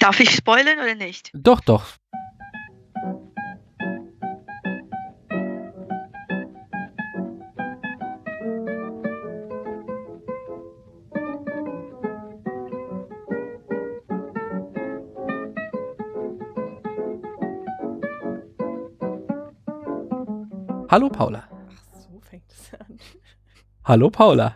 Darf 0.00 0.20
ich 0.20 0.30
spoilern 0.30 0.78
oder 0.78 0.94
nicht? 0.94 1.30
Doch, 1.34 1.60
doch. 1.60 1.84
Hallo 20.92 21.08
Paula. 21.08 21.44
Ach, 21.50 21.94
so 21.94 22.20
fängt 22.20 22.52
es 22.52 22.74
an. 22.74 22.98
Hallo 23.84 24.10
Paula. 24.10 24.54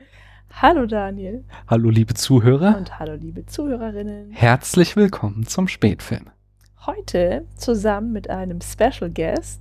Hallo 0.61 0.85
Daniel. 0.85 1.47
Hallo 1.69 1.91
liebe 1.91 2.15
Zuhörer. 2.15 2.77
Und 2.77 3.01
hallo 3.01 3.17
liebe 3.17 3.45
Zuhörerinnen. 3.45 4.31
Herzlich 4.31 4.95
willkommen 4.95 5.49
zum 5.49 5.67
Spätfilm. 5.67 6.31
Heute 6.87 7.45
zusammen 7.57 8.13
mit 8.13 8.31
einem 8.31 8.61
Special 8.61 9.11
Guest. 9.11 9.61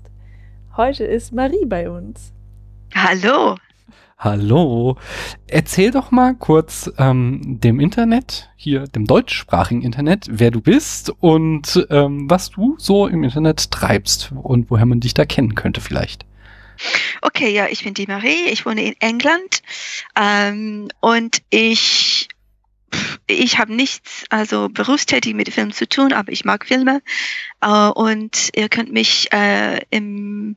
Heute 0.77 1.03
ist 1.03 1.33
Marie 1.33 1.65
bei 1.65 1.89
uns. 1.89 2.31
Hallo. 2.93 3.55
Hallo. 4.19 4.97
Erzähl 5.47 5.89
doch 5.89 6.11
mal 6.11 6.35
kurz 6.35 6.91
ähm, 6.99 7.59
dem 7.59 7.79
Internet, 7.79 8.51
hier 8.55 8.83
dem 8.85 9.05
deutschsprachigen 9.05 9.81
Internet, 9.81 10.27
wer 10.29 10.51
du 10.51 10.61
bist 10.61 11.11
und 11.21 11.87
ähm, 11.89 12.29
was 12.29 12.51
du 12.51 12.75
so 12.77 13.07
im 13.07 13.23
Internet 13.23 13.71
treibst 13.71 14.31
und 14.31 14.69
woher 14.69 14.85
man 14.85 14.99
dich 14.99 15.15
da 15.15 15.25
kennen 15.25 15.55
könnte 15.55 15.81
vielleicht. 15.81 16.27
Okay, 17.21 17.49
ja, 17.49 17.67
ich 17.67 17.83
bin 17.83 17.93
die 17.93 18.07
Marie, 18.07 18.49
ich 18.49 18.65
wohne 18.65 18.83
in 18.83 18.95
England 18.99 19.61
ähm, 20.15 20.87
und 21.01 21.41
ich 21.49 22.29
ich 23.27 23.57
habe 23.57 23.73
nichts, 23.73 24.23
also 24.29 24.69
berufstätig 24.69 25.33
mit 25.33 25.51
Film 25.53 25.73
zu 25.73 25.89
tun, 25.89 26.13
aber 26.13 26.31
ich 26.31 26.45
mag 26.45 26.65
Filme. 26.65 27.01
Uh, 27.63 27.91
und 27.91 28.49
ihr 28.55 28.69
könnt 28.69 28.91
mich 28.93 29.29
uh, 29.33 29.79
im, 29.89 30.55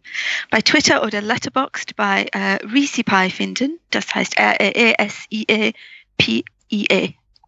bei 0.50 0.60
Twitter 0.60 1.02
oder 1.02 1.22
Letterboxd 1.22 1.96
bei 1.96 2.26
uh, 2.34 2.58
ReesePie 2.70 3.30
finden. 3.30 3.78
Das 3.90 4.14
heißt 4.14 4.36
R-E-E-S-I-E-P-I-E. 4.36 5.74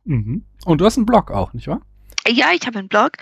Mhm. 0.04 0.44
Und 0.64 0.80
du 0.80 0.86
hast 0.86 0.96
einen 0.96 1.06
Blog 1.06 1.30
auch, 1.30 1.52
nicht 1.52 1.68
wahr? 1.68 1.82
Ja, 2.26 2.50
ich 2.52 2.66
habe 2.66 2.78
einen 2.78 2.88
Blog. 2.88 3.12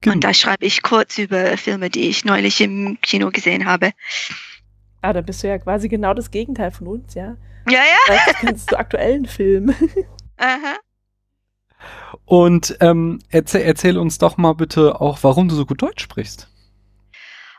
Genau. 0.00 0.14
Und 0.14 0.24
da 0.24 0.32
schreibe 0.32 0.64
ich 0.64 0.82
kurz 0.82 1.18
über 1.18 1.56
Filme, 1.56 1.90
die 1.90 2.08
ich 2.08 2.24
neulich 2.24 2.60
im 2.60 2.98
Kino 3.02 3.30
gesehen 3.30 3.66
habe. 3.66 3.92
Ah, 5.02 5.12
da 5.12 5.20
bist 5.20 5.42
du 5.42 5.48
ja 5.48 5.58
quasi 5.58 5.88
genau 5.88 6.14
das 6.14 6.30
Gegenteil 6.30 6.70
von 6.70 6.86
uns, 6.86 7.14
ja? 7.14 7.36
Ja, 7.68 7.80
ja. 7.80 7.98
Vielleicht 8.06 8.38
kennst 8.38 8.72
du 8.72 8.78
aktuellen 8.78 9.26
Film. 9.26 9.74
Aha. 10.36 10.76
Und 12.24 12.76
ähm, 12.80 13.20
erzähl, 13.28 13.62
erzähl, 13.62 13.98
uns 13.98 14.18
doch 14.18 14.36
mal 14.36 14.54
bitte 14.54 15.00
auch, 15.00 15.18
warum 15.22 15.48
du 15.48 15.54
so 15.54 15.66
gut 15.66 15.82
Deutsch 15.82 16.02
sprichst. 16.02 16.48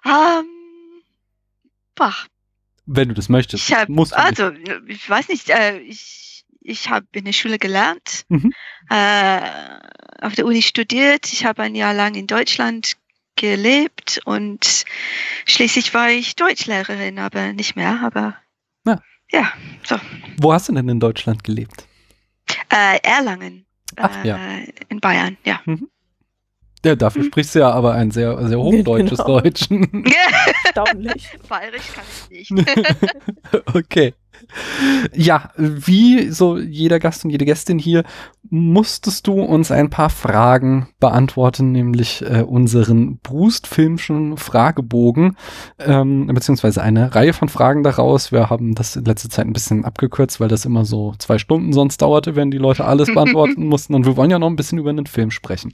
Um, 0.03 0.12
ähm, 0.12 0.45
boah. 1.95 2.16
Wenn 2.86 3.09
du 3.09 3.14
das 3.14 3.30
möchtest. 3.30 3.69
Ich 3.69 3.75
hab, 3.75 3.89
musst 3.89 4.16
also, 4.16 4.52
ich 4.88 5.08
weiß 5.08 5.30
nicht, 5.30 5.50
äh, 5.50 5.78
ich, 5.80 6.45
ich 6.62 6.89
habe 6.89 7.06
in 7.14 7.25
der 7.25 7.34
Schule 7.34 7.59
gelernt, 7.59 8.25
mhm. 8.30 8.52
äh, 8.89 9.42
auf 10.22 10.36
der 10.36 10.45
Uni 10.45 10.61
studiert, 10.61 11.31
ich 11.31 11.45
habe 11.45 11.64
ein 11.64 11.75
Jahr 11.75 11.94
lang 11.94 12.16
in 12.16 12.27
Deutschland 12.27 12.97
gelebt 13.36 14.22
und 14.25 14.86
schließlich 15.45 15.94
war 15.94 16.09
ich 16.09 16.36
Deutschlehrerin, 16.36 17.19
aber 17.19 17.53
nicht 17.53 17.75
mehr, 17.75 18.02
aber 18.03 18.36
ja, 18.86 19.02
ja 19.31 19.52
so. 19.83 19.97
Wo 20.38 20.53
hast 20.53 20.69
du 20.69 20.73
denn 20.73 20.88
in 20.88 21.00
Deutschland 21.00 21.44
gelebt? 21.44 21.88
Äh, 22.69 23.00
Erlangen. 23.03 23.66
Ach, 23.97 24.23
äh, 24.23 24.28
ja. 24.28 24.39
In 24.89 25.00
Bayern, 25.00 25.38
ja. 25.44 25.59
Mhm. 25.66 25.89
Ja, 26.84 26.96
dafür 26.96 27.24
hm. 27.24 27.28
sprichst 27.28 27.56
du 27.56 27.60
ja 27.60 27.72
aber 27.72 27.94
ein 27.94 28.12
sehr, 28.12 28.48
sehr 28.48 28.60
hochdeutsches 28.62 29.19
genau. 29.19 29.40
Deutsch. 29.40 29.69
Erstaunlich. 30.66 31.30
Bayerisch 31.50 31.94
kann 31.94 32.03
ich 32.30 32.50
nicht. 32.50 32.96
okay. 33.74 34.14
Ja, 35.14 35.52
wie 35.56 36.30
so 36.31 36.58
jeder 36.58 37.00
Gast 37.00 37.24
und 37.24 37.30
jede 37.30 37.46
Gästin 37.46 37.78
hier, 37.78 38.03
musstest 38.50 39.28
du 39.28 39.34
uns 39.34 39.72
ein 39.72 39.90
paar 39.90 40.09
Fragen 40.09 40.90
beantworten, 41.00 41.72
nämlich 41.72 42.24
äh, 42.24 42.41
unseren 42.41 43.20
Brust-filmschen 43.20 44.38
Fragebogen, 44.38 45.38
ähm, 45.80 46.28
beziehungsweise 46.28 46.81
eine 46.81 47.14
Reihe 47.14 47.34
von 47.34 47.50
Fragen 47.50 47.84
daraus. 47.84 48.31
Wir 48.31 48.50
haben 48.50 48.74
das 48.74 48.96
in 48.96 49.06
letzter 49.06 49.30
Zeit 49.30 49.46
ein 49.46 49.53
bisschen 49.53 49.86
abgekürzt, 49.86 50.40
weil 50.40 50.50
das 50.50 50.66
immer 50.66 50.86
so 50.86 51.14
zwei 51.20 51.38
Stunden 51.38 51.72
sonst 51.72 52.02
dauerte, 52.02 52.36
wenn 52.36 52.52
die 52.52 52.58
Leute 52.58 52.84
alles 52.86 53.14
beantworten 53.14 53.68
mussten. 53.68 53.94
Und 53.94 54.06
wir 54.06 54.18
wollen 54.18 54.31
ja 54.31 54.40
noch 54.40 54.50
ein 54.50 54.56
bisschen 54.56 54.80
über 54.80 54.90
einen 54.90 55.06
Film 55.06 55.30
sprechen. 55.31 55.74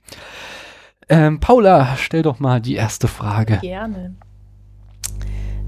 Ähm, 1.10 1.40
Paula, 1.40 1.96
stell 1.98 2.22
doch 2.22 2.40
mal 2.40 2.60
die 2.60 2.76
erste 2.76 3.08
Frage. 3.08 3.60
Gerne. 3.62 4.16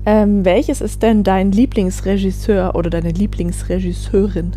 Ähm, 0.05 0.43
welches 0.45 0.81
ist 0.81 1.03
denn 1.03 1.23
dein 1.23 1.51
Lieblingsregisseur 1.51 2.75
oder 2.75 2.89
deine 2.89 3.11
Lieblingsregisseurin? 3.11 4.55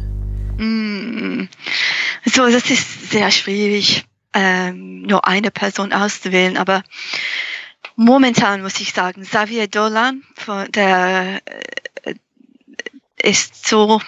Mm, 0.57 1.49
so, 2.25 2.51
das 2.51 2.71
ist 2.71 3.11
sehr 3.11 3.31
schwierig, 3.31 4.05
ähm, 4.35 5.03
nur 5.03 5.27
eine 5.27 5.51
Person 5.51 5.93
auszuwählen, 5.93 6.57
aber 6.57 6.83
momentan 7.97 8.63
muss 8.63 8.81
ich 8.81 8.93
sagen, 8.93 9.23
Xavier 9.23 9.69
Dolan, 9.69 10.23
der 10.71 11.41
äh, 12.05 12.15
ist 13.23 13.69
so, 13.69 14.01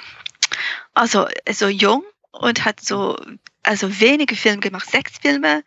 also 0.95 1.27
so 1.51 1.69
jung 1.69 2.05
und 2.33 2.65
hat 2.65 2.81
so, 2.81 3.17
also 3.63 4.01
wenige 4.01 4.37
Filme 4.37 4.61
gemacht, 4.61 4.91
sechs 4.91 5.19
Filme 5.19 5.63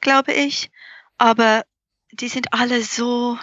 glaube 0.00 0.32
ich. 0.32 0.70
Aber 1.18 1.64
die 2.12 2.28
sind 2.28 2.52
alle 2.52 2.82
so 2.82 3.38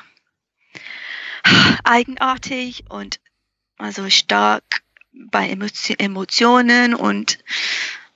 eigenartig 1.84 2.86
und 2.90 3.20
also 3.78 4.10
stark 4.10 4.82
bei 5.14 5.50
Emotionen 5.50 6.94
und 6.94 7.40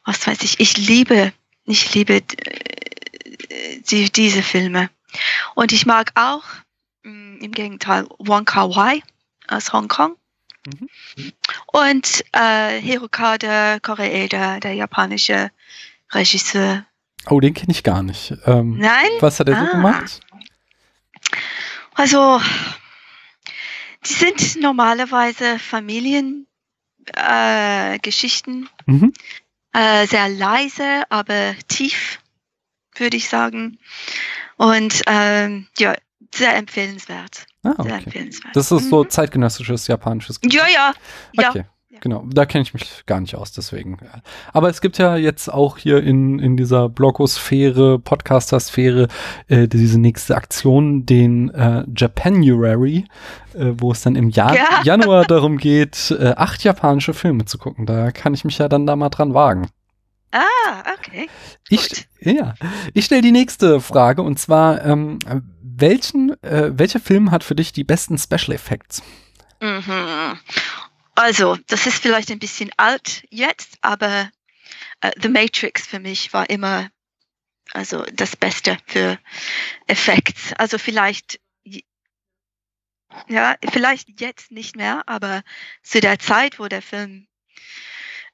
was 0.04 0.26
weiß 0.26 0.42
ich. 0.44 0.60
Ich 0.60 0.78
liebe, 0.78 1.34
ich 1.66 1.94
liebe 1.94 2.16
äh, 2.16 3.80
die, 3.90 4.12
diese 4.12 4.44
Filme. 4.44 4.90
Und 5.56 5.72
ich 5.72 5.86
mag 5.86 6.12
auch 6.16 6.44
mm, 7.04 7.38
im 7.42 7.52
Gegenteil 7.52 8.08
Wong 8.18 8.46
Kar 8.46 8.76
Wai 8.76 9.02
aus 9.48 9.74
Hongkong. 9.74 10.16
Mhm. 10.66 10.90
Und 11.68 12.24
äh, 12.34 12.80
Hirokada 12.80 13.80
Koreeda, 13.80 14.60
der 14.60 14.74
japanische 14.74 15.52
Regisseur. 16.12 16.86
Oh, 17.30 17.40
den 17.40 17.54
kenne 17.54 17.72
ich 17.72 17.84
gar 17.84 18.04
nicht. 18.04 18.36
Ähm, 18.46 18.78
Nein? 18.78 19.10
Was 19.20 19.40
hat 19.40 19.48
er 19.48 19.58
ah. 19.58 19.66
so 19.66 19.72
gemacht? 19.72 20.22
Also, 21.94 22.42
die 24.06 24.14
sind 24.14 24.62
normalerweise 24.62 25.60
Familiengeschichten. 25.60 26.48
Äh, 28.88 28.92
mhm. 28.92 29.14
äh, 29.74 30.08
sehr 30.08 30.30
leise, 30.30 31.04
aber 31.10 31.54
tief, 31.68 32.20
würde 32.96 33.18
ich 33.18 33.30
sagen. 33.30 33.78
Und 34.58 35.02
ähm, 35.08 35.68
ja, 35.78 35.96
sehr 36.34 36.56
empfehlenswert. 36.56 37.46
Ah, 37.64 37.74
okay. 37.78 37.84
Sehr 37.84 37.98
empfehlenswert. 37.98 38.56
Das 38.56 38.72
ist 38.72 38.90
so 38.90 39.04
mhm. 39.04 39.10
zeitgenössisches 39.10 39.88
japanisches. 39.88 40.40
Ja, 40.44 40.66
ja. 40.68 40.94
Okay. 41.38 41.60
Ja. 41.60 41.66
Genau, 42.00 42.26
da 42.32 42.46
kenne 42.46 42.64
ich 42.64 42.74
mich 42.74 43.06
gar 43.06 43.20
nicht 43.20 43.36
aus, 43.36 43.52
deswegen. 43.52 43.98
Aber 44.54 44.70
es 44.70 44.80
gibt 44.82 44.98
ja 44.98 45.18
jetzt 45.18 45.50
auch 45.50 45.78
hier 45.78 46.02
in, 46.02 46.40
in 46.40 46.56
dieser 46.56 46.88
Blogosphäre, 46.88 48.00
Podcaster-Sphäre, 48.00 49.08
äh, 49.48 49.68
diese 49.68 50.00
nächste 50.00 50.36
Aktion, 50.36 51.06
den 51.06 51.50
äh, 51.50 51.84
Japanuary, 51.96 53.06
äh, 53.54 53.74
wo 53.78 53.92
es 53.92 54.02
dann 54.02 54.16
im 54.16 54.30
Jahr, 54.30 54.56
ja. 54.56 54.64
Januar 54.84 55.26
darum 55.26 55.58
geht, 55.58 56.16
äh, 56.18 56.34
acht 56.38 56.64
japanische 56.64 57.14
Filme 57.14 57.46
zu 57.46 57.58
gucken. 57.58 57.86
Da 57.86 58.12
kann 58.12 58.34
ich 58.34 58.46
mich 58.46 58.58
ja 58.58 58.70
dann 58.70 58.88
da 58.88 58.96
mal 58.96 59.10
dran 59.10 59.34
wagen. 59.34 59.68
Ah, 60.32 60.94
okay. 60.98 61.28
Ich, 61.70 62.08
ja, 62.22 62.54
ich 62.94 63.06
stelle 63.06 63.22
die 63.22 63.34
nächste 63.34 63.82
Frage 63.82 64.22
und 64.22 64.40
zwar, 64.40 64.86
ähm, 64.86 65.20
welchen, 65.62 66.42
äh, 66.42 66.72
welcher 66.74 67.02
Film 67.02 67.32
hat 67.32 67.44
für 67.44 67.56
dich 67.56 67.74
die 67.74 67.84
besten 67.84 68.18
Special 68.18 68.54
Effects? 68.54 69.04
Mhm. 69.62 70.40
Also, 71.16 71.58
das 71.68 71.88
ist 71.88 72.02
vielleicht 72.02 72.32
ein 72.32 72.40
bisschen 72.40 72.72
alt 72.78 73.26
jetzt, 73.30 73.78
aber 73.82 74.32
äh, 75.02 75.12
The 75.22 75.30
Matrix 75.30 75.86
für 75.86 76.00
mich 76.00 76.34
war 76.34 76.50
immer 76.50 76.90
also 77.74 78.04
das 78.14 78.36
Beste 78.36 78.78
für 78.86 79.18
Effekte. 79.88 80.60
Also 80.60 80.78
vielleicht 80.78 81.40
ja, 83.28 83.56
vielleicht 83.72 84.22
jetzt 84.22 84.52
nicht 84.52 84.76
mehr, 84.76 85.04
aber 85.08 85.44
zu 85.84 86.00
der 86.00 86.20
Zeit, 86.20 86.60
wo 86.60 86.68
der 86.68 86.82
Film 86.82 87.28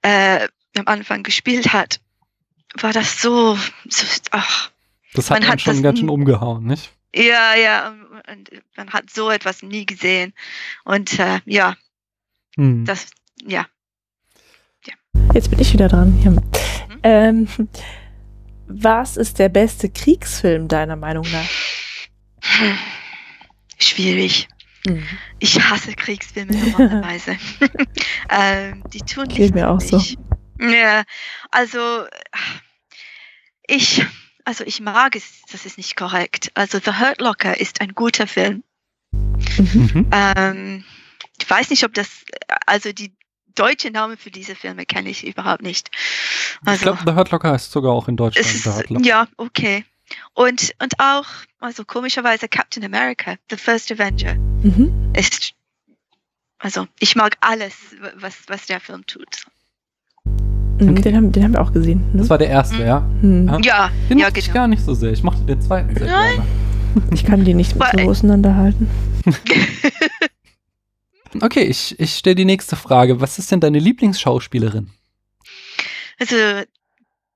äh, 0.01 0.47
am 0.77 0.87
Anfang 0.87 1.23
gespielt 1.23 1.73
hat, 1.73 1.99
war 2.75 2.93
das 2.93 3.21
so, 3.21 3.57
so 3.87 4.05
ach. 4.31 4.71
Das 5.13 5.31
hat 5.31 5.39
man, 5.39 5.49
hat 5.49 5.61
schon 5.61 5.81
ganz 5.81 5.99
schön 5.99 6.09
umgehauen, 6.09 6.65
nicht? 6.65 6.91
Ja, 7.15 7.55
ja, 7.55 7.95
und 8.29 8.49
man 8.75 8.93
hat 8.93 9.09
so 9.09 9.31
etwas 9.31 9.63
nie 9.63 9.85
gesehen. 9.85 10.33
Und 10.83 11.17
äh, 11.17 11.39
ja, 11.45 11.75
hm. 12.57 12.85
Das, 12.85 13.07
ja. 13.45 13.65
ja. 14.85 14.93
jetzt 15.33 15.49
bin 15.49 15.59
ich 15.59 15.71
wieder 15.73 15.87
dran. 15.87 16.19
Ja. 16.23 16.33
Ähm, 17.03 17.47
was 18.67 19.15
ist 19.15 19.39
der 19.39 19.49
beste 19.49 19.89
Kriegsfilm 19.89 20.67
deiner 20.67 20.95
Meinung 20.95 21.25
nach? 21.31 21.49
Schwierig. 23.79 24.47
Hm. 24.85 25.03
Ich 25.39 25.59
hasse 25.69 25.93
Kriegsfilme 25.93 26.53
normalerweise. 26.53 27.37
ähm, 28.29 28.83
die 28.91 28.99
tun 28.99 29.27
Geht 29.27 29.53
mir 29.53 29.69
auch 29.69 29.81
so. 29.81 30.01
Ja, 30.59 31.03
also 31.51 32.05
ich, 33.67 34.05
also 34.45 34.63
ich 34.63 34.79
mag 34.81 35.15
es, 35.15 35.43
das 35.51 35.65
ist 35.65 35.77
nicht 35.77 35.95
korrekt. 35.95 36.51
Also 36.55 36.79
The 36.79 36.99
Hurt 36.99 37.21
Locker 37.21 37.59
ist 37.59 37.81
ein 37.81 37.93
guter 37.93 38.27
Film. 38.27 38.63
Mhm. 39.11 39.89
Mhm. 39.93 40.07
Ähm, 40.11 40.83
ich 41.39 41.49
weiß 41.49 41.69
nicht, 41.69 41.83
ob 41.83 41.93
das, 41.93 42.07
also 42.65 42.91
die 42.93 43.11
deutsche 43.55 43.89
Name 43.91 44.17
für 44.17 44.29
diese 44.31 44.55
Filme 44.55 44.85
kenne 44.85 45.09
ich 45.09 45.25
überhaupt 45.25 45.61
nicht. 45.63 45.89
Ich 46.61 46.67
Also 46.67 46.81
glaube, 46.83 46.99
The 47.05 47.13
Hurt 47.13 47.31
Locker 47.31 47.51
heißt 47.51 47.71
sogar 47.71 47.91
auch 47.93 48.07
in 48.07 48.15
Deutschland 48.17 48.47
es 48.47 48.63
The 48.63 48.69
Hurt 48.69 48.83
ist, 48.85 48.89
Locker. 48.91 49.05
ja, 49.05 49.27
okay. 49.37 49.83
Und, 50.33 50.73
und 50.81 50.99
auch, 50.99 51.25
also 51.59 51.83
komischerweise 51.83 52.47
Captain 52.47 52.83
America, 52.85 53.35
The 53.49 53.57
First 53.57 53.91
Avenger, 53.91 54.35
Mhm. 54.63 55.11
ist, 55.15 55.53
also 56.59 56.87
ich 56.99 57.15
mag 57.15 57.35
alles, 57.41 57.73
was, 58.15 58.35
was 58.47 58.65
der 58.67 58.79
Film 58.79 59.05
tut. 59.05 59.45
Mhm, 60.79 60.89
Okay. 60.89 61.01
Den, 61.01 61.15
haben, 61.15 61.31
den 61.31 61.43
haben 61.43 61.53
wir 61.53 61.61
auch 61.61 61.73
gesehen. 61.73 61.99
Ne? 62.13 62.19
Das 62.19 62.29
war 62.29 62.37
der 62.37 62.49
erste, 62.49 62.83
ja. 62.83 62.99
Hm. 63.21 63.47
Ja. 63.47 63.59
Ja, 63.61 63.91
Den 64.09 64.19
ja, 64.19 64.25
mochte 64.27 64.39
ich 64.39 64.45
genau. 64.45 64.59
gar 64.59 64.67
nicht 64.67 64.83
so 64.85 64.93
sehr. 64.93 65.11
Ich 65.11 65.23
mochte 65.23 65.41
den 65.43 65.59
zweiten 65.61 65.95
sehr 65.95 66.05
Nein. 66.07 66.35
gerne. 66.35 66.47
Ich 67.13 67.25
kann 67.25 67.43
die 67.45 67.53
nicht 67.55 67.73
so 67.73 67.79
auseinanderhalten. 67.81 68.87
Okay, 71.41 71.63
ich, 71.63 71.99
ich 71.99 72.15
stelle 72.15 72.35
die 72.35 72.45
nächste 72.45 72.75
Frage. 72.75 73.19
Was 73.21 73.39
ist 73.39 73.51
denn 73.51 73.59
deine 73.59 73.79
Lieblingsschauspielerin? 73.79 74.89
Also, 76.19 76.35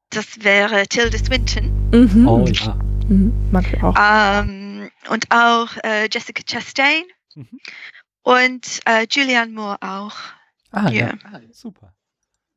das 0.09 0.43
wäre 0.43 0.87
Tilda 0.87 1.17
Swinton 1.17 1.71
Mhm. 1.91 2.27
Oh 2.27 2.45
ja. 2.47 2.75
Mhm. 3.07 3.33
Mag 3.51 3.65
ich 3.73 3.83
auch. 3.83 3.95
ähm, 3.99 4.89
und 5.09 5.29
auch 5.31 5.69
äh, 5.83 6.07
Jessica 6.11 6.41
Chastain 6.43 7.03
Mhm. 7.35 7.59
und 8.23 8.79
äh, 8.85 9.05
Julianne 9.09 9.51
Moore 9.53 9.77
auch. 9.81 10.15
Ah, 10.71 10.89
ja. 10.89 11.07
Ja. 11.07 11.13
Ah, 11.31 11.39
super. 11.51 11.93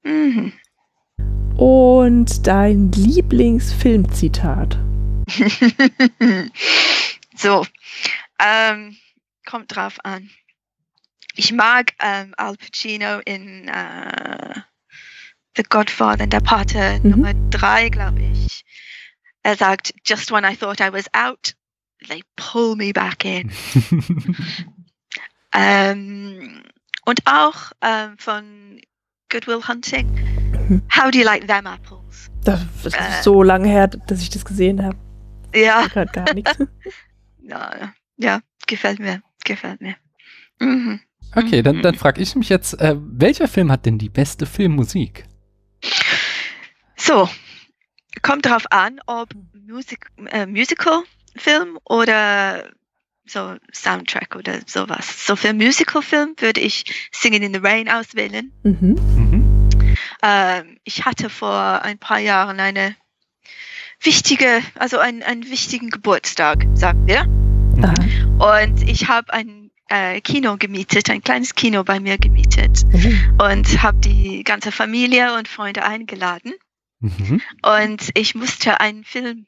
Mhm. 0.03 0.53
Und 1.57 2.47
dein 2.47 2.91
Lieblingsfilmzitat? 2.93 4.77
so, 7.37 7.65
ähm, 8.41 8.97
kommt 9.47 9.75
drauf 9.75 9.99
an. 10.05 10.29
Ich 11.37 11.53
mag 11.53 11.93
ähm, 12.01 12.33
Al 12.37 12.57
Pacino 12.57 13.19
in 13.25 13.69
äh, 13.69 14.55
The 15.57 15.63
Godfather, 15.69 16.25
in 16.25 16.31
der 16.31 16.41
Pate 16.41 17.01
Mhm. 17.03 17.11
Nummer 17.11 17.35
drei, 17.51 17.89
glaube 17.89 18.21
ich. 18.23 18.65
Er 19.43 19.57
sagt, 19.57 19.93
just 20.07 20.31
when 20.33 20.45
I 20.45 20.57
thought 20.57 20.81
I 20.81 20.93
was 20.93 21.07
out, 21.13 21.55
they 22.09 22.23
pull 22.37 22.77
me 22.77 22.93
back 22.93 23.25
in. 23.25 23.51
ähm, 25.53 26.63
und 27.05 27.21
auch 27.27 27.73
ähm, 27.83 28.17
von 28.19 28.81
Goodwill 29.29 29.63
Hunting. 29.67 30.09
Mhm. 30.69 30.83
How 30.95 31.11
do 31.11 31.19
you 31.19 31.25
like 31.25 31.47
them 31.47 31.67
apples? 31.67 32.31
Das, 32.45 32.61
das 32.83 32.95
Äh. 32.95 33.09
ist 33.11 33.25
so 33.25 33.43
lange 33.43 33.69
her, 33.69 33.89
dass 33.89 34.23
ich 34.23 34.31
das 34.31 34.45
gesehen 34.45 34.83
habe. 34.83 34.97
Ja, 35.55 35.85
Ich 35.87 36.13
gar 36.13 36.33
nichts. 36.35 36.57
ja, 37.43 37.93
ja, 38.17 38.41
gefällt 38.67 38.99
mir, 38.99 39.23
gefällt 39.45 39.81
mir. 39.81 39.97
Mhm. 40.61 41.01
Okay, 41.35 41.63
dann, 41.63 41.83
dann 41.83 41.95
frage 41.95 42.21
ich 42.23 42.35
mich 42.37 42.49
jetzt, 42.49 42.81
äh, 42.81 42.95
welcher 42.97 43.49
Film 43.49 43.71
hat 43.71 43.87
denn 43.87 43.99
die 43.99 44.09
beste 44.09 44.47
Filmmusik? 44.47 45.25
So, 46.97 47.29
kommt 48.23 48.47
darauf 48.47 48.71
an, 48.71 49.01
ob 49.07 49.31
Musik, 49.67 50.07
äh, 50.31 50.47
Musical-Film 50.47 51.79
oder 51.85 52.71
so 53.27 53.57
Soundtrack 53.73 54.37
oder 54.37 54.61
sowas. 54.67 55.27
So 55.27 55.37
für 55.37 55.53
Musical-Film 55.53 56.35
würde 56.39 56.61
ich 56.61 56.85
Singing 57.13 57.43
in 57.43 57.55
the 57.55 57.61
Rain 57.61 57.89
auswählen. 57.89 58.53
Mhm. 58.63 58.97
Mhm. 59.17 59.67
Ähm, 60.23 60.79
ich 60.85 61.05
hatte 61.05 61.31
vor 61.31 61.83
ein 61.83 61.99
paar 61.99 62.19
Jahren 62.19 62.61
eine 62.61 62.97
wichtige, 64.03 64.63
also 64.75 64.99
einen, 64.99 65.23
einen 65.23 65.51
wichtigen 65.51 65.91
Geburtstag, 65.91 66.67
sagen 66.75 67.07
wir. 67.07 67.27
Aha. 67.83 68.61
Und 68.61 68.89
ich 68.89 69.09
habe 69.09 69.33
ein 69.33 69.64
äh, 69.95 70.21
Kino 70.21 70.57
gemietet, 70.59 71.09
ein 71.11 71.23
kleines 71.23 71.55
Kino 71.55 71.85
bei 71.85 72.01
mir 72.01 72.19
gemietet 72.19 72.85
Mhm. 72.93 73.39
und 73.41 73.83
habe 73.83 73.99
die 73.99 74.43
ganze 74.45 74.73
Familie 74.73 75.37
und 75.39 75.47
Freunde 75.49 75.85
eingeladen. 75.85 76.53
Mhm. 77.01 77.41
Und 77.63 78.11
ich 78.15 78.35
musste 78.35 78.81
einen 78.81 79.05
Film 79.05 79.47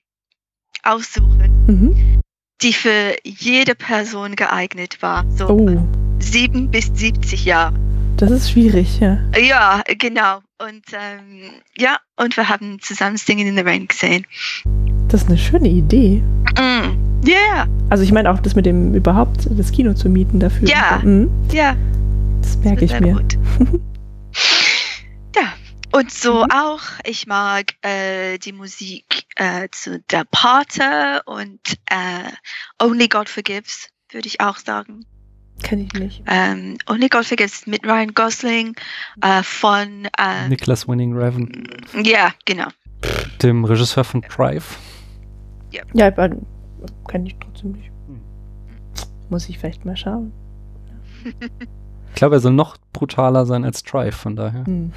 aussuchen, 0.83 1.65
Mhm. 1.67 2.21
die 2.63 2.73
für 2.73 3.17
jede 3.25 3.75
Person 3.75 4.37
geeignet 4.37 5.03
war. 5.03 5.25
So 5.31 5.49
Oh, 5.49 5.89
sieben 6.21 6.71
bis 6.71 6.91
70 6.95 7.45
Jahre. 7.45 7.75
das 8.17 8.31
ist 8.31 8.51
schwierig, 8.53 9.01
ja. 9.01 9.19
Ja, 9.39 9.83
genau. 9.99 10.41
Und 10.59 10.85
ähm, 10.93 11.51
ja, 11.77 11.99
und 12.17 12.37
wir 12.37 12.49
haben 12.49 12.81
zusammen 12.81 13.17
Singing 13.19 13.49
in 13.49 13.57
the 13.57 13.63
Rain 13.63 13.89
gesehen. 13.89 14.27
Das 15.09 15.23
ist 15.23 15.29
eine 15.29 15.39
schöne 15.39 15.69
Idee. 15.69 16.23
Mm. 16.59 17.27
Yeah, 17.27 17.67
Also 17.91 18.05
ich 18.05 18.13
meine 18.13 18.31
auch 18.31 18.39
das 18.41 18.55
mit 18.55 18.67
dem 18.67 18.95
überhaupt 18.95 19.49
das 19.51 19.73
Kino 19.73 19.95
zu 19.95 20.09
mieten 20.09 20.39
dafür. 20.39 20.69
Ja. 20.69 21.01
Mhm. 21.03 21.31
ja. 21.53 21.75
Das 22.41 22.57
merke 22.59 22.85
ich 22.85 22.91
sehr 22.93 23.01
mir. 23.01 23.15
Gut. 23.15 23.37
ja. 25.37 25.53
Und 25.93 26.11
so 26.13 26.45
Mhm. 26.45 26.51
auch, 26.53 26.81
ich 27.05 27.27
mag 27.27 27.73
äh, 27.83 28.39
die 28.39 28.53
Musik 28.53 29.25
äh, 29.37 29.69
zu 29.73 30.01
Der 30.11 30.25
Pate 30.31 31.23
und 31.27 31.61
äh, 31.91 32.31
Only 32.83 33.09
God 33.09 33.29
Forgives, 33.29 33.89
würde 34.13 34.29
ich 34.29 34.41
auch 34.41 34.59
sagen. 34.59 35.05
Kenn 35.63 35.81
ich 35.81 35.93
nicht. 35.95 36.23
Ähm, 36.27 36.77
Only 36.89 37.09
God 37.09 37.25
Forgives 37.25 37.67
mit 37.67 37.85
Ryan 37.85 38.13
Gosling 38.15 38.77
äh, 39.23 39.43
von, 39.43 40.07
äh, 40.19 40.49
Nicholas 40.49 40.87
Winning 40.87 41.17
Revan, 41.17 41.67
ja, 42.05 42.33
genau. 42.45 42.69
dem 43.43 43.65
Regisseur 43.65 44.05
von 44.05 44.21
Drive. 44.21 44.77
Ja, 45.95 46.07
aber 46.09 46.31
kann 47.09 47.27
ich 47.27 47.37
trotzdem 47.41 47.73
nicht. 47.73 47.91
Hm. 48.07 48.21
Muss 49.31 49.49
ich 49.49 49.59
vielleicht 49.59 49.85
mal 49.85 49.97
schauen. 49.97 50.33
Ich 52.11 52.19
glaube, 52.19 52.37
er 52.37 52.41
soll 52.41 52.53
noch 52.55 52.79
brutaler 52.95 53.45
sein 53.45 53.63
als 53.67 53.83
Drive, 53.83 54.17
von 54.17 54.37
daher. 54.37 54.65
Hm. 54.65 54.91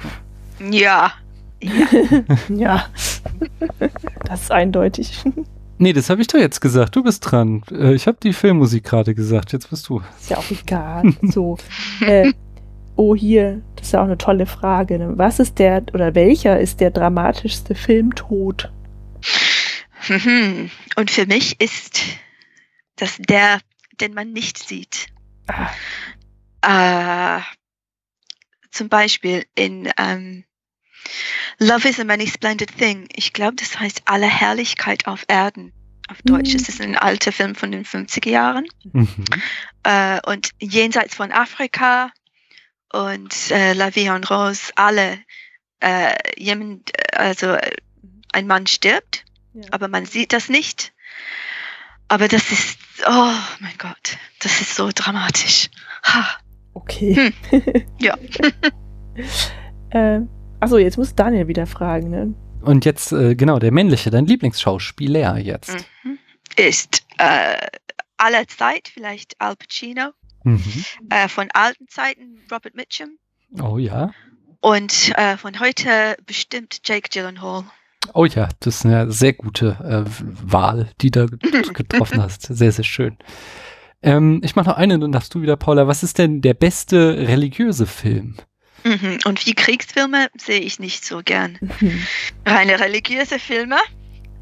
Ja. 0.70 1.12
Ja, 2.48 2.86
das 4.24 4.42
ist 4.44 4.50
eindeutig. 4.50 5.22
Nee, 5.76 5.92
das 5.92 6.08
habe 6.08 6.22
ich 6.22 6.28
doch 6.28 6.38
jetzt 6.38 6.60
gesagt. 6.60 6.96
Du 6.96 7.02
bist 7.02 7.30
dran. 7.30 7.62
Äh, 7.70 7.92
Ich 7.92 8.06
habe 8.06 8.16
die 8.22 8.32
Filmmusik 8.32 8.84
gerade 8.84 9.14
gesagt. 9.14 9.52
Jetzt 9.52 9.68
bist 9.68 9.86
du. 9.90 10.00
Ist 10.18 10.30
ja 10.30 10.38
auch 10.38 10.50
egal. 10.50 11.12
So. 11.22 11.58
Äh, 12.00 12.32
oh, 12.96 13.14
hier, 13.14 13.60
das 13.76 13.88
ist 13.88 13.92
ja 13.92 14.00
auch 14.00 14.04
eine 14.06 14.16
tolle 14.16 14.46
Frage. 14.46 14.98
Ne? 14.98 15.12
Was 15.16 15.38
ist 15.40 15.58
der, 15.58 15.82
oder 15.92 16.14
welcher 16.14 16.58
ist 16.58 16.80
der 16.80 16.90
dramatischste 16.90 17.74
Filmtod? 17.74 18.72
Mhm. 20.08 20.70
Und 20.96 21.10
für 21.10 21.26
mich 21.26 21.60
ist 21.60 22.00
das 22.96 23.16
der, 23.18 23.60
den 24.00 24.14
man 24.14 24.32
nicht 24.32 24.58
sieht. 24.58 25.06
Äh, 26.62 27.40
zum 28.70 28.88
Beispiel 28.88 29.46
in 29.54 29.90
ähm, 29.96 30.44
Love 31.58 31.88
is 31.88 32.00
a 32.00 32.04
Many 32.04 32.26
Splendid 32.26 32.76
Thing. 32.76 33.08
Ich 33.14 33.32
glaube, 33.32 33.56
das 33.56 33.78
heißt 33.78 34.02
Alle 34.04 34.26
Herrlichkeit 34.26 35.06
auf 35.06 35.24
Erden. 35.28 35.72
Auf 36.08 36.22
Deutsch. 36.22 36.50
Mhm. 36.50 36.56
Es 36.56 36.68
ist 36.68 36.80
ein 36.80 36.96
alter 36.96 37.32
Film 37.32 37.54
von 37.54 37.70
den 37.70 37.84
50er 37.84 38.30
Jahren. 38.30 38.66
Mhm. 38.92 39.24
Äh, 39.82 40.20
und 40.26 40.50
jenseits 40.60 41.14
von 41.14 41.32
Afrika 41.32 42.10
und 42.92 43.50
äh, 43.50 43.72
La 43.74 43.94
Vie 43.94 44.06
en 44.06 44.24
Rose, 44.24 44.72
alle, 44.74 45.20
äh, 45.80 46.14
jemand, 46.36 46.90
äh, 46.92 47.16
also 47.16 47.52
äh, 47.52 47.76
ein 48.32 48.46
Mann 48.46 48.66
stirbt, 48.66 49.24
Ja. 49.52 49.62
aber 49.72 49.88
man 49.88 50.06
sieht 50.06 50.32
das 50.32 50.48
nicht. 50.48 50.92
Aber 52.08 52.28
das 52.28 52.50
ist, 52.50 52.78
oh 53.06 53.32
mein 53.60 53.76
Gott, 53.78 54.18
das 54.40 54.60
ist 54.60 54.74
so 54.74 54.90
dramatisch. 54.94 55.70
Ha. 56.04 56.26
okay. 56.74 57.32
Ja. 58.00 58.16
äh, 59.90 60.20
achso, 60.60 60.78
jetzt 60.78 60.96
muss 60.98 61.14
Daniel 61.14 61.48
wieder 61.48 61.66
fragen. 61.66 62.10
Ne? 62.10 62.34
Und 62.62 62.84
jetzt, 62.84 63.12
äh, 63.12 63.34
genau, 63.34 63.58
der 63.58 63.72
männliche, 63.72 64.10
dein 64.10 64.26
Lieblingsschauspieler 64.26 65.38
jetzt. 65.38 65.76
Mhm. 66.04 66.18
Ist 66.56 67.04
äh, 67.18 67.56
aller 68.16 68.46
Zeit 68.48 68.88
vielleicht 68.92 69.40
Al 69.40 69.56
Pacino, 69.56 70.10
Mhm. 70.42 70.84
äh, 71.10 71.28
von 71.28 71.48
alten 71.52 71.86
Zeiten 71.88 72.40
Robert 72.50 72.74
Mitchum 72.74 73.18
Oh 73.60 73.76
ja. 73.76 74.10
und 74.60 75.12
äh, 75.18 75.36
von 75.36 75.60
heute 75.60 76.16
bestimmt 76.24 76.80
Jake 76.84 77.10
Gyllenhaal. 77.12 77.64
Oh 78.14 78.24
ja, 78.24 78.48
das 78.60 78.76
ist 78.76 78.86
eine 78.86 79.10
sehr 79.12 79.32
gute 79.34 79.76
äh, 79.82 80.10
Wahl, 80.52 80.90
die 81.00 81.10
du 81.10 81.26
get- 81.26 81.74
getroffen 81.74 82.20
hast. 82.22 82.42
Sehr, 82.42 82.72
sehr 82.72 82.84
schön. 82.84 83.16
Ähm, 84.02 84.40
ich 84.42 84.56
mache 84.56 84.70
noch 84.70 84.76
eine, 84.76 84.98
dann 84.98 85.12
darfst 85.12 85.34
du 85.34 85.42
wieder, 85.42 85.56
Paula. 85.56 85.86
Was 85.86 86.02
ist 86.02 86.18
denn 86.18 86.40
der 86.40 86.54
beste 86.54 87.18
religiöse 87.28 87.86
Film? 87.86 88.36
Mhm. 88.84 89.18
Und 89.26 89.44
wie 89.46 89.52
Kriegsfilme 89.54 90.28
sehe 90.38 90.60
ich 90.60 90.78
nicht 90.80 91.04
so 91.04 91.20
gern. 91.22 91.58
Mhm. 91.60 92.02
Reine 92.46 92.80
religiöse 92.80 93.38
Filme, 93.38 93.76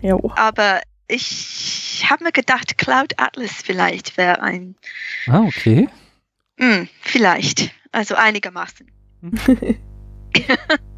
Jo. 0.00 0.32
aber 0.36 0.80
ich 1.08 2.06
habe 2.08 2.22
mir 2.24 2.32
gedacht, 2.32 2.78
Cloud 2.78 3.14
Atlas 3.18 3.50
vielleicht 3.52 4.16
wäre 4.16 4.40
ein, 4.40 4.76
Ah, 5.26 5.40
okay. 5.40 5.88
hm, 6.60 6.88
vielleicht, 7.00 7.72
also 7.90 8.14
einigermaßen. 8.14 8.86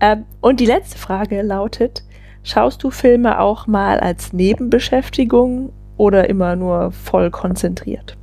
Ähm, 0.00 0.26
und 0.40 0.60
die 0.60 0.66
letzte 0.66 0.98
Frage 0.98 1.42
lautet: 1.42 2.02
Schaust 2.42 2.82
du 2.82 2.90
Filme 2.90 3.38
auch 3.40 3.66
mal 3.66 4.00
als 4.00 4.32
Nebenbeschäftigung 4.32 5.72
oder 5.96 6.28
immer 6.28 6.56
nur 6.56 6.92
voll 6.92 7.30
konzentriert? 7.30 8.16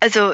Also 0.00 0.32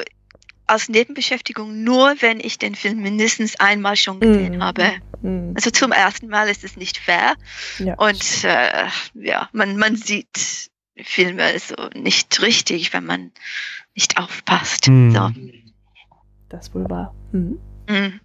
als 0.67 0.89
Nebenbeschäftigung 0.89 1.83
nur, 1.83 2.15
wenn 2.21 2.39
ich 2.39 2.57
den 2.57 2.73
Film 2.73 3.01
mindestens 3.01 3.59
einmal 3.59 3.95
schon 3.95 4.19
gesehen 4.19 4.57
Mhm. 4.57 4.63
habe. 4.63 4.83
Hm. 5.21 5.53
Also 5.55 5.69
zum 5.69 5.91
ersten 5.91 6.27
Mal 6.27 6.49
ist 6.49 6.63
es 6.63 6.75
nicht 6.75 6.97
fair 6.97 7.33
Ja. 7.77 7.93
und 7.95 8.43
äh, 8.43 8.85
ja, 9.13 9.47
man, 9.53 9.77
man 9.77 9.95
sieht 9.95 10.69
Filme 10.97 11.43
so 11.59 11.75
nicht 11.93 12.41
richtig, 12.41 12.93
wenn 12.93 13.05
man 13.05 13.31
nicht 13.93 14.17
aufpasst. 14.17 14.87
Hm. 14.87 15.11
So. 15.11 15.29
Das 16.49 16.73
wohl 16.73 16.89
war. 16.89 17.13
Hm. 17.31 17.59
Mhm. 17.87 18.19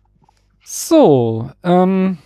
So, 0.64 1.50
ähm, 1.62 2.19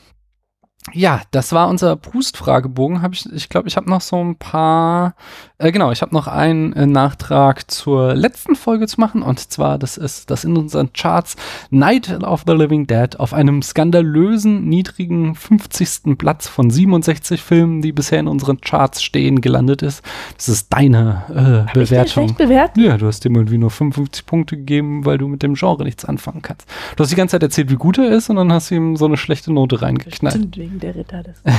ja, 0.92 1.22
das 1.30 1.52
war 1.52 1.68
unser 1.68 1.96
Brust-Fragebogen. 1.96 3.00
Hab 3.00 3.14
ich 3.14 3.24
ich 3.32 3.48
glaube, 3.48 3.68
ich 3.68 3.76
habe 3.76 3.88
noch 3.88 4.02
so 4.02 4.22
ein 4.22 4.36
paar, 4.36 5.14
äh, 5.56 5.72
genau, 5.72 5.90
ich 5.92 6.02
habe 6.02 6.14
noch 6.14 6.26
einen 6.26 6.74
äh, 6.74 6.86
Nachtrag 6.86 7.70
zur 7.70 8.14
letzten 8.14 8.54
Folge 8.54 8.86
zu 8.86 9.00
machen. 9.00 9.22
Und 9.22 9.50
zwar, 9.50 9.78
das 9.78 9.96
ist 9.96 10.30
das 10.30 10.44
in 10.44 10.56
unseren 10.58 10.92
Charts 10.92 11.36
Night 11.70 12.22
of 12.22 12.44
the 12.46 12.52
Living 12.52 12.86
Dead 12.86 13.18
auf 13.18 13.32
einem 13.32 13.62
skandalösen, 13.62 14.68
niedrigen 14.68 15.34
50. 15.34 16.18
Platz 16.18 16.48
von 16.48 16.68
67 16.68 17.40
Filmen, 17.40 17.80
die 17.80 17.92
bisher 17.92 18.20
in 18.20 18.28
unseren 18.28 18.60
Charts 18.60 19.02
stehen, 19.02 19.40
gelandet 19.40 19.80
ist. 19.80 20.02
Das 20.36 20.50
ist 20.50 20.70
deine 20.70 21.24
äh, 21.30 21.68
Hab 21.68 21.76
ich 21.78 21.88
Bewertung. 21.88 22.24
schlecht 22.24 22.36
bewertet? 22.36 22.84
Ja, 22.84 22.98
du 22.98 23.06
hast 23.06 23.24
dem 23.24 23.34
irgendwie 23.34 23.58
nur 23.58 23.70
55 23.70 24.26
Punkte 24.26 24.56
gegeben, 24.58 25.06
weil 25.06 25.16
du 25.16 25.28
mit 25.28 25.42
dem 25.42 25.54
Genre 25.54 25.84
nichts 25.84 26.04
anfangen 26.04 26.42
kannst. 26.42 26.68
Du 26.96 27.02
hast 27.02 27.10
die 27.10 27.16
ganze 27.16 27.32
Zeit 27.32 27.42
erzählt, 27.42 27.70
wie 27.70 27.76
gut 27.76 27.96
er 27.96 28.10
ist 28.10 28.28
und 28.28 28.36
dann 28.36 28.52
hast 28.52 28.70
du 28.70 28.74
ihm 28.74 28.96
so 28.96 29.06
eine 29.06 29.16
schlechte 29.16 29.50
Note 29.50 29.80
reingeknallt. 29.80 30.54
Stimmt, 30.74 30.82
der 30.82 30.94
Ritter 30.94 31.22
des. 31.22 31.42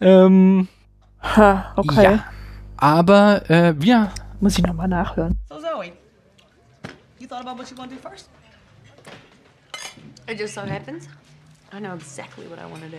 Ähm, 0.00 0.68
Ha, 1.22 1.72
okay. 1.76 2.04
Ja. 2.04 2.24
Aber 2.76 3.48
äh, 3.48 3.74
wir, 3.78 4.12
Muss 4.40 4.58
ich 4.58 4.64
nochmal 4.64 4.88
nachhören. 4.88 5.38
So 5.48 5.60
Zoe, 5.60 5.92
you 7.20 7.28
thought 7.28 7.40
about 7.46 7.56
what 7.56 7.70
you 7.70 7.76
want 7.76 7.90
to 7.90 7.96
do 7.96 8.02
first? 8.02 8.28
It 10.26 10.38
just 10.38 10.54
so 10.54 10.62
happens 10.62 11.08
I 11.72 11.78
know 11.78 11.94
exactly 11.94 12.46
what 12.48 12.58
I 12.58 12.66
want 12.66 12.82
to 12.82 12.88
do. 12.88 12.98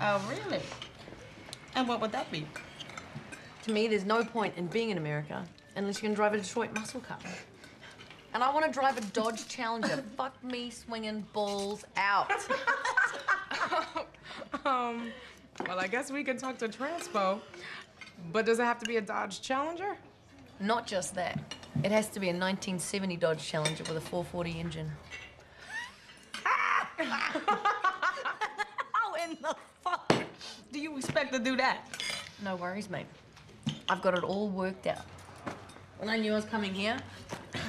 Oh, 0.00 0.20
really? 0.28 0.62
And 1.74 1.86
what 1.86 2.00
would 2.00 2.12
that 2.12 2.30
be? 2.30 2.46
To 3.64 3.72
me, 3.72 3.88
there's 3.88 4.06
no 4.06 4.24
point 4.24 4.54
in 4.56 4.66
being 4.68 4.90
in 4.90 4.98
America 4.98 5.44
unless 5.76 6.02
you 6.02 6.08
can 6.08 6.14
drive 6.14 6.32
a 6.32 6.38
Detroit 6.38 6.72
muscle 6.74 7.00
car. 7.00 7.18
And 8.34 8.42
I 8.42 8.52
want 8.52 8.66
to 8.66 8.72
drive 8.72 8.98
a 8.98 9.00
Dodge 9.12 9.48
Challenger. 9.48 10.02
Fuck 10.16 10.42
me 10.44 10.70
swinging 10.70 11.26
balls 11.32 11.84
out. 11.96 12.30
Um, 14.64 15.12
well, 15.66 15.78
I 15.78 15.86
guess 15.86 16.10
we 16.10 16.24
can 16.24 16.36
talk 16.36 16.58
to 16.58 16.68
Transpo. 16.68 17.40
But 18.32 18.46
does 18.46 18.58
it 18.58 18.64
have 18.64 18.78
to 18.80 18.86
be 18.86 18.96
a 18.96 19.00
Dodge 19.00 19.40
Challenger? 19.40 19.96
Not 20.60 20.86
just 20.86 21.14
that. 21.14 21.38
It 21.84 21.92
has 21.92 22.08
to 22.10 22.20
be 22.20 22.26
a 22.26 22.32
1970 22.32 23.16
Dodge 23.16 23.46
Challenger 23.46 23.84
with 23.84 23.96
a 23.96 24.00
440 24.00 24.60
engine. 24.60 24.90
How 26.32 26.86
in 29.24 29.36
the 29.40 29.54
fuck 29.82 30.12
do 30.72 30.78
you 30.78 30.96
expect 30.96 31.32
to 31.32 31.38
do 31.38 31.56
that? 31.56 31.78
No 32.44 32.56
worries, 32.56 32.90
mate. 32.90 33.06
I've 33.88 34.02
got 34.02 34.16
it 34.16 34.24
all 34.24 34.48
worked 34.48 34.86
out. 34.86 35.04
When 35.98 36.08
I 36.08 36.16
knew 36.16 36.32
I 36.32 36.36
was 36.36 36.44
coming 36.44 36.72
here, 36.72 36.96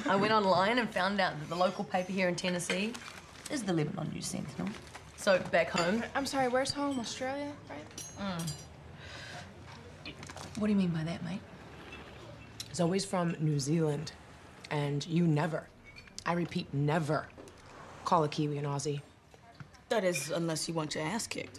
I 0.06 0.14
went 0.14 0.32
online 0.32 0.78
and 0.78 0.88
found 0.88 1.20
out 1.20 1.38
that 1.38 1.48
the 1.48 1.56
local 1.56 1.82
paper 1.82 2.12
here 2.12 2.28
in 2.28 2.36
Tennessee 2.36 2.92
is 3.50 3.64
the 3.64 3.72
Lebanon 3.72 4.08
News 4.14 4.26
Sentinel. 4.26 4.70
So 5.16 5.40
back 5.50 5.70
home, 5.70 6.04
I'm 6.14 6.26
sorry, 6.26 6.46
where's 6.46 6.70
home? 6.70 7.00
Australia, 7.00 7.52
right? 7.68 8.42
Mm. 10.06 10.14
what 10.58 10.68
do 10.68 10.72
you 10.72 10.78
mean 10.78 10.90
by 10.90 11.02
that, 11.02 11.24
mate? 11.24 11.40
Zoe's 12.72 13.04
from 13.04 13.34
New 13.40 13.58
Zealand, 13.58 14.12
and 14.70 15.04
you 15.08 15.26
never, 15.26 15.66
I 16.24 16.34
repeat, 16.34 16.72
never 16.72 17.26
call 18.04 18.22
a 18.22 18.28
Kiwi 18.28 18.58
an 18.58 18.64
Aussie. 18.64 19.00
That 19.88 20.04
is, 20.04 20.30
unless 20.30 20.68
you 20.68 20.74
want 20.74 20.94
your 20.94 21.02
ass 21.02 21.26
kicked. 21.26 21.58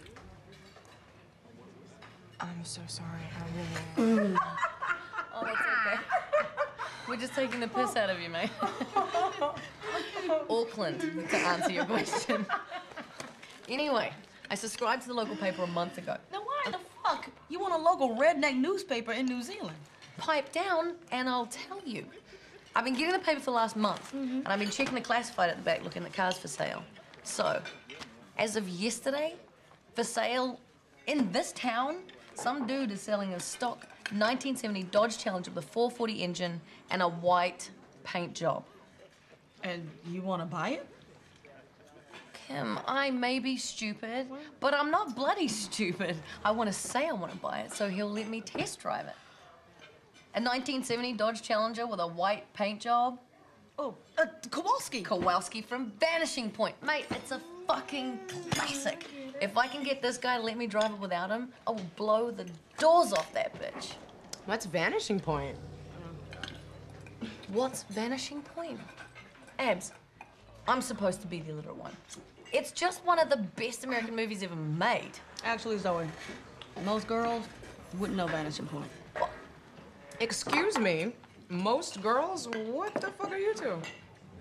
I'm 2.40 2.64
so 2.64 2.80
sorry. 2.86 3.20
I 3.36 4.06
really. 4.06 4.36
Oh, 5.34 5.46
that's 5.46 5.60
okay. 5.60 6.48
We're 7.12 7.18
just 7.18 7.34
taking 7.34 7.60
the 7.60 7.68
piss 7.68 7.94
out 7.94 8.08
of 8.08 8.18
you, 8.22 8.30
mate. 8.30 8.48
Auckland, 10.48 10.98
to 11.28 11.36
answer 11.36 11.70
your 11.70 11.84
question. 11.84 12.46
Anyway, 13.68 14.10
I 14.50 14.54
subscribed 14.54 15.02
to 15.02 15.08
the 15.08 15.14
local 15.14 15.36
paper 15.36 15.64
a 15.64 15.66
month 15.66 15.98
ago. 15.98 16.16
Now, 16.32 16.40
why 16.40 16.70
the 16.70 16.78
fuck 17.04 17.28
you 17.50 17.60
want 17.60 17.74
a 17.74 17.76
local 17.76 18.16
redneck 18.16 18.56
newspaper 18.56 19.12
in 19.12 19.26
New 19.26 19.42
Zealand? 19.42 19.76
Pipe 20.16 20.52
down, 20.52 20.94
and 21.10 21.28
I'll 21.28 21.44
tell 21.44 21.82
you. 21.84 22.06
I've 22.74 22.86
been 22.86 22.94
getting 22.94 23.12
the 23.12 23.18
paper 23.18 23.40
for 23.40 23.50
the 23.50 23.56
last 23.56 23.76
month, 23.76 24.10
mm-hmm. 24.14 24.36
and 24.38 24.48
I've 24.48 24.58
been 24.58 24.70
checking 24.70 24.94
the 24.94 25.02
classified 25.02 25.50
at 25.50 25.58
the 25.58 25.62
back 25.62 25.84
looking 25.84 26.04
at 26.04 26.14
cars 26.14 26.38
for 26.38 26.48
sale. 26.48 26.82
So, 27.24 27.60
as 28.38 28.56
of 28.56 28.66
yesterday, 28.70 29.34
for 29.94 30.02
sale 30.02 30.58
in 31.06 31.30
this 31.30 31.52
town, 31.52 32.04
some 32.36 32.66
dude 32.66 32.90
is 32.90 33.02
selling 33.02 33.34
a 33.34 33.40
stock 33.40 33.86
1970 34.12 34.84
Dodge 34.84 35.18
Challenger 35.18 35.50
with 35.50 35.64
a 35.64 35.66
440 35.66 36.22
engine 36.22 36.60
and 36.90 37.00
a 37.00 37.08
white 37.08 37.70
paint 38.04 38.34
job. 38.34 38.64
And 39.62 39.88
you 40.06 40.20
want 40.22 40.42
to 40.42 40.46
buy 40.46 40.70
it? 40.70 40.86
Kim, 42.48 42.78
I 42.86 43.10
may 43.10 43.38
be 43.38 43.56
stupid, 43.56 44.26
but 44.60 44.74
I'm 44.74 44.90
not 44.90 45.16
bloody 45.16 45.48
stupid. 45.48 46.16
I 46.44 46.50
want 46.50 46.68
to 46.68 46.72
say 46.72 47.08
I 47.08 47.12
want 47.12 47.32
to 47.32 47.38
buy 47.38 47.60
it, 47.60 47.72
so 47.72 47.88
he'll 47.88 48.10
let 48.10 48.28
me 48.28 48.40
test 48.40 48.80
drive 48.80 49.06
it. 49.06 49.14
A 50.34 50.40
1970 50.40 51.14
Dodge 51.14 51.42
Challenger 51.42 51.86
with 51.86 52.00
a 52.00 52.06
white 52.06 52.52
paint 52.52 52.80
job. 52.80 53.18
Oh, 53.78 53.94
uh, 54.18 54.26
Kowalski. 54.50 55.02
Kowalski 55.02 55.62
from 55.62 55.92
Vanishing 55.98 56.50
Point. 56.50 56.74
Mate, 56.82 57.06
it's 57.10 57.32
a 57.32 57.40
fucking 57.66 58.18
classic. 58.50 59.06
If 59.40 59.56
I 59.56 59.66
can 59.66 59.82
get 59.82 60.02
this 60.02 60.16
guy 60.18 60.36
to 60.36 60.42
let 60.42 60.56
me 60.56 60.66
drive 60.66 60.92
it 60.92 60.98
without 60.98 61.30
him, 61.30 61.52
I 61.66 61.72
will 61.72 61.86
blow 61.96 62.30
the 62.30 62.46
doors 62.78 63.12
off 63.12 63.32
that 63.32 63.54
bitch. 63.60 63.94
What's 64.46 64.66
Vanishing 64.66 65.20
Point? 65.20 65.56
What's 67.48 67.84
Vanishing 67.84 68.42
Point? 68.42 68.80
Abs, 69.58 69.92
I'm 70.66 70.80
supposed 70.80 71.20
to 71.22 71.26
be 71.26 71.40
the 71.40 71.52
little 71.52 71.74
one. 71.74 71.92
It's 72.52 72.72
just 72.72 73.04
one 73.04 73.18
of 73.18 73.30
the 73.30 73.36
best 73.36 73.84
American 73.84 74.14
movies 74.14 74.42
ever 74.42 74.56
made. 74.56 75.12
Actually, 75.44 75.78
Zoe, 75.78 76.06
most 76.84 77.06
girls 77.06 77.44
wouldn't 77.98 78.16
know 78.16 78.26
Vanishing 78.26 78.66
Point. 78.66 78.90
Excuse 80.20 80.78
me. 80.78 81.12
Most 81.48 82.00
girls? 82.00 82.48
What 82.48 82.94
the 82.94 83.08
fuck 83.08 83.30
are 83.30 83.38
you 83.38 83.54
two? 83.54 83.80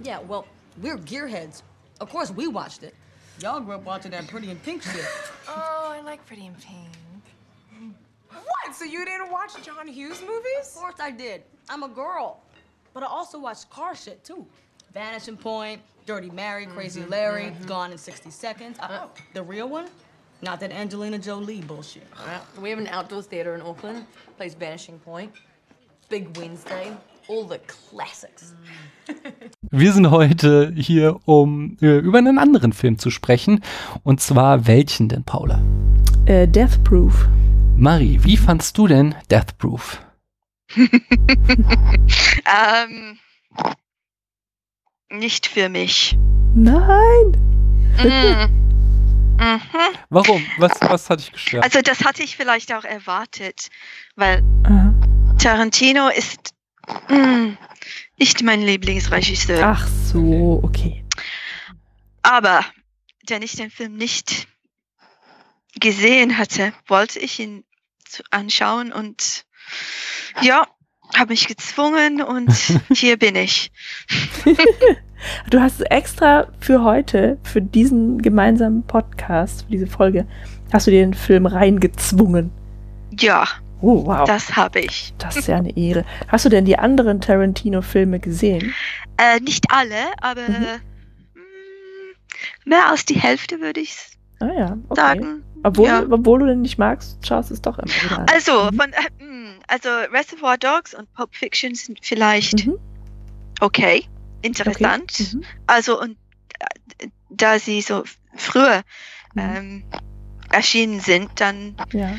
Yeah, 0.04 0.20
well, 0.20 0.48
we're 0.82 0.98
gearheads. 0.98 1.64
Of 2.00 2.10
course, 2.10 2.32
we 2.32 2.48
watched 2.48 2.84
it. 2.84 2.96
Y'all 3.42 3.60
grew 3.60 3.74
up 3.74 3.84
watching 3.84 4.12
that 4.12 4.28
Pretty 4.28 4.52
in 4.52 4.58
Pink 4.58 4.84
shit. 4.84 5.06
Oh, 5.48 5.90
I 5.92 6.02
like 6.02 6.24
Pretty 6.28 6.46
in 6.46 6.54
Pink. 6.56 6.88
What? 8.30 8.76
So 8.76 8.86
you 8.86 9.04
didn't 9.04 9.32
watch 9.32 9.52
John 9.64 9.88
Hughes 9.88 10.22
movies? 10.22 10.68
Of 10.68 10.76
course 10.76 11.00
I 11.00 11.10
did. 11.10 11.42
I'm 11.68 11.82
a 11.82 11.88
girl. 11.88 12.40
But 12.94 13.02
I 13.02 13.08
also 13.08 13.40
watched 13.40 13.70
car 13.72 13.96
shit 13.96 14.24
too. 14.24 14.46
Vanishing 14.94 15.38
Point, 15.38 15.82
Dirty 16.06 16.30
Mary, 16.30 16.68
Crazy 16.68 17.02
mm-hmm, 17.02 17.10
Larry, 17.10 17.46
mm-hmm. 17.46 17.66
Gone 17.66 17.92
in 17.92 17.98
60 17.98 18.30
Seconds. 18.30 18.78
Uh, 18.80 18.84
uh. 18.84 19.00
Oh, 19.06 19.12
the 19.34 19.42
real 19.42 19.68
one? 19.68 19.88
Not 20.44 20.60
that 20.60 20.72
Angelina 20.72 21.18
Jolie 21.18 21.62
bullshit. 21.62 22.08
Uh, 22.18 22.40
we 22.60 22.70
have 22.70 22.80
an 22.80 22.88
outdoor 22.88 23.24
theater 23.24 23.56
in 23.56 23.62
Auckland, 23.62 24.06
plays 24.38 24.54
Vanishing 24.54 25.00
Point, 25.00 25.32
Big 26.10 26.36
Wednesday, 26.38 26.96
all 27.28 27.48
the 27.50 27.58
classics. 27.68 28.56
wir 29.72 29.94
sind 29.94 30.10
heute 30.12 30.74
hier, 30.76 31.20
um 31.26 31.78
äh, 31.82 31.98
über 31.98 32.18
einen 32.18 32.38
anderen 32.38 32.74
Film 32.74 32.98
zu 32.98 33.10
sprechen. 33.10 33.64
Und 34.04 34.22
zwar 34.22 34.68
welchen 34.68 35.10
denn, 35.10 35.24
Paula? 35.24 35.62
Äh, 36.26 36.48
Death 36.48 36.84
Proof. 36.84 37.28
Marie, 37.76 38.20
wie 38.22 38.38
fandst 38.38 38.78
du 38.78 38.88
denn 38.88 39.16
Death 39.30 39.58
Proof? 39.58 40.02
Ähm, 42.46 43.18
nicht 45.10 45.48
für 45.48 45.70
mich. 45.70 46.18
Nein! 46.56 47.38
Mhm. 48.04 48.58
Mhm. 49.42 49.60
Warum? 50.10 50.46
Was, 50.60 50.74
was 50.82 51.10
hat 51.10 51.20
dich 51.20 51.32
gestört? 51.32 51.64
Also 51.64 51.82
das 51.82 52.06
hatte 52.06 52.22
ich 52.22 52.38
vielleicht 52.38 52.72
auch 52.74 52.84
erwartet, 52.84 53.70
weil 54.16 54.44
Aha. 54.64 54.94
Tarantino 55.40 56.10
ist 56.10 56.54
mm, 56.54 56.61
nicht 58.18 58.44
mein 58.44 58.62
Lieblingsregisseur. 58.62 59.66
Ach 59.66 59.88
so, 59.88 60.60
okay. 60.64 61.04
Aber 62.22 62.64
wenn 63.28 63.42
ich 63.42 63.56
den 63.56 63.70
Film 63.70 63.96
nicht 63.96 64.48
gesehen 65.80 66.38
hatte, 66.38 66.74
wollte 66.88 67.20
ich 67.20 67.40
ihn 67.40 67.64
anschauen 68.30 68.92
und 68.92 69.46
ja, 70.42 70.68
habe 71.16 71.32
mich 71.32 71.48
gezwungen 71.48 72.22
und 72.22 72.52
hier 72.94 73.18
bin 73.18 73.36
ich. 73.36 73.72
Du 75.52 75.62
hast 75.62 75.82
extra 75.82 76.48
für 76.60 76.84
heute, 76.84 77.38
für 77.44 77.62
diesen 77.62 78.24
gemeinsamen 78.24 78.82
Podcast, 78.82 79.66
für 79.66 79.72
diese 79.72 79.86
Folge, 79.86 80.26
hast 80.74 80.88
du 80.88 80.92
dir 80.92 81.02
den 81.02 81.14
Film 81.14 81.46
reingezwungen. 81.46 82.50
Ja, 83.20 83.48
Oh, 83.82 84.06
wow. 84.06 84.26
das 84.28 84.56
habe 84.56 84.80
ich. 84.82 85.14
Das 85.18 85.36
ist 85.38 85.48
ja 85.48 85.58
eine 85.58 85.76
Ehre. 85.76 86.06
Hast 86.28 86.46
du 86.46 86.50
denn 86.50 86.66
die 86.66 86.78
anderen 86.78 87.20
Tarantino-Filme 87.22 88.20
gesehen? 88.20 88.74
Äh, 89.18 89.40
nicht 89.40 89.66
alle, 89.72 89.96
aber 90.22 90.42
Mhm. 90.48 90.82
mm, 91.36 92.70
mehr 92.70 92.90
als 92.90 93.06
die 93.06 93.20
Hälfte 93.20 93.60
würde 93.60 93.80
ich 93.80 93.96
Ah 94.40 94.50
ja, 94.58 94.78
okay. 94.90 95.00
sagen. 95.02 95.44
Obwohl, 95.64 95.88
ja. 95.88 96.04
obwohl 96.10 96.40
du 96.40 96.46
den 96.48 96.62
nicht 96.62 96.80
magst, 96.80 97.26
schaust 97.26 97.52
es 97.52 97.62
doch 97.62 97.78
immer 97.78 97.94
wieder. 98.04 98.26
Also, 98.34 98.72
Mhm. 98.72 98.76
von, 98.78 98.94
äh, 98.94 99.24
mm, 99.24 99.60
also 99.68 99.90
Reservoir 100.12 100.58
Dogs 100.58 100.94
und 100.96 101.12
Pulp 101.14 101.36
Fiction 101.36 101.76
sind 101.76 102.00
vielleicht 102.02 102.66
Mhm. 102.66 102.78
okay, 103.60 104.04
interessant. 104.42 105.12
Okay. 105.20 105.36
Mhm. 105.38 105.44
Also, 105.68 106.02
und 106.02 106.18
äh, 107.00 107.08
da 107.30 107.60
sie 107.60 107.82
so 107.82 108.04
früher 108.36 108.82
Mhm. 109.36 109.42
ähm, 109.42 109.84
erschienen 110.52 111.00
sind, 111.00 111.30
dann 111.36 111.76
Ja. 111.94 112.16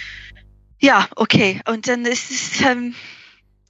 Ja, 0.83 1.07
okay. 1.17 1.61
Und 1.71 1.89
dann 1.89 2.05
ist 2.05 2.31
es 2.31 2.61
ähm, 2.61 2.95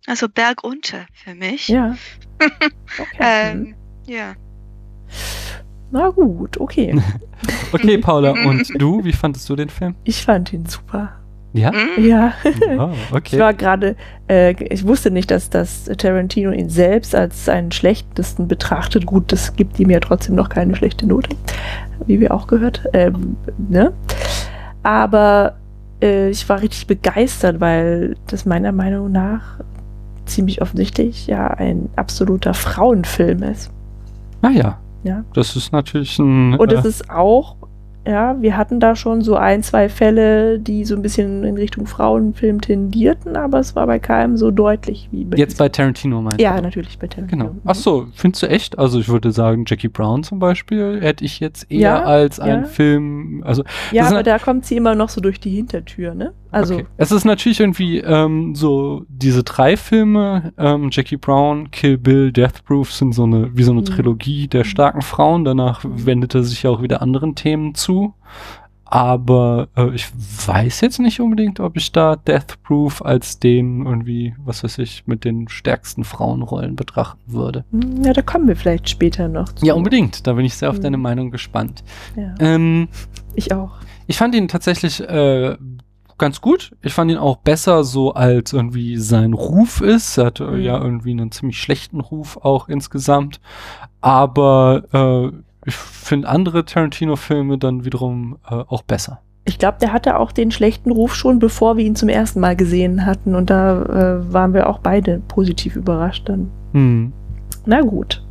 also 0.07 0.29
bergunter 0.29 1.07
für 1.25 1.35
mich. 1.35 1.69
Ja. 1.69 1.97
Okay. 2.99 3.55
Mhm. 3.55 3.65
Ähm, 3.67 3.75
ja. 4.07 4.33
Na 5.93 6.09
gut, 6.09 6.59
okay. 6.61 7.01
Okay, 7.73 7.99
Paula, 7.99 8.33
und 8.33 8.69
du, 8.79 9.03
wie 9.05 9.13
fandest 9.13 9.49
du 9.49 9.57
den 9.57 9.69
Film? 9.71 9.95
Ich 10.05 10.23
fand 10.25 10.53
ihn 10.53 10.67
super. 10.67 11.13
Ja? 11.55 11.71
Mm, 11.73 12.05
Ja. 12.05 12.35
Oh, 12.79 12.91
Ich 13.09 13.15
okay. 13.15 13.39
war 13.39 13.55
gerade, 13.55 13.97
äh, 14.29 14.53
ich 14.73 14.87
wusste 14.87 15.11
nicht, 15.11 15.31
dass, 15.31 15.49
dass 15.51 15.85
Tarantino 15.85 16.51
ihn 16.53 16.69
selbst 16.69 17.15
als 17.15 17.45
seinen 17.47 17.73
schlechtesten 17.73 18.47
betrachtet. 18.49 19.07
Gut, 19.07 19.33
das 19.33 19.57
gibt 19.57 19.79
ihm 19.81 19.89
ja 19.91 20.01
trotzdem 20.01 20.35
noch 20.35 20.49
keine 20.51 20.75
schlechte 20.77 21.07
Note, 21.07 21.35
wie 22.07 22.21
wir 22.21 22.35
auch 22.35 22.47
gehört. 22.47 22.85
Ähm, 22.93 23.37
ne? 23.71 23.93
Aber 24.83 25.57
äh, 26.03 26.29
ich 26.31 26.49
war 26.49 26.61
richtig 26.61 26.87
begeistert, 26.87 27.61
weil 27.61 28.17
das 28.27 28.45
meiner 28.45 28.73
Meinung 28.73 29.13
nach 29.13 29.61
ziemlich 30.27 30.63
offensichtlich 30.63 31.27
ja 31.27 31.49
ein 31.49 31.89
absoluter 31.97 32.55
Frauenfilm 32.55 33.43
ist. 33.43 33.71
Naja. 34.41 34.79
Ja. 35.05 35.25
Das 35.35 35.57
ist 35.57 35.73
natürlich 35.73 36.19
ein. 36.19 36.55
Und 36.55 36.73
es 36.73 36.85
äh, 36.85 36.89
ist 36.89 37.11
auch, 37.11 37.57
ja, 38.07 38.37
wir 38.41 38.57
hatten 38.57 38.81
da 38.81 38.97
schon 38.97 39.23
so 39.23 39.37
ein, 39.37 39.63
zwei 39.63 39.89
Fälle, 39.89 40.59
die 40.59 40.85
so 40.85 40.97
ein 40.97 41.03
bisschen 41.03 41.45
in 41.45 41.57
Richtung 41.57 41.87
Frauenfilm 41.87 42.61
tendierten, 42.61 43.37
aber 43.37 43.61
es 43.61 43.77
war 43.77 43.87
bei 43.87 43.99
keinem 44.01 44.37
so 44.37 44.51
deutlich 44.51 45.09
wie 45.13 45.25
bei 45.25 45.37
jetzt 45.37 45.57
bei 45.59 45.69
Tarantino 45.69 46.21
meinst 46.21 46.39
du? 46.41 46.43
Ja, 46.43 46.61
natürlich 46.61 46.99
bei 46.99 47.07
Tarantino. 47.07 47.45
Genau. 47.45 47.57
Ach 47.65 47.75
so, 47.77 48.07
findest 48.15 48.43
du 48.43 48.49
echt? 48.49 48.79
Also 48.79 48.99
ich 48.99 49.09
würde 49.09 49.31
sagen, 49.31 49.65
Jackie 49.67 49.89
Brown 49.89 50.25
zum 50.25 50.39
Beispiel 50.41 51.01
hätte 51.01 51.25
ich 51.25 51.39
jetzt 51.41 51.71
eher 51.71 51.79
Ja, 51.81 52.03
als 52.03 52.41
einen 52.41 52.63
ja. 52.63 52.69
Film, 52.69 53.43
also 53.47 53.63
Ja, 53.93 54.07
aber 54.07 54.17
na- 54.17 54.23
da 54.25 54.39
kommt 54.39 54.67
sie 54.67 54.77
immer 54.77 54.95
noch 54.95 55.09
so 55.09 55.21
durch 55.21 55.39
die 55.39 55.51
Hintertür, 55.51 56.15
ne? 56.15 56.33
Also, 56.53 56.75
okay. 56.75 56.87
es 56.99 57.11
ist 57.13 57.25
natürlich 57.25 57.61
irgendwie 57.61 57.99
ähm, 57.99 58.55
so 58.55 59.05
diese 59.09 59.43
drei 59.43 59.77
Filme, 59.77 60.53
ähm, 60.59 60.91
Jackie 60.93 61.17
Brown, 61.17 61.71
Kill 61.71 61.99
Bill, 61.99 62.31
Death 62.31 62.65
Proof 62.65 62.93
sind 62.93 63.15
so 63.15 63.25
eine 63.25 63.57
wie 63.57 63.63
so 63.63 63.73
eine 63.73 63.81
Mhm. 63.81 63.87
Trilogie 63.87 64.49
der 64.49 64.65
starken 64.65 65.03
Frauen. 65.03 65.45
Danach 65.45 65.83
Mhm. 65.83 66.07
wendet 66.07 66.35
er 66.35 66.45
sich 66.45 66.63
ja 66.63 66.71
auch 66.71 66.83
wieder 66.83 67.03
anderen 67.03 67.35
Themen 67.35 67.75
zu. 67.75 68.15
Aber 68.85 69.69
äh, 69.75 69.89
ich 69.95 70.07
weiß 70.47 70.83
jetzt 70.83 70.99
nicht 70.99 71.19
unbedingt, 71.21 71.61
ob 71.61 71.79
ich 71.79 71.93
da 71.93 72.17
Death 72.17 72.63
Proof 72.63 73.01
als 73.03 73.39
den 73.39 73.87
irgendwie, 73.87 74.35
was 74.45 74.63
weiß 74.63 74.77
ich, 74.81 75.05
mit 75.07 75.25
den 75.25 75.49
stärksten 75.49 76.05
Frauenrollen 76.05 76.77
betrachten 76.77 77.21
würde. 77.33 77.65
hm, 77.71 78.05
ja, 78.05 78.13
da 78.13 78.21
kommen 78.21 78.47
wir 78.49 78.57
vielleicht 78.57 78.91
später 78.91 79.29
noch 79.29 79.49
zu. 79.51 79.65
Ja, 79.65 79.73
unbedingt. 79.73 80.27
Da 80.27 80.35
bin 80.35 80.45
ich 80.45 80.53
sehr 80.55 80.69
auf 80.69 80.77
Mhm. 80.77 80.83
deine 80.83 80.99
Meinung 80.99 81.31
gespannt. 81.31 81.83
Ja, 82.17 82.35
Ähm, 82.39 82.89
ich 83.35 83.55
auch. 83.55 83.71
ich 84.09 84.19
fand 84.19 84.35
ihn 84.35 84.49
tatsächlich 84.49 85.01
äh, 85.01 85.57
ganz 86.23 86.41
gut. 86.41 86.71
Ich 86.83 86.95
fand 86.95 87.11
ihn 87.11 87.19
auch 87.19 87.39
besser, 87.39 87.83
so 87.83 88.15
als 88.15 88.53
irgendwie 88.53 88.97
sein 88.97 89.33
Ruf 89.33 89.81
ist. 89.81 90.17
Er 90.19 90.27
hat 90.27 90.39
äh, 90.41 90.45
Mhm. 90.45 90.61
ja 90.63 90.81
irgendwie 90.81 91.11
einen 91.11 91.33
ziemlich 91.33 91.61
schlechten 91.61 91.99
Ruf 92.01 92.37
auch 92.37 92.69
insgesamt. 92.69 93.41
Aber 94.01 94.85
äh, 94.93 95.37
ich 95.69 95.75
finde 95.75 96.29
andere 96.29 96.65
Tarantino-Filme 96.65 97.59
dann 97.59 97.85
wiederum 97.85 98.39
äh, 98.49 98.55
auch 98.55 98.83
besser. 98.83 99.21
Ich 99.45 99.59
glaube, 99.59 99.79
der 99.81 99.93
hatte 99.93 100.21
auch 100.21 100.31
den 100.31 100.53
schlechten 100.53 100.93
Ruf 100.93 101.17
schon, 101.17 101.41
bevor 101.41 101.77
wir 101.77 101.85
ihn 101.85 101.97
zum 101.97 102.09
ersten 102.09 102.39
Mal 102.39 102.55
gesehen 102.55 103.05
hatten. 103.05 103.35
Und 103.35 103.51
da 103.51 103.83
äh, 103.83 104.33
waren 104.33 104.55
wir 104.55 104.71
auch 104.71 104.79
beide 104.79 105.21
positiv 105.27 105.75
überrascht 105.75 106.29
dann. 106.29 106.51
Hm. 106.73 107.13
Na 107.67 107.81
gut. 107.81 108.23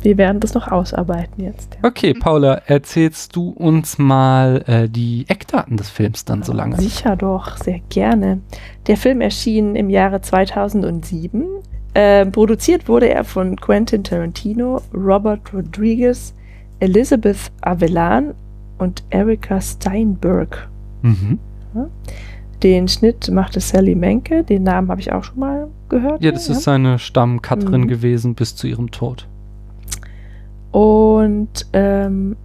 Wir 0.00 0.16
werden 0.16 0.38
das 0.40 0.54
noch 0.54 0.68
ausarbeiten 0.68 1.42
jetzt. 1.42 1.76
Ja. 1.82 1.88
Okay, 1.88 2.14
Paula, 2.14 2.54
erzählst 2.66 3.34
du 3.34 3.50
uns 3.50 3.98
mal 3.98 4.62
äh, 4.66 4.88
die 4.88 5.24
Eckdaten 5.28 5.76
des 5.76 5.90
Films 5.90 6.24
dann 6.24 6.42
so 6.44 6.52
lange? 6.52 6.76
Sicher 6.76 7.16
doch, 7.16 7.56
sehr 7.56 7.80
gerne. 7.88 8.40
Der 8.86 8.96
Film 8.96 9.20
erschien 9.20 9.74
im 9.74 9.90
Jahre 9.90 10.20
2007. 10.20 11.44
Ähm, 11.94 12.30
produziert 12.32 12.86
wurde 12.88 13.08
er 13.08 13.24
von 13.24 13.56
Quentin 13.56 14.04
Tarantino, 14.04 14.80
Robert 14.94 15.52
Rodriguez, 15.52 16.32
Elizabeth 16.78 17.50
Avellan 17.62 18.34
und 18.78 19.02
Erika 19.10 19.60
Steinberg. 19.60 20.68
Mhm. 21.02 21.38
Den 22.62 22.88
Schnitt 22.88 23.28
machte 23.30 23.60
Sally 23.60 23.94
Menke. 23.94 24.44
Den 24.44 24.62
Namen 24.64 24.90
habe 24.90 25.00
ich 25.00 25.12
auch 25.12 25.24
schon 25.24 25.38
mal 25.40 25.68
gehört. 25.88 26.22
Ja, 26.22 26.30
das 26.32 26.48
ist 26.48 26.62
seine 26.62 26.98
Stammcutterin 26.98 27.82
Mhm. 27.82 27.88
gewesen 27.88 28.34
bis 28.34 28.54
zu 28.56 28.66
ihrem 28.68 28.90
Tod. 28.90 29.26
Und 30.72 31.66
ähm, 31.72 32.36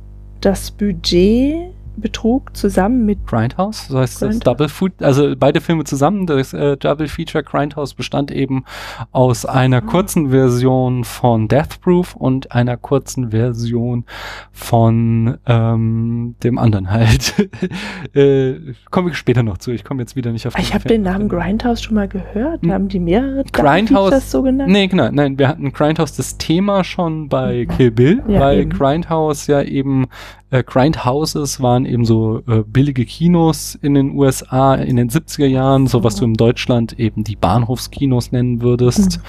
das 0.41 0.71
Budget 0.71 1.71
betrug 1.97 2.56
zusammen 2.56 3.06
mit 3.06 3.25
Grindhouse, 3.27 3.88
das 3.88 3.95
heißt 3.97 4.13
das 4.15 4.19
Grindhouse. 4.29 4.39
Double 4.43 4.69
Food, 4.69 4.91
also 5.01 5.34
beide 5.38 5.62
Filme 5.62 5.84
zusammen, 5.84 6.25
das 6.25 6.53
äh, 6.53 6.77
Double 6.77 7.08
Feature 7.08 7.43
Grindhouse 7.43 7.93
bestand 7.93 8.32
eben 8.32 8.63
aus 9.12 9.45
einer 9.45 9.82
kurzen 9.82 10.29
Version 10.32 11.03
von 11.03 11.47
Death 11.47 11.82
Proof 11.82 12.15
und 12.15 12.51
einer 12.51 12.77
kurzen 12.77 13.32
Version 13.32 14.06
von 14.51 15.38
ähm, 15.45 16.36
dem 16.43 16.58
anderen 16.58 16.91
halt. 16.91 17.49
äh, 18.15 18.56
Kommen 18.91 19.08
wir 19.08 19.13
später 19.15 19.43
noch 19.43 19.58
zu, 19.58 19.71
ich 19.71 19.84
komme 19.84 20.01
jetzt 20.01 20.15
wieder 20.15 20.32
nicht 20.32 20.47
auf 20.47 20.56
Ah, 20.56 20.60
Ich 20.60 20.69
den 20.69 20.73
habe 20.73 20.88
den 20.89 21.01
Namen 21.03 21.29
Grindhouse 21.29 21.82
schon 21.82 21.95
mal 21.95 22.08
gehört. 22.08 22.62
Hm. 22.62 22.71
Haben 22.71 22.88
die 22.89 22.99
mehrere 22.99 23.43
Grindhouse- 23.43 24.19
so 24.29 24.41
genannt? 24.41 24.71
Nee, 24.71 24.88
genau, 24.88 25.10
nein, 25.12 25.38
wir 25.38 25.47
hatten 25.47 25.71
Grindhouse 25.71 26.15
das 26.15 26.38
Thema 26.38 26.84
schon 26.84 27.29
bei 27.29 27.65
Kill 27.77 27.91
Bill, 27.91 28.23
Ja, 28.27 28.39
weil 28.39 28.60
eben. 28.62 28.69
Grindhouse 28.71 29.47
ja 29.47 29.62
eben, 29.62 30.08
äh, 30.53 30.63
Grindhouses 30.63 31.61
waren 31.61 31.85
eben 31.85 32.05
so 32.05 32.43
äh, 32.47 32.63
billige 32.63 33.05
Kinos 33.05 33.73
in 33.81 33.95
den 33.95 34.15
USA 34.15 34.75
in 34.75 34.97
den 34.97 35.09
70er 35.09 35.47
Jahren, 35.47 35.87
so 35.87 36.03
was 36.03 36.15
du 36.15 36.25
in 36.25 36.35
Deutschland 36.35 36.99
eben 36.99 37.23
die 37.23 37.35
Bahnhofskinos 37.35 38.31
nennen 38.31 38.61
würdest. 38.61 39.19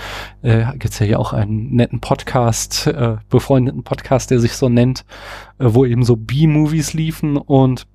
Äh, 0.42 0.66
gibt's 0.78 0.98
ja 0.98 1.06
hier 1.06 1.20
auch 1.20 1.32
einen 1.32 1.74
netten 1.74 2.00
Podcast, 2.00 2.87
äh, 2.87 3.16
befreundeten 3.30 3.82
Podcast, 3.82 4.30
der 4.30 4.40
sich 4.40 4.52
so 4.52 4.68
nennt, 4.68 5.06
äh, 5.58 5.64
wo 5.68 5.87
eben 5.87 6.04
so 6.04 6.16
B-Movies 6.16 6.92
liefen 6.92 7.38
und 7.38 7.87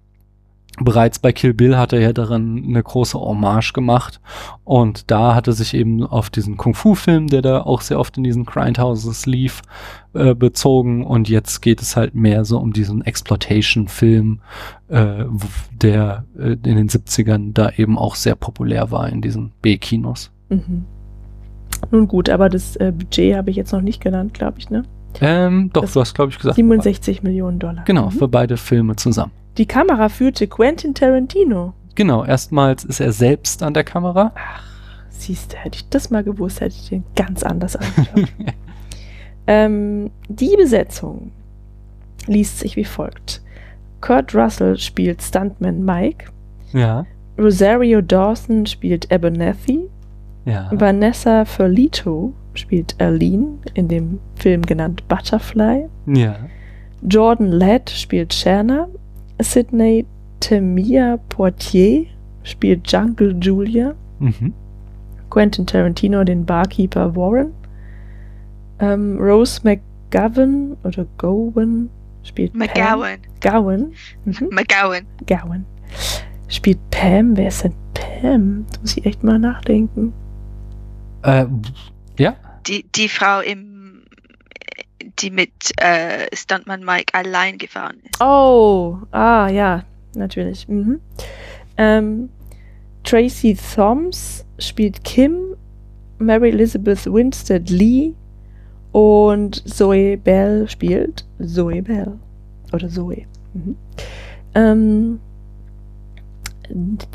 bereits 0.81 1.19
bei 1.19 1.31
Kill 1.31 1.53
Bill 1.53 1.77
hat 1.77 1.93
er 1.93 1.99
ja 1.99 2.13
daran 2.13 2.63
eine 2.67 2.81
große 2.83 3.19
Hommage 3.19 3.73
gemacht 3.73 4.19
und 4.63 5.09
da 5.11 5.35
hat 5.35 5.47
er 5.47 5.53
sich 5.53 5.73
eben 5.73 6.03
auf 6.05 6.29
diesen 6.29 6.57
Kung-Fu-Film, 6.57 7.27
der 7.27 7.41
da 7.41 7.61
auch 7.61 7.81
sehr 7.81 7.99
oft 7.99 8.17
in 8.17 8.23
diesen 8.23 8.45
Grindhouses 8.45 9.25
lief, 9.25 9.61
äh, 10.13 10.33
bezogen 10.35 11.05
und 11.05 11.29
jetzt 11.29 11.61
geht 11.61 11.81
es 11.81 11.95
halt 11.95 12.15
mehr 12.15 12.45
so 12.45 12.59
um 12.59 12.73
diesen 12.73 13.01
Exploitation-Film, 13.03 14.39
äh, 14.87 15.25
der 15.73 16.25
äh, 16.37 16.51
in 16.53 16.75
den 16.77 16.89
70ern 16.89 17.53
da 17.53 17.69
eben 17.75 17.97
auch 17.97 18.15
sehr 18.15 18.35
populär 18.35 18.91
war 18.91 19.09
in 19.09 19.21
diesen 19.21 19.51
B-Kinos. 19.61 20.31
Mhm. 20.49 20.85
Nun 21.91 22.07
gut, 22.07 22.29
aber 22.29 22.49
das 22.49 22.75
äh, 22.77 22.91
Budget 22.95 23.35
habe 23.35 23.49
ich 23.49 23.55
jetzt 23.55 23.71
noch 23.71 23.81
nicht 23.81 24.01
genannt, 24.01 24.33
glaube 24.33 24.59
ich, 24.59 24.69
ne? 24.69 24.83
Ähm, 25.21 25.69
doch, 25.73 25.81
Das- 25.83 25.93
du 25.93 26.01
hast, 26.01 26.13
glaube 26.13 26.31
ich, 26.31 26.37
gesagt. 26.37 26.55
67 26.55 27.23
Millionen 27.23 27.57
Dollar. 27.59 27.83
Genau, 27.85 28.07
Mhm. 28.07 28.11
für 28.11 28.27
beide 28.27 28.57
Filme 28.57 28.95
zusammen. 28.95 29.31
Die 29.57 29.65
Kamera 29.65 30.09
führte 30.09 30.47
Quentin 30.47 30.93
Tarantino. 30.93 31.73
Genau, 31.95 32.23
erstmals 32.23 32.85
ist 32.85 32.99
er 33.01 33.12
selbst 33.12 33.62
an 33.63 33.73
der 33.73 33.83
Kamera. 33.83 34.31
Siehst 35.09 35.51
du, 35.53 35.57
hätte 35.57 35.77
ich 35.77 35.89
das 35.89 36.09
mal 36.12 36.23
gewusst, 36.23 36.62
hätte 36.62 36.75
ich 36.81 36.89
den 36.89 37.03
ganz 37.15 37.43
anders 37.43 37.75
angeschaut. 37.75 38.29
ähm, 39.47 40.12
die 40.29 40.55
Besetzung 40.55 41.31
liest 42.27 42.59
sich 42.59 42.75
wie 42.75 42.85
folgt. 42.85 43.41
Kurt 44.01 44.33
Russell 44.33 44.77
spielt 44.77 45.21
Stuntman 45.21 45.83
Mike. 45.83 46.25
ja, 46.71 47.05
Rosario 47.38 48.01
Dawson 48.01 48.65
spielt 48.65 49.12
Abernathy. 49.12 49.89
ja. 50.45 50.69
Vanessa 50.73 51.45
Ferlito 51.45 52.33
spielt 52.53 52.95
Aline 53.01 53.57
in 53.73 53.88
dem 53.88 54.19
Film 54.35 54.62
genannt 54.65 55.07
Butterfly. 55.07 55.88
Ja. 56.07 56.35
Jordan 57.01 57.47
Ladd 57.47 57.89
spielt 57.89 58.33
Shanna. 58.33 58.88
Sidney 59.41 60.06
Temia 60.39 61.17
Portier 61.30 62.06
spielt 62.43 62.91
Jungle 62.91 63.36
Julia. 63.39 63.95
Mhm. 64.19 64.54
Quentin 65.30 65.65
Tarantino 65.67 66.23
den 66.23 66.45
Barkeeper 66.45 67.15
Warren. 67.15 67.54
Ähm, 68.80 69.17
Rose 69.19 69.62
McGowan 69.63 70.78
oder 70.84 71.06
Gowan 71.17 71.89
spielt 72.23 72.54
Pam. 72.54 72.60
McGowan. 72.60 73.19
Gowan. 73.41 73.93
Mhm. 74.25 74.49
McGowan. 74.52 75.06
Gowan. 75.28 75.65
Spielt 76.47 76.80
Pam. 76.89 77.38
Wer 77.38 77.49
ist 77.49 77.63
denn 77.63 77.73
Pam? 77.93 78.65
Da 78.71 78.80
muss 78.82 78.97
ich 78.97 79.06
echt 79.06 79.23
mal 79.23 79.38
nachdenken. 79.39 80.13
Äh, 81.23 81.45
ja, 82.17 82.36
Die, 82.65 82.86
die 82.95 83.10
Frau 83.10 83.41
im, 83.41 83.78
die 85.21 85.32
mit 85.32 85.51
äh, 85.77 86.27
Stuntman 86.34 86.84
Mike 86.84 87.13
allein 87.13 87.58
gefahren 87.58 87.97
ist. 88.03 88.21
Oh, 88.21 88.97
ah, 89.12 89.47
ja, 89.49 89.84
natürlich. 90.15 90.67
Mhm. 90.67 90.99
Ähm, 91.77 92.29
Tracy 93.03 93.58
Thoms 93.75 94.45
spielt 94.60 95.03
Kim, 95.03 95.55
Mary 96.17 96.49
Elizabeth 96.49 97.05
Winstead 97.05 97.69
Lee 97.69 98.13
und 98.91 99.67
Zoe 99.67 100.17
Bell 100.17 100.67
spielt 100.67 101.25
Zoe 101.45 101.82
Bell. 101.82 102.17
Oder 102.73 102.89
Zoe. 102.89 103.25
Mhm. 103.53 103.75
Ähm, 104.55 105.19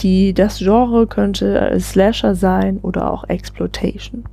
die, 0.03 0.33
das 0.35 0.59
Genre 0.59 1.07
könnte 1.07 1.77
Slasher 1.79 2.35
sein 2.35 2.79
oder 2.79 3.11
auch 3.13 3.25
Exploitation. 3.29 4.25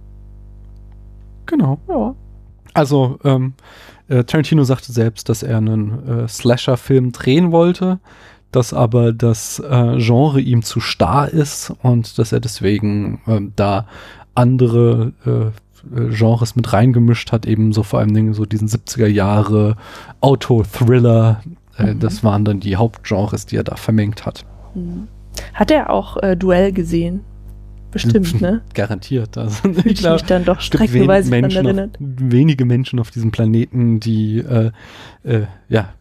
genau. 1.45 1.77
Ja. 1.87 2.15
Also, 2.73 3.19
ähm, 3.23 3.53
äh, 4.07 4.23
Tarantino 4.23 4.63
sagte 4.63 4.91
selbst, 4.91 5.29
dass 5.29 5.43
er 5.43 5.57
einen 5.57 6.07
äh, 6.07 6.27
Slasher-Film 6.27 7.11
drehen 7.11 7.51
wollte, 7.51 7.99
dass 8.51 8.73
aber 8.73 9.13
das 9.13 9.59
äh, 9.59 9.97
Genre 9.97 10.41
ihm 10.41 10.63
zu 10.63 10.79
starr 10.79 11.29
ist 11.29 11.73
und 11.81 12.17
dass 12.17 12.31
er 12.31 12.39
deswegen 12.39 13.21
ähm, 13.27 13.53
da 13.55 13.87
andere 14.35 15.13
äh, 15.25 15.51
Genres 16.09 16.55
mit 16.55 16.71
reingemischt 16.73 17.31
hat, 17.31 17.47
eben 17.47 17.73
so 17.73 17.81
vor 17.81 17.99
allem 17.99 18.13
Dingen 18.13 18.33
so 18.33 18.45
diesen 18.45 18.67
70er 18.67 19.07
Jahre 19.07 19.77
Auto-Thriller. 20.19 21.41
Äh, 21.45 21.51
Mhm. 21.77 21.99
Das 21.99 22.23
waren 22.23 22.45
dann 22.45 22.59
die 22.59 22.75
Hauptgenres, 22.75 23.45
die 23.45 23.55
er 23.55 23.63
da 23.63 23.75
vermengt 23.75 24.25
hat. 24.25 24.45
Mhm. 24.75 25.07
Hat 25.53 25.71
er 25.71 25.89
auch 25.89 26.17
äh, 26.17 26.35
Duell 26.35 26.71
gesehen? 26.71 27.21
Bestimmt, 27.91 28.41
ne? 28.41 28.61
Garantiert. 28.73 29.37
Also, 29.37 29.61
Fühlt 29.61 29.85
ich 29.85 29.99
glaub, 29.99 30.13
mich 30.13 30.23
dann 30.23 30.45
doch 30.45 30.61
streckenweise 30.61 31.29
Menschen 31.29 31.65
erinnert. 31.65 31.95
auf, 31.95 32.01
wenige 32.01 32.65
Menschen 32.65 32.99
auf 32.99 33.11
diesem 33.11 33.31
Planeten, 33.31 33.99
die 33.99 34.39
äh, 34.39 34.71
äh, 35.23 35.45
ja 35.69 35.93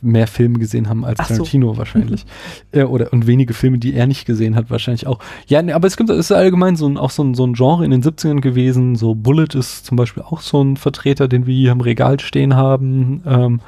mehr 0.00 0.26
Filme 0.26 0.58
gesehen 0.58 0.88
haben 0.88 1.04
als 1.04 1.18
Ach 1.20 1.28
so. 1.28 1.34
Tarantino 1.34 1.76
wahrscheinlich. 1.76 2.24
äh, 2.72 2.84
oder 2.84 3.12
und 3.12 3.26
wenige 3.26 3.54
Filme, 3.54 3.78
die 3.78 3.94
er 3.94 4.06
nicht 4.06 4.26
gesehen 4.26 4.56
hat, 4.56 4.70
wahrscheinlich 4.70 5.06
auch. 5.06 5.18
Ja, 5.46 5.62
nee, 5.62 5.72
aber 5.72 5.86
es 5.86 5.96
gibt, 5.96 6.10
es 6.10 6.18
ist 6.18 6.32
allgemein 6.32 6.76
so 6.76 6.86
ein, 6.88 6.96
auch 6.96 7.10
so 7.10 7.22
ein, 7.22 7.34
so 7.34 7.46
ein 7.46 7.54
Genre 7.54 7.84
in 7.84 7.90
den 7.90 8.02
70ern 8.02 8.40
gewesen. 8.40 8.96
So 8.96 9.14
Bullet 9.14 9.54
ist 9.54 9.86
zum 9.86 9.96
Beispiel 9.96 10.22
auch 10.22 10.40
so 10.40 10.62
ein 10.62 10.76
Vertreter, 10.76 11.28
den 11.28 11.46
wir 11.46 11.54
hier 11.54 11.72
im 11.72 11.80
Regal 11.80 12.20
stehen 12.20 12.56
haben, 12.56 13.22
ähm, 13.26 13.60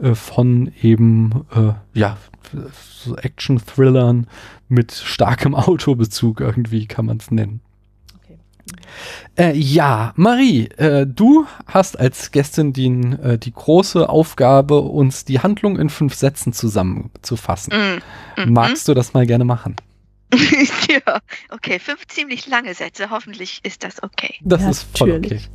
äh, 0.00 0.14
von 0.14 0.72
eben 0.82 1.44
äh, 1.54 1.98
ja 1.98 2.16
so 3.04 3.16
Action-Thrillern 3.16 4.26
mit 4.72 4.92
starkem 4.92 5.54
Autobezug 5.54 6.40
irgendwie 6.40 6.86
kann 6.86 7.06
man 7.06 7.18
es 7.18 7.30
nennen. 7.30 7.60
Okay. 8.22 8.38
Äh, 9.36 9.56
ja, 9.56 10.12
Marie, 10.16 10.66
äh, 10.76 11.06
du 11.06 11.46
hast 11.66 11.98
als 11.98 12.30
Gästin 12.30 12.72
die, 12.72 12.86
äh, 12.86 13.38
die 13.38 13.52
große 13.52 14.08
Aufgabe, 14.08 14.80
uns 14.80 15.24
die 15.24 15.40
Handlung 15.40 15.78
in 15.78 15.90
fünf 15.90 16.14
Sätzen 16.14 16.52
zusammenzufassen. 16.52 17.72
Mm. 17.72 18.42
Mhm. 18.42 18.52
Magst 18.52 18.88
du 18.88 18.94
das 18.94 19.14
mal 19.14 19.26
gerne 19.26 19.44
machen? 19.44 19.76
ja, 20.88 21.20
okay, 21.50 21.78
fünf 21.78 22.06
ziemlich 22.06 22.46
lange 22.46 22.74
Sätze. 22.74 23.10
Hoffentlich 23.10 23.60
ist 23.64 23.84
das 23.84 24.02
okay. 24.02 24.36
Das 24.40 24.62
Ja, 24.62 24.70
ist 24.70 24.96
voll 24.96 25.10
okay. 25.10 25.20
natürlich. 25.20 25.50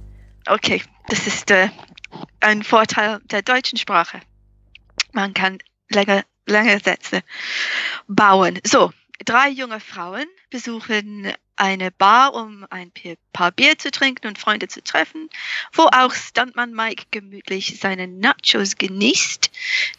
Okay, 0.48 0.82
das 1.10 1.26
ist 1.26 1.50
äh, 1.52 1.70
ein 2.42 2.62
Vorteil 2.64 3.20
der 3.32 3.42
deutschen 3.42 3.78
Sprache. 3.78 4.20
Man 5.14 5.34
kann 5.34 5.58
länger, 5.90 6.24
lange 6.46 6.80
Sätze 6.80 7.22
bauen. 8.08 8.60
So, 8.64 8.92
drei 9.26 9.50
junge 9.50 9.80
Frauen 9.80 10.26
besuchen 10.50 11.34
eine 11.56 11.92
Bar, 11.92 12.34
um 12.36 12.66
ein 12.70 12.92
paar 13.34 13.52
Bier 13.52 13.78
zu 13.78 13.92
trinken 13.92 14.28
und 14.28 14.38
Freunde 14.38 14.68
zu 14.68 14.84
treffen, 14.84 15.30
wo 15.74 15.84
auch 15.84 16.14
Stuntman 16.14 16.72
Mike 16.72 17.06
gemütlich 17.12 17.80
seine 17.80 18.08
Nachos 18.08 18.78
genießt, 18.78 19.52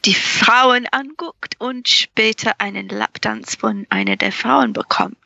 die 0.04 0.14
Frauen 0.14 0.86
anguckt 0.86 1.56
und 1.58 1.88
später 1.88 2.60
einen 2.60 2.88
Lapdance 2.88 3.56
von 3.58 3.86
einer 3.90 4.16
der 4.16 4.32
Frauen 4.32 4.72
bekommt. 4.72 5.16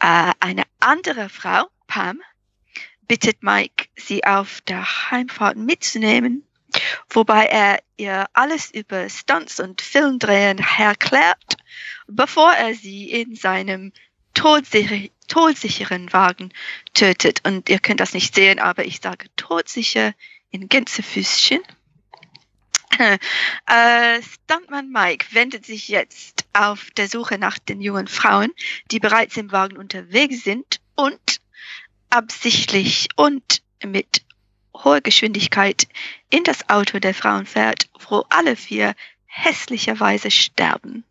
Äh, 0.00 0.32
eine 0.40 0.64
andere 0.80 1.28
Frau, 1.28 1.68
Pam, 1.86 2.20
bittet 3.06 3.42
Mike, 3.42 3.88
sie 3.96 4.24
auf 4.24 4.60
der 4.62 5.10
Heimfahrt 5.10 5.56
mitzunehmen, 5.56 6.44
wobei 7.10 7.46
er 7.46 7.80
ihr 7.96 8.26
alles 8.32 8.70
über 8.70 9.08
Stunts 9.08 9.60
und 9.60 9.80
Filmdrehen 9.80 10.58
erklärt, 10.78 11.56
bevor 12.16 12.52
er 12.52 12.74
sie 12.74 13.10
in 13.10 13.34
seinem 13.34 13.92
todsicher, 14.34 15.08
todsicheren 15.28 16.12
Wagen 16.12 16.52
tötet. 16.94 17.40
Und 17.46 17.68
ihr 17.68 17.78
könnt 17.78 18.00
das 18.00 18.14
nicht 18.14 18.34
sehen, 18.34 18.58
aber 18.58 18.84
ich 18.84 19.00
sage 19.00 19.26
todsicher 19.36 20.14
in 20.50 20.68
Gänsefüßchen. 20.68 21.60
Äh, 23.66 24.20
Stuntman 24.22 24.90
Mike 24.90 25.26
wendet 25.30 25.64
sich 25.64 25.88
jetzt 25.88 26.44
auf 26.52 26.90
der 26.90 27.08
Suche 27.08 27.38
nach 27.38 27.58
den 27.58 27.80
jungen 27.80 28.06
Frauen, 28.06 28.52
die 28.90 29.00
bereits 29.00 29.36
im 29.38 29.50
Wagen 29.50 29.78
unterwegs 29.78 30.44
sind 30.44 30.80
und 30.94 31.40
absichtlich 32.10 33.08
und 33.16 33.62
mit 33.82 34.22
hoher 34.74 35.00
Geschwindigkeit 35.00 35.88
in 36.28 36.44
das 36.44 36.68
Auto 36.68 36.98
der 36.98 37.14
Frauen 37.14 37.46
fährt, 37.46 37.88
wo 38.08 38.24
alle 38.28 38.56
vier 38.56 38.94
hässlicherweise 39.26 40.30
sterben. 40.30 41.04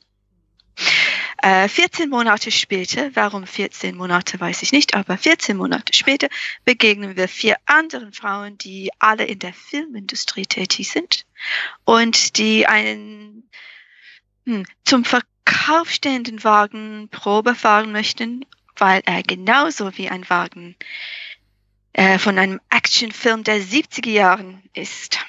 Äh, 1.41 1.67
14 1.67 2.09
Monate 2.09 2.51
später, 2.51 3.15
warum 3.15 3.47
14 3.47 3.95
Monate 3.95 4.39
weiß 4.39 4.61
ich 4.61 4.71
nicht, 4.71 4.93
aber 4.93 5.17
14 5.17 5.57
Monate 5.57 5.93
später 5.93 6.27
begegnen 6.65 7.15
wir 7.15 7.27
vier 7.27 7.57
anderen 7.65 8.13
Frauen, 8.13 8.59
die 8.59 8.91
alle 8.99 9.25
in 9.25 9.39
der 9.39 9.53
Filmindustrie 9.53 10.45
tätig 10.45 10.91
sind 10.91 11.25
und 11.83 12.37
die 12.37 12.67
einen 12.67 13.49
hm, 14.45 14.65
zum 14.85 15.03
Verkauf 15.03 15.89
stehenden 15.89 16.43
Wagen 16.43 17.09
Probe 17.09 17.55
fahren 17.55 17.91
möchten, 17.91 18.45
weil 18.75 19.01
er 19.05 19.23
genauso 19.23 19.97
wie 19.97 20.09
ein 20.09 20.29
Wagen 20.29 20.75
äh, 21.93 22.19
von 22.19 22.37
einem 22.37 22.61
Actionfilm 22.69 23.43
der 23.43 23.61
70er 23.61 24.09
Jahren 24.09 24.61
ist. 24.73 25.19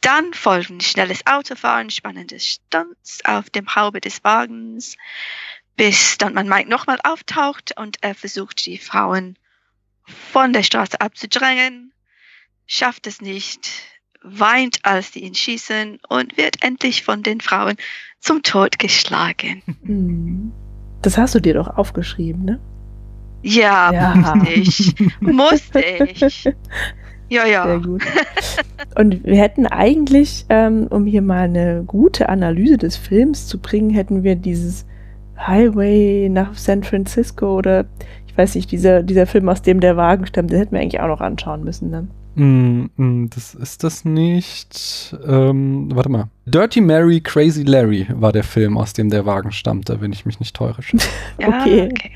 Dann 0.00 0.32
folgen 0.32 0.80
schnelles 0.80 1.26
Autofahren, 1.26 1.90
spannende 1.90 2.38
Stunts 2.38 3.24
auf 3.24 3.50
dem 3.50 3.74
Haube 3.74 4.00
des 4.00 4.22
Wagens, 4.24 4.96
bis 5.76 6.18
dann 6.18 6.34
man 6.34 6.48
Mike 6.48 6.68
nochmal 6.68 6.98
auftaucht 7.04 7.74
und 7.76 7.96
er 8.00 8.14
versucht, 8.14 8.64
die 8.66 8.78
Frauen 8.78 9.36
von 10.32 10.52
der 10.52 10.62
Straße 10.62 11.00
abzudrängen, 11.00 11.92
schafft 12.66 13.06
es 13.06 13.20
nicht, 13.20 13.68
weint, 14.22 14.84
als 14.84 15.12
sie 15.12 15.20
ihn 15.20 15.34
schießen 15.34 15.98
und 16.08 16.36
wird 16.36 16.62
endlich 16.62 17.02
von 17.04 17.22
den 17.22 17.40
Frauen 17.40 17.76
zum 18.20 18.42
Tod 18.42 18.78
geschlagen. 18.78 19.62
Das 21.00 21.16
hast 21.16 21.32
du 21.36 21.38
dir 21.40 21.54
doch 21.54 21.68
aufgeschrieben, 21.76 22.44
ne? 22.44 22.60
Ja, 23.42 23.92
Ja. 23.92 24.14
musste 24.16 24.50
ich. 24.52 24.94
Musste 25.20 25.78
ich. 26.10 26.48
Ja, 27.28 27.42
Sehr 27.42 27.52
ja. 27.52 27.76
gut. 27.76 28.02
Und 28.94 29.24
wir 29.24 29.36
hätten 29.36 29.66
eigentlich, 29.66 30.46
ähm, 30.48 30.86
um 30.88 31.06
hier 31.06 31.22
mal 31.22 31.44
eine 31.44 31.84
gute 31.86 32.28
Analyse 32.28 32.78
des 32.78 32.96
Films 32.96 33.46
zu 33.46 33.58
bringen, 33.58 33.90
hätten 33.90 34.22
wir 34.22 34.34
dieses 34.34 34.86
Highway 35.38 36.28
nach 36.28 36.54
San 36.54 36.82
Francisco 36.82 37.56
oder 37.56 37.84
ich 38.26 38.36
weiß 38.36 38.54
nicht, 38.54 38.70
dieser, 38.72 39.02
dieser 39.02 39.26
Film, 39.26 39.48
aus 39.48 39.62
dem 39.62 39.80
der 39.80 39.96
Wagen 39.96 40.26
stammt, 40.26 40.50
den 40.50 40.58
hätten 40.58 40.72
wir 40.72 40.80
eigentlich 40.80 41.00
auch 41.00 41.08
noch 41.08 41.20
anschauen 41.20 41.64
müssen 41.64 41.92
dann. 41.92 42.10
Mm, 42.38 42.90
mm, 42.96 43.30
das 43.30 43.54
ist 43.54 43.82
das 43.82 44.04
nicht. 44.04 45.16
Ähm, 45.26 45.88
warte 45.92 46.08
mal. 46.08 46.28
Dirty 46.46 46.80
Mary, 46.80 47.20
Crazy 47.20 47.64
Larry 47.64 48.06
war 48.10 48.30
der 48.30 48.44
Film, 48.44 48.78
aus 48.78 48.92
dem 48.92 49.10
der 49.10 49.26
Wagen 49.26 49.50
stammte, 49.50 50.00
wenn 50.00 50.12
ich 50.12 50.24
mich 50.24 50.38
nicht 50.38 50.54
täusche. 50.54 50.96
ja 51.40 51.48
Okay. 51.48 51.88
okay. 51.90 52.10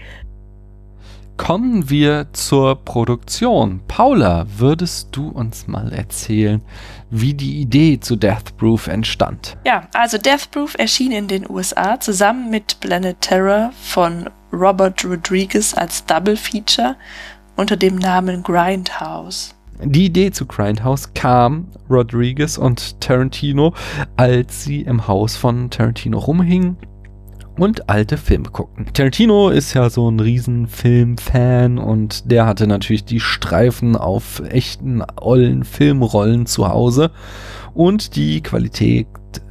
Kommen 1.36 1.90
wir 1.90 2.28
zur 2.32 2.76
Produktion. 2.76 3.80
Paula, 3.88 4.46
würdest 4.56 5.08
du 5.12 5.28
uns 5.28 5.66
mal 5.66 5.92
erzählen, 5.92 6.62
wie 7.10 7.34
die 7.34 7.60
Idee 7.60 7.98
zu 7.98 8.16
Death 8.16 8.56
Proof 8.56 8.86
entstand? 8.86 9.56
Ja, 9.66 9.88
also 9.92 10.18
Death 10.18 10.50
Proof 10.50 10.74
erschien 10.78 11.10
in 11.10 11.28
den 11.28 11.48
USA 11.50 11.98
zusammen 11.98 12.50
mit 12.50 12.78
Planet 12.80 13.20
Terror 13.20 13.72
von 13.82 14.30
Robert 14.52 15.04
Rodriguez 15.04 15.74
als 15.74 16.04
Double 16.04 16.36
Feature 16.36 16.96
unter 17.56 17.76
dem 17.76 17.96
Namen 17.96 18.42
Grindhouse. 18.42 19.54
Die 19.84 20.06
Idee 20.06 20.30
zu 20.30 20.46
Grindhouse 20.46 21.12
kam 21.14 21.66
Rodriguez 21.90 22.56
und 22.56 23.00
Tarantino, 23.00 23.74
als 24.16 24.62
sie 24.62 24.82
im 24.82 25.08
Haus 25.08 25.36
von 25.36 25.70
Tarantino 25.70 26.18
rumhingen 26.18 26.76
und 27.62 27.88
alte 27.88 28.16
Filme 28.16 28.48
guckten. 28.50 28.86
Tarantino 28.92 29.48
ist 29.48 29.72
ja 29.74 29.88
so 29.88 30.10
ein 30.10 30.18
riesen 30.18 30.66
Filmfan 30.66 31.78
und 31.78 32.28
der 32.28 32.44
hatte 32.44 32.66
natürlich 32.66 33.04
die 33.04 33.20
Streifen 33.20 33.94
auf 33.94 34.42
echten 34.48 35.04
ollen 35.20 35.62
Filmrollen 35.62 36.46
zu 36.46 36.68
Hause 36.68 37.12
und 37.72 38.16
die 38.16 38.42
Qualität 38.42 39.06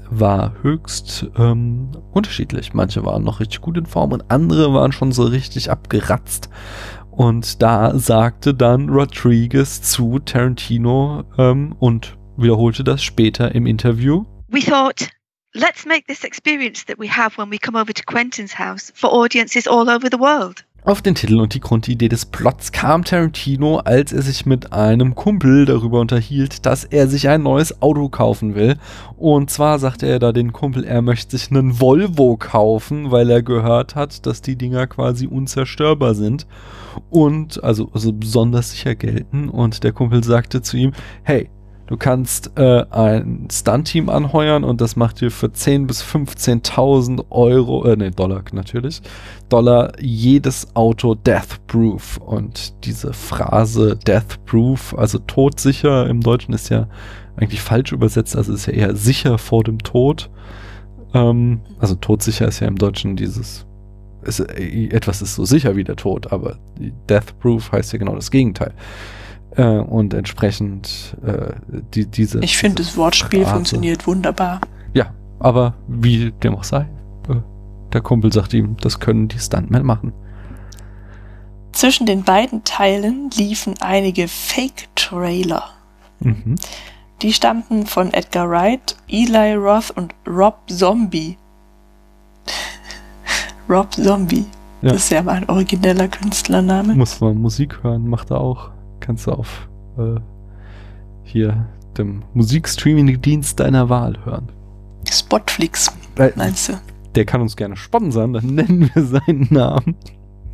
war 0.09 0.53
höchst 0.61 1.31
ähm, 1.37 1.91
unterschiedlich. 2.11 2.73
Manche 2.73 3.05
waren 3.05 3.23
noch 3.23 3.39
richtig 3.39 3.61
gut 3.61 3.77
in 3.77 3.85
Form 3.85 4.11
und 4.11 4.29
andere 4.29 4.73
waren 4.73 4.91
schon 4.91 5.13
so 5.13 5.23
richtig 5.23 5.71
abgeratzt. 5.71 6.49
Und 7.11 7.61
da 7.61 7.97
sagte 7.97 8.53
dann 8.53 8.89
Rodriguez 8.89 9.81
zu 9.83 10.19
Tarantino 10.19 11.23
ähm, 11.37 11.75
und 11.79 12.17
wiederholte 12.35 12.83
das 12.83 13.01
später 13.01 13.55
im 13.55 13.65
Interview. 13.65 14.25
We 14.49 14.59
thought, 14.59 15.09
let's 15.53 15.85
make 15.85 16.07
this 16.07 16.23
experience 16.23 16.85
that 16.85 16.97
we 16.97 17.07
have 17.07 17.37
when 17.37 17.49
we 17.49 17.57
come 17.57 17.75
over 17.75 17.93
to 17.93 18.03
Quentin's 18.05 18.53
house 18.53 18.91
for 18.95 19.09
audiences 19.11 19.67
all 19.67 19.89
over 19.89 20.09
the 20.09 20.19
world. 20.19 20.63
Auf 20.83 21.03
den 21.03 21.13
Titel 21.13 21.39
und 21.39 21.53
die 21.53 21.59
Grundidee 21.59 22.09
des 22.09 22.25
Plots 22.25 22.71
kam 22.71 23.03
Tarantino, 23.03 23.77
als 23.77 24.11
er 24.11 24.23
sich 24.23 24.47
mit 24.47 24.73
einem 24.73 25.13
Kumpel 25.13 25.65
darüber 25.65 25.99
unterhielt, 25.99 26.65
dass 26.65 26.85
er 26.85 27.07
sich 27.07 27.29
ein 27.29 27.43
neues 27.43 27.83
Auto 27.83 28.09
kaufen 28.09 28.55
will. 28.55 28.77
Und 29.15 29.51
zwar 29.51 29.77
sagte 29.77 30.07
er 30.07 30.17
da 30.17 30.31
den 30.31 30.53
Kumpel, 30.53 30.83
er 30.83 31.03
möchte 31.03 31.37
sich 31.37 31.51
einen 31.51 31.79
Volvo 31.79 32.35
kaufen, 32.35 33.11
weil 33.11 33.29
er 33.29 33.43
gehört 33.43 33.93
hat, 33.93 34.25
dass 34.25 34.41
die 34.41 34.55
Dinger 34.55 34.87
quasi 34.87 35.27
unzerstörbar 35.27 36.15
sind 36.15 36.47
und 37.11 37.63
also, 37.63 37.91
also 37.93 38.11
besonders 38.11 38.71
sicher 38.71 38.95
gelten. 38.95 39.49
Und 39.49 39.83
der 39.83 39.91
Kumpel 39.91 40.23
sagte 40.23 40.63
zu 40.63 40.77
ihm, 40.77 40.93
hey, 41.21 41.51
Du 41.91 41.97
kannst 41.97 42.57
äh, 42.57 42.85
ein 42.89 43.49
Stunt-Team 43.51 44.07
anheuern 44.07 44.63
und 44.63 44.79
das 44.79 44.95
macht 44.95 45.19
dir 45.19 45.29
für 45.29 45.47
10.000 45.47 45.87
bis 45.87 46.01
15.000 46.01 47.25
Euro, 47.31 47.83
äh, 47.83 47.97
nee, 47.97 48.11
Dollar 48.11 48.45
natürlich, 48.53 49.01
Dollar 49.49 49.91
jedes 49.99 50.73
Auto 50.73 51.15
Death-Proof. 51.15 52.15
Und 52.15 52.85
diese 52.85 53.11
Phrase 53.11 53.97
Death-Proof, 54.07 54.95
also 54.97 55.19
todsicher 55.19 56.07
im 56.07 56.21
Deutschen 56.21 56.53
ist 56.53 56.69
ja 56.69 56.87
eigentlich 57.35 57.61
falsch 57.61 57.91
übersetzt, 57.91 58.37
also 58.37 58.53
ist 58.53 58.67
ja 58.67 58.73
eher 58.73 58.95
sicher 58.95 59.37
vor 59.37 59.65
dem 59.65 59.79
Tod. 59.79 60.29
Ähm, 61.13 61.59
also 61.79 61.95
todsicher 61.95 62.47
ist 62.47 62.61
ja 62.61 62.69
im 62.69 62.77
Deutschen 62.77 63.17
dieses, 63.17 63.65
ist, 64.21 64.39
äh, 64.39 64.87
etwas 64.91 65.21
ist 65.21 65.35
so 65.35 65.43
sicher 65.43 65.75
wie 65.75 65.83
der 65.83 65.97
Tod, 65.97 66.31
aber 66.31 66.55
Death-Proof 67.09 67.73
heißt 67.73 67.91
ja 67.91 67.99
genau 67.99 68.15
das 68.15 68.31
Gegenteil. 68.31 68.73
Äh, 69.55 69.63
und 69.63 70.13
entsprechend 70.13 71.17
äh, 71.25 71.53
die, 71.93 72.05
diese. 72.05 72.39
Ich 72.39 72.57
finde, 72.57 72.83
das 72.83 72.95
Wortspiel 72.95 73.41
Phrase. 73.41 73.55
funktioniert 73.55 74.07
wunderbar. 74.07 74.61
Ja, 74.93 75.13
aber 75.39 75.73
wie 75.87 76.31
dem 76.31 76.55
auch 76.55 76.63
sei. 76.63 76.87
Äh, 77.27 77.35
der 77.91 78.01
Kumpel 78.01 78.31
sagt 78.31 78.53
ihm, 78.53 78.77
das 78.79 78.99
können 78.99 79.27
die 79.27 79.39
Stuntmen 79.39 79.85
machen. 79.85 80.13
Zwischen 81.73 82.05
den 82.05 82.23
beiden 82.23 82.63
Teilen 82.63 83.29
liefen 83.31 83.75
einige 83.81 84.27
Fake-Trailer. 84.27 85.63
Mhm. 86.19 86.55
Die 87.21 87.33
stammten 87.33 87.85
von 87.85 88.13
Edgar 88.13 88.49
Wright, 88.49 88.95
Eli 89.07 89.53
Roth 89.53 89.91
und 89.91 90.15
Rob 90.27 90.57
Zombie. 90.67 91.37
Rob 93.69 93.93
Zombie. 93.93 94.45
Ja. 94.81 94.93
Das 94.93 95.03
ist 95.03 95.11
ja 95.11 95.21
mal 95.21 95.35
ein 95.35 95.49
origineller 95.49 96.07
Künstlername. 96.07 96.95
Muss 96.95 97.21
man 97.21 97.37
Musik 97.37 97.83
hören, 97.83 98.07
macht 98.07 98.31
er 98.31 98.41
auch 98.41 98.71
kannst 99.01 99.27
du 99.27 99.31
auf 99.31 99.67
äh, 99.97 100.19
hier 101.23 101.67
dem 101.97 102.23
Musikstreaming-Dienst 102.33 103.59
deiner 103.59 103.89
Wahl 103.89 104.17
hören. 104.23 104.49
Spotflix, 105.09 105.91
äh, 106.17 106.31
meinst 106.35 106.69
du? 106.69 106.73
Der 107.15 107.25
kann 107.25 107.41
uns 107.41 107.55
gerne 107.55 107.75
sponsern, 107.75 108.33
dann 108.33 108.45
nennen 108.55 108.89
wir 108.93 109.03
seinen 109.03 109.47
Namen. 109.49 109.95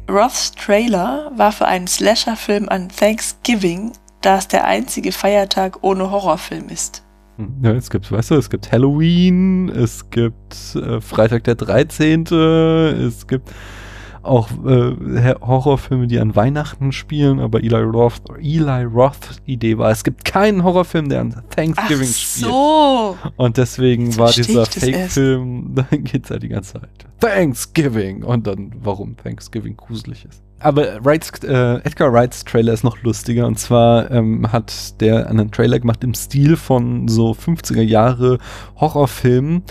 Roths 0.10 0.52
Trailer 0.52 1.32
war 1.36 1.52
für 1.52 1.68
einen 1.68 1.88
Slasher-Film 1.88 2.70
an 2.70 2.90
Thanksgiving, 2.90 3.92
da 4.22 4.38
es 4.38 4.48
der 4.48 4.66
einzige 4.66 5.12
Feiertag 5.12 5.84
ohne 5.84 6.10
Horrorfilm 6.10 6.70
ist. 6.70 7.04
Hm, 7.36 7.58
ja, 7.62 7.72
es 7.72 7.90
gibt, 7.90 8.12
weißt 8.12 8.32
du, 8.32 8.36
es 8.36 8.50
gibt 8.50 8.72
Halloween, 8.72 9.70
es 9.70 10.10
gibt 10.10 10.76
äh, 10.76 11.02
Freitag 11.02 11.44
der 11.44 11.56
13., 11.56 12.26
es 12.26 13.28
gibt 13.28 13.52
auch 14.28 14.50
äh, 14.66 15.36
Horrorfilme, 15.42 16.08
die 16.08 16.20
an 16.20 16.36
Weihnachten 16.36 16.92
spielen, 16.92 17.40
aber 17.40 17.60
Eli 17.64 17.82
Roth, 17.82 18.22
Eli 18.40 18.84
Roth 18.84 19.42
Idee 19.46 19.78
war, 19.78 19.92
es 19.92 20.04
gibt 20.04 20.26
keinen 20.26 20.64
Horrorfilm, 20.64 21.10
der 21.10 21.22
an 21.22 21.44
Thanksgiving 21.50 22.10
Ach 22.10 22.16
so. 22.16 23.16
spielt. 23.20 23.34
Und 23.38 23.58
deswegen 23.58 24.06
Jetzt 24.08 24.18
war 24.18 24.32
dieser 24.32 24.66
Fake-Film, 24.66 25.72
da 25.76 25.88
geht's 25.92 26.30
halt 26.30 26.44
die 26.44 26.50
ganze 26.50 26.74
Zeit. 26.74 26.90
Thanksgiving! 27.20 28.24
Und 28.24 28.48
dann, 28.48 28.72
warum 28.82 29.18
Thanksgiving 29.18 29.76
gruselig 29.78 30.26
ist. 30.26 30.44
Aber 30.60 31.04
Wrights, 31.06 31.32
äh, 31.44 31.76
Edgar 31.84 32.12
Wrights 32.12 32.44
Trailer 32.44 32.74
ist 32.74 32.84
noch 32.84 33.02
lustiger. 33.04 33.46
Und 33.46 33.60
zwar 33.60 34.10
ähm, 34.10 34.52
hat 34.52 35.00
der 35.02 35.30
einen 35.30 35.52
Trailer 35.52 35.80
gemacht 35.80 36.04
im 36.04 36.16
Stil 36.16 36.56
von 36.56 37.08
so 37.08 37.32
50er 37.32 37.82
Jahre 37.82 38.40
Horrorfilmen 38.80 39.64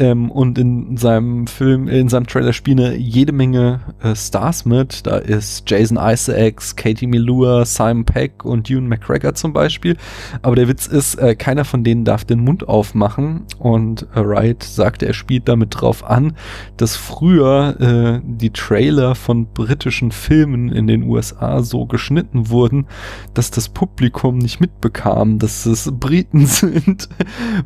ähm, 0.00 0.30
und 0.30 0.58
in 0.58 0.96
seinem 0.96 1.46
Film, 1.46 1.86
in 1.86 2.08
seinem 2.08 2.26
Trailer 2.26 2.54
spielen 2.54 2.98
jede 2.98 3.32
Menge 3.32 3.80
äh, 4.02 4.16
Stars 4.16 4.64
mit. 4.64 5.06
Da 5.06 5.18
ist 5.18 5.70
Jason 5.70 5.98
Isaacs, 6.00 6.74
Katie 6.74 7.06
Melua, 7.06 7.66
Simon 7.66 8.06
Peck 8.06 8.44
und 8.44 8.70
Ewan 8.70 8.88
McGregor 8.88 9.34
zum 9.34 9.52
Beispiel. 9.52 9.98
Aber 10.40 10.56
der 10.56 10.68
Witz 10.68 10.86
ist, 10.86 11.16
äh, 11.16 11.34
keiner 11.34 11.66
von 11.66 11.84
denen 11.84 12.06
darf 12.06 12.24
den 12.24 12.40
Mund 12.40 12.66
aufmachen. 12.66 13.42
Und 13.58 14.06
äh, 14.14 14.24
Wright 14.24 14.62
sagte, 14.62 15.06
er 15.06 15.12
spielt 15.12 15.48
damit 15.48 15.78
drauf 15.78 16.02
an, 16.02 16.32
dass 16.78 16.96
früher 16.96 17.76
äh, 17.78 18.20
die 18.24 18.50
Trailer 18.50 19.14
von 19.14 19.52
britischen 19.52 20.12
Filmen 20.12 20.70
in 20.70 20.86
den 20.86 21.02
USA 21.02 21.62
so 21.62 21.84
geschnitten 21.84 22.48
wurden, 22.48 22.86
dass 23.34 23.50
das 23.50 23.68
Publikum 23.68 24.38
nicht 24.38 24.60
mitbekam, 24.60 25.38
dass 25.38 25.66
es 25.66 25.90
Briten 25.92 26.46
sind, 26.46 27.10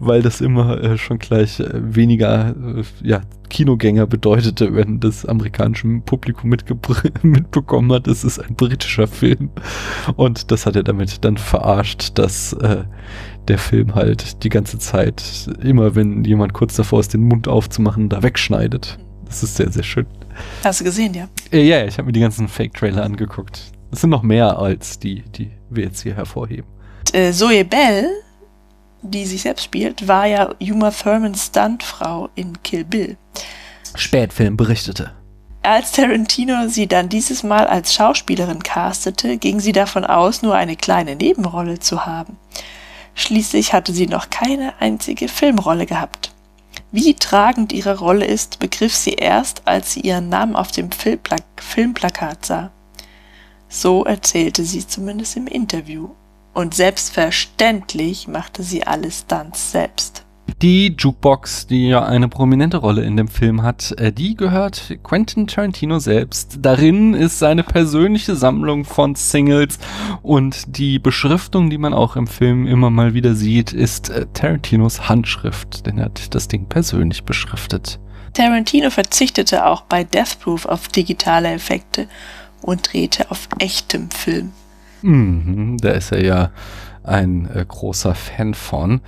weil 0.00 0.22
das 0.22 0.40
immer 0.40 0.82
äh, 0.82 0.98
schon 0.98 1.18
gleich 1.18 1.60
äh, 1.60 1.70
weniger 1.74 2.23
weniger 2.24 2.54
äh, 2.78 2.84
ja, 3.02 3.20
Kinogänger 3.48 4.06
bedeutete, 4.06 4.74
wenn 4.74 5.00
das 5.00 5.24
amerikanische 5.24 5.86
Publikum 6.04 6.50
mitbekommen 7.22 7.92
hat, 7.92 8.08
es 8.08 8.24
ist 8.24 8.38
ein 8.38 8.54
britischer 8.54 9.06
Film. 9.06 9.50
Und 10.16 10.50
das 10.50 10.66
hat 10.66 10.76
er 10.76 10.82
damit 10.82 11.24
dann 11.24 11.36
verarscht, 11.36 12.18
dass 12.18 12.52
äh, 12.54 12.84
der 13.48 13.58
Film 13.58 13.94
halt 13.94 14.42
die 14.42 14.48
ganze 14.48 14.78
Zeit, 14.78 15.22
immer 15.62 15.94
wenn 15.94 16.24
jemand 16.24 16.52
kurz 16.54 16.76
davor 16.76 17.00
ist, 17.00 17.14
den 17.14 17.22
Mund 17.22 17.48
aufzumachen, 17.48 18.08
da 18.08 18.22
wegschneidet. 18.22 18.98
Das 19.26 19.42
ist 19.42 19.56
sehr, 19.56 19.70
sehr 19.70 19.82
schön. 19.82 20.06
Hast 20.64 20.80
du 20.80 20.84
gesehen, 20.84 21.14
ja? 21.14 21.28
Äh, 21.52 21.62
ja, 21.62 21.84
ich 21.84 21.98
habe 21.98 22.06
mir 22.06 22.12
die 22.12 22.20
ganzen 22.20 22.48
Fake-Trailer 22.48 23.04
angeguckt. 23.04 23.72
Das 23.90 24.00
sind 24.00 24.10
noch 24.10 24.22
mehr 24.22 24.58
als 24.58 24.98
die, 24.98 25.22
die 25.22 25.52
wir 25.70 25.84
jetzt 25.84 26.02
hier 26.02 26.14
hervorheben. 26.14 26.66
Äh, 27.12 27.30
Zoe 27.30 27.64
Bell 27.64 28.08
die 29.04 29.26
sich 29.26 29.42
selbst 29.42 29.64
spielt, 29.64 30.08
war 30.08 30.26
ja 30.26 30.50
Uma 30.60 30.90
Thurmans 30.90 31.46
Stuntfrau 31.46 32.30
in 32.34 32.62
Kill 32.62 32.84
Bill. 32.84 33.16
Spätfilm 33.94 34.56
berichtete. 34.56 35.12
Als 35.62 35.92
Tarantino 35.92 36.68
sie 36.68 36.86
dann 36.86 37.08
dieses 37.08 37.42
Mal 37.42 37.66
als 37.66 37.94
Schauspielerin 37.94 38.62
castete, 38.62 39.38
ging 39.38 39.60
sie 39.60 39.72
davon 39.72 40.04
aus, 40.04 40.42
nur 40.42 40.54
eine 40.54 40.76
kleine 40.76 41.16
Nebenrolle 41.16 41.78
zu 41.78 42.04
haben. 42.04 42.36
Schließlich 43.14 43.72
hatte 43.72 43.92
sie 43.92 44.06
noch 44.06 44.28
keine 44.28 44.74
einzige 44.80 45.28
Filmrolle 45.28 45.86
gehabt. 45.86 46.32
Wie 46.92 47.14
tragend 47.14 47.72
ihre 47.72 47.98
Rolle 47.98 48.26
ist, 48.26 48.58
begriff 48.58 48.94
sie 48.94 49.14
erst, 49.14 49.62
als 49.66 49.92
sie 49.92 50.00
ihren 50.00 50.28
Namen 50.28 50.54
auf 50.54 50.70
dem 50.70 50.90
Filmpla 50.90 51.36
Filmplakat 51.56 52.44
sah. 52.44 52.70
So 53.68 54.04
erzählte 54.04 54.64
sie 54.64 54.86
zumindest 54.86 55.36
im 55.36 55.46
Interview 55.46 56.10
und 56.54 56.74
selbstverständlich 56.74 58.28
machte 58.28 58.62
sie 58.62 58.86
alle 58.86 59.10
Stunts 59.10 59.72
selbst. 59.72 60.24
Die 60.62 60.94
Jukebox, 60.96 61.66
die 61.66 61.88
ja 61.88 62.04
eine 62.04 62.28
prominente 62.28 62.76
Rolle 62.76 63.02
in 63.02 63.16
dem 63.16 63.28
Film 63.28 63.62
hat, 63.62 63.92
äh, 63.98 64.12
die 64.12 64.34
gehört 64.34 64.96
Quentin 65.02 65.46
Tarantino 65.46 65.98
selbst. 65.98 66.58
Darin 66.60 67.14
ist 67.14 67.38
seine 67.38 67.64
persönliche 67.64 68.36
Sammlung 68.36 68.84
von 68.84 69.14
Singles 69.14 69.78
und 70.22 70.78
die 70.78 70.98
Beschriftung, 70.98 71.70
die 71.70 71.78
man 71.78 71.92
auch 71.92 72.16
im 72.16 72.26
Film 72.26 72.66
immer 72.66 72.90
mal 72.90 73.14
wieder 73.14 73.34
sieht, 73.34 73.72
ist 73.72 74.10
äh, 74.10 74.26
Tarantinos 74.32 75.08
Handschrift, 75.08 75.86
denn 75.86 75.98
er 75.98 76.06
hat 76.06 76.34
das 76.34 76.46
Ding 76.48 76.66
persönlich 76.66 77.24
beschriftet. 77.24 77.98
Tarantino 78.32 78.90
verzichtete 78.90 79.66
auch 79.66 79.82
bei 79.82 80.04
Death 80.04 80.40
Proof 80.40 80.66
auf 80.66 80.88
digitale 80.88 81.52
Effekte 81.52 82.06
und 82.62 82.92
drehte 82.92 83.30
auf 83.30 83.48
echtem 83.58 84.10
Film. 84.10 84.52
Mhm, 85.04 85.76
da 85.82 85.90
ist 85.90 86.12
er 86.12 86.24
ja 86.24 86.50
ein 87.02 87.46
äh, 87.54 87.62
großer 87.68 88.14
Fan 88.14 88.54
von. 88.54 89.02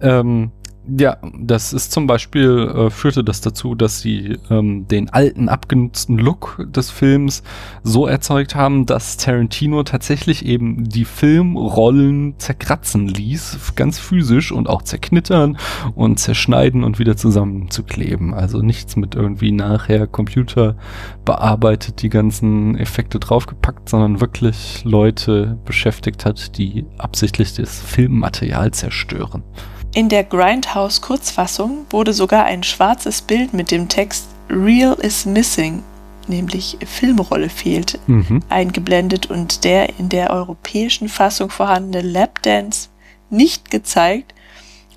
Ähm, 0.00 0.52
Ja, 0.98 1.18
das 1.38 1.72
ist 1.72 1.92
zum 1.92 2.06
Beispiel, 2.06 2.68
äh, 2.74 2.90
führte 2.90 3.22
das 3.22 3.40
dazu, 3.40 3.74
dass 3.74 4.00
sie 4.00 4.38
ähm, 4.50 4.88
den 4.88 5.10
alten, 5.10 5.48
abgenutzten 5.48 6.18
Look 6.18 6.64
des 6.66 6.90
Films 6.90 7.42
so 7.84 8.06
erzeugt 8.06 8.54
haben, 8.54 8.86
dass 8.86 9.16
Tarantino 9.16 9.82
tatsächlich 9.84 10.44
eben 10.44 10.88
die 10.88 11.04
Filmrollen 11.04 12.34
zerkratzen 12.38 13.06
ließ, 13.06 13.74
ganz 13.76 13.98
physisch 13.98 14.50
und 14.50 14.68
auch 14.68 14.82
zerknittern 14.82 15.58
und 15.94 16.18
zerschneiden 16.18 16.82
und 16.82 16.98
wieder 16.98 17.16
zusammenzukleben. 17.16 18.34
Also 18.34 18.60
nichts 18.60 18.96
mit 18.96 19.14
irgendwie 19.14 19.52
nachher 19.52 20.06
Computer 20.06 20.76
bearbeitet, 21.24 22.02
die 22.02 22.08
ganzen 22.08 22.76
Effekte 22.76 23.20
draufgepackt, 23.20 23.88
sondern 23.88 24.20
wirklich 24.20 24.82
Leute 24.84 25.58
beschäftigt 25.64 26.24
hat, 26.24 26.56
die 26.58 26.86
absichtlich 26.98 27.54
das 27.54 27.80
Filmmaterial 27.80 28.72
zerstören. 28.72 29.44
In 29.92 30.08
der 30.08 30.22
Grindhouse-Kurzfassung 30.22 31.86
wurde 31.90 32.12
sogar 32.12 32.44
ein 32.44 32.62
schwarzes 32.62 33.22
Bild 33.22 33.52
mit 33.52 33.70
dem 33.72 33.88
Text 33.88 34.28
Real 34.48 34.94
is 34.94 35.26
missing, 35.26 35.82
nämlich 36.28 36.78
Filmrolle 36.86 37.48
fehlt, 37.48 37.98
Mhm. 38.06 38.40
eingeblendet 38.48 39.26
und 39.26 39.64
der 39.64 39.98
in 39.98 40.08
der 40.08 40.30
europäischen 40.30 41.08
Fassung 41.08 41.50
vorhandene 41.50 42.06
Lapdance 42.06 42.88
nicht 43.30 43.70
gezeigt, 43.70 44.32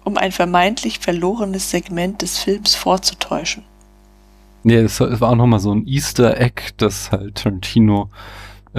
um 0.04 0.18
ein 0.18 0.32
vermeintlich 0.32 1.00
verlorenes 1.00 1.72
Segment 1.72 2.22
des 2.22 2.38
Films 2.38 2.76
vorzutäuschen. 2.76 3.64
Ja, 4.64 4.80
es 4.80 5.00
war 5.00 5.32
auch 5.32 5.36
nochmal 5.36 5.60
so 5.60 5.74
ein 5.74 5.88
Easter 5.88 6.40
Egg, 6.40 6.74
das 6.78 7.12
halt 7.12 7.36
Tarantino 7.36 8.10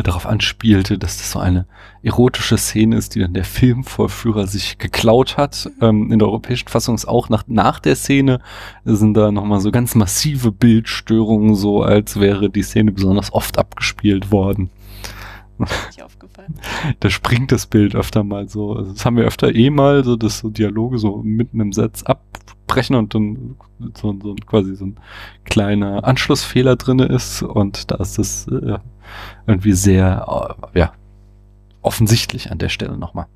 darauf 0.03 0.27
anspielte, 0.27 0.99
dass 0.99 1.19
das 1.19 1.31
so 1.31 1.39
eine 1.39 1.67
erotische 2.03 2.59
Szene 2.59 2.97
ist, 2.97 3.15
die 3.15 3.21
dann 3.21 3.33
der 3.33 3.45
Filmvorführer 3.45 4.47
sich 4.47 4.79
geklaut 4.79 5.37
hat. 5.37 5.71
Ähm, 5.81 6.11
in 6.11 6.19
der 6.19 6.29
europäischen 6.29 6.69
Fassung 6.69 6.95
ist 6.95 7.07
auch 7.07 7.29
nach, 7.29 7.45
nach 7.47 7.79
der 7.79 7.95
Szene 7.95 8.41
sind 8.85 9.15
da 9.15 9.31
nochmal 9.31 9.61
so 9.61 9.71
ganz 9.71 9.95
massive 9.95 10.51
Bildstörungen, 10.51 11.55
so 11.55 11.83
als 11.83 12.19
wäre 12.19 12.51
die 12.51 12.63
Szene 12.63 12.93
besonders 12.93 13.33
oft 13.33 13.59
abgespielt 13.59 14.33
worden. 14.33 14.71
Nicht 15.59 16.03
aufgefallen. 16.03 16.55
Da 17.01 17.11
springt 17.11 17.53
das 17.53 17.67
Bild 17.67 17.95
öfter 17.95 18.25
mal 18.25 18.49
so. 18.49 18.75
Also 18.75 18.93
das 18.93 19.05
haben 19.05 19.17
wir 19.17 19.25
öfter 19.25 19.55
eh 19.55 19.71
mal, 19.71 20.05
so 20.05 20.17
dass 20.17 20.41
so 20.41 20.51
Dialoge 20.51 20.99
so 20.99 21.23
mitten 21.23 21.61
im 21.61 21.73
Satz 21.73 22.03
abbrechen 22.67 22.97
und 22.97 23.15
dann 23.15 23.57
so, 23.95 24.17
so 24.21 24.35
quasi 24.47 24.75
so 24.75 24.87
ein 24.87 24.97
kleiner 25.45 26.05
Anschlussfehler 26.05 26.77
drinne 26.77 27.07
ist 27.07 27.43
und 27.43 27.91
da 27.91 27.97
ist 27.97 28.19
das 28.19 28.49
äh, 28.49 28.79
irgendwie 29.47 29.73
sehr, 29.73 30.57
äh, 30.75 30.79
ja, 30.79 30.93
offensichtlich 31.83 32.51
an 32.51 32.59
der 32.59 32.71
Stelle 32.71 32.97
nochmal. 32.97 33.27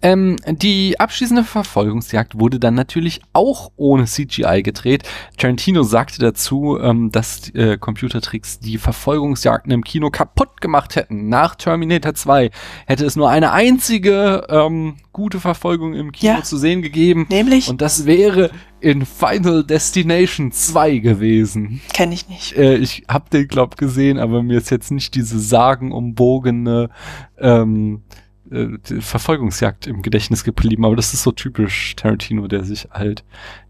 Ähm, 0.00 0.36
die 0.46 1.00
abschließende 1.00 1.42
Verfolgungsjagd 1.44 2.38
wurde 2.38 2.60
dann 2.60 2.74
natürlich 2.74 3.20
auch 3.32 3.72
ohne 3.76 4.04
CGI 4.04 4.62
gedreht. 4.62 5.02
Tarantino 5.36 5.82
sagte 5.82 6.20
dazu, 6.20 6.78
ähm, 6.80 7.10
dass 7.10 7.50
äh, 7.54 7.78
Computertricks 7.78 8.60
die 8.60 8.78
Verfolgungsjagden 8.78 9.72
im 9.72 9.82
Kino 9.82 10.10
kaputt 10.10 10.60
gemacht 10.60 10.94
hätten. 10.94 11.28
Nach 11.28 11.56
Terminator 11.56 12.14
2 12.14 12.50
hätte 12.86 13.04
es 13.06 13.16
nur 13.16 13.28
eine 13.28 13.50
einzige 13.52 14.46
ähm, 14.48 14.96
gute 15.12 15.40
Verfolgung 15.40 15.94
im 15.94 16.12
Kino 16.12 16.34
Ja. 16.34 16.42
zu 16.44 16.56
sehen 16.58 16.80
gegeben. 16.82 17.26
Nämlich, 17.28 17.68
Und 17.68 17.80
das 17.80 18.06
wäre 18.06 18.50
in 18.80 19.04
Final 19.04 19.64
Destination 19.64 20.52
2 20.52 20.98
gewesen. 20.98 21.80
kenne 21.92 22.14
ich 22.14 22.28
nicht. 22.28 22.56
Äh, 22.56 22.76
ich 22.76 23.02
hab 23.08 23.30
den, 23.30 23.48
glaub, 23.48 23.76
gesehen, 23.76 24.18
aber 24.18 24.44
mir 24.44 24.58
ist 24.58 24.70
jetzt 24.70 24.92
nicht 24.92 25.16
diese 25.16 25.40
sagenumwogene 25.40 26.90
ähm, 27.38 28.02
äh, 28.50 29.00
Verfolgungsjagd 29.00 29.86
im 29.86 30.02
Gedächtnis 30.02 30.44
geblieben. 30.44 30.84
Aber 30.84 30.96
das 30.96 31.14
ist 31.14 31.22
so 31.22 31.32
typisch 31.32 31.94
Tarantino, 31.96 32.46
der 32.48 32.64
sich 32.64 32.88
halt, 32.90 33.24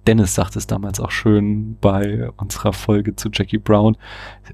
Dennis 0.06 0.34
sagte 0.34 0.58
es 0.58 0.66
damals 0.66 1.00
auch 1.00 1.10
schön 1.10 1.76
bei 1.80 2.30
unserer 2.36 2.72
Folge 2.72 3.16
zu 3.16 3.28
Jackie 3.32 3.58
Brown, 3.58 3.96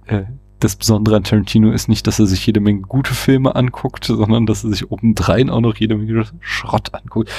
äh, 0.06 0.22
das 0.60 0.76
Besondere 0.76 1.16
an 1.16 1.24
Tarantino 1.24 1.72
ist 1.72 1.88
nicht, 1.88 2.06
dass 2.06 2.18
er 2.18 2.26
sich 2.26 2.46
jede 2.46 2.60
Menge 2.60 2.82
gute 2.82 3.12
Filme 3.12 3.54
anguckt, 3.54 4.04
sondern 4.06 4.46
dass 4.46 4.64
er 4.64 4.70
sich 4.70 4.90
obendrein 4.90 5.50
auch 5.50 5.60
noch 5.60 5.76
jede 5.76 5.94
Menge 5.96 6.24
Schrott 6.40 6.94
anguckt, 6.94 7.30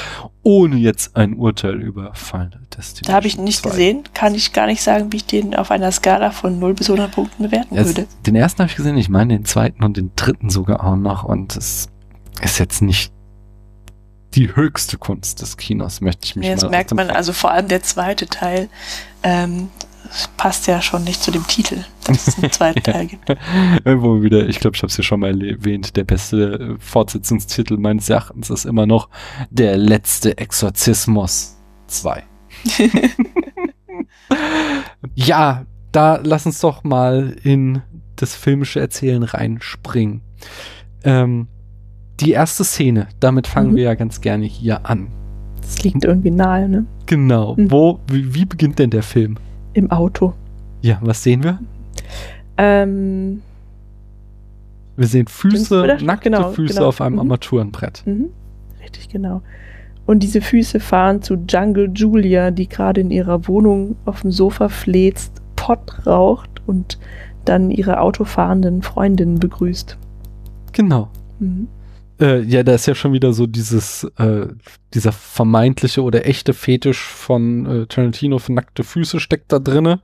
ohne 0.43 0.75
jetzt 0.75 1.15
ein 1.15 1.33
Urteil 1.33 1.81
über 1.81 2.13
Final 2.13 2.51
Destination. 2.77 3.07
Da 3.07 3.13
habe 3.13 3.25
ich 3.25 3.39
nicht 3.39 3.61
2. 3.63 3.69
gesehen, 3.69 4.03
kann 4.13 4.35
ich 4.35 4.53
gar 4.53 4.67
nicht 4.67 4.83
sagen, 4.83 5.11
wie 5.11 5.17
ich 5.17 5.25
den 5.25 5.55
auf 5.55 5.71
einer 5.71 5.91
Skala 5.91 6.29
von 6.29 6.59
0 6.59 6.75
bis 6.75 6.87
100 6.89 7.11
Punkten 7.11 7.43
bewerten 7.45 7.75
Es- 7.75 7.87
würde. 7.87 8.05
Den 8.27 8.35
ersten 8.35 8.59
habe 8.59 8.69
ich 8.69 8.75
gesehen, 8.75 8.97
ich 8.97 9.09
meine 9.09 9.33
den 9.33 9.45
zweiten 9.45 9.83
und 9.83 9.97
den 9.97 10.11
dritten 10.15 10.51
sogar 10.51 10.83
auch 10.85 10.95
noch 10.97 11.23
und 11.23 11.55
es 11.55 11.87
ist 12.41 12.59
jetzt 12.59 12.81
nicht 12.81 13.11
die 14.33 14.55
höchste 14.55 14.97
Kunst 14.97 15.41
des 15.41 15.57
Kinos, 15.57 16.01
möchte 16.01 16.25
ich 16.25 16.35
mich 16.35 16.47
Ja, 16.47 16.55
mal 16.57 16.69
merkt 16.69 16.93
man, 16.93 17.09
also 17.09 17.31
vor 17.33 17.51
allem 17.51 17.67
der 17.67 17.81
zweite 17.83 18.27
Teil 18.27 18.69
ähm, 19.23 19.69
passt 20.37 20.67
ja 20.67 20.81
schon 20.81 21.03
nicht 21.03 21.23
zu 21.23 21.31
dem 21.31 21.47
Titel, 21.47 21.83
dass 22.05 22.27
es 22.27 22.37
einen 22.37 22.51
zweiten 22.51 22.79
Ja. 22.85 22.93
Teil 22.93 23.07
gibt. 23.07 23.29
Irgendwo 23.85 24.21
wieder, 24.21 24.47
ich 24.47 24.59
glaube, 24.59 24.75
ich 24.75 24.83
habe 24.83 24.91
es 24.91 24.97
ja 24.97 25.03
schon 25.03 25.21
mal 25.21 25.41
erwähnt, 25.43 25.95
der 25.95 26.03
beste 26.03 26.53
äh, 26.53 26.75
Fortsetzungstitel 26.79 27.77
meines 27.77 28.09
Erachtens 28.09 28.49
ist 28.49 28.65
immer 28.65 28.85
noch 28.85 29.09
Der 29.49 29.77
letzte 29.77 30.37
Exorzismus 30.37 31.55
2. 31.87 32.23
ja, 35.15 35.65
da 35.91 36.19
lass 36.23 36.45
uns 36.45 36.59
doch 36.59 36.83
mal 36.83 37.35
in 37.43 37.81
das 38.17 38.35
filmische 38.35 38.79
Erzählen 38.79 39.23
reinspringen. 39.23 40.21
Ähm, 41.03 41.47
die 42.19 42.31
erste 42.31 42.63
Szene, 42.63 43.07
damit 43.19 43.47
fangen 43.47 43.71
Mhm. 43.71 43.75
wir 43.75 43.83
ja 43.83 43.93
ganz 43.95 44.21
gerne 44.21 44.45
hier 44.45 44.85
an. 44.89 45.07
Das 45.61 45.83
liegt 45.83 46.03
irgendwie 46.05 46.31
nahe, 46.31 46.69
ne? 46.69 46.85
Genau. 47.07 47.55
Mhm. 47.55 47.71
Wo, 47.71 47.99
wie, 48.07 48.33
wie 48.33 48.45
beginnt 48.45 48.79
denn 48.79 48.89
der 48.91 49.03
Film? 49.03 49.37
Im 49.73 49.91
Auto. 49.91 50.33
Ja, 50.81 50.99
was 51.01 51.23
sehen 51.23 51.43
wir? 51.43 51.59
Ähm, 52.57 53.41
Wir 54.97 55.07
sehen 55.07 55.27
Füße, 55.27 55.97
nackte 56.03 56.29
Genau, 56.29 56.51
Füße 56.51 56.75
genau. 56.75 56.87
auf 56.87 57.01
einem 57.01 57.15
Mhm. 57.15 57.19
Armaturenbrett. 57.21 58.03
mhm. 58.05 58.27
Richtig, 58.81 59.09
genau. 59.09 59.41
Und 60.05 60.21
diese 60.23 60.39
Füße 60.39 60.79
fahren 60.79 61.21
zu 61.23 61.35
Jungle 61.49 61.89
Julia, 61.93 62.51
die 62.51 62.69
gerade 62.69 63.01
in 63.01 63.09
ihrer 63.11 63.47
Wohnung 63.47 63.95
auf 64.05 64.21
dem 64.21 64.31
Sofa 64.31 64.69
fläzt, 64.69 65.41
Pott 65.55 66.05
raucht 66.05 66.61
und 66.67 66.99
dann 67.43 67.71
ihre 67.71 67.99
autofahrenden 67.99 68.83
Freundinnen 68.83 69.39
begrüßt. 69.39 69.97
Genau. 70.73 71.09
Mhm. 71.39 71.67
Äh, 72.19 72.41
ja, 72.43 72.63
da 72.63 72.73
ist 72.75 72.85
ja 72.85 72.95
schon 72.95 73.13
wieder 73.13 73.33
so 73.33 73.45
dieses, 73.45 74.05
äh, 74.17 74.47
dieser 74.93 75.11
vermeintliche 75.11 76.01
oder 76.01 76.25
echte 76.25 76.53
Fetisch 76.53 77.03
von 77.03 77.65
äh, 77.65 77.85
Tarantino 77.87 78.39
für 78.39 78.53
nackte 78.53 78.83
Füße 78.83 79.19
steckt 79.19 79.51
da 79.51 79.59
drinne. 79.59 79.99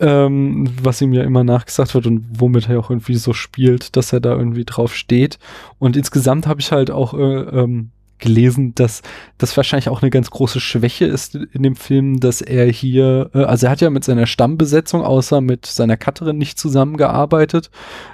Ähm, 0.00 0.66
was 0.82 1.02
ihm 1.02 1.12
ja 1.12 1.22
immer 1.24 1.44
nachgesagt 1.44 1.94
wird 1.94 2.06
und 2.06 2.24
womit 2.32 2.70
er 2.70 2.78
auch 2.78 2.88
irgendwie 2.88 3.16
so 3.16 3.34
spielt, 3.34 3.96
dass 3.96 4.14
er 4.14 4.20
da 4.20 4.34
irgendwie 4.34 4.64
drauf 4.64 4.96
steht. 4.96 5.38
Und 5.78 5.94
insgesamt 5.94 6.46
habe 6.46 6.60
ich 6.60 6.72
halt 6.72 6.90
auch 6.90 7.12
äh, 7.12 7.18
ähm, 7.18 7.90
gelesen, 8.20 8.74
dass 8.74 9.02
das 9.38 9.56
wahrscheinlich 9.56 9.88
auch 9.88 10.02
eine 10.02 10.10
ganz 10.10 10.30
große 10.30 10.60
Schwäche 10.60 11.06
ist 11.06 11.34
in 11.34 11.62
dem 11.62 11.76
Film, 11.76 12.20
dass 12.20 12.40
er 12.40 12.66
hier, 12.70 13.30
äh, 13.34 13.44
also 13.44 13.66
er 13.66 13.72
hat 13.72 13.80
ja 13.80 13.90
mit 13.90 14.04
seiner 14.04 14.26
Stammbesetzung 14.26 15.02
außer 15.02 15.40
mit 15.40 15.66
seiner 15.66 15.96
Cutterin 15.96 16.38
nicht 16.38 16.58
zusammengearbeitet. 16.58 17.70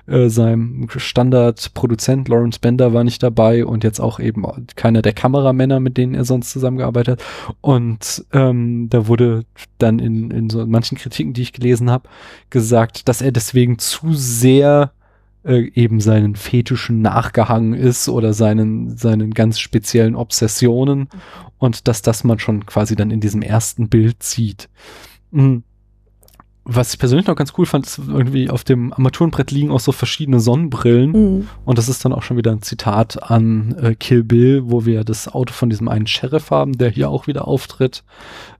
Äh, 0.06 0.28
seinem 0.28 0.88
Standardproduzent 0.94 2.28
Lawrence 2.28 2.60
Bender 2.60 2.92
war 2.92 3.04
nicht 3.04 3.22
dabei 3.22 3.64
und 3.64 3.84
jetzt 3.84 4.00
auch 4.00 4.20
eben 4.20 4.44
keiner 4.76 5.02
der 5.02 5.12
Kameramänner, 5.12 5.80
mit 5.80 5.96
denen 5.96 6.14
er 6.14 6.24
sonst 6.24 6.50
zusammengearbeitet 6.50 7.20
hat. 7.20 7.56
Und 7.60 8.24
ähm, 8.32 8.88
da 8.90 9.08
wurde 9.08 9.44
dann 9.78 9.98
in, 9.98 10.30
in 10.30 10.50
so 10.50 10.66
manchen 10.66 10.96
Kritiken, 10.96 11.32
die 11.32 11.42
ich 11.42 11.52
gelesen 11.52 11.90
habe, 11.90 12.08
gesagt, 12.50 13.08
dass 13.08 13.20
er 13.20 13.32
deswegen 13.32 13.78
zu 13.78 14.12
sehr 14.12 14.92
äh, 15.46 15.70
eben 15.74 16.00
seinen 16.00 16.34
Fetischen 16.34 17.00
nachgehangen 17.02 17.72
ist 17.74 18.08
oder 18.08 18.34
seinen, 18.34 18.96
seinen 18.96 19.32
ganz 19.32 19.58
speziellen 19.58 20.16
Obsessionen 20.16 21.08
und 21.58 21.88
dass 21.88 22.02
das 22.02 22.24
man 22.24 22.38
schon 22.38 22.66
quasi 22.66 22.96
dann 22.96 23.10
in 23.10 23.20
diesem 23.20 23.42
ersten 23.42 23.88
Bild 23.88 24.22
sieht. 24.22 24.68
Mhm. 25.30 25.62
Was 26.68 26.92
ich 26.92 26.98
persönlich 26.98 27.28
noch 27.28 27.36
ganz 27.36 27.52
cool 27.56 27.64
fand, 27.64 27.86
ist 27.86 27.98
irgendwie 27.98 28.50
auf 28.50 28.64
dem 28.64 28.92
Armaturenbrett 28.92 29.52
liegen 29.52 29.70
auch 29.70 29.78
so 29.78 29.92
verschiedene 29.92 30.40
Sonnenbrillen. 30.40 31.12
Mhm. 31.12 31.48
Und 31.64 31.78
das 31.78 31.88
ist 31.88 32.04
dann 32.04 32.12
auch 32.12 32.24
schon 32.24 32.36
wieder 32.36 32.50
ein 32.50 32.60
Zitat 32.60 33.30
an 33.30 33.76
äh, 33.80 33.94
Kill 33.94 34.24
Bill, 34.24 34.62
wo 34.64 34.84
wir 34.84 35.04
das 35.04 35.32
Auto 35.32 35.52
von 35.52 35.70
diesem 35.70 35.86
einen 35.86 36.08
Sheriff 36.08 36.50
haben, 36.50 36.76
der 36.76 36.90
hier 36.90 37.08
auch 37.08 37.28
wieder 37.28 37.46
auftritt. 37.46 38.02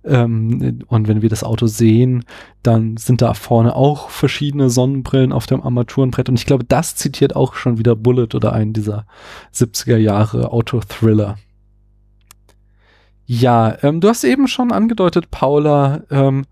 Ähm, 0.05 0.85
und 0.87 1.09
wenn 1.09 1.21
wir 1.21 1.29
das 1.29 1.43
Auto 1.43 1.67
sehen, 1.67 2.25
dann 2.63 2.97
sind 2.97 3.23
da 3.23 3.35
vorne 3.35 3.75
auch 3.75 4.09
verschiedene 4.09 4.71
Sonnenbrillen 4.71 5.33
auf 5.33 5.47
dem 5.47 5.61
Armaturenbrett. 5.61 6.29
Und 6.29 6.39
ich 6.39 6.47
glaube, 6.47 6.63
das 6.63 6.95
zitiert 6.95 7.35
auch 7.35 7.55
schon 7.55 7.77
wieder 7.77 7.97
Bullet 7.97 8.29
oder 8.37 8.53
einen 8.53 8.73
dieser 8.73 9.07
70er 9.53 9.97
Jahre 9.97 10.53
Auto-Thriller. 10.53 11.39
Ja, 13.25 13.77
ähm, 13.83 14.01
du 14.01 14.09
hast 14.09 14.23
eben 14.23 14.47
schon 14.47 14.71
angedeutet, 14.71 15.33
Paula, 15.33 16.03
ähm, 16.11 16.45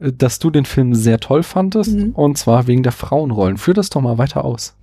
dass 0.00 0.38
du 0.38 0.50
den 0.50 0.64
Film 0.64 0.94
sehr 0.94 1.18
toll 1.20 1.42
fandest. 1.42 1.96
Mhm. 1.96 2.10
Und 2.12 2.38
zwar 2.38 2.66
wegen 2.66 2.82
der 2.82 2.92
Frauenrollen. 2.92 3.56
Führ 3.56 3.74
das 3.74 3.90
doch 3.90 4.00
mal 4.00 4.18
weiter 4.18 4.44
aus. 4.44 4.76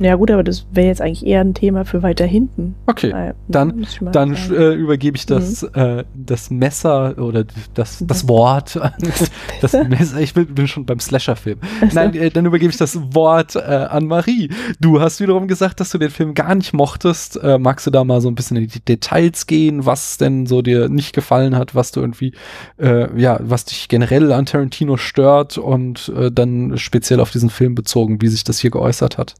Ja 0.00 0.14
gut, 0.14 0.30
aber 0.30 0.44
das 0.44 0.66
wäre 0.72 0.86
jetzt 0.86 1.00
eigentlich 1.00 1.26
eher 1.26 1.40
ein 1.40 1.54
Thema 1.54 1.84
für 1.84 2.02
weiter 2.02 2.24
hinten. 2.24 2.76
Okay, 2.86 3.12
Weil, 3.12 3.34
dann, 3.48 3.84
dann 4.12 4.36
äh, 4.50 4.74
übergebe 4.74 5.16
ich 5.16 5.26
das, 5.26 5.64
äh, 5.64 6.04
das 6.14 6.50
Messer 6.50 7.18
oder 7.18 7.44
das, 7.74 8.04
das 8.06 8.28
Wort. 8.28 8.80
das 9.60 9.72
Messer, 9.72 10.20
ich 10.20 10.34
bin, 10.34 10.46
bin 10.54 10.68
schon 10.68 10.86
beim 10.86 11.00
Slasher-Film. 11.00 11.58
Nein, 11.92 12.14
äh, 12.14 12.30
dann 12.30 12.46
übergebe 12.46 12.70
ich 12.70 12.76
das 12.76 12.96
Wort 13.12 13.56
äh, 13.56 13.58
an 13.58 14.06
Marie. 14.06 14.50
Du 14.78 15.00
hast 15.00 15.20
wiederum 15.20 15.48
gesagt, 15.48 15.80
dass 15.80 15.90
du 15.90 15.98
den 15.98 16.10
Film 16.10 16.34
gar 16.34 16.54
nicht 16.54 16.72
mochtest. 16.72 17.42
Äh, 17.42 17.58
magst 17.58 17.86
du 17.86 17.90
da 17.90 18.04
mal 18.04 18.20
so 18.20 18.28
ein 18.28 18.36
bisschen 18.36 18.56
in 18.56 18.68
die 18.68 18.80
Details 18.80 19.46
gehen, 19.46 19.84
was 19.84 20.16
denn 20.16 20.46
so 20.46 20.62
dir 20.62 20.88
nicht 20.88 21.12
gefallen 21.12 21.56
hat, 21.56 21.74
was 21.74 21.90
du 21.90 22.00
irgendwie, 22.00 22.34
äh, 22.80 23.20
ja, 23.20 23.40
was 23.42 23.64
dich 23.64 23.88
generell 23.88 24.30
an 24.32 24.46
Tarantino 24.46 24.96
stört 24.96 25.58
und 25.58 26.12
dann 26.32 26.76
speziell 26.78 27.20
auf 27.20 27.30
diesen 27.30 27.50
Film 27.50 27.74
bezogen, 27.74 28.20
wie 28.20 28.28
sich 28.28 28.44
das 28.44 28.58
hier 28.58 28.70
geäußert 28.70 29.18
hat? 29.18 29.34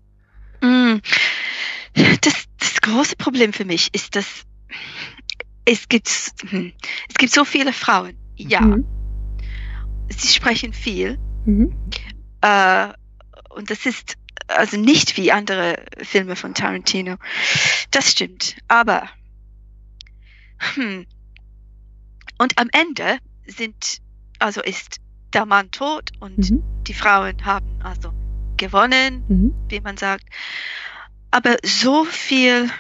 Mm. 0.60 0.98
Das, 2.20 2.44
das 2.58 2.80
große 2.80 3.16
Problem 3.16 3.52
für 3.52 3.64
mich 3.64 3.88
ist, 3.94 4.14
dass 4.16 4.44
es 5.64 5.88
gibt, 5.88 6.08
hm, 6.48 6.72
es 7.08 7.14
gibt 7.16 7.32
so 7.32 7.44
viele 7.44 7.72
Frauen. 7.72 8.16
Ja, 8.36 8.60
Mhm. 8.60 8.84
sie 10.08 10.28
sprechen 10.28 10.72
viel. 10.72 11.18
Mhm. 11.44 11.74
Äh, 12.40 12.88
und 13.50 13.70
das 13.70 13.84
ist 13.86 14.16
also 14.46 14.76
nicht 14.78 15.16
wie 15.16 15.32
andere 15.32 15.84
Filme 16.02 16.36
von 16.36 16.54
Tarantino. 16.54 17.16
Das 17.90 18.10
stimmt. 18.12 18.56
Aber 18.68 19.08
hm, 20.74 21.06
und 22.38 22.58
am 22.58 22.68
Ende 22.72 23.18
sind 23.46 23.98
also 24.38 24.62
ist 24.62 24.98
der 25.32 25.44
Mann 25.46 25.70
tot 25.70 26.12
und 26.20 26.38
Mhm. 26.50 26.62
die 26.84 26.94
Frauen 26.94 27.44
haben 27.44 27.80
also 27.82 28.12
gewonnen, 28.58 29.24
Mhm. 29.28 29.54
wie 29.68 29.80
man 29.80 29.96
sagt. 29.96 30.24
Aber 31.30 31.56
so 31.64 32.04
viel, 32.04 32.70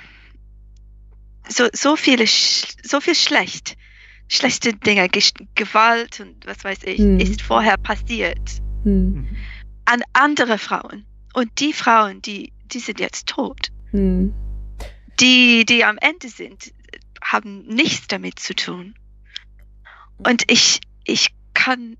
so, 1.48 1.68
so 1.72 1.96
viele, 1.96 2.26
so 2.26 3.00
viel 3.00 3.14
schlecht, 3.14 3.76
schlechte 4.28 4.74
Dinge, 4.74 5.08
Gewalt 5.54 6.20
und 6.20 6.46
was 6.46 6.64
weiß 6.64 6.80
ich, 6.84 6.98
Mhm. 6.98 7.20
ist 7.20 7.40
vorher 7.42 7.76
passiert 7.78 8.60
Mhm. 8.84 9.26
an 9.86 10.02
andere 10.12 10.58
Frauen. 10.58 11.06
Und 11.34 11.50
die 11.60 11.72
Frauen, 11.72 12.20
die, 12.22 12.52
die 12.66 12.80
sind 12.80 13.00
jetzt 13.00 13.26
tot. 13.28 13.68
Mhm. 13.92 14.34
Die, 15.20 15.64
die 15.64 15.84
am 15.84 15.98
Ende 15.98 16.28
sind, 16.28 16.72
haben 17.22 17.66
nichts 17.66 18.06
damit 18.06 18.38
zu 18.38 18.54
tun. 18.54 18.94
Und 20.18 20.50
ich, 20.50 20.80
ich 21.04 21.28
kann, 21.54 21.96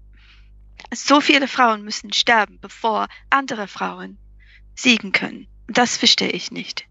so 0.94 1.20
viele 1.20 1.48
Frauen 1.48 1.84
müssen 1.84 2.12
sterben, 2.12 2.58
bevor 2.60 3.06
andere 3.30 3.66
Frauen 3.68 4.18
siegen 4.74 5.12
können. 5.12 5.46
Das 5.68 5.96
verstehe 5.96 6.30
ich 6.30 6.50
nicht. 6.50 6.86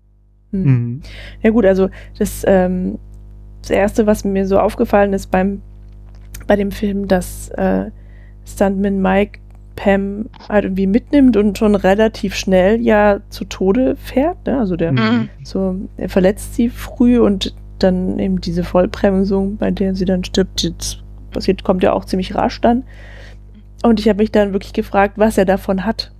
Mhm. 0.51 0.63
Mhm. 0.63 1.01
Ja 1.41 1.49
gut, 1.49 1.65
also 1.65 1.89
das, 2.17 2.43
ähm, 2.47 2.99
das 3.61 3.71
Erste, 3.71 4.05
was 4.05 4.23
mir 4.23 4.47
so 4.47 4.59
aufgefallen 4.59 5.13
ist 5.13 5.31
beim, 5.31 5.61
bei 6.45 6.55
dem 6.55 6.71
Film, 6.71 7.07
dass 7.07 7.49
äh, 7.49 7.89
Stuntman 8.45 9.01
Mike 9.01 9.39
Pam 9.75 10.29
halt 10.49 10.65
irgendwie 10.65 10.87
mitnimmt 10.87 11.37
und 11.37 11.57
schon 11.57 11.75
relativ 11.75 12.35
schnell 12.35 12.81
ja 12.81 13.19
zu 13.29 13.45
Tode 13.45 13.95
fährt. 13.95 14.45
Ne? 14.47 14.57
Also 14.59 14.75
der 14.75 14.91
Mhm. 14.91 15.29
so, 15.43 15.75
er 15.97 16.09
verletzt 16.09 16.55
sie 16.55 16.69
früh 16.69 17.19
und 17.19 17.53
dann 17.79 18.17
eben 18.17 18.41
diese 18.41 18.63
Vollbremsung, 18.63 19.57
bei 19.57 19.69
der 19.69 19.93
sie 19.93 20.05
dann 20.05 20.23
stirbt, 20.23 20.63
das 20.79 20.97
passiert, 21.31 21.63
kommt 21.63 21.83
ja 21.83 21.93
auch 21.93 22.05
ziemlich 22.05 22.33
rasch 22.33 22.59
dann. 22.59 22.83
Und 23.83 23.99
ich 23.99 24.09
habe 24.09 24.21
mich 24.21 24.31
dann 24.31 24.53
wirklich 24.53 24.73
gefragt, 24.73 25.17
was 25.17 25.37
er 25.37 25.45
davon 25.45 25.85
hat. 25.85 26.11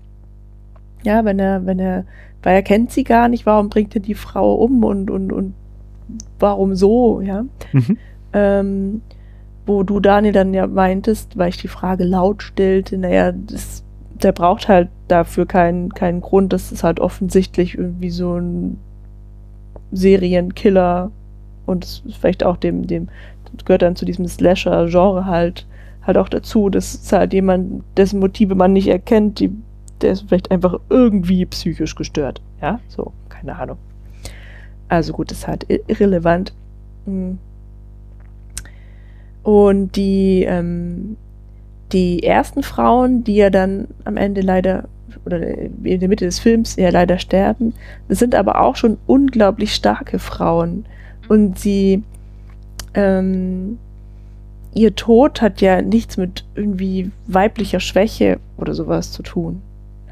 Ja, 1.04 1.26
wenn 1.26 1.40
er, 1.40 1.66
wenn 1.66 1.80
er, 1.80 2.06
weil 2.44 2.56
er 2.56 2.64
kennt 2.64 2.92
sie 2.92 3.04
gar 3.04 3.28
nicht, 3.28 3.46
warum 3.46 3.70
bringt 3.70 3.96
er 3.96 4.02
die 4.02 4.14
Frau 4.14 4.56
um 4.56 4.84
und, 4.84 5.10
und, 5.10 5.32
und 5.32 5.54
warum 6.40 6.76
so, 6.76 7.22
ja? 7.22 7.46
Mhm. 7.72 7.98
Ähm, 8.34 9.02
wo 9.66 9.84
du, 9.84 10.00
Daniel, 10.00 10.34
dann 10.34 10.54
ja 10.54 10.66
meintest, 10.66 11.38
weil 11.38 11.50
ich 11.50 11.58
die 11.58 11.68
Frage 11.68 12.04
laut 12.04 12.42
stellte, 12.42 12.98
naja, 12.98 13.32
das, 13.32 13.84
der 14.22 14.32
braucht 14.32 14.68
halt 14.68 14.90
dafür 15.08 15.46
keinen, 15.46 15.94
keinen 15.94 16.22
Grund, 16.22 16.54
das 16.54 16.72
ist 16.72 16.84
halt 16.84 17.00
offensichtlich 17.00 17.78
irgendwie 17.78 18.10
so 18.10 18.38
ein 18.38 18.80
Serienkiller 19.92 21.12
und 21.66 22.04
vielleicht 22.18 22.44
auch 22.44 22.58
dem, 22.58 22.88
dem, 22.88 23.10
das 23.54 23.66
gehört 23.66 23.82
dann 23.82 23.96
zu 23.96 24.06
diesem 24.06 24.28
Slasher-Genre 24.28 25.26
halt, 25.26 25.68
halt 26.08 26.18
auch 26.18 26.30
dazu. 26.30 26.70
Das 26.70 26.96
ist 26.96 27.12
halt 27.12 27.34
jemand, 27.34 27.84
dessen 27.98 28.20
Motive 28.20 28.56
man 28.56 28.74
nicht 28.74 28.88
erkennt, 28.88 29.40
die, 29.40 29.52
der 30.02 30.14
ist 30.14 30.26
vielleicht 30.28 30.50
einfach 30.50 30.80
irgendwie 30.90 31.46
psychisch 31.46 31.96
gestört. 31.96 32.42
Ja, 32.62 32.80
so, 32.88 33.12
keine 33.30 33.58
Ahnung. 33.58 33.78
Also 34.90 35.14
gut, 35.14 35.32
ist 35.32 35.48
halt 35.48 35.68
irrelevant. 35.88 36.54
Hm. 37.06 37.38
Und 39.44 39.96
die, 39.96 40.44
ähm, 40.44 41.18
die 41.92 42.24
ersten 42.24 42.64
Frauen, 42.64 43.24
die 43.24 43.36
ja 43.36 43.50
dann 43.50 43.88
am 44.06 44.18
Ende 44.18 44.42
leider, 44.42 44.86
oder 45.26 45.40
in 45.40 46.00
der 46.00 46.10
Mitte 46.10 46.26
des 46.26 46.40
Films 46.40 46.76
ja 46.78 46.90
leider 46.90 47.18
sterben, 47.18 47.74
das 48.08 48.20
sind 48.20 48.36
aber 48.36 48.62
auch 48.62 48.76
schon 48.76 48.98
unglaublich 49.08 49.74
starke 49.74 50.20
Frauen. 50.20 50.86
Und 51.28 51.60
sie, 51.60 52.04
ähm, 52.94 53.78
ihr 54.78 54.96
Tod 54.96 55.42
hat 55.42 55.60
ja 55.60 55.82
nichts 55.82 56.18
mit 56.18 56.46
irgendwie 56.54 57.12
weiblicher 57.26 57.80
Schwäche 57.80 58.40
oder 58.58 58.76
sowas 58.76 59.12
zu 59.12 59.24
tun. 59.24 59.62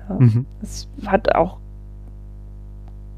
Ja. 0.09 0.16
Mhm. 0.20 0.45
Es 0.63 0.88
hat 1.05 1.36
auch, 1.36 1.57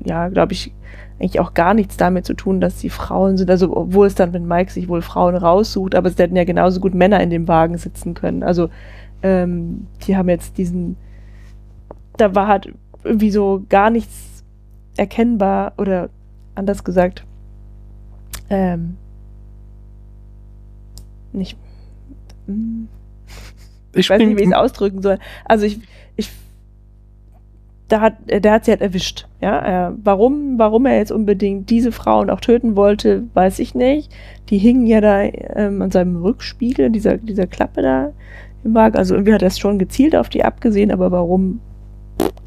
ja, 0.03 0.27
glaube 0.27 0.51
ich, 0.51 0.73
eigentlich 1.19 1.39
auch 1.39 1.53
gar 1.53 1.73
nichts 1.73 1.95
damit 1.95 2.25
zu 2.25 2.33
tun, 2.33 2.59
dass 2.59 2.81
sie 2.81 2.89
Frauen 2.89 3.37
sind. 3.37 3.49
Also, 3.49 3.75
obwohl 3.75 4.07
es 4.07 4.15
dann, 4.15 4.33
wenn 4.33 4.45
Mike 4.45 4.71
sich 4.71 4.89
wohl 4.89 5.01
Frauen 5.01 5.35
raussucht, 5.35 5.95
aber 5.95 6.09
es 6.09 6.17
hätten 6.17 6.35
ja 6.35 6.43
genauso 6.43 6.81
gut 6.81 6.93
Männer 6.93 7.21
in 7.21 7.29
dem 7.29 7.47
Wagen 7.47 7.77
sitzen 7.77 8.13
können. 8.13 8.43
Also, 8.43 8.69
ähm, 9.23 9.87
die 10.05 10.17
haben 10.17 10.27
jetzt 10.27 10.57
diesen, 10.57 10.97
da 12.17 12.35
war 12.35 12.47
halt 12.47 12.73
irgendwie 13.05 13.31
so 13.31 13.63
gar 13.69 13.89
nichts 13.89 14.43
erkennbar 14.97 15.73
oder 15.77 16.09
anders 16.55 16.83
gesagt, 16.83 17.23
ähm, 18.49 18.97
nicht, 21.38 21.57
hm, 22.45 22.88
ich 23.93 24.09
weiß 24.09 24.19
nicht, 24.19 24.38
wie 24.38 24.41
ich 24.41 24.47
es 24.47 24.53
ausdrücken 24.53 25.01
soll. 25.01 25.19
Also 25.45 25.65
ich, 25.65 25.79
ich, 26.15 26.29
da 27.88 28.01
hat, 28.01 28.15
der 28.27 28.51
hat 28.51 28.65
sie 28.65 28.71
halt 28.71 28.81
erwischt. 28.81 29.27
Ja, 29.41 29.89
äh, 29.89 29.93
warum, 30.03 30.59
warum 30.59 30.85
er 30.85 30.97
jetzt 30.97 31.11
unbedingt 31.11 31.69
diese 31.69 31.91
Frauen 31.91 32.29
auch 32.29 32.41
töten 32.41 32.75
wollte, 32.75 33.23
weiß 33.33 33.59
ich 33.59 33.75
nicht. 33.75 34.13
Die 34.49 34.57
hingen 34.57 34.88
ja 34.88 35.01
da 35.01 35.23
ähm, 35.23 35.81
an 35.81 35.91
seinem 35.91 36.21
Rückspiegel, 36.21 36.89
dieser, 36.89 37.17
dieser 37.17 37.47
Klappe 37.47 37.81
da 37.81 38.11
im 38.63 38.73
Wagen. 38.73 38.97
Also 38.97 39.15
irgendwie 39.15 39.33
hat 39.33 39.41
er 39.41 39.47
es 39.47 39.59
schon 39.59 39.79
gezielt 39.79 40.15
auf 40.15 40.29
die 40.29 40.43
abgesehen, 40.43 40.91
aber 40.91 41.11
warum? 41.11 41.59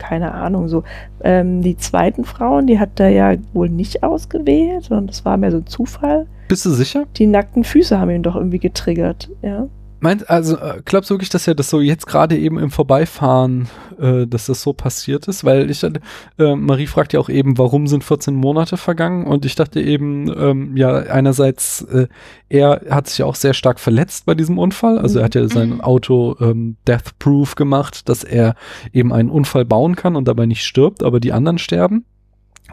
Keine 0.00 0.32
Ahnung. 0.32 0.68
So 0.68 0.82
ähm, 1.22 1.62
die 1.62 1.76
zweiten 1.76 2.24
Frauen, 2.24 2.66
die 2.66 2.80
hat 2.80 2.98
er 2.98 3.10
ja 3.10 3.34
wohl 3.52 3.68
nicht 3.68 4.02
ausgewählt, 4.02 4.84
sondern 4.84 5.06
das 5.06 5.24
war 5.24 5.36
mehr 5.36 5.52
so 5.52 5.58
ein 5.58 5.66
Zufall. 5.66 6.26
Bist 6.48 6.64
du 6.64 6.70
sicher? 6.70 7.04
Die 7.16 7.26
nackten 7.26 7.62
Füße 7.62 8.00
haben 8.00 8.10
ihn 8.10 8.22
doch 8.22 8.34
irgendwie 8.34 8.58
getriggert. 8.58 9.28
Ja. 9.42 9.68
Meint, 10.00 10.28
also 10.30 10.56
äh, 10.56 10.80
glaubst 10.84 11.10
du 11.10 11.14
wirklich, 11.14 11.28
dass 11.28 11.46
er 11.46 11.54
das 11.54 11.70
so 11.70 11.80
jetzt 11.80 12.06
gerade 12.06 12.36
eben 12.36 12.58
im 12.58 12.70
Vorbeifahren, 12.70 13.68
äh, 14.00 14.26
dass 14.26 14.46
das 14.46 14.62
so 14.62 14.72
passiert 14.72 15.28
ist? 15.28 15.44
Weil 15.44 15.70
ich, 15.70 15.82
äh, 15.82 15.92
Marie 16.38 16.86
fragt 16.86 17.12
ja 17.12 17.20
auch 17.20 17.28
eben, 17.28 17.58
warum 17.58 17.86
sind 17.86 18.02
14 18.02 18.34
Monate 18.34 18.76
vergangen? 18.76 19.26
Und 19.26 19.44
ich 19.44 19.54
dachte 19.54 19.80
eben, 19.80 20.28
ähm, 20.36 20.76
ja, 20.76 20.90
einerseits, 20.90 21.82
äh, 21.82 22.08
er 22.48 22.82
hat 22.90 23.08
sich 23.08 23.18
ja 23.18 23.26
auch 23.26 23.34
sehr 23.34 23.54
stark 23.54 23.78
verletzt 23.78 24.26
bei 24.26 24.34
diesem 24.34 24.58
Unfall. 24.58 24.98
Also 24.98 25.18
er 25.18 25.26
hat 25.26 25.34
ja 25.34 25.46
sein 25.48 25.70
Mhm. 25.70 25.80
Auto 25.82 26.36
ähm, 26.40 26.76
death-proof 26.88 27.54
gemacht, 27.54 28.08
dass 28.08 28.24
er 28.24 28.54
eben 28.92 29.12
einen 29.12 29.30
Unfall 29.30 29.64
bauen 29.64 29.96
kann 29.96 30.16
und 30.16 30.26
dabei 30.26 30.46
nicht 30.46 30.64
stirbt, 30.64 31.02
aber 31.02 31.20
die 31.20 31.32
anderen 31.32 31.58
sterben. 31.58 32.04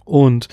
Und 0.06 0.48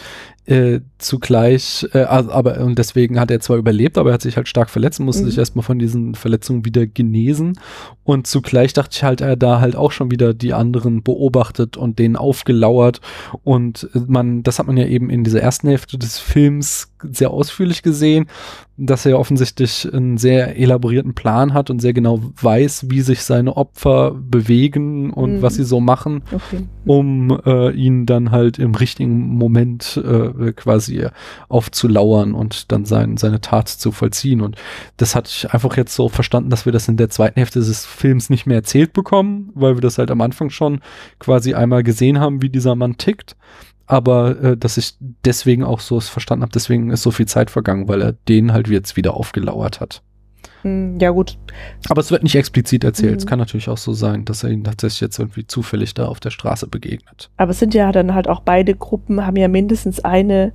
äh, 0.47 0.81
zugleich, 0.99 1.87
äh, 1.95 2.01
aber 2.03 2.61
und 2.61 2.79
deswegen 2.79 3.19
hat 3.19 3.31
er 3.31 3.41
zwar 3.41 3.57
überlebt, 3.57 3.97
aber 3.97 4.11
er 4.11 4.15
hat 4.15 4.23
sich 4.23 4.37
halt 4.37 4.49
stark 4.49 4.69
verletzt 4.69 5.01
und 5.01 5.07
musste 5.07 5.23
Mhm. 5.25 5.29
sich 5.29 5.39
erstmal 5.39 5.63
von 5.65 5.79
diesen 5.79 6.15
Verletzungen 6.15 6.65
wieder 6.65 6.87
genesen. 6.87 7.59
Und 8.05 8.27
zugleich 8.27 8.73
dachte 8.75 8.91
ich 8.93 9.03
halt, 9.05 9.21
er 9.23 9.37
da 9.37 9.61
halt 9.61 9.77
auch 9.77 9.91
schon 9.93 10.11
wieder 10.11 10.35
die 10.35 10.53
anderen 10.53 11.03
beobachtet 11.03 11.77
und 11.79 11.99
denen 11.99 12.17
aufgelauert. 12.17 13.01
Und 13.43 13.89
äh, 13.95 14.01
man, 14.07 14.43
das 14.43 14.59
hat 14.59 14.67
man 14.67 14.77
ja 14.77 14.87
eben 14.87 15.09
in 15.09 15.25
dieser 15.25 15.41
ersten 15.41 15.69
Hälfte 15.69 15.97
des 15.99 16.19
Films 16.19 16.91
sehr 17.11 17.31
ausführlich 17.31 17.83
gesehen, 17.83 18.27
dass 18.77 19.05
er 19.07 19.13
ja 19.13 19.17
offensichtlich 19.19 19.89
einen 19.93 20.17
sehr 20.19 20.59
elaborierten 20.59 21.15
Plan 21.15 21.53
hat 21.55 21.71
und 21.71 21.81
sehr 21.81 21.93
genau 21.93 22.21
weiß, 22.41 22.87
wie 22.91 23.03
sich 23.03 23.23
seine 23.23 23.57
Opfer 23.57 24.13
bewegen 24.13 25.11
und 25.11 25.37
Mhm. 25.37 25.43
was 25.43 25.55
sie 25.55 25.65
so 25.65 25.81
machen 25.81 26.23
Okay. 26.33 26.65
um 26.87 27.39
äh, 27.45 27.71
ihn 27.73 28.05
dann 28.07 28.31
halt 28.31 28.59
im 28.59 28.75
richtigen 28.75 29.29
Moment 29.37 30.01
äh, 30.05 30.34
äh, 30.39 30.53
quasi 30.53 31.07
aufzulauern 31.49 32.35
und 32.35 32.73
dann 32.73 32.85
sein, 32.85 33.17
seine 33.17 33.41
Tat 33.41 33.69
zu 33.69 33.93
vollziehen. 33.93 34.41
Und 34.41 34.57
das 34.97 35.15
hatte 35.15 35.31
ich 35.31 35.53
einfach 35.53 35.77
jetzt 35.77 35.95
so 35.95 36.09
verstanden, 36.09 36.51
dass 36.51 36.65
wir 36.65 36.73
das 36.73 36.89
in 36.89 36.97
der 36.97 37.11
zweiten 37.11 37.37
Hälfte 37.37 37.61
des 37.61 37.85
Films 37.85 38.31
nicht 38.31 38.47
mehr 38.47 38.57
erzählt 38.57 38.93
bekommen, 38.93 39.51
weil 39.55 39.77
wir 39.77 39.81
das 39.81 39.99
halt 39.99 40.11
am 40.11 40.21
Anfang 40.21 40.51
schon 40.51 40.81
quasi 41.19 41.55
einmal 41.55 41.83
gesehen 41.83 42.21
haben, 42.21 42.43
wie 42.43 42.51
dieser 42.51 42.75
Mann 42.75 42.97
tickt. 42.97 43.37
Aber 43.87 44.41
äh, 44.43 44.57
dass 44.57 44.79
ich 44.79 44.95
deswegen 45.25 45.63
auch 45.63 45.81
so 45.81 45.99
es 45.99 46.09
verstanden 46.09 46.43
habe, 46.43 46.53
deswegen 46.53 46.91
ist 46.91 47.03
so 47.03 47.11
viel 47.11 47.27
Zeit 47.27 47.51
vergangen, 47.51 47.89
weil 47.89 48.01
er 48.01 48.13
den 48.13 48.53
halt 48.53 48.69
jetzt 48.69 48.97
wieder 48.97 49.15
aufgelauert 49.15 49.81
hat. 49.81 50.03
Ja, 50.65 51.11
gut. 51.11 51.37
Aber 51.89 52.01
es 52.01 52.11
wird 52.11 52.23
nicht 52.23 52.35
explizit 52.37 52.85
erzählt. 52.85 53.13
Mhm. 53.13 53.19
Es 53.19 53.27
kann 53.27 53.39
natürlich 53.39 53.69
auch 53.69 53.79
so 53.79 53.93
sein, 53.93 54.25
dass 54.25 54.43
er 54.43 54.51
ihn 54.51 54.65
tatsächlich 54.65 55.01
jetzt 55.01 55.19
irgendwie 55.19 55.47
zufällig 55.47 55.95
da 55.95 56.07
auf 56.07 56.21
der 56.21 56.31
Straße 56.31 56.67
begegnet. 56.67 57.31
Aber 57.37 57.51
es 57.51 57.59
sind 57.59 57.75
ja 57.75 57.93
dann 57.93 58.15
halt 58.15 58.29
auch 58.29 58.41
beide 58.41 58.75
Gruppen, 58.75 59.27
haben 59.27 59.37
ja 59.37 59.49
mindestens 59.49 60.05
eine 60.05 60.53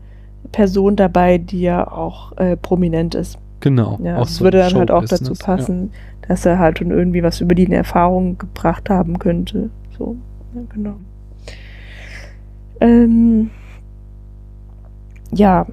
Person 0.52 0.96
dabei, 0.96 1.38
die 1.38 1.62
ja 1.62 1.90
auch 1.90 2.36
äh, 2.38 2.58
prominent 2.58 3.14
ist. 3.14 3.38
Genau. 3.60 4.00
Ja, 4.04 4.18
das 4.20 4.38
so 4.38 4.46
würde 4.46 4.60
dann 4.60 4.74
halt 4.74 4.90
auch 4.90 5.06
dazu 5.06 5.34
passen, 5.34 5.92
dass 6.28 6.46
er 6.46 6.60
halt 6.60 6.80
schon 6.80 6.92
irgendwie 6.92 7.24
was 7.24 7.42
über 7.42 7.56
die 7.56 7.66
in 7.66 7.72
Erfahrung 7.72 8.38
gebracht 8.38 8.90
haben 8.90 9.20
könnte. 9.20 9.70
So, 9.98 10.16
ja, 10.56 10.62
genau. 10.74 10.96
Ähm, 12.82 13.50
ja, 15.32 15.68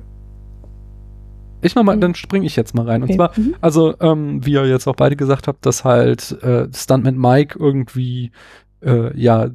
Ich 1.63 1.75
mach 1.75 1.83
mal, 1.83 1.97
Mhm. 1.97 2.01
dann 2.01 2.15
springe 2.15 2.47
ich 2.47 2.57
jetzt 2.57 2.75
mal 2.75 2.87
rein. 2.87 3.03
Und 3.03 3.09
okay. 3.11 3.17
zwar, 3.17 3.33
Mhm. 3.37 3.55
also, 3.61 3.95
ähm, 4.01 4.45
wie 4.45 4.53
ihr 4.53 4.67
jetzt 4.67 4.87
auch 4.87 4.97
beide 4.97 5.17
gesagt 5.17 5.49
habt, 5.49 5.65
dass 5.67 5.85
halt 5.85 6.33
äh, 6.43 6.69
Stuntman 6.75 7.19
Mike 7.19 7.59
irgendwie, 7.59 8.31
äh, 8.85 9.17
ja, 9.19 9.49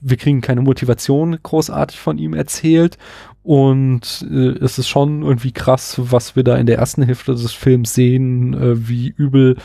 wir 0.00 0.16
kriegen 0.18 0.40
keine 0.42 0.60
Motivation 0.60 1.38
großartig 1.42 1.98
von 1.98 2.18
ihm 2.18 2.34
erzählt. 2.34 2.98
Und 3.42 4.26
äh, 4.30 4.58
es 4.64 4.78
ist 4.78 4.88
schon 4.88 5.22
irgendwie 5.22 5.52
krass, 5.52 5.96
was 5.98 6.34
wir 6.34 6.44
da 6.44 6.56
in 6.56 6.64
der 6.66 6.78
ersten 6.78 7.02
Hälfte 7.02 7.32
des 7.32 7.52
Films 7.52 7.92
sehen, 7.94 8.54
äh, 8.54 8.88
wie 8.88 9.08
übel 9.08 9.56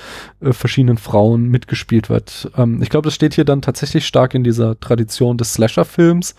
äh, 0.42 0.52
verschiedenen 0.52 0.98
Frauen 0.98 1.48
mitgespielt 1.48 2.10
wird. 2.10 2.52
Ähm, 2.58 2.82
ich 2.82 2.90
glaube, 2.90 3.06
das 3.06 3.16
steht 3.16 3.36
hier 3.36 3.46
dann 3.46 3.62
tatsächlich 3.62 4.06
stark 4.06 4.34
in 4.34 4.44
dieser 4.44 4.78
Tradition 4.82 5.38
des 5.38 5.54
Slasher-Films. 5.54 6.36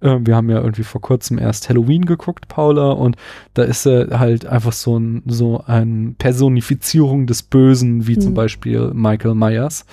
Äh, 0.00 0.18
wir 0.20 0.36
haben 0.36 0.50
ja 0.50 0.60
irgendwie 0.60 0.84
vor 0.84 1.00
kurzem 1.00 1.38
erst 1.38 1.68
Halloween 1.68 2.04
geguckt, 2.04 2.48
Paula, 2.48 2.90
und 2.92 3.16
da 3.54 3.62
ist 3.62 3.86
er 3.86 4.18
halt 4.18 4.46
einfach 4.46 4.72
so 4.72 4.98
ein, 4.98 5.22
so 5.26 5.62
ein 5.66 6.14
Personifizierung 6.18 7.26
des 7.26 7.42
Bösen, 7.42 8.06
wie 8.06 8.18
zum 8.18 8.32
Mhm. 8.32 8.36
Beispiel 8.36 8.90
Michael 8.94 9.34
Myers. 9.34 9.86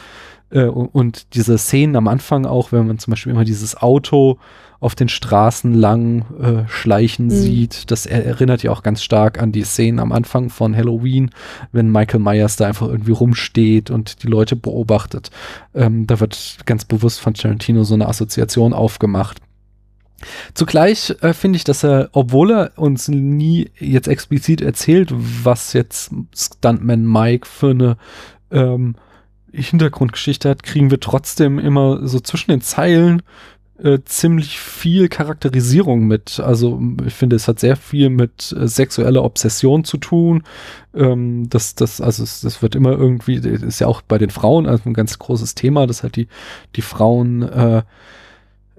Äh, 0.50 0.66
und, 0.66 1.34
diese 1.34 1.58
Szenen 1.58 1.96
am 1.96 2.08
Anfang 2.08 2.46
auch, 2.46 2.72
wenn 2.72 2.88
man 2.88 3.00
zum 3.00 3.12
Beispiel 3.12 3.32
immer 3.32 3.46
dieses 3.46 3.78
Auto 3.78 4.38
auf 4.82 4.96
den 4.96 5.10
Straßen 5.10 5.76
lang 5.76 6.26
äh, 6.42 6.68
schleichen 6.68 7.28
Mhm. 7.28 7.30
sieht, 7.30 7.92
das 7.92 8.08
er 8.08 8.26
erinnert 8.26 8.64
ja 8.64 8.72
auch 8.72 8.82
ganz 8.82 9.04
stark 9.04 9.40
an 9.40 9.52
die 9.52 9.64
Szenen 9.64 10.00
am 10.00 10.12
Anfang 10.12 10.50
von 10.50 10.76
Halloween, 10.76 11.30
wenn 11.72 11.92
Michael 11.92 12.20
Myers 12.20 12.56
da 12.56 12.66
einfach 12.66 12.88
irgendwie 12.88 13.12
rumsteht 13.12 13.92
und 13.92 14.24
die 14.24 14.28
Leute 14.28 14.56
beobachtet. 14.56 15.30
Ähm, 15.76 16.08
da 16.08 16.20
wird 16.20 16.58
ganz 16.66 16.84
bewusst 16.84 17.20
von 17.22 17.36
Tarantino 17.36 17.84
so 17.84 17.94
eine 17.94 18.08
Assoziation 18.08 18.74
aufgemacht. 18.74 19.38
Zugleich 20.54 21.16
äh, 21.22 21.34
finde 21.34 21.58
ich, 21.58 21.64
dass 21.64 21.84
er, 21.84 22.10
obwohl 22.14 22.52
er 22.52 22.72
uns 22.78 23.08
nie 23.08 23.72
jetzt 23.80 24.08
explizit 24.08 24.62
erzählt, 24.62 25.12
was 25.14 25.74
jetzt 25.74 26.12
Stuntman 26.36 27.06
Mike 27.06 27.48
für 27.48 27.72
eine 27.72 27.98
ähm, 28.52 28.96
Hintergrundgeschichte 29.52 30.50
hat, 30.50 30.64
kriegen 30.64 30.92
wir 30.92 31.00
trotzdem 31.00 31.60
immer 31.60 32.08
so 32.08 32.20
zwischen 32.20 32.52
den 32.52 32.62
Zeilen 32.62 33.22
äh, 33.84 34.00
ziemlich 34.06 34.60
viel 34.60 35.10
Charakterisierung 35.10 36.06
mit. 36.06 36.40
Also 36.40 36.80
ich 37.06 37.14
finde, 37.14 37.36
es 37.36 37.48
hat 37.48 37.60
sehr 37.60 37.76
viel 37.76 38.10
mit 38.10 38.56
äh, 38.58 38.68
sexueller 38.68 39.24
Obsession 39.24 39.84
zu 39.84 39.98
tun. 39.98 40.44
Ähm, 40.94 41.50
das, 41.50 41.76
das, 41.76 42.00
also 42.00 42.24
es, 42.24 42.42
das 42.42 42.62
wird 42.62 42.76
immer 42.76 42.92
irgendwie, 42.92 43.36
ist 43.36 43.80
ja 43.80 43.88
auch 43.88 44.02
bei 44.02 44.18
den 44.18 44.30
Frauen 44.30 44.68
also 44.68 44.84
ein 44.86 44.94
ganz 44.94 45.18
großes 45.18 45.56
Thema, 45.56 45.88
dass 45.88 46.04
halt 46.04 46.16
die, 46.16 46.28
die 46.76 46.82
Frauen 46.82 47.42
äh, 47.42 47.84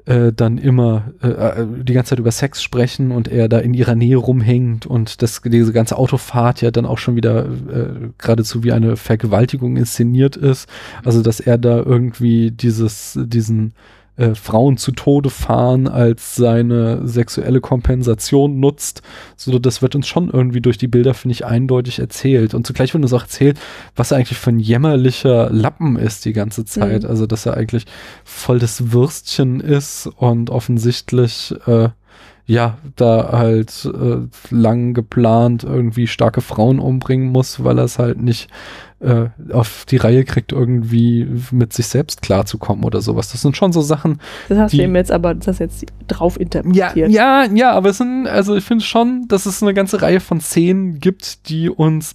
äh, 0.07 0.33
dann 0.33 0.59
immer 0.59 1.13
äh, 1.23 1.29
äh, 1.29 1.67
die 1.83 1.93
ganze 1.93 2.11
Zeit 2.11 2.19
über 2.19 2.33
Sex 2.33 2.63
sprechen 2.63 3.13
und 3.13 3.29
er 3.29 3.49
da 3.49 3.59
in 3.59 3.75
ihrer 3.75 3.95
Nähe 3.95 4.17
rumhängt 4.17 4.87
und 4.87 5.23
das, 5.23 5.41
diese 5.43 5.73
ganze 5.73 5.97
Autofahrt 5.97 6.61
ja 6.61 6.71
dann 6.71 6.87
auch 6.87 6.99
schon 6.99 7.17
wieder 7.17 7.45
äh, 7.45 8.11
geradezu 8.19 8.65
wie 8.65 8.73
eine 8.73 8.97
Vergewaltigung 8.97 9.77
inszeniert 9.77 10.37
ist. 10.37 10.69
Also 11.05 11.23
dass 11.23 11.41
er 11.41 11.59
da 11.59 11.79
irgendwie 11.79 12.51
dieses, 12.51 13.19
diesen 13.23 13.75
äh, 14.17 14.35
Frauen 14.35 14.77
zu 14.77 14.93
Tode 14.93 15.31
fahren 15.31 15.89
als 15.89 16.37
seine 16.37 17.07
sexuelle 17.07 17.61
Kompensation 17.61 18.61
nutzt. 18.61 19.03
So, 19.37 19.59
das 19.59 19.81
wird 19.81 19.95
uns 19.95 20.07
schon 20.07 20.29
irgendwie 20.31 20.61
durch 20.61 20.79
die 20.79 20.89
Bilder, 20.89 21.15
finde 21.15 21.33
ich, 21.33 21.47
eindeutig 21.47 21.99
erzählt. 21.99 22.53
Und 22.55 22.67
zugleich 22.67 22.93
wird 22.93 23.03
uns 23.03 23.13
auch 23.13 23.23
erzählt, 23.23 23.59
was 23.97 24.11
er 24.11 24.19
eigentlich 24.19 24.39
für 24.39 24.51
ein 24.51 24.61
jämmerlicher 24.61 25.51
Lappen 25.51 25.97
ist 25.97 26.25
die 26.25 26.35
ganze 26.35 26.65
Zeit. 26.65 27.05
Mhm. 27.05 27.09
Also, 27.09 27.27
dass 27.27 27.47
er 27.47 27.57
eigentlich 27.57 27.87
voll 28.25 28.59
das 28.59 28.93
Würstchen 28.93 29.61
ist 29.61 30.07
und 30.17 30.51
offensichtlich 30.51 31.55
äh, 31.67 31.89
ja, 32.47 32.77
da 32.97 33.31
halt 33.33 33.85
äh, 33.87 34.19
lang 34.55 34.95
geplant 34.95 35.65
irgendwie 35.65 36.07
starke 36.07 36.41
Frauen 36.41 36.79
umbringen 36.81 37.29
muss, 37.31 37.63
weil 37.65 37.79
er 37.79 37.85
es 37.85 37.99
halt 37.99 38.21
nicht 38.21 38.49
äh, 39.01 39.27
auf 39.53 39.85
die 39.89 39.97
Reihe 39.97 40.25
kriegt, 40.25 40.53
irgendwie 40.53 41.27
mit 41.51 41.73
sich 41.73 41.87
selbst 41.87 42.21
klarzukommen 42.23 42.85
oder 42.85 43.01
sowas. 43.01 43.33
Das 43.33 43.43
sind 43.43 43.57
schon 43.57 43.73
so 43.73 43.81
Sachen. 43.81 44.21
Das 44.49 44.59
hast 44.59 44.73
die- 44.73 44.79
du 44.79 44.85
ihm 44.85 44.95
jetzt 44.97 45.11
aber 45.13 45.35
das 45.35 45.59
jetzt 45.61 45.87
drauf 46.09 46.35
Ja, 46.37 46.43
interpretiert. 46.43 47.11
ja, 47.11 47.45
ja, 47.53 47.73
aber 47.73 47.91
es 47.91 47.99
sind, 47.99 48.27
also 48.27 48.55
ich 48.57 48.65
finde 48.65 48.85
schon, 48.85 49.27
dass 49.29 49.47
es 49.47 49.63
eine 49.63 49.75
ganze 49.75 50.03
Reihe 50.03 50.21
von 50.21 50.41
Szenen 50.41 50.99
gibt, 51.01 51.49
die 51.49 51.69
uns, 51.71 52.15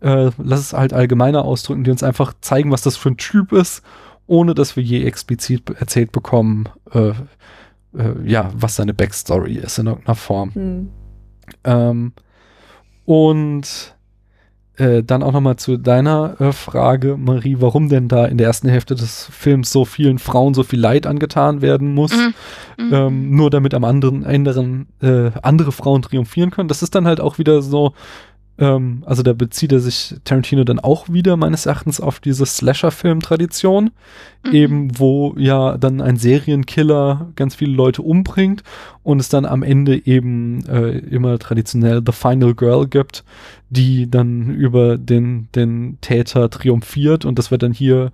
äh, 0.00 0.30
lass 0.38 0.60
es 0.60 0.72
halt 0.72 0.92
allgemeiner 0.92 1.44
ausdrücken, 1.44 1.84
die 1.84 1.90
uns 1.90 2.02
einfach 2.02 2.32
zeigen, 2.40 2.70
was 2.70 2.82
das 2.82 2.96
für 2.96 3.10
ein 3.10 3.16
Typ 3.16 3.52
ist, 3.52 3.82
ohne 4.26 4.54
dass 4.54 4.76
wir 4.76 4.82
je 4.82 5.04
explizit 5.04 5.70
erzählt 5.78 6.10
bekommen, 6.12 6.68
äh, 6.92 7.12
äh, 7.96 8.28
ja, 8.28 8.50
was 8.54 8.76
seine 8.76 8.94
Backstory 8.94 9.54
ist 9.56 9.78
in 9.78 9.86
irgendeiner 9.86 10.14
Form. 10.16 10.54
Hm. 10.54 10.88
Ähm, 11.64 12.12
und 13.04 13.94
äh, 14.76 15.02
dann 15.04 15.22
auch 15.22 15.32
nochmal 15.32 15.56
zu 15.56 15.76
deiner 15.76 16.40
äh, 16.40 16.52
Frage, 16.52 17.16
Marie, 17.16 17.56
warum 17.60 17.88
denn 17.88 18.08
da 18.08 18.26
in 18.26 18.38
der 18.38 18.48
ersten 18.48 18.68
Hälfte 18.68 18.94
des 18.96 19.28
Films 19.30 19.70
so 19.70 19.84
vielen 19.84 20.18
Frauen 20.18 20.52
so 20.54 20.64
viel 20.64 20.80
Leid 20.80 21.06
angetan 21.06 21.62
werden 21.62 21.94
muss, 21.94 22.12
Mhm. 22.12 22.34
Mhm. 22.86 22.92
ähm, 22.92 23.36
nur 23.36 23.50
damit 23.50 23.72
am 23.74 23.84
anderen 23.84 24.24
anderen 24.24 24.88
äh, 25.00 25.30
andere 25.42 25.70
Frauen 25.70 26.02
triumphieren 26.02 26.50
können. 26.50 26.68
Das 26.68 26.82
ist 26.82 26.94
dann 26.94 27.06
halt 27.06 27.20
auch 27.20 27.38
wieder 27.38 27.62
so, 27.62 27.92
ähm, 28.58 29.02
also 29.06 29.22
da 29.22 29.32
bezieht 29.32 29.72
er 29.72 29.80
sich 29.80 30.14
Tarantino 30.24 30.64
dann 30.64 30.78
auch 30.78 31.08
wieder 31.08 31.36
meines 31.36 31.66
Erachtens 31.66 32.00
auf 32.00 32.20
diese 32.20 32.46
Slasher-Film-Tradition, 32.46 33.90
Mhm. 34.44 34.52
eben 34.52 34.98
wo 34.98 35.34
ja 35.38 35.76
dann 35.78 36.00
ein 36.00 36.16
Serienkiller 36.16 37.28
ganz 37.34 37.54
viele 37.54 37.72
Leute 37.72 38.02
umbringt 38.02 38.62
und 39.02 39.20
es 39.20 39.28
dann 39.28 39.46
am 39.46 39.62
Ende 39.62 40.06
eben 40.06 40.64
äh, 40.66 40.98
immer 40.98 41.38
traditionell 41.38 42.02
The 42.04 42.12
Final 42.12 42.54
Girl 42.54 42.86
gibt, 42.86 43.24
die 43.70 44.10
dann 44.10 44.50
über 44.50 44.98
den, 44.98 45.48
den 45.54 45.98
Täter 46.00 46.50
triumphiert 46.50 47.24
und 47.24 47.38
das 47.38 47.50
wird 47.50 47.62
dann 47.62 47.72
hier 47.72 48.12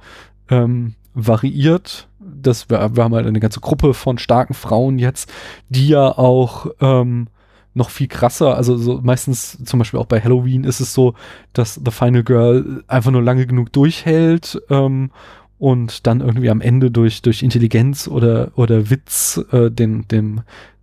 ähm, 0.48 0.94
variiert. 1.14 2.08
Das, 2.20 2.70
wir, 2.70 2.94
wir 2.94 3.04
haben 3.04 3.14
halt 3.14 3.26
eine 3.26 3.40
ganze 3.40 3.60
Gruppe 3.60 3.92
von 3.94 4.18
starken 4.18 4.54
Frauen 4.54 4.98
jetzt, 4.98 5.30
die 5.68 5.88
ja 5.88 6.16
auch 6.16 6.66
ähm, 6.80 7.26
noch 7.74 7.90
viel 7.90 8.08
krasser, 8.08 8.56
also 8.56 8.76
so 8.76 9.00
meistens 9.02 9.62
zum 9.64 9.78
Beispiel 9.78 10.00
auch 10.00 10.06
bei 10.06 10.20
Halloween 10.20 10.64
ist 10.64 10.80
es 10.80 10.92
so, 10.92 11.14
dass 11.52 11.80
The 11.82 11.90
Final 11.90 12.24
Girl 12.24 12.82
einfach 12.88 13.10
nur 13.10 13.22
lange 13.22 13.46
genug 13.46 13.72
durchhält 13.72 14.60
ähm, 14.70 15.10
und 15.58 16.06
dann 16.06 16.20
irgendwie 16.20 16.50
am 16.50 16.60
Ende 16.60 16.90
durch, 16.90 17.22
durch 17.22 17.42
Intelligenz 17.42 18.08
oder, 18.08 18.50
oder 18.56 18.90
Witz 18.90 19.40
äh, 19.52 19.70
den, 19.70 20.08
dem, 20.08 20.40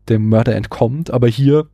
dem 0.07 0.29
Mörder 0.29 0.55
entkommt. 0.55 1.11
Aber 1.11 1.27
hier 1.27 1.67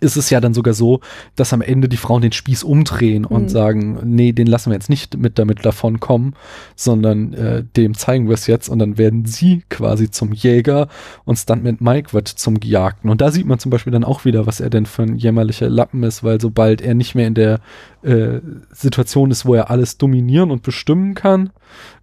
ist 0.00 0.16
es 0.16 0.30
ja 0.30 0.40
dann 0.40 0.54
sogar 0.54 0.74
so, 0.74 1.00
dass 1.36 1.52
am 1.52 1.60
Ende 1.60 1.88
die 1.88 1.96
Frauen 1.96 2.22
den 2.22 2.32
Spieß 2.32 2.62
umdrehen 2.64 3.24
und 3.24 3.44
Mhm. 3.44 3.48
sagen, 3.48 3.98
nee, 4.04 4.32
den 4.32 4.46
lassen 4.46 4.70
wir 4.70 4.74
jetzt 4.74 4.90
nicht 4.90 5.16
mit 5.16 5.38
damit 5.38 5.64
davon 5.64 6.00
kommen, 6.00 6.34
sondern 6.76 7.32
äh, 7.34 7.64
dem 7.76 7.94
zeigen 7.94 8.28
wir 8.28 8.34
es 8.34 8.46
jetzt 8.46 8.68
und 8.68 8.78
dann 8.78 8.98
werden 8.98 9.24
sie 9.24 9.62
quasi 9.68 10.10
zum 10.10 10.32
Jäger 10.32 10.88
und 11.24 11.36
Stuntman 11.36 11.76
Mike 11.80 12.12
wird 12.12 12.28
zum 12.28 12.60
Gejagten. 12.60 13.10
Und 13.10 13.20
da 13.20 13.30
sieht 13.30 13.46
man 13.46 13.58
zum 13.58 13.70
Beispiel 13.70 13.92
dann 13.92 14.04
auch 14.04 14.24
wieder, 14.24 14.46
was 14.46 14.60
er 14.60 14.70
denn 14.70 14.86
für 14.86 15.02
ein 15.02 15.16
jämmerlicher 15.16 15.68
Lappen 15.68 16.02
ist, 16.02 16.22
weil 16.24 16.40
sobald 16.40 16.80
er 16.80 16.94
nicht 16.94 17.14
mehr 17.14 17.26
in 17.26 17.34
der 17.34 17.60
äh, 18.02 18.40
Situation 18.72 19.30
ist, 19.30 19.46
wo 19.46 19.54
er 19.54 19.70
alles 19.70 19.98
dominieren 19.98 20.50
und 20.50 20.62
bestimmen 20.62 21.14
kann, 21.14 21.50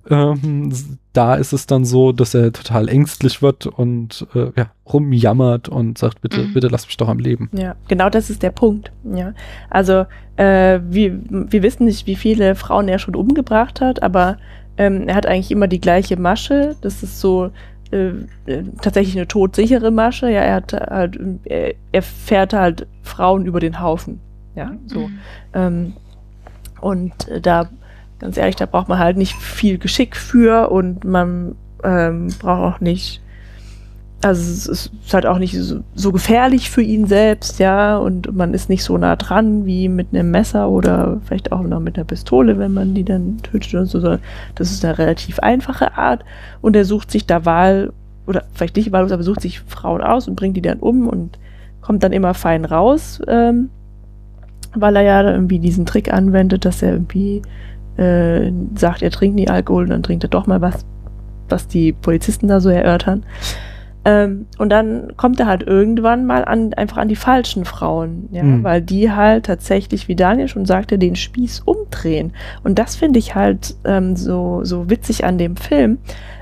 ähm, 0.09 0.71
da 1.13 1.35
ist 1.35 1.53
es 1.53 1.67
dann 1.67 1.85
so, 1.85 2.11
dass 2.11 2.33
er 2.33 2.51
total 2.53 2.87
ängstlich 2.87 3.41
wird 3.41 3.67
und 3.67 4.25
äh, 4.33 4.51
ja, 4.55 4.71
rumjammert 4.91 5.69
und 5.69 5.97
sagt, 5.97 6.21
bitte, 6.21 6.41
Mhm. 6.41 6.53
bitte 6.53 6.67
lass 6.67 6.85
mich 6.87 6.97
doch 6.97 7.09
am 7.09 7.19
Leben. 7.19 7.49
Ja, 7.53 7.75
genau 7.87 8.09
das 8.09 8.29
ist 8.29 8.41
der 8.41 8.51
Punkt. 8.51 8.91
Ja, 9.03 9.33
also 9.69 10.05
äh, 10.37 10.79
wir, 10.89 11.19
wir 11.29 11.63
wissen 11.63 11.85
nicht, 11.85 12.07
wie 12.07 12.15
viele 12.15 12.55
Frauen 12.55 12.87
er 12.87 12.99
schon 12.99 13.15
umgebracht 13.15 13.81
hat, 13.81 14.01
aber 14.01 14.37
ähm, 14.77 15.07
er 15.07 15.15
hat 15.15 15.25
eigentlich 15.25 15.51
immer 15.51 15.67
die 15.67 15.81
gleiche 15.81 16.17
Masche. 16.17 16.75
Das 16.81 17.03
ist 17.03 17.19
so 17.19 17.51
äh, 17.91 18.11
äh, 18.45 18.63
tatsächlich 18.81 19.17
eine 19.17 19.27
todsichere 19.27 19.91
Masche. 19.91 20.29
Ja, 20.29 20.41
er 20.41 20.55
hat 20.55 20.73
halt, 20.73 21.19
er, 21.43 21.73
er 21.91 22.01
fährt 22.01 22.53
halt 22.53 22.87
Frauen 23.03 23.45
über 23.45 23.59
den 23.59 23.81
Haufen. 23.81 24.21
Ja, 24.59 24.71
so. 24.87 25.07
Mhm. 25.07 25.19
Ähm, 25.53 25.93
und 26.81 27.29
äh, 27.29 27.39
da, 27.39 27.69
ganz 28.19 28.35
ehrlich, 28.35 28.57
da 28.57 28.65
braucht 28.65 28.89
man 28.89 28.99
halt 28.99 29.15
nicht 29.15 29.35
viel 29.35 29.77
Geschick 29.77 30.17
für 30.17 30.69
und 30.69 31.05
man 31.05 31.55
ähm, 31.81 32.27
braucht 32.39 32.75
auch 32.75 32.81
nicht, 32.81 33.21
also 34.21 34.41
es 34.41 34.67
ist 34.67 35.13
halt 35.13 35.25
auch 35.25 35.37
nicht 35.37 35.57
so, 35.57 35.79
so 35.95 36.11
gefährlich 36.11 36.69
für 36.69 36.81
ihn 36.81 37.07
selbst, 37.07 37.59
ja, 37.59 37.95
und 37.95 38.35
man 38.35 38.53
ist 38.53 38.67
nicht 38.67 38.83
so 38.83 38.97
nah 38.97 39.15
dran 39.15 39.65
wie 39.65 39.87
mit 39.87 40.07
einem 40.11 40.29
Messer 40.29 40.69
oder 40.69 41.21
vielleicht 41.23 41.53
auch 41.53 41.61
noch 41.61 41.79
mit 41.79 41.95
einer 41.95 42.03
Pistole, 42.03 42.59
wenn 42.59 42.73
man 42.73 42.93
die 42.93 43.05
dann 43.05 43.37
tötet 43.41 43.75
und 43.75 43.85
so, 43.85 44.01
sondern 44.01 44.19
das 44.55 44.71
ist 44.71 44.83
eine 44.83 44.97
relativ 44.97 45.39
einfache 45.39 45.97
Art 45.97 46.25
und 46.59 46.75
er 46.75 46.83
sucht 46.83 47.11
sich 47.11 47.25
da 47.25 47.45
Wahl, 47.45 47.93
oder 48.27 48.43
vielleicht 48.53 48.75
nicht 48.75 48.91
wahllos, 48.91 49.13
aber 49.13 49.23
sucht 49.23 49.39
sich 49.39 49.61
Frauen 49.61 50.01
aus 50.01 50.27
und 50.27 50.35
bringt 50.35 50.57
die 50.57 50.61
dann 50.61 50.79
um 50.79 51.07
und 51.07 51.39
kommt 51.79 52.03
dann 52.03 52.11
immer 52.11 52.33
fein 52.33 52.65
raus, 52.65 53.21
ähm, 53.25 53.69
weil 54.75 54.95
er 54.95 55.01
ja 55.03 55.31
irgendwie 55.31 55.59
diesen 55.59 55.85
Trick 55.85 56.13
anwendet, 56.13 56.65
dass 56.65 56.81
er 56.81 56.93
irgendwie 56.93 57.41
äh, 57.97 58.51
sagt, 58.75 59.01
er 59.01 59.11
trinkt 59.11 59.35
nie 59.35 59.49
Alkohol 59.49 59.83
und 59.83 59.89
dann 59.89 60.03
trinkt 60.03 60.23
er 60.23 60.29
doch 60.29 60.47
mal 60.47 60.61
was, 60.61 60.85
was 61.49 61.67
die 61.67 61.91
Polizisten 61.91 62.47
da 62.47 62.59
so 62.59 62.69
erörtern. 62.69 63.23
Ähm, 64.05 64.45
und 64.57 64.69
dann 64.69 65.11
kommt 65.17 65.39
er 65.41 65.47
halt 65.47 65.63
irgendwann 65.63 66.25
mal 66.25 66.45
an, 66.45 66.73
einfach 66.73 66.97
an 66.97 67.09
die 67.09 67.17
falschen 67.17 67.65
Frauen, 67.65 68.29
ja, 68.31 68.43
Mhm. 68.43 68.63
weil 68.63 68.81
die 68.81 69.11
halt 69.11 69.45
tatsächlich, 69.47 70.07
wie 70.07 70.15
Daniel 70.15 70.47
schon 70.47 70.65
sagte, 70.65 70.97
den 70.97 71.17
Spieß 71.17 71.61
umdrehen. 71.65 72.31
Und 72.63 72.79
das 72.79 72.95
finde 72.95 73.19
ich 73.19 73.35
halt 73.35 73.75
ähm, 73.83 74.15
so, 74.15 74.61
so 74.63 74.89
witzig 74.89 75.25
an 75.25 75.37
dem 75.37 75.57
Film. 75.57 75.97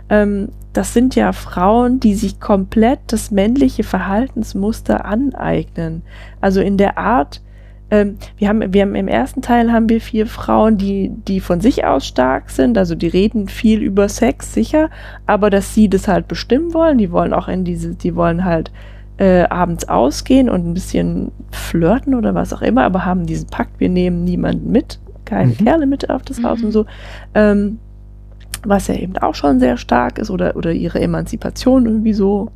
Ähm, 0.09 0.49
das 0.73 0.93
sind 0.93 1.15
ja 1.15 1.31
Frauen, 1.33 1.99
die 1.99 2.13
sich 2.13 2.39
komplett 2.39 2.99
das 3.07 3.31
männliche 3.31 3.83
Verhaltensmuster 3.83 5.05
aneignen. 5.05 6.03
Also 6.39 6.61
in 6.61 6.77
der 6.77 6.99
Art, 6.99 7.41
ähm, 7.89 8.17
wir 8.37 8.49
haben, 8.49 8.73
wir 8.73 8.81
haben 8.81 8.95
im 8.95 9.07
ersten 9.07 9.41
Teil 9.41 9.71
haben 9.71 9.87
wir 9.89 10.01
vier 10.01 10.27
Frauen, 10.27 10.77
die, 10.77 11.11
die 11.27 11.39
von 11.39 11.61
sich 11.61 11.85
aus 11.85 12.05
stark 12.05 12.49
sind, 12.49 12.77
also 12.77 12.95
die 12.95 13.07
reden 13.07 13.47
viel 13.47 13.81
über 13.81 14.09
Sex, 14.09 14.53
sicher, 14.53 14.89
aber 15.25 15.49
dass 15.49 15.73
sie 15.73 15.89
das 15.89 16.07
halt 16.07 16.27
bestimmen 16.27 16.73
wollen, 16.73 16.97
die 16.97 17.11
wollen 17.11 17.33
auch 17.33 17.47
in 17.47 17.63
diese, 17.63 17.95
die 17.95 18.15
wollen 18.15 18.43
halt 18.43 18.71
äh, 19.17 19.43
abends 19.43 19.87
ausgehen 19.89 20.49
und 20.49 20.67
ein 20.67 20.73
bisschen 20.73 21.31
flirten 21.51 22.13
oder 22.13 22.35
was 22.35 22.53
auch 22.53 22.61
immer, 22.61 22.83
aber 22.83 23.05
haben 23.05 23.25
diesen 23.25 23.47
Pakt, 23.47 23.79
wir 23.79 23.89
nehmen 23.89 24.23
niemanden 24.25 24.71
mit, 24.71 24.99
keine 25.25 25.53
Mhm. 25.53 25.57
Kerle 25.65 25.85
mit 25.87 26.09
auf 26.09 26.21
das 26.23 26.43
Haus 26.43 26.59
Mhm. 26.59 26.65
und 26.65 26.71
so. 26.71 26.85
Ähm, 27.33 27.79
was 28.65 28.87
ja 28.87 28.95
eben 28.95 29.17
auch 29.17 29.33
schon 29.35 29.59
sehr 29.59 29.77
stark 29.77 30.17
ist 30.19 30.29
oder, 30.29 30.55
oder 30.55 30.71
ihre 30.71 30.99
Emanzipation 30.99 31.85
irgendwie 31.85 32.13
so 32.13 32.49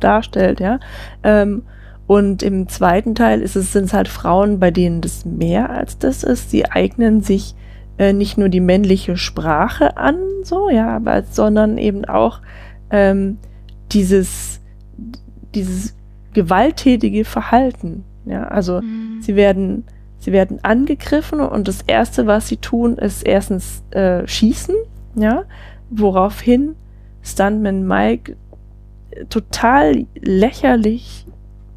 darstellt, 0.00 0.60
ja. 0.60 0.80
Ähm, 1.22 1.62
und 2.06 2.42
im 2.42 2.68
zweiten 2.68 3.14
Teil 3.14 3.42
ist 3.42 3.56
es, 3.56 3.72
sind 3.72 3.84
es 3.84 3.92
halt 3.92 4.08
Frauen, 4.08 4.60
bei 4.60 4.70
denen 4.70 5.00
das 5.00 5.24
mehr 5.24 5.70
als 5.70 5.98
das 5.98 6.22
ist. 6.22 6.50
Sie 6.50 6.64
eignen 6.70 7.20
sich 7.20 7.54
äh, 7.98 8.12
nicht 8.12 8.38
nur 8.38 8.48
die 8.48 8.60
männliche 8.60 9.16
Sprache 9.16 9.96
an, 9.96 10.16
so, 10.44 10.70
ja, 10.70 10.96
aber, 10.96 11.22
sondern 11.24 11.78
eben 11.78 12.04
auch 12.04 12.40
ähm, 12.90 13.38
dieses, 13.92 14.60
dieses 15.54 15.96
gewalttätige 16.32 17.24
Verhalten. 17.24 18.04
Ja, 18.24 18.44
also 18.48 18.80
Mhm. 18.80 19.22
sie 19.22 19.34
werden, 19.34 19.84
sie 20.18 20.32
werden 20.32 20.58
angegriffen 20.62 21.40
und 21.40 21.66
das 21.66 21.82
erste, 21.86 22.26
was 22.26 22.48
sie 22.48 22.58
tun, 22.58 22.98
ist 22.98 23.26
erstens 23.26 23.82
äh, 23.90 24.26
schießen, 24.26 24.74
ja, 25.16 25.44
woraufhin 25.90 26.74
Stuntman 27.22 27.86
Mike 27.86 28.36
total 29.30 30.06
lächerlich 30.20 31.25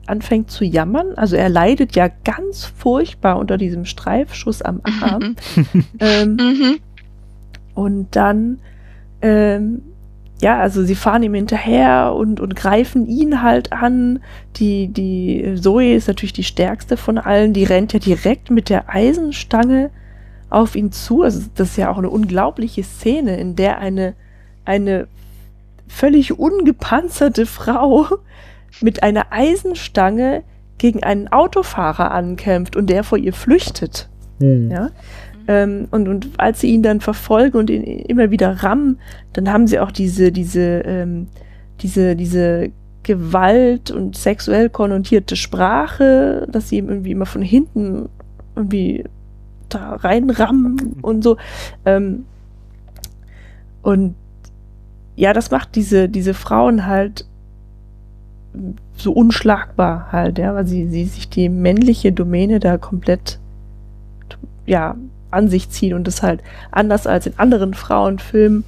anfängt 0.10 0.52
zu 0.52 0.64
jammern. 0.66 1.14
Also 1.16 1.36
er 1.36 1.50
leidet 1.50 1.96
ja 1.96 2.10
ganz 2.24 2.66
furchtbar 2.66 3.38
unter 3.38 3.58
diesem 3.58 3.86
Streifschuss 3.86 4.62
am 4.62 4.82
Arm. 5.02 5.36
ähm, 6.00 6.36
Mhm. 6.36 6.80
und 7.76 8.16
dann, 8.16 8.60
ähm, 9.22 9.82
ja, 10.42 10.60
also 10.60 10.84
sie 10.84 10.96
fahren 10.96 11.24
ihm 11.24 11.34
hinterher 11.34 12.14
und, 12.16 12.40
und 12.40 12.56
greifen 12.56 13.06
ihn 13.08 13.42
halt 13.42 13.74
an. 13.74 14.20
Die, 14.56 14.88
die 14.88 15.56
Zoe 15.60 15.94
ist 15.96 16.08
natürlich 16.08 16.34
die 16.34 16.44
stärkste 16.46 16.96
von 16.98 17.18
allen. 17.18 17.54
Die 17.54 17.66
rennt 17.66 17.92
ja 17.94 18.00
direkt 18.00 18.50
mit 18.50 18.70
der 18.70 18.90
Eisenstange 18.90 19.90
auf 20.50 20.76
ihn 20.76 20.92
zu. 20.94 21.24
Also 21.24 21.42
das 21.56 21.72
ist 21.72 21.78
ja 21.78 21.92
auch 21.92 21.98
eine 21.98 22.10
unglaubliche 22.10 22.84
Szene, 22.84 23.38
in 23.38 23.56
der 23.58 23.80
eine, 23.80 24.14
eine 24.64 25.08
völlig 25.88 26.40
ungepanzerte 26.40 27.46
Frau 27.46 28.06
mit 28.82 29.04
einer 29.04 29.32
Eisenstange 29.32 30.44
gegen 30.78 31.04
einen 31.04 31.28
Autofahrer 31.28 32.12
ankämpft 32.12 32.76
und 32.76 32.90
der 32.90 33.04
vor 33.04 33.18
ihr 33.18 33.34
flüchtet. 33.34 34.10
Hm. 34.40 34.72
Ja. 34.72 34.90
Ähm, 35.48 35.88
und, 35.92 36.08
und 36.08 36.30
als 36.38 36.62
sie 36.62 36.72
ihn 36.72 36.84
dann 36.84 37.02
verfolgen 37.02 37.58
und 37.58 37.70
ihn 37.70 37.84
immer 37.84 38.32
wieder 38.32 38.64
rammen, 38.64 39.00
dann 39.34 39.52
haben 39.52 39.68
sie 39.68 39.80
auch 39.80 39.92
diese, 39.92 40.32
diese, 40.32 40.82
ähm, 40.86 41.28
diese, 41.82 42.16
diese 42.16 42.72
Gewalt 43.04 43.92
und 43.92 44.16
sexuell 44.16 44.70
konnotierte 44.70 45.36
Sprache, 45.36 46.48
dass 46.52 46.70
sie 46.70 46.78
ihm 46.78 46.90
irgendwie 46.90 47.12
immer 47.12 47.26
von 47.26 47.42
hinten 47.42 48.10
irgendwie 48.56 49.06
da 49.70 49.96
reinrammen 49.96 50.98
und 51.02 51.24
so. 51.24 51.38
Ähm, 51.86 52.26
und 53.82 54.16
ja, 55.16 55.34
das 55.34 55.52
macht 55.52 55.76
diese, 55.76 56.10
diese 56.10 56.34
Frauen 56.34 56.86
halt 56.86 57.26
so 58.96 59.12
unschlagbar 59.12 60.12
halt, 60.12 60.38
ja, 60.38 60.56
weil 60.56 60.68
sie, 60.68 60.88
sie 60.88 61.06
sich 61.06 61.30
die 61.30 61.50
männliche 61.50 62.12
Domäne 62.12 62.60
da 62.60 62.78
komplett 62.78 63.40
ja, 64.66 64.96
an 65.32 65.48
sich 65.48 65.70
ziehen 65.70 65.94
und 65.94 66.08
das 66.08 66.24
halt 66.24 66.42
anders 66.72 67.08
als 67.08 67.28
in 67.28 67.34
anderen 67.38 67.74
Frauenfilmen 67.74 68.64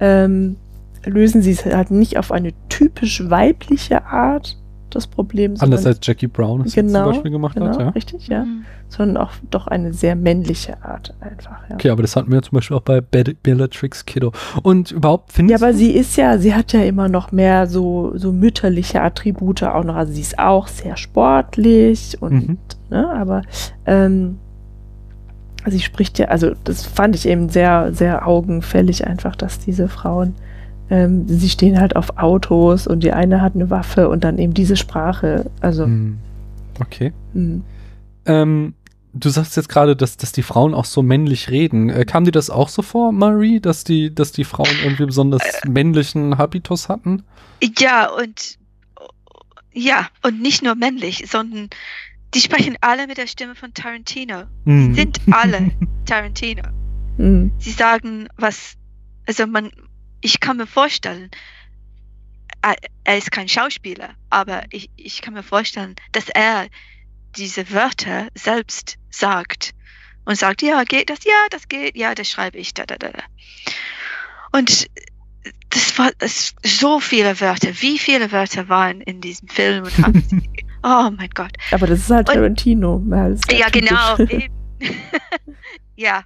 ähm, 0.00 0.56
lösen 1.04 1.42
sie 1.42 1.52
es 1.52 1.64
halt 1.64 1.90
nicht 1.90 2.18
auf 2.18 2.32
eine 2.32 2.52
typisch 2.68 3.28
weibliche 3.30 4.04
Art, 4.04 4.56
das 4.94 5.06
Problem. 5.06 5.54
Anders 5.58 5.86
als 5.86 5.98
Jackie 6.02 6.26
Brown 6.26 6.62
es 6.62 6.74
genau, 6.74 7.04
zum 7.04 7.12
Beispiel 7.12 7.30
gemacht 7.30 7.54
genau, 7.54 7.70
hat, 7.70 7.78
ja. 7.80 7.88
richtig, 7.90 8.28
ja. 8.28 8.44
Mhm. 8.44 8.64
Sondern 8.88 9.16
auch 9.18 9.30
doch 9.50 9.68
eine 9.68 9.92
sehr 9.92 10.16
männliche 10.16 10.82
Art 10.84 11.14
einfach, 11.20 11.68
ja. 11.68 11.74
Okay, 11.76 11.90
aber 11.90 12.02
das 12.02 12.16
hatten 12.16 12.32
wir 12.32 12.42
zum 12.42 12.56
Beispiel 12.56 12.76
auch 12.76 12.82
bei 12.82 13.00
Be 13.00 13.36
Bellatrix 13.42 14.04
Kiddo. 14.04 14.32
Und 14.62 14.90
überhaupt 14.90 15.30
Ja, 15.30 15.34
findest 15.36 15.62
aber 15.62 15.72
du- 15.72 15.78
sie 15.78 15.90
ist 15.92 16.16
ja, 16.16 16.38
sie 16.38 16.54
hat 16.54 16.72
ja 16.72 16.82
immer 16.82 17.08
noch 17.08 17.30
mehr 17.32 17.66
so, 17.68 18.12
so 18.16 18.32
mütterliche 18.32 19.00
Attribute 19.00 19.62
auch 19.62 19.84
noch. 19.84 19.94
Also 19.94 20.12
sie 20.12 20.20
ist 20.22 20.38
auch 20.38 20.66
sehr 20.66 20.96
sportlich 20.96 22.16
und, 22.20 22.48
Mhm. 22.48 22.58
ne, 22.90 23.08
aber 23.10 23.42
ähm, 23.86 24.38
sie 25.66 25.80
spricht 25.80 26.18
ja, 26.18 26.26
also 26.28 26.52
das 26.64 26.84
fand 26.86 27.14
ich 27.14 27.28
eben 27.28 27.48
sehr, 27.48 27.92
sehr 27.92 28.26
augenfällig 28.26 29.06
einfach, 29.06 29.36
dass 29.36 29.58
diese 29.58 29.88
Frauen, 29.88 30.34
ähm, 30.90 31.26
sie 31.28 31.48
stehen 31.48 31.80
halt 31.80 31.96
auf 31.96 32.18
Autos 32.18 32.86
und 32.86 33.02
die 33.02 33.12
eine 33.12 33.40
hat 33.40 33.54
eine 33.54 33.70
Waffe 33.70 34.08
und 34.08 34.24
dann 34.24 34.38
eben 34.38 34.54
diese 34.54 34.76
Sprache. 34.76 35.50
Also, 35.60 35.84
Hm. 35.84 36.18
Okay. 36.80 37.12
hm. 37.32 37.62
Ähm, 38.26 38.74
du 39.12 39.28
sagst 39.28 39.56
jetzt 39.56 39.68
gerade, 39.68 39.96
dass, 39.96 40.16
dass 40.16 40.32
die 40.32 40.42
Frauen 40.42 40.74
auch 40.74 40.84
so 40.84 41.02
männlich 41.02 41.50
reden. 41.50 41.90
Äh, 41.90 42.04
kam 42.04 42.24
dir 42.24 42.32
das 42.32 42.50
auch 42.50 42.68
so 42.68 42.82
vor, 42.82 43.12
Marie, 43.12 43.60
dass 43.60 43.84
die, 43.84 44.14
dass 44.14 44.32
die 44.32 44.44
Frauen 44.44 44.68
irgendwie 44.82 45.06
besonders 45.06 45.42
männlichen 45.66 46.38
Habitus 46.38 46.88
hatten? 46.88 47.22
Ja, 47.78 48.10
und 48.10 48.58
ja, 49.72 50.08
und 50.22 50.42
nicht 50.42 50.62
nur 50.64 50.74
männlich, 50.74 51.26
sondern 51.30 51.70
die 52.34 52.40
sprechen 52.40 52.76
alle 52.80 53.06
mit 53.06 53.18
der 53.18 53.26
Stimme 53.26 53.54
von 53.54 53.72
Tarantino. 53.74 54.42
Hm. 54.64 54.94
Sind 54.94 55.20
alle 55.30 55.70
Tarantino. 56.06 56.62
Hm. 57.16 57.52
Sie 57.58 57.70
sagen, 57.70 58.28
was, 58.36 58.74
also 59.26 59.46
man, 59.46 59.70
ich 60.20 60.40
kann 60.40 60.56
mir 60.56 60.66
vorstellen, 60.66 61.30
er, 63.04 63.16
ist 63.16 63.30
kein 63.30 63.48
Schauspieler, 63.48 64.10
aber 64.28 64.64
ich, 64.70 64.90
ich 64.96 65.22
kann 65.22 65.34
mir 65.34 65.42
vorstellen, 65.42 65.96
dass 66.12 66.28
er 66.28 66.68
diese 67.36 67.70
Wörter 67.70 68.28
selbst 68.34 68.98
sagt 69.10 69.72
und 70.24 70.36
sagt, 70.36 70.62
ja, 70.62 70.84
geht 70.84 71.10
das? 71.10 71.24
Ja, 71.24 71.46
das 71.50 71.68
geht, 71.68 71.96
ja, 71.96 72.14
das 72.14 72.28
schreibe 72.28 72.58
ich, 72.58 72.74
da, 72.74 72.84
da, 72.84 72.96
da. 72.96 73.10
da. 73.10 73.22
Und 74.52 74.90
das 75.70 75.98
war 75.98 76.10
es, 76.18 76.54
so 76.62 77.00
viele 77.00 77.40
Wörter. 77.40 77.70
Wie 77.80 77.98
viele 77.98 78.30
Wörter 78.32 78.68
waren 78.68 79.00
in 79.00 79.20
diesem 79.20 79.48
Film 79.48 79.84
und 79.84 79.98
haben 79.98 80.20
sie, 80.20 80.42
oh 80.82 81.10
mein 81.16 81.30
Gott. 81.30 81.52
Aber 81.70 81.86
das 81.86 82.00
ist 82.00 82.10
halt 82.10 82.28
Und- 82.28 82.34
Tarantino. 82.34 83.02
Ja, 83.10 83.28
das 83.30 83.40
Ja, 83.50 83.68
genau. 83.70 84.16
ja. 85.96 86.24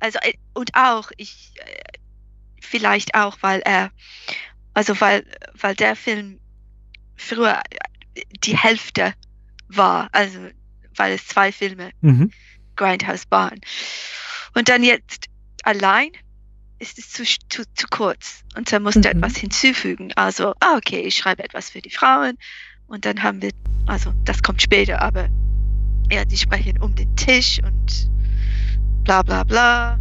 Also, 0.00 0.18
äh, 0.22 0.34
und 0.54 0.74
auch, 0.74 1.10
ich, 1.16 1.52
äh, 1.56 1.98
vielleicht 2.64 3.14
auch, 3.14 3.38
weil 3.40 3.60
er, 3.60 3.90
also, 4.74 5.00
weil, 5.00 5.24
weil 5.58 5.74
der 5.74 5.96
Film 5.96 6.40
früher 7.16 7.60
die 8.44 8.56
Hälfte 8.56 9.14
war, 9.68 10.08
also, 10.12 10.38
weil 10.96 11.12
es 11.12 11.26
zwei 11.26 11.52
Filme 11.52 11.90
Mhm. 12.00 12.30
Grindhouse 12.76 13.24
waren. 13.30 13.60
Und 14.54 14.68
dann 14.68 14.82
jetzt 14.82 15.26
allein 15.62 16.10
ist 16.78 16.98
es 16.98 17.10
zu, 17.10 17.24
zu, 17.24 17.62
zu 17.74 17.86
kurz 17.88 18.44
und 18.56 18.72
er 18.72 18.80
musste 18.80 19.00
Mhm. 19.00 19.18
etwas 19.22 19.36
hinzufügen. 19.36 20.12
Also, 20.16 20.54
ah, 20.60 20.76
okay, 20.76 21.00
ich 21.00 21.16
schreibe 21.16 21.44
etwas 21.44 21.70
für 21.70 21.80
die 21.80 21.90
Frauen 21.90 22.36
und 22.86 23.04
dann 23.04 23.22
haben 23.22 23.42
wir, 23.42 23.50
also 23.86 24.12
das 24.24 24.42
kommt 24.42 24.60
später, 24.62 25.00
aber 25.00 25.28
ja, 26.12 26.24
die 26.24 26.36
sprechen 26.36 26.80
um 26.80 26.94
den 26.94 27.14
Tisch 27.16 27.60
und 27.62 28.10
bla 29.04 29.22
bla 29.22 29.44
bla. 29.44 29.98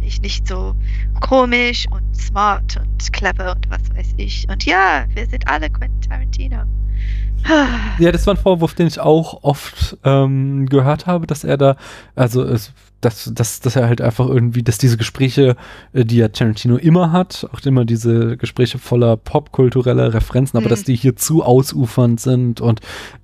Bin 0.00 0.08
ich 0.08 0.20
nicht 0.22 0.48
so 0.48 0.74
komisch 1.20 1.86
und 1.90 2.16
smart 2.16 2.78
und 2.78 3.12
clever 3.12 3.54
und 3.54 3.70
was 3.70 3.94
weiß 3.94 4.14
ich. 4.16 4.46
Und 4.48 4.64
ja, 4.64 5.04
wir 5.14 5.26
sind 5.26 5.46
alle 5.46 5.70
Quentin 5.70 6.00
Tarantino. 6.00 6.64
Ja, 7.98 8.12
das 8.12 8.26
war 8.26 8.34
ein 8.34 8.40
Vorwurf, 8.40 8.74
den 8.74 8.86
ich 8.86 8.98
auch 8.98 9.42
oft 9.42 9.96
ähm, 10.04 10.66
gehört 10.66 11.06
habe, 11.06 11.26
dass 11.26 11.44
er 11.44 11.56
da, 11.56 11.76
also 12.14 12.42
es, 12.42 12.72
dass, 13.00 13.30
dass, 13.34 13.60
dass 13.60 13.76
er 13.76 13.86
halt 13.86 14.00
einfach 14.00 14.28
irgendwie, 14.28 14.62
dass 14.62 14.78
diese 14.78 14.96
Gespräche, 14.96 15.56
äh, 15.92 16.04
die 16.04 16.16
ja 16.16 16.28
Tarantino 16.28 16.76
immer 16.76 17.12
hat, 17.12 17.48
auch 17.52 17.60
immer 17.64 17.84
diese 17.84 18.36
Gespräche 18.36 18.78
voller 18.78 19.16
popkultureller 19.16 20.12
Referenzen, 20.14 20.56
aber 20.58 20.66
Mhm. 20.66 20.70
dass 20.70 20.84
die 20.84 20.94
hier 20.96 21.16
zu 21.16 21.42
ausufernd 21.42 22.20
sind 22.20 22.60
und 22.60 22.80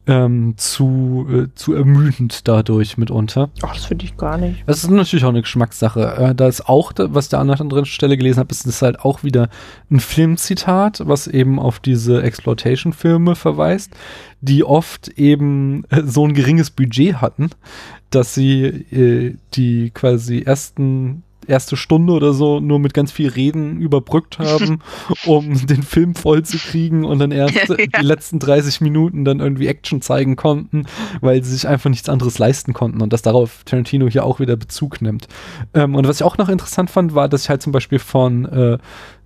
ähm, 0.09 0.55
zu, 0.57 1.27
äh, 1.29 1.55
zu 1.57 1.75
ermüdend 1.75 2.47
dadurch 2.47 2.97
mitunter. 2.97 3.51
Ach, 3.63 3.75
das 3.75 3.87
finde 3.87 4.05
ich 4.05 4.17
gar 4.17 4.39
nicht. 4.39 4.63
Das 4.67 4.85
ist 4.85 4.91
natürlich 4.91 5.25
auch 5.25 5.31
eine 5.31 5.43
Geschmackssache. 5.43 6.17
Äh, 6.17 6.35
da 6.35 6.47
ist 6.47 6.69
auch, 6.69 6.93
was 6.97 7.29
da 7.29 7.41
an 7.41 7.51
einer 7.51 7.61
anderen 7.61 7.87
Stelle 7.87 8.17
gelesen 8.17 8.39
habe, 8.39 8.53
ist 8.53 8.67
das 8.67 8.83
halt 8.83 9.01
auch 9.01 9.25
wieder 9.25 9.49
ein 9.91 9.99
Filmzitat, 9.99 11.03
was 11.07 11.27
eben 11.27 11.59
auf 11.59 11.81
diese 11.81 12.23
Exploitation-Filme 12.23 13.35
verweist, 13.35 13.93
die 14.41 14.65
oft 14.65 15.09
eben 15.17 15.85
äh, 15.91 16.03
so 16.05 16.27
ein 16.27 16.35
geringes 16.35 16.71
Budget 16.71 17.21
hatten, 17.21 17.51
dass 18.11 18.35
sie 18.35 18.65
äh, 18.65 19.35
die 19.55 19.91
quasi 19.91 20.43
ersten 20.43 21.23
erste 21.49 21.77
Stunde 21.77 22.13
oder 22.13 22.33
so 22.33 22.59
nur 22.59 22.81
mit 22.81 22.93
ganz 22.93 23.13
viel 23.13 23.29
Reden 23.29 23.81
überbrückt 23.81 24.39
haben, 24.41 24.81
um 25.27 25.67
den 25.67 25.85
Film 25.85 26.17
voll 26.17 26.43
zu 26.43 26.59
kriegen 26.59 27.05
und 27.05 27.21
dann 27.21 27.31
erst 27.31 27.55
Ja. 27.69 28.01
die 28.01 28.05
letzten 28.05 28.39
30 28.39 28.81
Minuten 28.81 29.25
dann 29.25 29.41
irgendwie 29.41 29.69
Action 29.69 30.03
zeigen 30.03 30.35
konnten, 30.37 30.87
weil 31.21 31.43
sie 31.45 31.53
sich 31.53 31.69
einfach 31.69 31.91
nichts 31.91 32.09
anderes 32.09 32.39
leisten 32.39 32.73
konnten 32.73 33.01
und 33.01 33.13
dass 33.13 33.23
darauf 33.23 33.63
Tarantino 33.65 34.09
hier 34.09 34.25
auch 34.25 34.41
wieder 34.41 34.57
Bezug 34.57 35.01
nimmt. 35.03 35.29
Ähm, 35.75 35.95
und 35.95 36.09
was 36.09 36.17
ich 36.17 36.25
auch 36.25 36.37
noch 36.39 36.49
interessant 36.49 36.91
fand, 36.91 37.15
war, 37.15 37.29
dass 37.29 37.43
ich 37.45 37.49
halt 37.49 37.63
zum 37.63 37.73
Beispiel 37.73 37.99
von 37.99 38.45
äh, 38.47 38.79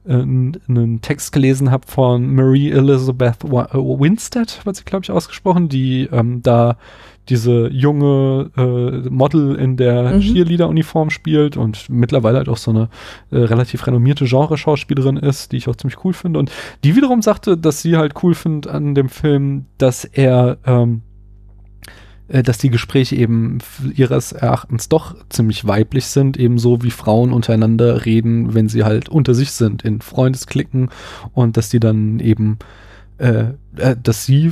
einen 0.08 1.00
Text 1.02 1.32
gelesen 1.32 1.70
habe 1.70 1.86
von 1.86 2.34
Marie 2.34 2.70
Elizabeth 2.70 3.44
äh, 3.44 3.48
Winstead, 3.48 4.60
wird 4.64 4.76
sie, 4.76 4.84
glaube 4.84 5.04
ich, 5.04 5.10
ausgesprochen, 5.10 5.68
die 5.68 6.08
ähm, 6.12 6.42
da 6.42 6.76
diese 7.28 7.68
junge 7.68 8.50
äh, 8.56 9.08
Model 9.08 9.54
in 9.54 9.76
der 9.76 10.14
Mhm. 10.14 10.20
Cheerleader-Uniform 10.20 11.10
spielt 11.10 11.56
und 11.56 11.88
mittlerweile 11.88 12.38
halt 12.38 12.48
auch 12.48 12.56
so 12.56 12.70
eine 12.72 12.88
äh, 13.30 13.38
relativ 13.38 13.86
renommierte 13.86 14.24
Genreschauspielerin 14.24 15.16
ist, 15.16 15.52
die 15.52 15.58
ich 15.58 15.68
auch 15.68 15.76
ziemlich 15.76 16.04
cool 16.04 16.12
finde. 16.12 16.38
Und 16.40 16.50
die 16.82 16.96
wiederum 16.96 17.22
sagte, 17.22 17.56
dass 17.56 17.82
sie 17.82 17.96
halt 17.96 18.14
cool 18.22 18.34
findet 18.34 18.72
an 18.72 18.94
dem 18.94 19.08
Film, 19.08 19.66
dass 19.78 20.04
er 20.04 20.58
ähm, 20.66 21.02
äh, 21.02 21.09
dass 22.30 22.58
die 22.58 22.70
Gespräche 22.70 23.16
eben 23.16 23.58
ihres 23.94 24.32
Erachtens 24.32 24.88
doch 24.88 25.16
ziemlich 25.28 25.66
weiblich 25.66 26.06
sind, 26.06 26.36
ebenso 26.36 26.82
wie 26.82 26.90
Frauen 26.90 27.32
untereinander 27.32 28.04
reden, 28.06 28.54
wenn 28.54 28.68
sie 28.68 28.84
halt 28.84 29.08
unter 29.08 29.34
sich 29.34 29.50
sind, 29.50 29.82
in 29.82 30.00
Freundesklicken 30.00 30.90
und 31.32 31.56
dass 31.56 31.70
die 31.70 31.80
dann 31.80 32.20
eben 32.20 32.58
äh, 33.20 33.52
äh, 33.76 33.96
dass 34.02 34.24
sie 34.24 34.50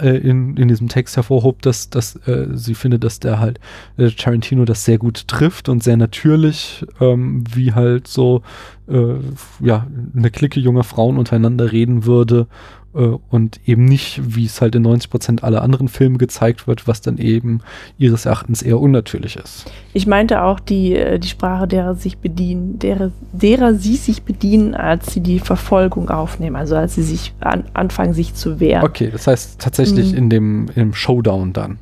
äh, 0.00 0.16
in, 0.16 0.56
in 0.56 0.68
diesem 0.68 0.88
Text 0.88 1.16
hervorhob, 1.16 1.60
dass, 1.60 1.90
dass 1.90 2.16
äh, 2.26 2.48
sie 2.54 2.74
findet, 2.74 3.04
dass 3.04 3.20
der 3.20 3.38
halt 3.38 3.60
äh, 3.98 4.10
Tarantino 4.10 4.64
das 4.64 4.86
sehr 4.86 4.96
gut 4.96 5.28
trifft 5.28 5.68
und 5.68 5.82
sehr 5.82 5.98
natürlich, 5.98 6.82
ähm, 6.98 7.44
wie 7.52 7.74
halt 7.74 8.08
so 8.08 8.40
äh, 8.88 9.16
ja, 9.60 9.86
eine 10.16 10.30
Clique 10.30 10.58
junger 10.58 10.82
Frauen 10.82 11.18
untereinander 11.18 11.72
reden 11.72 12.06
würde 12.06 12.46
äh, 12.46 12.85
und 13.30 13.60
eben 13.66 13.84
nicht, 13.84 14.20
wie 14.34 14.46
es 14.46 14.60
halt 14.60 14.74
in 14.74 14.86
90% 14.86 15.42
aller 15.42 15.62
anderen 15.62 15.88
Filme 15.88 16.18
gezeigt 16.18 16.66
wird, 16.66 16.88
was 16.88 17.00
dann 17.00 17.18
eben 17.18 17.60
ihres 17.98 18.24
Erachtens 18.26 18.62
eher 18.62 18.80
unnatürlich 18.80 19.36
ist. 19.36 19.70
Ich 19.92 20.06
meinte 20.06 20.42
auch 20.42 20.58
die, 20.60 20.94
äh, 20.94 21.18
die 21.18 21.28
Sprache, 21.28 21.68
derer 21.68 21.94
sich 21.94 22.18
bedienen, 22.18 22.78
derer, 22.78 23.10
derer 23.32 23.74
sie 23.74 23.96
sich 23.96 24.22
bedienen, 24.22 24.74
als 24.74 25.12
sie 25.12 25.20
die 25.20 25.38
Verfolgung 25.38 26.08
aufnehmen, 26.10 26.56
also 26.56 26.74
als 26.76 26.94
sie 26.94 27.02
sich 27.02 27.34
an, 27.40 27.64
anfangen, 27.74 28.14
sich 28.14 28.34
zu 28.34 28.60
wehren. 28.60 28.84
Okay, 28.84 29.10
das 29.12 29.26
heißt 29.26 29.60
tatsächlich 29.60 30.12
Mhm. 30.12 30.18
in 30.18 30.30
dem 30.30 30.66
im 30.74 30.94
Showdown 30.94 31.52
dann. 31.52 31.78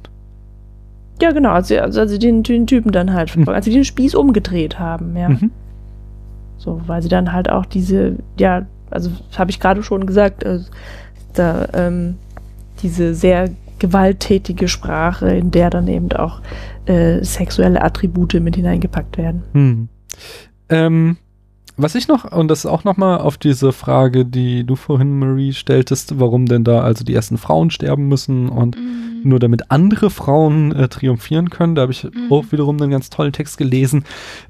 Ja, 1.23 1.31
genau, 1.31 1.51
als 1.51 1.69
sie, 1.69 1.79
also 1.79 2.01
als 2.01 2.11
sie 2.11 2.19
den, 2.19 2.43
den 2.43 2.67
Typen 2.67 2.91
dann 2.91 3.12
halt, 3.12 3.37
Mhm. 3.37 3.49
als 3.49 3.65
sie 3.67 3.73
den 3.73 3.85
Spieß 3.85 4.15
umgedreht 4.17 4.79
haben, 4.81 5.17
ja. 5.17 5.29
Mhm. 5.29 5.51
So, 6.59 6.81
weil 6.87 7.03
sie 7.03 7.09
dann 7.09 7.33
halt 7.33 7.49
auch 7.51 7.67
diese, 7.67 8.17
ja, 8.39 8.67
also 8.91 9.11
habe 9.37 9.51
ich 9.51 9.61
gerade 9.61 9.83
schon 9.83 10.07
gesagt, 10.07 10.43
äh, 10.43 10.61
da 11.35 11.68
ähm, 11.72 12.16
diese 12.82 13.14
sehr 13.14 13.51
gewalttätige 13.78 14.68
Sprache, 14.68 15.28
in 15.28 15.51
der 15.51 15.70
dann 15.70 15.89
eben 15.89 16.11
auch 16.12 16.41
äh, 16.87 17.22
sexuelle 17.22 17.82
Attribute 17.82 18.35
mit 18.35 18.57
hineingepackt 18.57 19.18
werden. 19.18 19.43
Hm. 19.53 19.89
Ähm, 20.68 21.16
was 21.76 21.95
ich 21.97 22.07
noch, 22.07 22.30
und 22.30 22.49
das 22.49 22.61
ist 22.61 22.66
auch 22.66 22.85
nochmal 22.85 23.18
auf 23.18 23.37
diese 23.37 23.72
Frage, 23.72 24.24
die 24.24 24.64
du 24.64 24.76
vorhin, 24.76 25.18
Marie, 25.18 25.53
stelltest, 25.53 26.20
warum 26.20 26.47
denn 26.47 26.62
da 26.62 26.82
also 26.82 27.05
die 27.05 27.14
ersten 27.14 27.37
Frauen 27.37 27.70
sterben 27.70 28.07
müssen 28.09 28.49
und 28.49 28.76
Mhm. 28.76 29.14
Nur 29.25 29.39
damit 29.39 29.70
andere 29.70 30.11
Frauen 30.11 30.72
äh, 30.72 30.89
triumphieren 30.89 31.51
können. 31.51 31.75
Da 31.75 31.83
habe 31.83 31.93
ich 31.93 32.05
Mhm. 32.05 32.31
auch 32.31 32.45
wiederum 32.51 32.81
einen 32.81 32.91
ganz 32.91 33.11
tollen 33.11 33.33
Text 33.33 33.59
gelesen. 33.59 34.05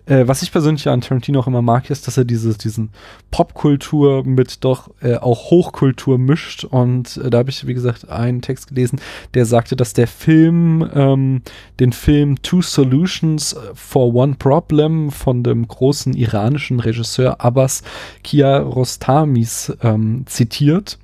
Äh, 0.07 0.27
was 0.27 0.43
ich 0.43 0.53
persönlich 0.53 0.85
ja 0.85 0.93
an 0.93 1.01
Tarantino 1.01 1.41
auch 1.41 1.47
immer 1.47 1.63
mag, 1.63 1.91
ist, 1.91 2.07
dass 2.07 2.17
er 2.17 2.25
dieses, 2.25 2.59
diesen 2.59 2.91
Popkultur 3.31 4.25
mit 4.25 4.65
doch 4.65 4.91
äh, 5.01 5.17
auch 5.17 5.51
Hochkultur 5.51 6.19
mischt. 6.19 6.65
Und 6.65 7.17
äh, 7.19 7.31
da 7.31 7.39
habe 7.39 7.51
ich, 7.51 7.67
wie 7.67 7.75
gesagt, 7.75 8.09
einen 8.09 8.43
Text 8.43 8.69
gelesen, 8.69 9.01
der 9.35 9.47
sagte, 9.47 9.77
dass 9.77 9.93
der 9.93 10.07
Film, 10.07 10.89
ähm, 10.95 11.43
den 11.81 11.93
Film 11.93 12.43
Two 12.43 12.63
Solutions 12.63 13.57
for 13.75 14.15
One 14.15 14.35
Problem 14.39 15.11
von 15.11 15.43
dem 15.43 15.67
großen 15.67 16.15
iranischen 16.15 16.81
Regisseur 16.81 17.41
Abbas 17.41 17.83
Kiarostamis 18.23 19.73
ähm, 19.83 20.25
zitiert 20.27 20.99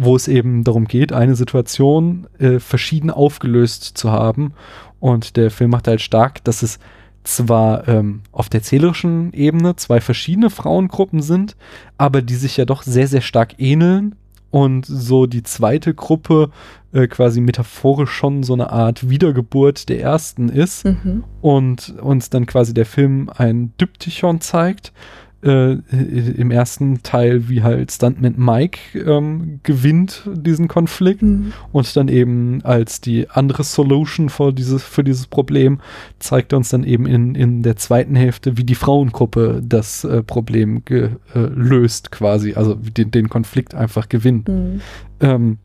wo 0.00 0.14
es 0.14 0.28
eben 0.28 0.62
darum 0.62 0.86
geht, 0.86 1.12
eine 1.12 1.34
Situation 1.34 2.28
äh, 2.38 2.60
verschieden 2.60 3.10
aufgelöst 3.10 3.82
zu 3.98 4.12
haben. 4.12 4.54
Und 5.00 5.36
der 5.36 5.50
Film 5.50 5.70
macht 5.70 5.88
halt 5.88 6.00
stark, 6.00 6.42
dass 6.44 6.62
es 6.62 6.78
zwar 7.24 7.86
ähm, 7.88 8.20
auf 8.30 8.48
der 8.48 8.60
erzählerischen 8.60 9.32
Ebene 9.32 9.74
zwei 9.74 10.00
verschiedene 10.00 10.50
Frauengruppen 10.50 11.20
sind, 11.20 11.56
aber 11.98 12.22
die 12.22 12.36
sich 12.36 12.56
ja 12.56 12.64
doch 12.64 12.84
sehr, 12.84 13.08
sehr 13.08 13.20
stark 13.20 13.56
ähneln. 13.58 14.14
Und 14.50 14.86
so 14.86 15.26
die 15.26 15.42
zweite 15.42 15.92
Gruppe 15.92 16.50
äh, 16.92 17.06
quasi 17.08 17.40
metaphorisch 17.40 18.12
schon 18.12 18.44
so 18.44 18.54
eine 18.54 18.70
Art 18.70 19.10
Wiedergeburt 19.10 19.88
der 19.90 20.00
ersten 20.00 20.48
ist 20.48 20.84
Mhm. 20.86 21.24
und 21.42 21.96
uns 22.00 22.30
dann 22.30 22.46
quasi 22.46 22.72
der 22.72 22.86
Film 22.86 23.28
ein 23.36 23.72
Diptychon 23.80 24.40
zeigt. 24.40 24.92
Äh, 25.40 25.74
Im 25.92 26.50
ersten 26.50 27.04
Teil, 27.04 27.48
wie 27.48 27.62
halt 27.62 27.92
Stuntman 27.92 28.34
Mike 28.36 28.98
ähm, 28.98 29.60
gewinnt 29.62 30.28
diesen 30.34 30.66
Konflikt 30.66 31.22
Mhm. 31.22 31.52
und 31.70 31.96
dann 31.96 32.08
eben 32.08 32.60
als 32.64 33.00
die 33.00 33.30
andere 33.30 33.62
Solution 33.62 34.30
für 34.30 34.52
dieses, 34.52 34.82
für 34.82 35.04
dieses 35.04 35.28
Problem 35.28 35.78
zeigt 36.18 36.52
er 36.52 36.58
uns 36.58 36.70
dann 36.70 36.82
eben 36.82 37.06
in, 37.06 37.36
in 37.36 37.62
der 37.62 37.76
zweiten 37.76 38.16
Hälfte, 38.16 38.56
wie 38.56 38.64
die 38.64 38.74
Frauengruppe 38.74 39.62
das 39.64 40.02
äh, 40.02 40.24
Problem 40.24 40.84
ge, 40.84 41.10
äh, 41.34 41.38
löst 41.38 42.10
quasi, 42.10 42.54
also 42.54 42.74
den, 42.74 43.12
den 43.12 43.28
Konflikt 43.28 43.76
einfach 43.76 44.08
gewinnt. 44.08 44.48
Mhm. 44.48 44.80
Ähm, 45.20 45.58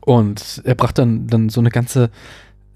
und 0.00 0.62
er 0.64 0.74
brachte 0.74 1.02
dann, 1.02 1.26
dann 1.26 1.48
so 1.50 1.60
eine 1.60 1.70
ganze 1.70 2.10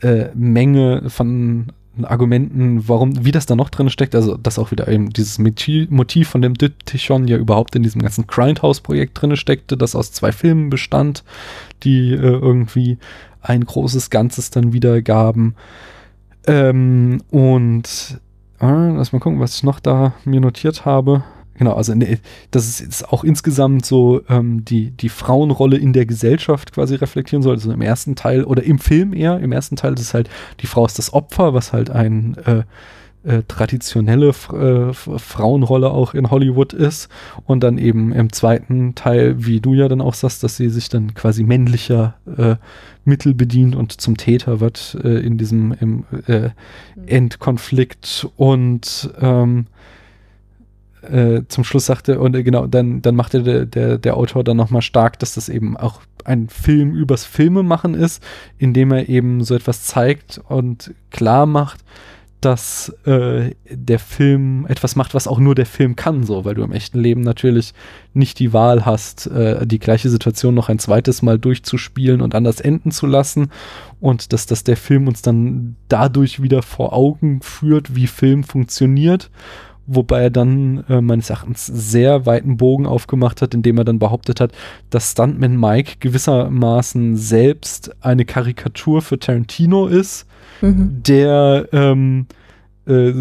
äh, 0.02 0.26
Menge 0.34 1.08
von 1.08 1.72
Argumenten, 2.04 2.88
warum, 2.88 3.24
wie 3.24 3.32
das 3.32 3.46
da 3.46 3.56
noch 3.56 3.70
drin 3.70 3.90
steckt, 3.90 4.14
also 4.14 4.36
dass 4.36 4.58
auch 4.58 4.70
wieder 4.70 4.88
eben 4.88 5.10
dieses 5.10 5.38
Motiv, 5.38 6.28
von 6.28 6.42
dem 6.42 6.54
Diptychon 6.54 7.28
ja 7.28 7.36
überhaupt 7.36 7.74
in 7.76 7.82
diesem 7.82 8.02
ganzen 8.02 8.26
Grindhouse-Projekt 8.26 9.20
drin 9.20 9.36
steckte, 9.36 9.76
das 9.76 9.94
aus 9.94 10.12
zwei 10.12 10.32
Filmen 10.32 10.70
bestand, 10.70 11.24
die 11.82 12.12
äh, 12.12 12.16
irgendwie 12.16 12.98
ein 13.42 13.64
großes 13.64 14.10
Ganzes 14.10 14.50
dann 14.50 14.72
wiedergaben. 14.72 15.54
Ähm, 16.46 17.22
und 17.30 18.20
äh, 18.60 18.66
lass 18.66 19.12
mal 19.12 19.18
gucken, 19.18 19.40
was 19.40 19.56
ich 19.56 19.62
noch 19.62 19.80
da 19.80 20.14
mir 20.24 20.40
notiert 20.40 20.84
habe. 20.84 21.24
Genau, 21.60 21.74
also 21.74 21.94
ne, 21.94 22.18
dass 22.52 22.66
es 22.66 22.80
jetzt 22.80 23.12
auch 23.12 23.22
insgesamt 23.22 23.84
so 23.84 24.22
ähm, 24.30 24.64
die, 24.64 24.92
die 24.92 25.10
Frauenrolle 25.10 25.76
in 25.76 25.92
der 25.92 26.06
Gesellschaft 26.06 26.72
quasi 26.72 26.94
reflektieren 26.94 27.42
soll. 27.42 27.56
Also 27.56 27.70
im 27.70 27.82
ersten 27.82 28.16
Teil 28.16 28.44
oder 28.44 28.62
im 28.62 28.78
Film 28.78 29.12
eher. 29.12 29.38
Im 29.40 29.52
ersten 29.52 29.76
Teil 29.76 29.92
ist 29.92 30.00
es 30.00 30.14
halt, 30.14 30.30
die 30.60 30.66
Frau 30.66 30.86
ist 30.86 30.98
das 30.98 31.12
Opfer, 31.12 31.52
was 31.52 31.74
halt 31.74 31.90
ein 31.90 32.34
äh, 32.46 32.62
äh, 33.28 33.42
traditionelle 33.46 34.28
äh, 34.28 34.94
Frauenrolle 34.94 35.90
auch 35.90 36.14
in 36.14 36.30
Hollywood 36.30 36.72
ist. 36.72 37.10
Und 37.44 37.62
dann 37.62 37.76
eben 37.76 38.10
im 38.12 38.32
zweiten 38.32 38.94
Teil, 38.94 39.44
wie 39.44 39.60
du 39.60 39.74
ja 39.74 39.86
dann 39.88 40.00
auch 40.00 40.14
sagst, 40.14 40.42
dass 40.42 40.56
sie 40.56 40.70
sich 40.70 40.88
dann 40.88 41.12
quasi 41.12 41.42
männlicher 41.42 42.14
äh, 42.38 42.56
Mittel 43.04 43.34
bedient 43.34 43.76
und 43.76 44.00
zum 44.00 44.16
Täter 44.16 44.60
wird 44.60 44.96
äh, 45.04 45.18
in 45.18 45.36
diesem 45.36 45.74
im, 45.78 46.04
äh, 46.26 46.52
Endkonflikt. 47.04 48.26
Und 48.38 49.10
ähm, 49.20 49.66
äh, 51.02 51.42
zum 51.48 51.64
Schluss 51.64 51.86
sagte, 51.86 52.20
und 52.20 52.34
äh, 52.34 52.42
genau, 52.42 52.66
dann, 52.66 53.02
dann 53.02 53.16
machte 53.16 53.42
der, 53.42 53.66
der, 53.66 53.98
der 53.98 54.16
Autor 54.16 54.44
dann 54.44 54.56
nochmal 54.56 54.82
stark, 54.82 55.18
dass 55.18 55.34
das 55.34 55.48
eben 55.48 55.76
auch 55.76 56.00
ein 56.24 56.48
Film 56.48 56.94
übers 56.94 57.24
Filmemachen 57.24 57.94
ist, 57.94 58.22
indem 58.58 58.92
er 58.92 59.08
eben 59.08 59.42
so 59.42 59.54
etwas 59.54 59.84
zeigt 59.84 60.40
und 60.48 60.94
klar 61.10 61.46
macht, 61.46 61.80
dass 62.40 62.88
äh, 63.04 63.54
der 63.68 63.98
Film 63.98 64.64
etwas 64.66 64.96
macht, 64.96 65.14
was 65.14 65.28
auch 65.28 65.38
nur 65.38 65.54
der 65.54 65.66
Film 65.66 65.94
kann, 65.94 66.24
so, 66.24 66.44
weil 66.46 66.54
du 66.54 66.62
im 66.62 66.72
echten 66.72 66.98
Leben 66.98 67.20
natürlich 67.20 67.74
nicht 68.14 68.38
die 68.38 68.54
Wahl 68.54 68.86
hast, 68.86 69.26
äh, 69.26 69.66
die 69.66 69.78
gleiche 69.78 70.08
Situation 70.08 70.54
noch 70.54 70.70
ein 70.70 70.78
zweites 70.78 71.20
Mal 71.20 71.38
durchzuspielen 71.38 72.22
und 72.22 72.34
anders 72.34 72.60
enden 72.60 72.92
zu 72.92 73.06
lassen 73.06 73.50
und 74.00 74.32
dass, 74.32 74.46
dass 74.46 74.64
der 74.64 74.78
Film 74.78 75.06
uns 75.06 75.20
dann 75.20 75.76
dadurch 75.88 76.40
wieder 76.40 76.62
vor 76.62 76.94
Augen 76.94 77.42
führt, 77.42 77.94
wie 77.94 78.06
Film 78.06 78.42
funktioniert 78.42 79.30
wobei 79.86 80.22
er 80.22 80.30
dann 80.30 80.84
äh, 80.88 81.00
meines 81.00 81.30
Erachtens 81.30 81.66
sehr 81.66 82.26
weiten 82.26 82.56
Bogen 82.56 82.86
aufgemacht 82.86 83.42
hat, 83.42 83.54
indem 83.54 83.78
er 83.78 83.84
dann 83.84 83.98
behauptet 83.98 84.40
hat, 84.40 84.52
dass 84.90 85.12
Stuntman 85.12 85.58
Mike 85.58 85.96
gewissermaßen 86.00 87.16
selbst 87.16 87.90
eine 88.00 88.24
Karikatur 88.24 89.02
für 89.02 89.18
Tarantino 89.18 89.86
ist, 89.86 90.26
mhm. 90.60 91.02
der 91.02 91.68
ähm, 91.72 92.26
äh, 92.86 93.12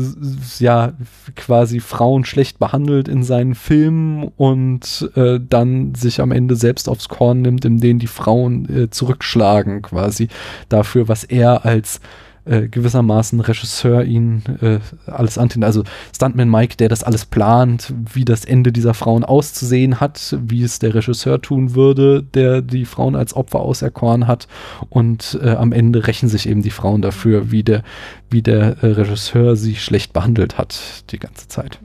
ja 0.60 0.94
quasi 1.36 1.80
Frauen 1.80 2.26
schlecht 2.26 2.60
behandelt 2.60 3.08
in 3.08 3.24
seinen 3.24 3.56
Filmen 3.56 4.32
und 4.38 5.10
äh, 5.16 5.40
dann 5.40 5.96
sich 5.96 6.22
am 6.22 6.32
Ende 6.32 6.56
selbst 6.56 6.90
aufs 6.90 7.10
Korn 7.10 7.42
nimmt, 7.42 7.66
in 7.66 7.80
denen 7.80 8.00
die 8.00 8.08
Frauen 8.08 8.68
äh, 8.70 8.90
zurückschlagen 8.90 9.82
quasi 9.82 10.28
dafür, 10.70 11.08
was 11.08 11.24
er 11.24 11.66
als 11.66 12.02
äh, 12.50 12.68
gewissermaßen 12.68 13.40
Regisseur 13.42 14.04
ihn 14.04 14.44
äh, 14.62 14.80
alles 15.06 15.38
antun. 15.38 15.64
Also 15.64 15.84
Stuntman 16.16 16.50
Mike, 16.50 16.78
der 16.78 16.90
das 16.90 17.04
alles 17.04 17.26
plant, 17.26 17.94
wie 18.14 18.26
das 18.26 18.44
Ende 18.44 18.72
dieser 18.72 18.94
Frauen 18.94 19.24
auszusehen 19.24 20.00
hat, 20.00 20.36
wie 20.42 20.64
es 20.64 20.80
der 20.80 20.96
Regisseur 20.96 21.42
tun 21.42 21.76
würde, 21.76 22.24
der 22.24 22.62
die 22.62 22.86
Frauen 22.86 23.16
als 23.16 23.36
Opfer 23.36 23.60
auserkoren 23.60 24.28
hat. 24.28 24.48
Und 24.90 25.40
äh, 25.44 25.52
am 25.52 25.72
Ende 25.72 26.08
rächen 26.08 26.28
sich 26.30 26.50
eben 26.50 26.64
die 26.64 26.72
Frauen 26.72 27.02
dafür, 27.02 27.52
wie 27.52 27.64
der, 27.64 27.84
wie 28.30 28.42
der 28.42 28.84
äh, 28.84 28.88
Regisseur 28.88 29.56
sie 29.56 29.76
schlecht 29.76 30.14
behandelt 30.14 30.58
hat 30.58 31.04
die 31.12 31.20
ganze 31.20 31.48
Zeit. 31.48 31.80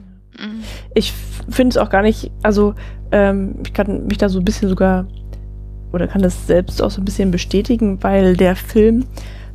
Ich 0.95 1.13
finde 1.49 1.69
es 1.69 1.77
auch 1.77 1.89
gar 1.89 2.01
nicht, 2.01 2.31
also 2.43 2.73
ähm, 3.11 3.55
ich 3.65 3.73
kann 3.73 4.07
mich 4.07 4.17
da 4.17 4.29
so 4.29 4.39
ein 4.39 4.45
bisschen 4.45 4.67
sogar 4.67 5.07
oder 5.93 6.07
kann 6.07 6.21
das 6.21 6.47
selbst 6.47 6.81
auch 6.81 6.91
so 6.91 7.01
ein 7.01 7.05
bisschen 7.05 7.31
bestätigen, 7.31 7.99
weil 8.01 8.35
der 8.35 8.55
Film 8.55 9.05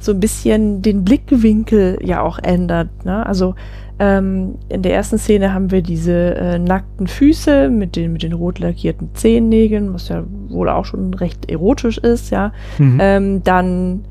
so 0.00 0.12
ein 0.12 0.20
bisschen 0.20 0.82
den 0.82 1.04
Blickwinkel 1.04 1.98
ja 2.02 2.22
auch 2.22 2.38
ändert. 2.38 3.04
Ne? 3.04 3.24
Also 3.24 3.54
ähm, 3.98 4.54
in 4.70 4.82
der 4.82 4.94
ersten 4.94 5.18
Szene 5.18 5.52
haben 5.52 5.70
wir 5.70 5.82
diese 5.82 6.34
äh, 6.34 6.58
nackten 6.58 7.06
Füße 7.06 7.68
mit 7.68 7.96
den, 7.96 8.14
mit 8.14 8.22
den 8.22 8.32
rot 8.32 8.58
lackierten 8.58 9.10
Zehennägeln, 9.14 9.92
was 9.92 10.08
ja 10.08 10.24
wohl 10.48 10.70
auch 10.70 10.86
schon 10.86 11.12
recht 11.12 11.50
erotisch 11.50 11.98
ist, 11.98 12.30
ja. 12.30 12.52
Mhm. 12.78 12.98
Ähm, 13.00 13.44
dann 13.44 14.04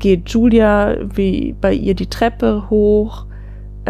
geht 0.00 0.30
Julia 0.30 0.96
wie 1.14 1.54
bei 1.60 1.72
ihr 1.72 1.94
die 1.94 2.08
Treppe 2.08 2.68
hoch 2.70 3.26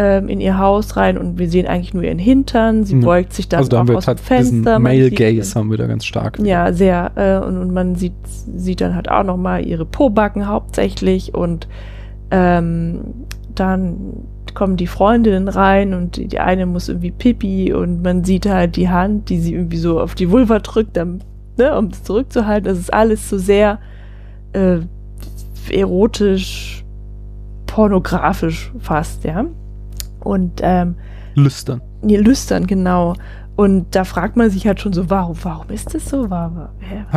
ähm, 0.01 0.29
in 0.29 0.41
ihr 0.41 0.57
Haus 0.57 0.97
rein 0.97 1.15
und 1.15 1.37
wir 1.37 1.47
sehen 1.47 1.67
eigentlich 1.67 1.93
nur 1.93 2.01
ihren 2.01 2.17
Hintern. 2.17 2.85
Sie 2.85 2.95
ja. 2.95 3.01
beugt 3.01 3.33
sich 3.33 3.47
dann 3.47 3.59
also 3.59 3.69
da 3.69 3.83
auch 3.83 3.97
aus 3.97 4.05
dem 4.07 4.17
Fenster. 4.17 4.79
Male 4.79 5.11
Gaze 5.11 5.53
haben 5.53 5.69
wir 5.69 5.77
da 5.77 5.85
ganz 5.85 6.05
stark. 6.05 6.39
Ja, 6.39 6.73
sehr. 6.73 7.11
Äh, 7.15 7.45
und, 7.45 7.57
und, 7.59 7.71
man 7.71 7.93
sieht, 7.93 8.13
sieht 8.25 8.81
dann 8.81 8.95
halt 8.95 9.11
auch 9.11 9.23
noch 9.23 9.37
mal 9.37 9.63
ihre 9.63 9.85
Pobacken 9.85 10.47
hauptsächlich 10.47 11.35
und 11.35 11.67
ähm, 12.31 13.01
dann 13.53 14.23
kommen 14.55 14.75
die 14.75 14.87
Freundinnen 14.87 15.47
rein 15.47 15.93
und 15.93 16.17
die, 16.17 16.27
die, 16.27 16.39
eine 16.39 16.65
muss 16.65 16.89
irgendwie 16.89 17.11
pipi 17.11 17.71
und 17.71 18.01
man 18.01 18.23
sieht 18.23 18.47
halt 18.47 18.77
die 18.77 18.89
Hand, 18.89 19.29
die 19.29 19.39
sie 19.39 19.53
irgendwie 19.53 19.77
so 19.77 19.99
auf 19.99 20.15
die 20.15 20.31
Vulva 20.31 20.57
drückt, 20.59 20.97
dann, 20.97 21.23
ne, 21.57 21.77
um 21.77 21.87
es 21.87 22.03
zurückzuhalten. 22.03 22.63
Das 22.63 22.79
ist 22.79 22.91
alles 22.91 23.29
so 23.29 23.37
sehr 23.37 23.77
äh, 24.53 24.79
erotisch, 25.69 26.83
pornografisch 27.67 28.71
fast, 28.79 29.25
ja. 29.25 29.45
Und 30.23 30.61
ähm, 30.61 30.95
lüstern. 31.35 31.81
Nee, 32.01 32.17
lüstern, 32.17 32.67
genau. 32.67 33.15
Und 33.55 33.95
da 33.95 34.05
fragt 34.05 34.37
man 34.37 34.49
sich 34.49 34.65
halt 34.65 34.79
schon 34.79 34.93
so, 34.93 35.09
warum, 35.09 35.35
warum 35.43 35.69
ist 35.69 35.93
das 35.93 36.09
so? 36.09 36.29
Habe 36.29 36.71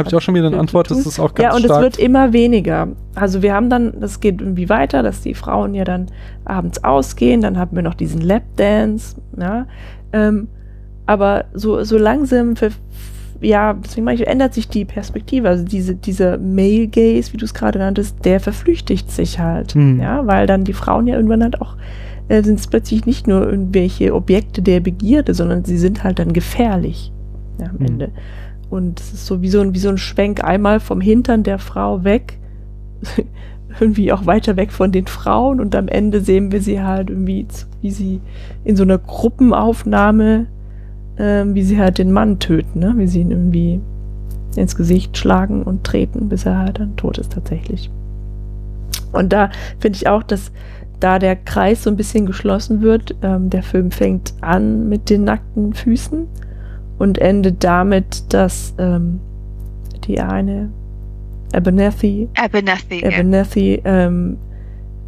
ich 0.06 0.14
auch 0.14 0.20
schon 0.20 0.34
wieder 0.34 0.48
eine 0.48 0.58
Antwort, 0.58 0.90
das 0.90 1.06
ist 1.06 1.18
auch 1.18 1.34
ganz 1.34 1.42
Ja, 1.42 1.56
und 1.56 1.64
es 1.64 1.80
wird 1.80 1.96
immer 1.96 2.32
weniger. 2.32 2.88
Also 3.14 3.40
wir 3.40 3.54
haben 3.54 3.70
dann, 3.70 3.98
das 4.00 4.20
geht 4.20 4.40
irgendwie 4.40 4.68
weiter, 4.68 5.02
dass 5.02 5.20
die 5.20 5.34
Frauen 5.34 5.74
ja 5.74 5.84
dann 5.84 6.06
abends 6.44 6.82
ausgehen, 6.82 7.40
dann 7.40 7.56
haben 7.56 7.76
wir 7.76 7.82
noch 7.82 7.94
diesen 7.94 8.20
Lapdance, 8.20 9.16
ja. 9.38 9.66
Ähm, 10.12 10.48
aber 11.06 11.46
so, 11.54 11.82
so 11.84 11.96
langsam, 11.96 12.56
für, 12.56 12.70
ja, 13.40 13.74
deswegen 13.74 14.04
meine 14.04 14.20
ich, 14.20 14.26
ändert 14.26 14.54
sich 14.54 14.68
die 14.68 14.84
Perspektive. 14.84 15.48
Also 15.48 15.64
diese, 15.64 15.94
dieser 15.94 16.38
Male 16.38 16.88
Gaze, 16.88 17.32
wie 17.32 17.36
du 17.36 17.44
es 17.44 17.54
gerade 17.54 17.78
nanntest, 17.78 18.24
der 18.24 18.40
verflüchtigt 18.40 19.10
sich 19.10 19.38
halt, 19.38 19.74
hm. 19.74 20.00
ja, 20.00 20.26
weil 20.26 20.46
dann 20.46 20.64
die 20.64 20.72
Frauen 20.72 21.06
ja 21.06 21.16
irgendwann 21.16 21.42
halt 21.42 21.60
auch 21.60 21.76
äh, 22.28 22.42
sind 22.42 22.58
es 22.58 22.66
plötzlich 22.66 23.06
nicht 23.06 23.26
nur 23.26 23.48
irgendwelche 23.48 24.14
Objekte 24.14 24.62
der 24.62 24.80
Begierde, 24.80 25.34
sondern 25.34 25.64
sie 25.64 25.78
sind 25.78 26.04
halt 26.04 26.18
dann 26.18 26.32
gefährlich 26.32 27.12
ja, 27.58 27.66
am 27.66 27.76
mhm. 27.78 27.86
Ende. 27.86 28.10
Und 28.70 29.00
es 29.00 29.12
ist 29.12 29.26
so 29.26 29.42
wie 29.42 29.48
so, 29.48 29.60
ein, 29.60 29.74
wie 29.74 29.78
so 29.78 29.88
ein 29.88 29.98
Schwenk 29.98 30.42
einmal 30.42 30.80
vom 30.80 31.00
Hintern 31.00 31.42
der 31.42 31.58
Frau 31.58 32.04
weg, 32.04 32.38
irgendwie 33.80 34.12
auch 34.12 34.26
weiter 34.26 34.56
weg 34.56 34.72
von 34.72 34.92
den 34.92 35.06
Frauen 35.06 35.60
und 35.60 35.74
am 35.74 35.88
Ende 35.88 36.20
sehen 36.20 36.52
wir 36.52 36.60
sie 36.60 36.80
halt 36.80 37.10
irgendwie, 37.10 37.46
wie 37.82 37.90
sie 37.90 38.20
in 38.64 38.76
so 38.76 38.84
einer 38.84 38.98
Gruppenaufnahme, 38.98 40.46
äh, 41.16 41.44
wie 41.46 41.62
sie 41.62 41.78
halt 41.78 41.98
den 41.98 42.12
Mann 42.12 42.38
töten, 42.38 42.78
ne? 42.78 42.94
wie 42.96 43.06
sie 43.06 43.20
ihn 43.20 43.30
irgendwie 43.30 43.80
ins 44.56 44.76
Gesicht 44.76 45.18
schlagen 45.18 45.64
und 45.64 45.84
treten, 45.84 46.28
bis 46.28 46.46
er 46.46 46.58
halt 46.58 46.78
dann 46.78 46.96
tot 46.96 47.18
ist 47.18 47.32
tatsächlich. 47.32 47.90
Und 49.12 49.32
da 49.32 49.50
finde 49.78 49.96
ich 49.96 50.08
auch, 50.08 50.22
dass 50.22 50.52
da 51.00 51.18
der 51.18 51.36
Kreis 51.36 51.82
so 51.82 51.90
ein 51.90 51.96
bisschen 51.96 52.26
geschlossen 52.26 52.80
wird. 52.80 53.16
Ähm, 53.22 53.50
der 53.50 53.62
Film 53.62 53.90
fängt 53.90 54.34
an 54.40 54.88
mit 54.88 55.10
den 55.10 55.24
nackten 55.24 55.74
Füßen 55.74 56.26
und 56.98 57.18
endet 57.18 57.62
damit, 57.64 58.32
dass 58.32 58.74
ähm, 58.78 59.20
die 60.06 60.20
eine 60.20 60.70
Abernathy, 61.52 62.28
Abernathy, 62.36 63.06
Abernathy 63.06 63.80
ja. 63.84 64.06
ähm, 64.06 64.38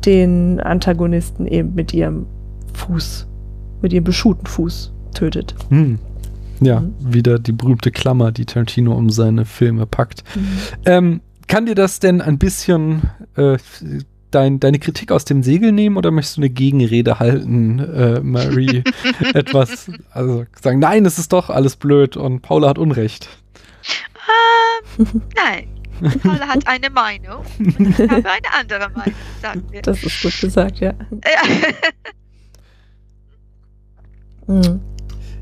den 0.05 0.61
Antagonisten 0.61 1.47
eben 1.47 1.75
mit 1.75 1.93
ihrem 1.93 2.27
Fuß, 2.75 3.27
mit 3.83 3.93
ihrem 3.93 4.05
beschuhten 4.05 4.47
Fuß 4.47 4.93
tötet. 5.15 5.55
Hm. 5.71 5.99
Ja, 6.61 6.81
mhm. 6.81 6.95
wieder 7.01 7.39
die 7.39 7.53
berühmte 7.53 7.91
Klammer, 7.91 8.33
die 8.33 8.47
Tarantino 8.47 8.95
um 8.95 9.11
seine 9.11 9.45
Filme 9.45 9.87
packt. 9.87 10.23
Mhm. 10.35 10.47
Ähm, 10.87 11.21
kann 11.49 11.67
dir 11.67 11.75
das 11.75 12.01
denn 12.01 12.21
ein 12.21 12.39
bisschen 12.39 13.03
äh, 13.37 13.59
dein, 14.37 14.61
deine 14.61 14.79
Kritik 14.79 15.11
aus 15.11 15.25
dem 15.25 15.43
Segel 15.43 15.73
nehmen 15.73 15.97
oder 15.97 16.11
möchtest 16.11 16.37
du 16.37 16.43
eine 16.43 16.51
Gegenrede 16.51 17.19
halten, 17.19 17.79
äh, 17.79 18.21
Marie? 18.21 18.85
etwas, 19.35 19.91
also 20.11 20.45
sagen, 20.61 20.79
nein, 20.79 21.05
es 21.07 21.19
ist 21.19 21.33
doch 21.33 21.51
alles 21.51 21.77
blöd 21.77 22.17
und 22.17 22.43
Paula 22.43 22.69
hat 22.69 22.79
Unrecht. 22.79 23.29
Ähm, 24.99 25.23
nein. 25.35 25.69
Paula 26.23 26.49
hat 26.49 26.69
eine 26.69 26.91
Meinung 26.91 27.43
und 27.59 27.81
ich 27.89 27.99
habe 27.99 28.31
eine 28.31 28.55
andere 28.59 28.91
Meinung, 28.91 29.15
sagen 29.41 29.63
wir. 29.71 29.81
Das 29.81 30.03
ist 30.03 30.23
gut 30.23 30.39
gesagt, 30.41 30.81
ja. 30.81 30.93
mhm 34.47 34.96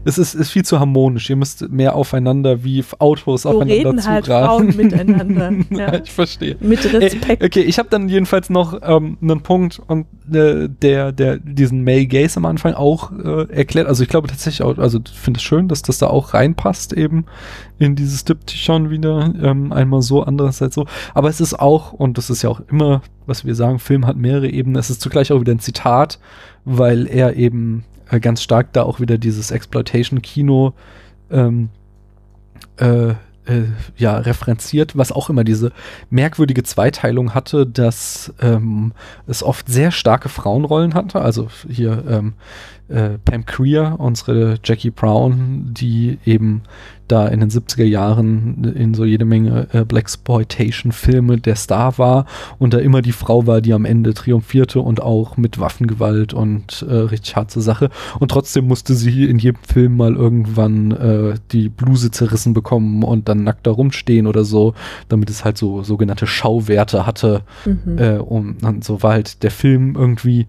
es 0.05 0.19
ist, 0.19 0.35
ist 0.35 0.51
viel 0.51 0.65
zu 0.65 0.79
harmonisch. 0.79 1.31
Ihr 1.31 1.37
müsst 1.37 1.69
mehr 1.71 1.95
aufeinander 1.95 2.63
wie 2.63 2.85
Autos 2.99 3.43
so 3.43 3.51
aufeinander 3.51 3.75
reden 3.75 4.07
halt 4.07 4.27
Frauen 4.27 4.77
miteinander. 4.77 5.53
ja. 5.71 5.95
ich 5.95 6.13
verstehe. 6.13 6.57
Mit 6.61 6.85
Respekt. 6.93 7.43
Ey, 7.43 7.47
okay, 7.47 7.61
ich 7.63 7.79
habe 7.79 7.89
dann 7.89 8.09
jedenfalls 8.09 8.51
noch 8.51 8.79
ähm, 8.83 9.17
einen 9.21 9.41
Punkt 9.41 9.81
und 9.87 10.07
äh, 10.33 10.69
der, 10.69 11.13
der 11.13 11.39
diesen 11.39 11.85
Male 11.85 12.07
Gaze 12.07 12.37
am 12.37 12.45
Anfang 12.45 12.75
auch 12.75 13.13
äh, 13.13 13.51
erklärt. 13.51 13.87
Also 13.87 14.03
ich 14.03 14.09
glaube 14.09 14.29
tatsächlich 14.29 14.63
auch, 14.63 14.79
also 14.79 15.01
finde 15.13 15.39
es 15.39 15.43
schön, 15.43 15.69
dass 15.69 15.83
das 15.83 15.99
da 15.99 16.09
auch 16.09 16.35
reinpasst 16.35 16.93
eben 16.93 17.25
in 17.79 17.97
dieses 17.97 18.25
Diptychon 18.25 18.91
wieder. 18.91 19.33
Ähm, 19.43 19.73
einmal 19.73 20.03
so, 20.03 20.23
andererseits 20.23 20.75
so. 20.75 20.87
Aber 21.15 21.29
es 21.29 21.41
ist 21.41 21.59
auch, 21.59 21.93
und 21.93 22.19
das 22.19 22.31
ist 22.31 22.43
ja 22.43 22.51
auch 22.51 22.61
immer, 22.69 23.03
was 23.27 23.45
wir 23.45 23.55
sagen, 23.55 23.79
Film 23.79 24.07
hat 24.07 24.17
mehrere 24.17 24.49
Ebenen, 24.49 24.77
es 24.77 24.91
ist 24.91 25.01
zugleich 25.01 25.33
auch 25.33 25.41
wieder 25.41 25.53
ein 25.53 25.61
Zitat, 25.61 26.19
weil 26.65 27.07
er 27.07 27.37
eben 27.37 27.85
äh, 28.11 28.21
ganz 28.21 28.43
stark 28.43 28.73
da 28.73 28.83
auch 28.83 29.01
wieder 29.01 29.19
dieses 29.19 29.51
Exploitation-Kino 29.51 30.75
ähm, 31.31 31.71
äh, 32.77 33.15
äh, 33.47 33.65
ja, 33.97 34.17
referenziert, 34.17 34.97
was 34.97 35.13
auch 35.13 35.29
immer 35.29 35.45
diese 35.45 35.73
merkwürdige 36.11 36.63
Zweiteilung 36.63 37.35
hatte, 37.35 37.67
dass 37.67 38.33
ähm, 38.41 38.93
es 39.27 39.43
oft 39.43 39.69
sehr 39.69 39.91
starke 39.91 40.29
Frauenrollen 40.29 40.95
hatte. 40.95 41.21
Also 41.21 41.49
hier 41.69 42.05
ähm, 42.09 42.35
äh, 42.89 43.19
Pam 43.25 43.47
Creer, 43.47 43.97
unsere 43.99 44.59
Jackie 44.63 44.91
Brown, 44.91 45.71
die 45.73 46.19
eben 46.25 46.63
da 47.09 47.29
in 47.29 47.41
den 47.41 47.51
70er 47.51 47.85
Jahren 47.85 48.65
in 48.75 48.95
so 48.95 49.05
jede 49.05 49.25
Menge 49.25 49.69
äh, 49.73 49.85
Blaxploitation-Filme 49.85 51.39
der 51.39 51.57
Star 51.57 51.99
war 51.99 52.25
und 52.59 52.73
da 52.73 52.79
immer 52.79 53.03
die 53.03 53.13
Frau 53.13 53.47
war, 53.47 53.61
die 53.61 53.75
am 53.75 53.85
Ende 53.85 54.15
triumphierte 54.15 54.81
und 54.81 55.03
auch 55.03 55.37
mit 55.37 55.61
Waffengewalt 55.61 56.33
und 56.33 56.85
äh, 56.89 56.95
richtig 56.95 57.37
harte 57.37 57.61
Sache. 57.61 57.91
Und 58.21 58.31
trotzdem 58.31 58.67
musste 58.67 58.95
sie 58.95 59.25
in 59.25 59.39
jedem 59.39 59.63
Film 59.63 59.97
mal 59.97 60.15
irgendwann 60.15 60.93
äh, 60.93 61.35
die 61.53 61.69
Bluse 61.69 62.11
zerrissen 62.11 62.55
bekommen 62.55 63.03
und 63.03 63.29
dann 63.29 63.45
nackt 63.45 63.67
da 63.67 63.71
rumstehen 63.71 64.27
oder 64.27 64.45
so, 64.45 64.75
damit 65.09 65.29
es 65.29 65.45
halt 65.45 65.59
so 65.59 65.83
sogenannte 65.83 66.27
Schauwerte 66.27 67.07
hatte. 67.07 67.43
Mhm. 67.67 67.99
Äh, 67.99 68.17
und, 68.19 68.63
und 68.63 68.85
so 68.85 69.03
war 69.03 69.13
halt 69.13 69.43
der 69.43 69.51
Film 69.51 69.95
irgendwie 69.95 70.47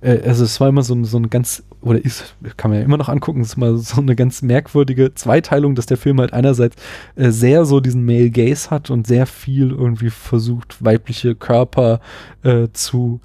äh, 0.00 0.20
also 0.24 0.44
es 0.44 0.60
war 0.60 0.68
immer 0.68 0.82
so, 0.82 1.02
so 1.04 1.18
ein 1.18 1.30
ganz, 1.30 1.62
oder 1.80 2.04
ist, 2.04 2.34
kann 2.56 2.70
man 2.70 2.80
ja 2.80 2.84
immer 2.84 2.96
noch 2.96 3.08
angucken, 3.08 3.40
es 3.40 3.50
ist 3.50 3.56
mal 3.56 3.76
so 3.78 4.00
eine 4.00 4.16
ganz 4.16 4.42
merkwürdige 4.42 5.14
Zweiteilung, 5.14 5.74
dass 5.74 5.86
der 5.86 5.96
Film 5.96 6.20
halt 6.20 6.32
einerseits 6.32 6.76
äh, 7.16 7.30
sehr 7.30 7.64
so 7.64 7.80
diesen 7.80 8.04
Male 8.04 8.30
Gaze 8.30 8.70
hat 8.70 8.90
und 8.90 9.06
sehr 9.06 9.26
viel 9.26 9.70
irgendwie 9.70 10.10
versucht, 10.10 10.84
weibliche 10.84 11.34
Körper 11.34 12.00
äh, 12.42 12.68
zu 12.72 13.20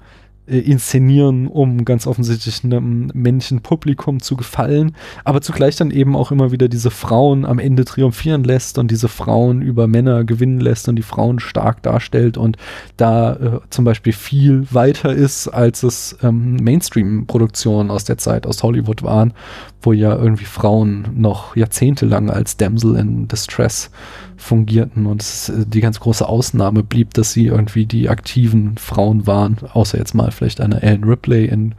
inszenieren, 0.46 1.46
um 1.46 1.86
ganz 1.86 2.06
offensichtlich 2.06 2.64
einem 2.64 3.10
männlichen 3.14 3.62
Publikum 3.62 4.20
zu 4.20 4.36
gefallen, 4.36 4.94
aber 5.24 5.40
zugleich 5.40 5.76
dann 5.76 5.90
eben 5.90 6.14
auch 6.14 6.30
immer 6.30 6.52
wieder 6.52 6.68
diese 6.68 6.90
Frauen 6.90 7.46
am 7.46 7.58
Ende 7.58 7.86
triumphieren 7.86 8.44
lässt 8.44 8.76
und 8.76 8.90
diese 8.90 9.08
Frauen 9.08 9.62
über 9.62 9.86
Männer 9.86 10.24
gewinnen 10.24 10.60
lässt 10.60 10.86
und 10.88 10.96
die 10.96 11.02
Frauen 11.02 11.38
stark 11.38 11.82
darstellt 11.82 12.36
und 12.36 12.58
da 12.98 13.32
äh, 13.34 13.60
zum 13.70 13.86
Beispiel 13.86 14.12
viel 14.12 14.66
weiter 14.70 15.14
ist, 15.14 15.48
als 15.48 15.82
es 15.82 16.18
ähm, 16.22 16.56
Mainstream-Produktionen 16.56 17.90
aus 17.90 18.04
der 18.04 18.18
Zeit 18.18 18.46
aus 18.46 18.62
Hollywood 18.62 19.02
waren, 19.02 19.32
wo 19.80 19.92
ja 19.92 20.14
irgendwie 20.14 20.44
Frauen 20.44 21.08
noch 21.16 21.56
jahrzehntelang 21.56 22.28
als 22.28 22.58
Damsel 22.58 22.96
in 22.96 23.28
Distress 23.28 23.90
fungierten 24.36 25.06
und 25.06 25.22
es 25.22 25.48
äh, 25.48 25.64
die 25.66 25.80
ganz 25.80 26.00
große 26.00 26.28
Ausnahme 26.28 26.82
blieb, 26.82 27.14
dass 27.14 27.32
sie 27.32 27.46
irgendwie 27.46 27.86
die 27.86 28.08
aktiven 28.08 28.76
Frauen 28.78 29.26
waren, 29.26 29.56
außer 29.72 29.98
jetzt 29.98 30.14
mal 30.14 30.30
vielleicht 30.30 30.60
eine 30.60 30.82
Ellen 30.82 31.04
Ripley 31.04 31.46
in, 31.46 31.74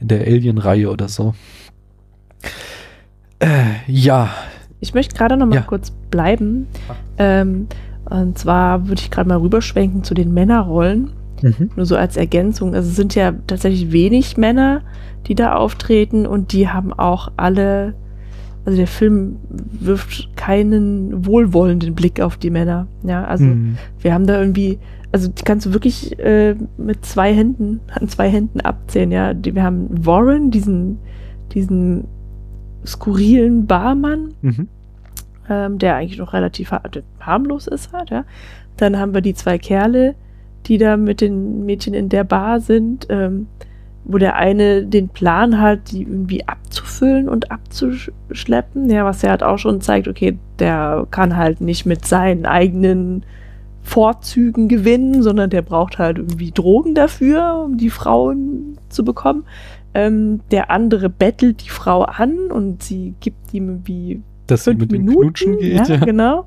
in 0.00 0.08
der 0.08 0.20
Alien-Reihe 0.20 0.90
oder 0.90 1.08
so. 1.08 1.34
Äh, 3.38 3.64
ja, 3.86 4.30
Ich 4.80 4.94
möchte 4.94 5.16
gerade 5.16 5.36
noch 5.36 5.46
mal 5.46 5.56
Ja. 5.56 5.60
kurz 5.62 5.90
bleiben. 6.10 6.66
Ähm, 7.18 7.66
und 8.08 8.38
zwar 8.38 8.88
würde 8.88 9.00
ich 9.00 9.10
gerade 9.10 9.28
mal 9.28 9.38
rüberschwenken 9.38 10.04
zu 10.04 10.14
den 10.14 10.32
Männerrollen. 10.32 11.10
Nur 11.76 11.84
so 11.84 11.96
als 11.96 12.16
Ergänzung. 12.16 12.74
Also 12.74 12.88
es 12.88 12.96
sind 12.96 13.14
ja 13.14 13.32
tatsächlich 13.46 13.92
wenig 13.92 14.38
Männer, 14.38 14.80
die 15.26 15.34
da 15.34 15.54
auftreten 15.54 16.26
und 16.26 16.52
die 16.52 16.68
haben 16.70 16.94
auch 16.94 17.30
alle, 17.36 17.94
also 18.66 18.76
der 18.76 18.86
Film 18.88 19.36
wirft 19.48 20.36
keinen 20.36 21.24
wohlwollenden 21.24 21.94
Blick 21.94 22.20
auf 22.20 22.36
die 22.36 22.50
Männer. 22.50 22.86
Ja, 23.04 23.24
also 23.24 23.44
Hm. 23.44 23.78
wir 24.00 24.12
haben 24.12 24.26
da 24.26 24.38
irgendwie, 24.40 24.78
also 25.12 25.28
die 25.28 25.44
kannst 25.44 25.66
du 25.66 25.72
wirklich 25.72 26.18
äh, 26.18 26.56
mit 26.76 27.04
zwei 27.06 27.32
Händen, 27.32 27.80
an 27.98 28.08
zwei 28.08 28.28
Händen 28.28 28.60
abzählen, 28.60 29.10
ja. 29.12 29.32
Die, 29.34 29.54
wir 29.54 29.62
haben 29.62 29.86
Warren, 30.04 30.50
diesen, 30.50 30.98
diesen 31.52 32.04
skurrilen 32.84 33.66
Barmann, 33.66 34.34
Mhm. 34.42 34.68
ähm, 35.48 35.78
der 35.78 35.94
eigentlich 35.96 36.18
noch 36.18 36.32
relativ 36.32 36.70
har 36.72 36.82
harmlos 37.20 37.66
ist 37.68 37.92
halt, 37.92 38.10
ja. 38.10 38.24
Dann 38.76 38.98
haben 38.98 39.14
wir 39.14 39.20
die 39.20 39.34
zwei 39.34 39.58
Kerle, 39.58 40.14
die 40.66 40.78
da 40.78 40.96
mit 40.96 41.20
den 41.20 41.64
Mädchen 41.64 41.94
in 41.94 42.08
der 42.08 42.24
Bar 42.24 42.60
sind, 42.60 43.06
ähm, 43.10 43.46
wo 44.04 44.18
der 44.18 44.36
eine 44.36 44.84
den 44.84 45.08
Plan 45.08 45.60
hat, 45.60 45.90
die 45.92 46.02
irgendwie 46.02 46.42
abzufüllen 46.96 47.28
und 47.28 47.50
abzuschleppen, 47.50 48.90
ja, 48.90 49.04
was 49.04 49.22
er 49.22 49.30
halt 49.30 49.42
auch 49.42 49.58
schon 49.58 49.80
zeigt, 49.80 50.08
okay, 50.08 50.38
der 50.58 51.06
kann 51.10 51.36
halt 51.36 51.60
nicht 51.60 51.86
mit 51.86 52.06
seinen 52.06 52.46
eigenen 52.46 53.24
Vorzügen 53.82 54.68
gewinnen, 54.68 55.22
sondern 55.22 55.50
der 55.50 55.62
braucht 55.62 55.98
halt 55.98 56.18
irgendwie 56.18 56.50
Drogen 56.50 56.94
dafür, 56.94 57.62
um 57.64 57.76
die 57.76 57.90
Frauen 57.90 58.78
zu 58.88 59.04
bekommen. 59.04 59.44
Ähm, 59.94 60.40
der 60.50 60.70
andere 60.70 61.08
bettelt 61.08 61.64
die 61.64 61.70
Frau 61.70 62.02
an 62.02 62.50
und 62.50 62.82
sie 62.82 63.14
gibt 63.20 63.54
ihm 63.54 63.68
irgendwie 63.68 64.22
dass 64.46 64.64
fünf 64.64 64.80
mit 64.80 64.92
dem 64.92 65.04
Minuten. 65.04 65.20
Knutschen 65.20 65.58
geht. 65.58 65.88
ja, 65.88 65.96
Ja, 65.96 66.04
genau. 66.04 66.46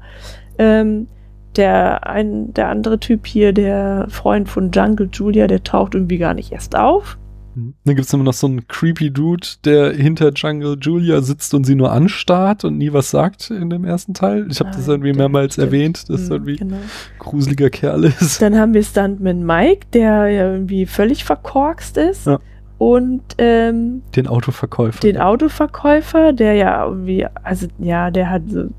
Ähm, 0.57 1.07
der, 1.55 2.07
ein, 2.07 2.53
der 2.53 2.69
andere 2.69 2.99
Typ 2.99 3.25
hier, 3.25 3.53
der 3.53 4.05
Freund 4.09 4.49
von 4.49 4.71
Jungle 4.71 5.09
Julia, 5.11 5.47
der 5.47 5.63
taucht 5.63 5.95
irgendwie 5.95 6.17
gar 6.17 6.33
nicht 6.33 6.51
erst 6.51 6.75
auf. 6.75 7.17
Dann 7.55 7.95
gibt 7.95 8.07
es 8.07 8.13
immer 8.13 8.23
noch 8.23 8.33
so 8.33 8.47
einen 8.47 8.67
creepy 8.67 9.11
Dude, 9.11 9.45
der 9.65 9.91
hinter 9.93 10.31
Jungle 10.33 10.77
Julia 10.79 11.21
sitzt 11.21 11.53
und 11.53 11.65
sie 11.65 11.75
nur 11.75 11.91
anstarrt 11.91 12.63
und 12.63 12.77
nie 12.77 12.93
was 12.93 13.09
sagt 13.11 13.49
in 13.49 13.69
dem 13.69 13.83
ersten 13.85 14.13
Teil. 14.13 14.47
Ich 14.49 14.59
habe 14.59 14.69
Ah, 14.69 14.73
das 14.75 14.87
irgendwie 14.87 15.13
mehrmals 15.13 15.53
stimmt. 15.53 15.65
erwähnt, 15.67 16.09
dass 16.09 16.25
Mhm, 16.27 16.31
irgendwie 16.31 16.55
genau. 16.57 16.77
gruseliger 17.17 17.69
Kerl 17.69 18.05
ist. 18.05 18.41
Dann 18.41 18.57
haben 18.57 18.73
wir 18.73 18.83
Stuntman 18.83 19.45
Mike, 19.45 19.87
der 19.93 20.27
ja 20.29 20.51
irgendwie 20.53 20.85
völlig 20.85 21.23
verkorkst 21.25 21.97
ist. 21.97 22.27
Ja. 22.27 22.39
Und 22.77 23.23
ähm, 23.39 24.03
Den 24.15 24.27
Autoverkäufer. 24.27 24.99
den 25.01 25.17
Autoverkäufer, 25.17 26.31
der 26.31 26.53
ja 26.53 26.85
irgendwie, 26.85 27.25
also 27.43 27.67
ja, 27.79 28.09
der 28.09 28.29
hat 28.29 28.43
so, 28.49 28.69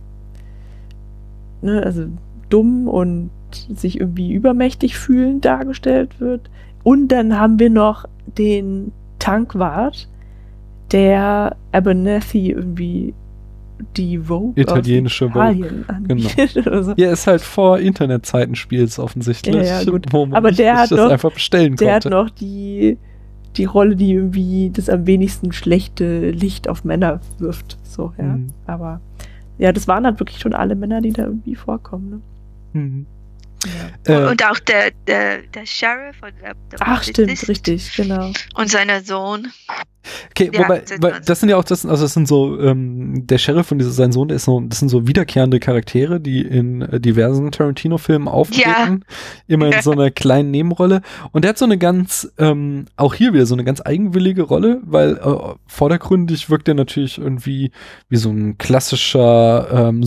ne, 1.60 1.82
also 1.82 2.06
dumm 2.48 2.88
und 2.88 3.30
sich 3.74 4.00
irgendwie 4.00 4.32
übermächtig 4.32 4.96
fühlend 4.96 5.44
dargestellt 5.44 6.20
wird. 6.20 6.48
Und 6.82 7.08
dann 7.08 7.38
haben 7.38 7.58
wir 7.58 7.70
noch 7.70 8.06
den 8.38 8.92
Tankwart, 9.18 10.08
der 10.92 11.56
Abernathy 11.72 12.50
irgendwie 12.50 13.14
die 13.96 14.18
Vogue 14.18 14.52
Italienische 14.56 15.26
aus 15.26 15.32
Vogue, 15.32 15.50
Italien 15.56 15.84
anbietet 15.88 16.56
oder 16.66 16.82
so. 16.82 16.94
ja, 16.96 17.12
ist 17.12 17.26
halt 17.26 17.40
vor 17.40 17.78
Internetzeiten 17.78 18.54
spiels 18.54 18.98
offensichtlich. 18.98 19.54
Ja, 19.54 19.80
ja, 19.82 19.92
Aber 20.32 20.52
der 20.52 20.76
hat 20.78 20.90
das 20.90 20.98
noch- 20.98 21.10
einfach 21.10 21.32
bestellen 21.32 21.76
Der 21.76 21.94
hat 21.94 22.02
konnte. 22.04 22.16
noch 22.16 22.30
die, 22.30 22.98
die 23.56 23.64
Rolle, 23.64 23.96
die 23.96 24.12
irgendwie 24.12 24.70
das 24.70 24.88
am 24.90 25.06
wenigsten 25.06 25.52
schlechte 25.52 26.30
Licht 26.30 26.68
auf 26.68 26.84
Männer 26.84 27.20
wirft. 27.38 27.78
So, 27.82 28.12
ja. 28.18 28.24
Mhm. 28.24 28.48
Aber 28.66 29.00
ja, 29.58 29.72
das 29.72 29.88
waren 29.88 30.04
halt 30.04 30.18
wirklich 30.20 30.38
schon 30.40 30.54
alle 30.54 30.74
Männer, 30.74 31.00
die 31.00 31.12
da 31.12 31.24
irgendwie 31.24 31.54
vorkommen. 31.54 32.10
Ne? 32.74 32.80
Mhm. 32.80 33.06
Äh, 34.06 34.26
Und 34.30 34.44
auch 34.44 34.58
der, 34.60 34.90
der, 35.06 35.42
der 35.42 35.66
Sheriff 35.66 36.16
und 36.22 36.32
der, 36.42 36.54
der 36.72 36.78
Ach, 36.80 37.02
stimmt, 37.02 37.46
richtig, 37.48 37.94
genau. 37.94 38.32
Und 38.54 38.70
seiner 38.70 39.02
Sohn. 39.02 39.48
Okay, 40.30 40.48
Ja, 40.50 40.60
wobei, 40.60 40.82
weil, 41.00 41.20
das 41.26 41.40
sind 41.40 41.50
ja 41.50 41.58
auch 41.58 41.64
das, 41.64 41.84
also 41.84 42.04
das 42.04 42.14
sind 42.14 42.26
so, 42.26 42.58
ähm, 42.58 43.26
der 43.26 43.36
Sheriff 43.36 43.70
und 43.70 43.78
dieser, 43.78 43.90
sein 43.90 44.12
Sohn, 44.12 44.28
der 44.28 44.36
ist 44.36 44.44
so, 44.46 44.58
das 44.60 44.78
sind 44.78 44.88
so 44.88 45.06
wiederkehrende 45.06 45.60
Charaktere, 45.60 46.20
die 46.20 46.40
in 46.40 46.80
äh, 46.80 46.98
diversen 46.98 47.50
Tarantino-Filmen 47.52 48.26
auftreten. 48.26 49.04
Immer 49.46 49.66
in 49.66 49.72
Ja. 49.72 49.82
so 49.82 49.90
einer 49.90 50.10
kleinen 50.10 50.50
Nebenrolle. 50.50 51.02
Und 51.32 51.44
der 51.44 51.50
hat 51.50 51.58
so 51.58 51.66
eine 51.66 51.76
ganz, 51.76 52.32
ähm, 52.38 52.86
auch 52.96 53.12
hier 53.12 53.34
wieder 53.34 53.44
so 53.44 53.54
eine 53.54 53.64
ganz 53.64 53.82
eigenwillige 53.84 54.40
Rolle, 54.42 54.80
weil 54.84 55.18
äh, 55.18 55.54
vordergründig 55.66 56.48
wirkt 56.48 56.66
er 56.68 56.74
natürlich 56.74 57.18
irgendwie 57.18 57.70
wie 58.08 58.16
so 58.16 58.30
ein 58.30 58.56
klassischer 58.56 59.68
ähm, 59.88 60.02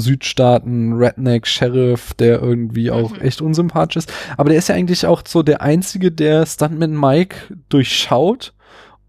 Südstaaten-Redneck-Sheriff, 0.94 2.14
der 2.16 2.42
irgendwie 2.42 2.90
auch 2.92 3.12
Mhm. 3.14 3.22
echt 3.22 3.42
unsympathisch 3.44 3.98
ist. 3.98 4.14
Aber 4.38 4.50
der 4.50 4.58
ist 4.58 4.70
ja 4.70 4.76
eigentlich 4.76 5.06
auch 5.06 5.22
so 5.28 5.44
der 5.44 5.62
Einzige, 5.62 6.12
der 6.12 6.46
Stuntman 6.46 7.00
Mike 7.00 7.36
durchschaut 7.70 8.54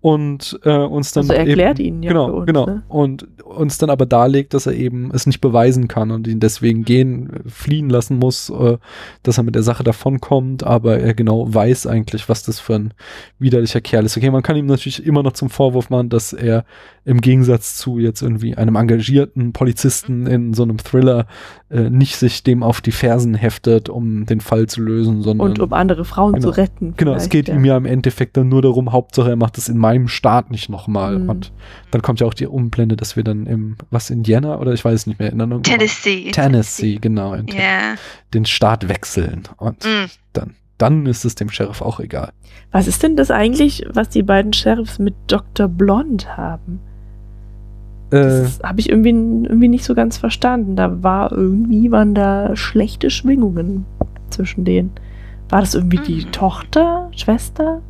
und 0.04 0.60
äh, 0.64 0.76
uns 0.76 1.12
dann 1.12 1.22
Also 1.22 1.32
erklärt 1.32 1.80
eben, 1.80 1.96
ihn 1.96 2.02
ja 2.02 2.10
genau, 2.12 2.26
uns, 2.26 2.46
genau 2.46 2.66
ne? 2.66 2.82
und 2.88 3.26
uns 3.42 3.78
dann 3.78 3.88
aber 3.88 4.04
darlegt, 4.04 4.52
dass 4.52 4.66
er 4.66 4.74
eben 4.74 5.10
es 5.14 5.24
nicht 5.26 5.40
beweisen 5.40 5.88
kann 5.88 6.10
und 6.10 6.26
ihn 6.26 6.40
deswegen 6.40 6.80
Mhm. 6.80 6.84
gehen 6.84 7.30
fliehen 7.46 7.88
lassen 7.88 8.18
muss, 8.18 8.50
äh, 8.50 8.76
dass 9.22 9.38
er 9.38 9.44
mit 9.44 9.54
der 9.54 9.62
Sache 9.62 9.82
davonkommt, 9.82 10.62
aber 10.62 10.98
er 10.98 11.14
genau 11.14 11.46
weiß 11.54 11.86
eigentlich, 11.86 12.28
was 12.28 12.42
das 12.42 12.60
für 12.60 12.74
ein 12.74 12.92
widerlicher 13.38 13.80
Kerl 13.80 14.04
ist. 14.04 14.14
Okay, 14.14 14.30
man 14.30 14.42
kann 14.42 14.56
ihm 14.56 14.66
natürlich 14.66 15.06
immer 15.06 15.22
noch 15.22 15.32
zum 15.32 15.48
Vorwurf 15.48 15.88
machen, 15.88 16.10
dass 16.10 16.34
er 16.34 16.66
im 17.06 17.20
Gegensatz 17.20 17.76
zu 17.76 17.98
jetzt 17.98 18.22
irgendwie 18.22 18.56
einem 18.56 18.76
engagierten 18.76 19.52
Polizisten 19.52 20.26
in 20.26 20.54
so 20.54 20.62
einem 20.62 20.78
Thriller 20.78 21.26
äh, 21.70 21.90
nicht 21.90 22.16
sich 22.16 22.42
dem 22.44 22.62
auf 22.62 22.80
die 22.80 22.92
Fersen 22.92 23.34
heftet, 23.34 23.88
um 23.88 24.24
den 24.26 24.40
Fall 24.40 24.66
zu 24.66 24.80
lösen, 24.80 25.20
sondern 25.22 25.48
Und 25.50 25.60
um 25.60 25.72
andere 25.74 26.04
Frauen 26.04 26.34
Genau. 26.34 26.50
zu 26.50 26.56
retten. 26.56 26.94
Genau, 26.96 27.14
es 27.14 27.28
geht 27.28 27.48
ihm 27.48 27.64
ja 27.64 27.76
im 27.76 27.84
Endeffekt 27.84 28.36
dann 28.36 28.48
nur 28.48 28.62
darum, 28.62 28.92
Hauptsache 28.92 29.30
er 29.30 29.36
macht 29.36 29.58
es 29.58 29.68
in 29.68 29.76
meinem 29.76 30.08
Staat 30.08 30.50
nicht 30.50 30.68
nochmal. 30.70 31.18
Mhm. 31.18 31.28
Und 31.28 31.52
dann 31.90 32.00
kommt 32.02 32.20
ja 32.20 32.26
auch 32.26 32.34
die 32.34 32.46
Umblende, 32.46 32.96
dass 32.96 33.16
wir 33.16 33.24
dann 33.24 33.46
im, 33.46 33.76
was, 33.90 34.08
Indiana 34.10 34.58
oder 34.58 34.72
ich 34.72 34.84
weiß 34.84 35.00
es 35.00 35.06
nicht 35.06 35.18
mehr, 35.20 35.30
in 35.32 35.40
einer- 35.40 35.60
Tennessee. 35.62 36.30
Tennessee, 36.30 36.98
genau, 37.00 37.34
in 37.34 37.48
Ja. 37.48 37.96
den 38.32 38.46
Staat 38.46 38.88
wechseln. 38.88 39.42
Und 39.58 39.84
Mm. 39.84 40.06
dann, 40.32 40.54
dann 40.78 41.06
ist 41.06 41.24
es 41.24 41.34
dem 41.34 41.50
Sheriff 41.50 41.82
auch 41.82 42.00
egal. 42.00 42.30
Was 42.72 42.88
ist 42.88 43.02
denn 43.02 43.14
das 43.16 43.30
eigentlich, 43.30 43.84
was 43.92 44.08
die 44.08 44.22
beiden 44.22 44.52
Sheriffs 44.52 44.98
mit 44.98 45.14
Dr. 45.28 45.68
Blond 45.68 46.36
haben? 46.36 46.80
Äh, 48.10 48.20
Das 48.42 48.60
habe 48.62 48.80
ich 48.80 48.88
irgendwie, 48.90 49.10
irgendwie 49.10 49.68
nicht 49.68 49.84
so 49.84 49.94
ganz 49.94 50.16
verstanden. 50.18 50.76
Da 50.76 51.02
war 51.02 51.32
irgendwie, 51.32 51.90
waren 51.90 52.14
da 52.14 52.54
schlechte 52.56 53.10
Schwingungen 53.10 53.84
zwischen 54.30 54.64
denen. 54.64 54.90
War 55.48 55.60
das 55.60 55.74
irgendwie 55.74 55.98
die 55.98 56.26
Mhm. 56.26 56.32
Tochter, 56.32 57.10
Schwester? 57.14 57.80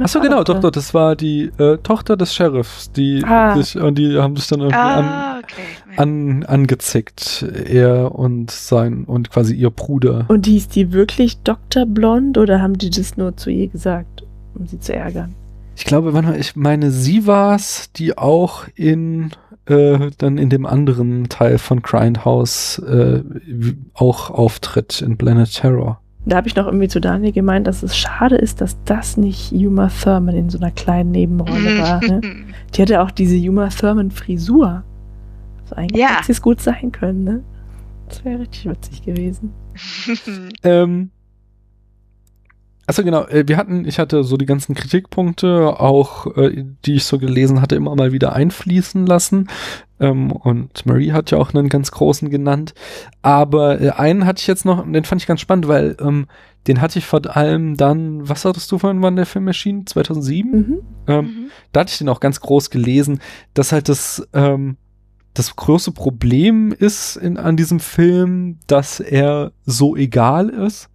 Achso, 0.00 0.20
genau, 0.20 0.44
doch, 0.44 0.60
doch, 0.60 0.70
das 0.70 0.92
war 0.92 1.16
die 1.16 1.50
äh, 1.58 1.78
Tochter 1.78 2.14
des 2.18 2.34
Sheriffs, 2.34 2.92
die 2.92 3.24
Ah. 3.24 3.56
sich, 3.56 3.74
und 3.80 3.96
die 3.96 4.18
haben 4.18 4.36
sich 4.36 4.46
dann 4.46 4.60
irgendwie 4.60 4.76
an, 4.78 5.04
Ah, 5.06 5.38
okay. 5.38 5.96
an, 5.96 6.44
angezickt. 6.44 7.42
Er 7.64 8.14
und 8.14 8.50
sein 8.50 9.04
und 9.04 9.30
quasi 9.30 9.54
ihr 9.54 9.70
Bruder. 9.70 10.26
Und 10.28 10.44
hieß 10.44 10.68
die 10.68 10.92
wirklich 10.92 11.38
Dr. 11.42 11.86
Blond 11.86 12.36
oder 12.36 12.60
haben 12.60 12.76
die 12.76 12.90
das 12.90 13.16
nur 13.16 13.34
zu 13.38 13.48
ihr 13.50 13.68
gesagt, 13.68 14.24
um 14.54 14.66
sie 14.66 14.78
zu 14.78 14.94
ärgern? 14.94 15.34
Ich 15.78 15.84
glaube, 15.84 16.10
mal, 16.10 16.36
ich 16.36 16.56
meine, 16.56 16.90
sie 16.90 17.28
war's, 17.28 17.92
die 17.92 18.18
auch 18.18 18.64
in 18.74 19.30
äh, 19.66 20.10
dann 20.18 20.36
in 20.36 20.50
dem 20.50 20.66
anderen 20.66 21.28
Teil 21.28 21.58
von 21.58 21.82
Grindhouse 21.82 22.80
äh, 22.80 23.22
auch 23.94 24.30
auftritt 24.30 25.00
in 25.02 25.16
Planet 25.16 25.52
Terror. 25.54 26.00
Da 26.26 26.36
habe 26.38 26.48
ich 26.48 26.56
noch 26.56 26.66
irgendwie 26.66 26.88
zu 26.88 27.00
Daniel 27.00 27.30
gemeint, 27.32 27.68
dass 27.68 27.84
es 27.84 27.96
schade 27.96 28.34
ist, 28.34 28.60
dass 28.60 28.76
das 28.86 29.16
nicht 29.16 29.52
Uma 29.52 29.88
Thurman 29.88 30.34
in 30.34 30.50
so 30.50 30.58
einer 30.58 30.72
kleinen 30.72 31.12
Nebenrolle 31.12 31.78
war. 31.78 32.00
Ne? 32.04 32.22
Die 32.74 32.82
hatte 32.82 33.00
auch 33.00 33.12
diese 33.12 33.36
Uma 33.48 33.68
Thurman 33.68 34.10
Frisur. 34.10 34.82
Also 35.62 35.76
eigentlich 35.76 36.02
Ja. 36.02 36.18
hätte 36.18 36.32
es 36.32 36.42
gut 36.42 36.60
sein 36.60 36.90
können, 36.90 37.22
ne? 37.22 37.42
Das 38.08 38.24
wäre 38.24 38.40
richtig 38.40 38.68
witzig 38.68 39.04
gewesen. 39.04 39.52
Ähm, 40.64 41.10
Achso, 42.88 43.04
genau. 43.04 43.26
äh, 43.26 43.44
Wir 43.46 43.58
hatten, 43.58 43.84
ich 43.86 43.98
hatte 43.98 44.24
so 44.24 44.38
die 44.38 44.46
ganzen 44.46 44.74
Kritikpunkte, 44.74 45.78
auch 45.78 46.26
äh, 46.38 46.64
die 46.86 46.94
ich 46.94 47.04
so 47.04 47.18
gelesen 47.18 47.60
hatte, 47.60 47.76
immer 47.76 47.94
mal 47.94 48.12
wieder 48.12 48.32
einfließen 48.32 49.04
lassen. 49.06 49.48
Ähm, 50.00 50.32
und 50.32 50.86
Marie 50.86 51.12
hat 51.12 51.30
ja 51.30 51.36
auch 51.36 51.52
einen 51.52 51.68
ganz 51.68 51.90
großen 51.90 52.30
genannt. 52.30 52.72
Aber 53.20 53.78
äh, 53.80 53.90
einen 53.90 54.24
hatte 54.24 54.40
ich 54.40 54.46
jetzt 54.46 54.64
noch, 54.64 54.82
den 54.90 55.04
fand 55.04 55.20
ich 55.20 55.28
ganz 55.28 55.40
spannend, 55.42 55.68
weil 55.68 55.96
ähm, 56.00 56.28
den 56.66 56.80
hatte 56.80 56.98
ich 56.98 57.04
vor 57.04 57.20
allem 57.36 57.76
dann, 57.76 58.26
was 58.26 58.46
hattest 58.46 58.72
du 58.72 58.78
vorhin, 58.78 59.02
wann 59.02 59.16
der 59.16 59.26
Film 59.26 59.46
erschien? 59.48 59.86
2007? 59.86 60.50
Mhm. 60.50 60.78
Ähm, 61.06 61.24
Mhm. 61.24 61.50
da 61.72 61.80
hatte 61.80 61.92
ich 61.92 61.98
den 61.98 62.08
auch 62.08 62.20
ganz 62.20 62.40
groß 62.40 62.70
gelesen, 62.70 63.20
dass 63.52 63.72
halt 63.72 63.90
das, 63.90 64.26
ähm, 64.32 64.78
das 65.34 65.54
große 65.56 65.92
Problem 65.92 66.72
ist 66.72 67.16
in, 67.16 67.36
an 67.36 67.58
diesem 67.58 67.80
Film, 67.80 68.58
dass 68.66 68.98
er 68.98 69.52
so 69.66 69.94
egal 69.94 70.48
ist, 70.48 70.88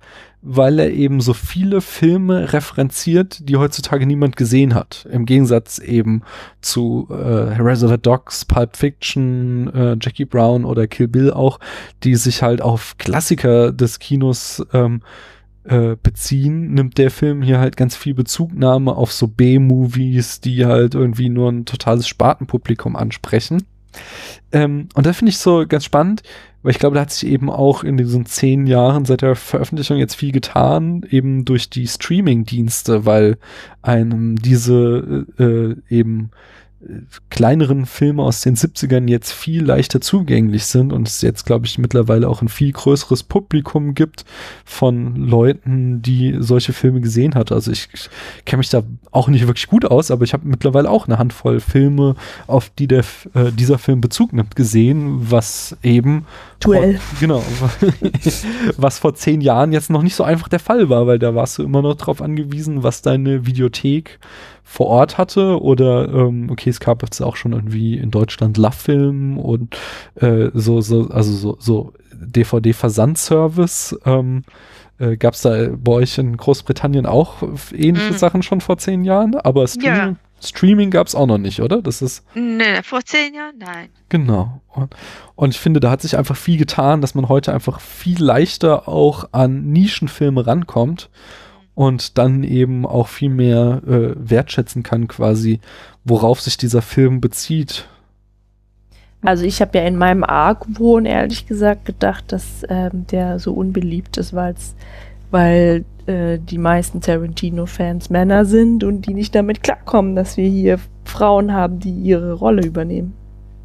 weil 0.44 0.78
er 0.80 0.91
eben 0.91 1.22
so 1.22 1.34
viele 1.34 1.80
Filme 1.80 2.52
referenziert, 2.52 3.48
die 3.48 3.56
heutzutage 3.56 4.06
niemand 4.06 4.36
gesehen 4.36 4.74
hat. 4.76 5.08
Im 5.10 5.26
Gegensatz 5.26 5.80
eben 5.80 6.22
zu 6.62 7.08
äh, 7.10 7.14
Reservoir 7.14 7.98
Dogs, 7.98 8.44
Pulp 8.44 8.76
Fiction, 8.76 9.74
äh, 9.74 9.98
Jackie 10.02 10.26
Brown 10.26 10.66
oder 10.66 10.86
Kill 10.88 11.08
Bill 11.08 11.32
auch, 11.32 11.60
die 12.04 12.16
sich 12.16 12.44
halt 12.44 12.62
auf 12.62 12.98
Klassiker 12.98 13.72
des 13.72 14.00
Kinos 14.00 14.62
ähm, 14.74 15.02
äh, 15.64 15.96
beziehen, 16.02 16.74
nimmt 16.74 16.98
der 16.98 17.10
Film 17.10 17.41
hier 17.41 17.60
halt 17.60 17.78
ganz 17.78 17.96
viel 17.96 18.14
Bezugnahme 18.14 18.96
auf 18.96 19.14
so 19.14 19.28
B-Movies, 19.28 20.41
die 20.41 20.66
halt 20.66 20.94
irgendwie 20.94 21.30
nur 21.30 21.50
ein 21.50 21.64
totales 21.64 22.06
Spartenpublikum 22.06 22.98
ansprechen. 22.98 23.64
Ähm, 24.52 24.89
und 24.94 25.06
das 25.06 25.18
finde 25.18 25.32
ich 25.32 25.38
so 25.38 25.66
ganz 25.68 25.86
spannend, 25.86 26.24
weil 26.62 26.72
ich 26.72 26.80
glaube, 26.80 26.96
da 26.96 27.02
hat 27.02 27.12
sich 27.12 27.30
eben 27.30 27.50
auch 27.50 27.84
in 27.84 27.98
diesen 27.98 28.26
zehn 28.26 28.68
Jahren 28.68 29.06
seit 29.06 29.22
der 29.22 29.36
Veröffentlichung 29.36 29.98
jetzt 29.98 30.16
viel 30.16 30.32
getan, 30.32 31.06
eben 31.10 31.46
durch 31.46 31.70
die 31.70 31.88
Streaming-Dienste, 31.88 33.06
weil 33.06 33.38
einem 33.82 34.38
diese 34.38 35.26
äh, 35.38 35.44
äh, 35.44 35.76
eben 35.89 36.32
kleineren 37.30 37.86
Filme 37.86 38.24
aus 38.24 38.42
den 38.42 38.56
70ern 38.56 39.10
jetzt 39.10 39.32
viel 39.32 39.64
leichter 39.64 40.02
zugänglich 40.02 40.66
sind 40.66 40.94
und 40.94 41.08
es 41.08 41.22
jetzt, 41.22 41.46
glaube 41.46 41.66
ich, 41.66 41.78
mittlerweile 41.78 42.28
auch 42.28 42.42
ein 42.42 42.50
viel 42.50 42.72
größeres 42.72 43.24
Publikum 43.24 43.96
gibt 43.96 44.26
von 44.66 45.16
Leuten, 45.16 46.02
die 46.02 46.36
solche 46.40 46.74
Filme 46.74 47.02
gesehen 47.02 47.36
hat. 47.36 47.52
Also 47.52 47.72
ich, 47.72 47.88
ich 47.94 48.10
kenne 48.46 48.60
mich 48.60 48.70
da 48.70 48.84
auch 49.12 49.28
nicht 49.28 49.48
wirklich 49.48 49.68
gut 49.68 49.86
aus, 49.86 50.12
aber 50.12 50.24
ich 50.24 50.34
habe 50.34 50.48
mittlerweile 50.48 50.90
auch 50.90 51.08
eine 51.08 51.18
Handvoll 51.18 51.60
Filme, 51.60 52.16
auf 52.48 52.70
die 52.70 52.88
der, 52.88 53.04
äh, 53.34 53.52
dieser 53.52 53.78
Film 53.78 54.02
Bezug 54.02 54.34
nimmt, 54.34 54.56
gesehen, 54.56 55.32
was 55.32 55.78
eben 55.84 56.26
Duell. 56.60 56.98
vor, 56.98 57.20
genau, 57.20 57.44
was 58.78 59.00
vor 59.00 59.16
zehn 59.16 59.42
Jahren 59.42 59.72
jetzt 59.72 59.90
noch 59.90 60.04
nicht 60.04 60.16
so 60.16 60.24
einfach 60.24 60.48
der 60.48 60.60
Fall 60.60 60.90
war, 60.90 61.08
weil 61.08 61.20
da 61.20 61.36
warst 61.36 61.58
du 61.58 61.64
immer 61.64 61.82
noch 61.82 61.96
darauf 61.96 62.22
angewiesen, 62.22 62.84
was 62.84 63.02
deine 63.02 63.46
Videothek 63.46 64.20
vor 64.74 64.88
Ort 64.88 65.19
hatte 65.19 65.61
oder 65.61 66.09
ähm, 66.11 66.47
okay, 66.49 66.71
es 66.71 66.80
gab 66.80 67.03
jetzt 67.03 67.21
auch 67.21 67.36
schon 67.36 67.53
irgendwie 67.53 67.95
in 67.95 68.09
Deutschland 68.09 68.57
Love-Film 68.57 69.38
und 69.38 69.78
äh, 70.15 70.49
so, 70.55 70.82
so, 70.82 71.09
also 71.11 71.32
so, 71.32 71.57
so 71.59 71.93
DVD-Versandservice. 72.84 73.95
Ähm, 74.05 74.43
äh, 74.99 75.15
Gab 75.17 75.36
es 75.36 75.41
da 75.41 75.67
bei 75.78 75.91
euch 75.91 76.17
in 76.17 76.38
Großbritannien 76.38 77.05
auch 77.05 77.43
ähnliche 77.71 78.13
Mhm. 78.13 78.17
Sachen 78.17 78.43
schon 78.43 78.61
vor 78.61 78.78
zehn 78.78 79.03
Jahren? 79.05 79.36
Aber 79.36 79.67
Streaming, 79.67 79.95
Ja. 79.95 80.15
Streaming 80.41 80.89
gab 80.91 81.05
es 81.07 81.15
auch 81.15 81.28
noch 81.28 81.38
nicht, 81.38 81.61
oder? 81.61 81.82
Das 81.82 82.01
ist 82.01 82.26
Nee, 82.36 82.82
vor 82.84 83.01
zehn 83.05 83.34
Jahren? 83.34 83.55
Nein. 83.59 83.89
Genau. 84.09 84.61
Und, 84.69 84.95
und 85.36 85.51
ich 85.51 85.59
finde, 85.59 85.80
da 85.80 85.89
hat 85.91 86.01
sich 86.01 86.17
einfach 86.17 86.36
viel 86.36 86.57
getan, 86.57 87.01
dass 87.01 87.13
man 87.15 87.30
heute 87.30 87.53
einfach 87.53 87.80
viel 87.80 88.21
leichter 88.24 88.88
auch 88.88 89.30
an 89.34 89.65
Nischenfilme 89.71 90.45
rankommt 90.47 91.09
und 91.76 92.17
dann 92.17 92.43
eben 92.43 92.86
auch 92.86 93.07
viel 93.07 93.30
mehr 93.30 93.82
äh, 93.88 94.13
wertschätzen 94.15 94.84
kann, 94.84 95.07
quasi, 95.07 95.59
worauf 96.03 96.41
sich 96.41 96.57
dieser 96.57 96.82
Film 96.82 97.21
bezieht. 97.21 97.88
Also 99.21 99.45
ich 99.45 99.61
habe 99.61 99.78
ja 99.78 99.86
in 99.86 99.95
meinem 99.95 100.24
Argwohn 100.24 101.05
ehrlich 101.05 101.47
gesagt 101.47 101.86
gedacht, 101.86 102.32
dass 102.32 102.63
ähm, 102.67 103.07
der 103.09 103.39
so 103.39 103.53
unbeliebt 103.53 104.17
ist, 104.17 104.34
weil 104.34 105.86
äh, 106.05 106.39
die 106.39 106.57
meisten 106.57 106.99
Tarantino-Fans 106.99 108.09
Männer 108.09 108.43
sind 108.43 108.84
und 108.84 109.05
die 109.05 109.13
nicht 109.13 109.34
damit 109.34 109.63
klarkommen, 109.63 110.15
dass 110.15 110.36
wir 110.36 110.47
hier 110.47 110.78
Frauen 111.05 111.53
haben, 111.53 111.80
die 111.80 111.93
ihre 111.93 112.34
Rolle 112.34 112.65
übernehmen. 112.65 113.13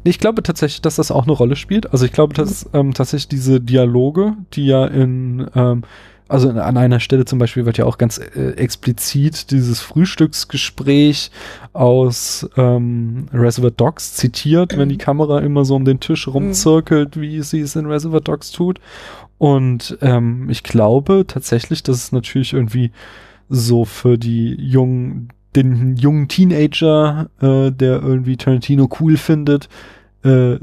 Ich 0.05 0.19
glaube 0.19 0.41
tatsächlich, 0.41 0.81
dass 0.81 0.95
das 0.95 1.11
auch 1.11 1.23
eine 1.23 1.33
Rolle 1.33 1.57
spielt. 1.57 1.91
Also 1.91 2.05
ich 2.05 2.13
glaube, 2.13 2.33
dass 2.33 2.69
ähm, 2.73 2.93
tatsächlich 2.93 3.27
diese 3.27 3.59
Dialoge, 3.59 4.37
die 4.53 4.65
ja 4.65 4.85
in, 4.85 5.45
ähm, 5.53 5.83
also 6.29 6.51
an 6.51 6.77
einer 6.77 6.99
Stelle 6.99 7.25
zum 7.25 7.39
Beispiel 7.39 7.65
wird 7.65 7.77
ja 7.77 7.85
auch 7.85 7.97
ganz 7.97 8.19
äh, 8.19 8.51
explizit 8.51 9.51
dieses 9.51 9.81
Frühstücksgespräch 9.81 11.31
aus 11.73 12.47
ähm, 12.55 13.25
Reservoir 13.33 13.71
Dogs 13.71 14.13
zitiert, 14.13 14.77
wenn 14.77 14.89
die 14.89 14.97
Kamera 14.99 15.39
immer 15.39 15.65
so 15.65 15.75
um 15.75 15.85
den 15.85 15.99
Tisch 15.99 16.27
rumzirkelt, 16.27 17.19
wie 17.19 17.41
sie 17.41 17.61
es 17.61 17.75
in 17.75 17.87
Reservoir 17.87 18.21
Dogs 18.21 18.51
tut. 18.51 18.79
Und 19.39 19.97
ähm, 20.01 20.49
ich 20.49 20.63
glaube 20.63 21.25
tatsächlich, 21.27 21.81
dass 21.81 21.97
es 21.97 22.11
natürlich 22.11 22.53
irgendwie 22.53 22.91
so 23.49 23.83
für 23.83 24.17
die 24.17 24.53
jungen, 24.53 25.29
den 25.55 25.95
jungen 25.95 26.27
Teenager, 26.27 27.29
äh, 27.41 27.71
der 27.71 28.01
irgendwie 28.01 28.37
Tarantino 28.37 28.87
cool 28.99 29.17
findet, 29.17 29.67
äh, 30.23 30.57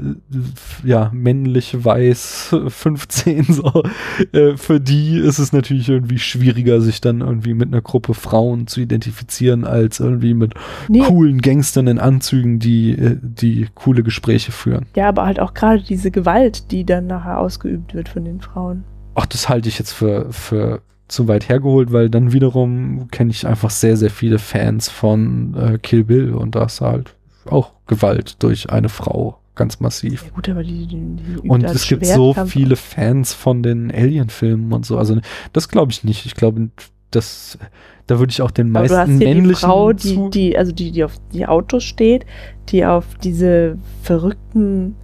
ja, 0.83 1.09
männlich, 1.13 1.83
weiß, 1.83 2.55
15, 2.67 3.43
so, 3.45 3.83
äh, 4.31 4.55
für 4.55 4.79
die 4.79 5.17
ist 5.17 5.39
es 5.39 5.51
natürlich 5.53 5.89
irgendwie 5.89 6.19
schwieriger, 6.19 6.79
sich 6.81 7.01
dann 7.01 7.21
irgendwie 7.21 7.53
mit 7.53 7.69
einer 7.69 7.81
Gruppe 7.81 8.13
Frauen 8.13 8.67
zu 8.67 8.81
identifizieren, 8.81 9.65
als 9.65 9.99
irgendwie 9.99 10.33
mit 10.33 10.53
Nee, 10.87 10.99
coolen 10.99 11.41
Gangstern 11.41 11.87
in 11.87 11.99
Anzügen, 11.99 12.59
die, 12.59 12.91
äh, 12.91 13.17
die 13.21 13.67
coole 13.73 14.03
Gespräche 14.03 14.51
führen. 14.51 14.85
ja, 14.95 15.09
aber 15.09 15.25
halt 15.25 15.39
auch 15.39 15.53
gerade 15.53 15.81
diese 15.81 16.11
Gewalt, 16.11 16.71
die 16.71 16.85
dann 16.85 17.07
nachher 17.07 17.39
ausgeübt 17.39 17.93
wird 17.93 18.09
von 18.09 18.25
den 18.25 18.41
Frauen. 18.41 18.83
Ach, 19.15 19.25
das 19.25 19.49
halte 19.49 19.69
ich 19.69 19.79
jetzt 19.79 19.93
für, 19.93 20.31
für 20.31 20.81
zu 21.07 21.27
weit 21.27 21.49
hergeholt, 21.49 21.91
weil 21.91 22.09
dann 22.09 22.33
wiederum 22.33 23.07
kenne 23.09 23.31
ich 23.31 23.47
einfach 23.47 23.69
sehr, 23.69 23.97
sehr 23.97 24.09
viele 24.09 24.39
Fans 24.39 24.89
von 24.89 25.55
äh, 25.55 25.77
Kill 25.79 26.03
Bill 26.03 26.33
und 26.33 26.53
da 26.55 26.65
ist 26.65 26.81
halt 26.81 27.15
auch 27.49 27.71
Gewalt 27.87 28.43
durch 28.43 28.69
eine 28.69 28.89
Frau 28.89 29.39
ganz 29.57 29.79
massiv. 29.79 30.23
Ja 30.23 30.29
gut, 30.33 30.47
aber 30.47 30.63
die, 30.63 30.87
die, 30.87 30.97
die 30.97 31.49
Und 31.49 31.63
es 31.63 31.87
gibt 31.87 32.05
so 32.05 32.33
viele 32.33 32.75
Fans 32.75 33.33
von 33.33 33.63
den 33.63 33.91
Alien-Filmen 33.91 34.71
und 34.71 34.85
so. 34.85 34.97
Also 34.97 35.19
das 35.53 35.67
glaube 35.67 35.91
ich 35.91 36.03
nicht. 36.03 36.25
Ich 36.25 36.35
glaube, 36.35 36.69
das, 37.11 37.57
da 38.05 38.19
würde 38.19 38.31
ich 38.31 38.41
auch 38.41 38.51
den 38.51 38.75
Aber 38.75 38.81
meisten 38.81 38.95
du 38.95 39.01
hast 39.01 39.09
hier 39.09 39.19
die 39.19 39.25
männlichen 39.25 39.67
Frau, 39.67 39.93
die, 39.93 40.29
die, 40.29 40.57
also 40.57 40.71
die, 40.71 40.91
die 40.91 41.03
auf 41.03 41.15
die 41.33 41.45
Autos 41.45 41.83
steht, 41.83 42.25
die 42.69 42.85
auf 42.85 43.05
diese 43.23 43.77
verrückten, 44.01 44.95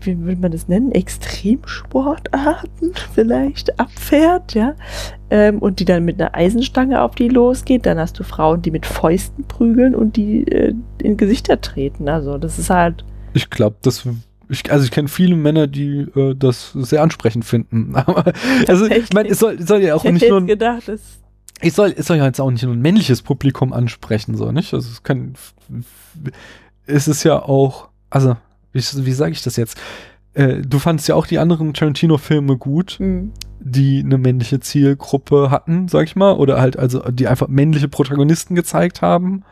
wie 0.00 0.24
will 0.24 0.36
man 0.36 0.52
das 0.52 0.68
nennen, 0.68 0.92
Extremsportarten 0.92 2.92
vielleicht 3.14 3.78
abfährt, 3.78 4.54
ja. 4.54 4.74
Ähm, 5.30 5.58
und 5.58 5.80
die 5.80 5.84
dann 5.84 6.04
mit 6.04 6.20
einer 6.20 6.34
Eisenstange 6.34 7.02
auf 7.02 7.16
die 7.16 7.28
losgeht. 7.28 7.86
Dann 7.86 7.98
hast 7.98 8.18
du 8.18 8.22
Frauen, 8.22 8.62
die 8.62 8.70
mit 8.70 8.86
Fäusten 8.86 9.44
prügeln 9.44 9.94
und 9.94 10.16
die 10.16 10.46
äh, 10.46 10.74
in 11.02 11.16
Gesichter 11.16 11.60
treten. 11.60 12.08
Also 12.08 12.38
das 12.38 12.58
ist 12.58 12.70
halt. 12.70 13.04
Ich 13.36 13.50
glaube, 13.50 13.76
das. 13.82 14.08
Ich, 14.48 14.70
also 14.70 14.84
ich 14.84 14.90
kenne 14.90 15.08
viele 15.08 15.36
Männer, 15.36 15.66
die 15.66 16.06
äh, 16.14 16.34
das 16.34 16.72
sehr 16.72 17.02
ansprechend 17.02 17.44
finden. 17.44 17.94
Aber 17.94 18.32
also 18.66 18.86
ich 18.86 19.12
meine, 19.12 19.28
es 19.28 19.40
soll, 19.40 19.60
soll 19.60 19.82
ja 19.82 19.94
auch 19.94 20.04
ich 20.04 20.12
nicht 20.12 20.28
nur 20.28 20.40
ein, 20.40 20.46
gedacht, 20.46 20.90
ich 21.60 21.72
soll, 21.72 21.94
es 21.96 22.06
soll 22.06 22.18
ja 22.18 22.24
jetzt 22.26 22.40
auch 22.40 22.50
nicht 22.50 22.62
nur 22.62 22.72
ein 22.72 22.80
männliches 22.80 23.22
Publikum 23.22 23.72
ansprechen, 23.72 24.36
so 24.36 24.52
nicht? 24.52 24.72
Also 24.72 24.90
es 24.90 25.02
kann, 25.02 25.34
es 26.86 27.08
ist 27.08 27.24
ja 27.24 27.42
auch, 27.42 27.88
also 28.08 28.36
wie, 28.72 28.80
wie 28.80 29.12
sage 29.12 29.32
ich 29.32 29.42
das 29.42 29.56
jetzt? 29.56 29.78
Äh, 30.36 30.60
du 30.60 30.78
fandst 30.78 31.08
ja 31.08 31.14
auch 31.14 31.26
die 31.26 31.38
anderen 31.38 31.72
Tarantino-Filme 31.74 32.56
gut. 32.56 32.92
hm, 32.98 33.32
die 33.58 34.02
eine 34.04 34.18
männliche 34.18 34.60
Zielgruppe 34.60 35.50
hatten, 35.50 35.88
sag 35.88 36.04
ich 36.04 36.14
mal, 36.14 36.34
oder 36.34 36.60
halt 36.60 36.78
also 36.78 37.00
die 37.10 37.26
einfach 37.26 37.48
männliche 37.48 37.88
Protagonisten 37.88 38.54
gezeigt 38.54 39.02
haben, 39.02 39.42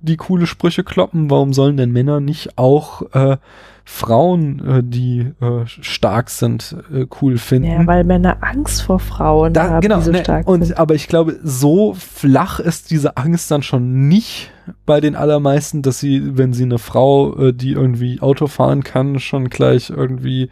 die 0.00 0.18
coole 0.18 0.46
Sprüche 0.46 0.84
kloppen. 0.84 1.30
Warum 1.30 1.54
sollen 1.54 1.78
denn 1.78 1.90
Männer 1.90 2.20
nicht 2.20 2.58
auch 2.58 3.02
äh, 3.14 3.38
Frauen, 3.84 4.64
äh, 4.66 4.82
die 4.84 5.32
äh, 5.40 5.66
stark 5.66 6.30
sind, 6.30 6.76
äh, 6.92 7.06
cool 7.20 7.38
finden? 7.38 7.70
Ja, 7.70 7.86
weil 7.86 8.04
Männer 8.04 8.38
Angst 8.40 8.82
vor 8.82 8.98
Frauen 8.98 9.52
Da, 9.52 9.70
haben, 9.70 9.80
genau, 9.80 9.98
die 9.98 10.04
so 10.04 10.12
ne, 10.12 10.20
stark 10.20 10.48
und, 10.48 10.64
sind. 10.64 10.78
aber 10.78 10.94
ich 10.94 11.08
glaube, 11.08 11.38
so 11.42 11.94
flach 11.94 12.60
ist 12.60 12.90
diese 12.90 13.16
Angst 13.16 13.50
dann 13.50 13.62
schon 13.62 14.08
nicht 14.08 14.50
bei 14.86 15.00
den 15.00 15.16
allermeisten, 15.16 15.82
dass 15.82 15.98
sie, 15.98 16.36
wenn 16.36 16.52
sie 16.52 16.64
eine 16.64 16.78
Frau, 16.78 17.50
die 17.50 17.72
irgendwie 17.72 18.20
Auto 18.20 18.46
fahren 18.46 18.84
kann, 18.84 19.18
schon 19.18 19.50
gleich 19.50 19.90
irgendwie 19.90 20.50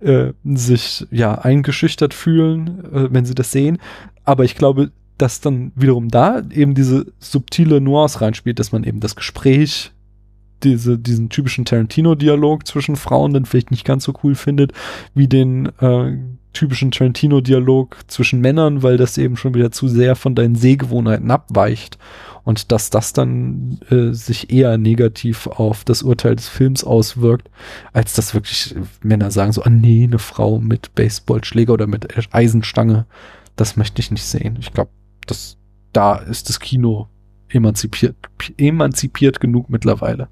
äh, 0.00 0.32
sich 0.44 1.06
ja 1.10 1.36
eingeschüchtert 1.36 2.14
fühlen, 2.14 2.84
äh, 2.92 3.08
wenn 3.12 3.24
sie 3.24 3.34
das 3.34 3.50
sehen. 3.50 3.78
Aber 4.24 4.44
ich 4.44 4.54
glaube, 4.54 4.90
dass 5.18 5.40
dann 5.40 5.72
wiederum 5.74 6.08
da 6.08 6.42
eben 6.50 6.74
diese 6.74 7.06
subtile 7.18 7.80
Nuance 7.80 8.20
reinspielt, 8.20 8.58
dass 8.58 8.72
man 8.72 8.84
eben 8.84 9.00
das 9.00 9.16
Gespräch 9.16 9.92
diese, 10.62 10.98
diesen 10.98 11.28
typischen 11.28 11.64
Tarantino-Dialog 11.64 12.66
zwischen 12.66 12.96
Frauen 12.96 13.32
dann 13.32 13.44
vielleicht 13.44 13.70
nicht 13.70 13.84
ganz 13.84 14.04
so 14.04 14.14
cool 14.22 14.34
findet, 14.34 14.72
wie 15.14 15.28
den 15.28 15.66
äh, 15.80 16.16
typischen 16.56 16.90
Tarantino-Dialog 16.90 17.98
zwischen 18.06 18.40
Männern, 18.40 18.82
weil 18.82 18.96
das 18.96 19.18
eben 19.18 19.36
schon 19.36 19.54
wieder 19.54 19.70
zu 19.70 19.88
sehr 19.88 20.16
von 20.16 20.34
deinen 20.34 20.54
Sehgewohnheiten 20.54 21.30
abweicht. 21.30 21.98
Und 22.44 22.70
dass 22.70 22.90
das 22.90 23.12
dann 23.12 23.80
äh, 23.90 24.12
sich 24.12 24.50
eher 24.50 24.78
negativ 24.78 25.48
auf 25.48 25.84
das 25.84 26.02
Urteil 26.02 26.36
des 26.36 26.48
Films 26.48 26.84
auswirkt, 26.84 27.50
als 27.92 28.14
dass 28.14 28.34
wirklich 28.34 28.74
Männer 29.02 29.30
sagen 29.32 29.52
so, 29.52 29.64
ah 29.64 29.70
nee, 29.70 30.04
eine 30.04 30.20
Frau 30.20 30.60
mit 30.60 30.94
Baseballschläger 30.94 31.72
oder 31.72 31.88
mit 31.88 32.06
Eisenstange, 32.32 33.04
das 33.56 33.76
möchte 33.76 34.00
ich 34.00 34.12
nicht 34.12 34.24
sehen. 34.24 34.56
Ich 34.60 34.72
glaube, 34.72 34.90
das, 35.26 35.58
da 35.92 36.14
ist 36.16 36.48
das 36.48 36.60
Kino 36.60 37.08
emanzipiert, 37.48 38.14
emanzipiert 38.56 39.40
genug 39.40 39.68
mittlerweile. 39.68 40.28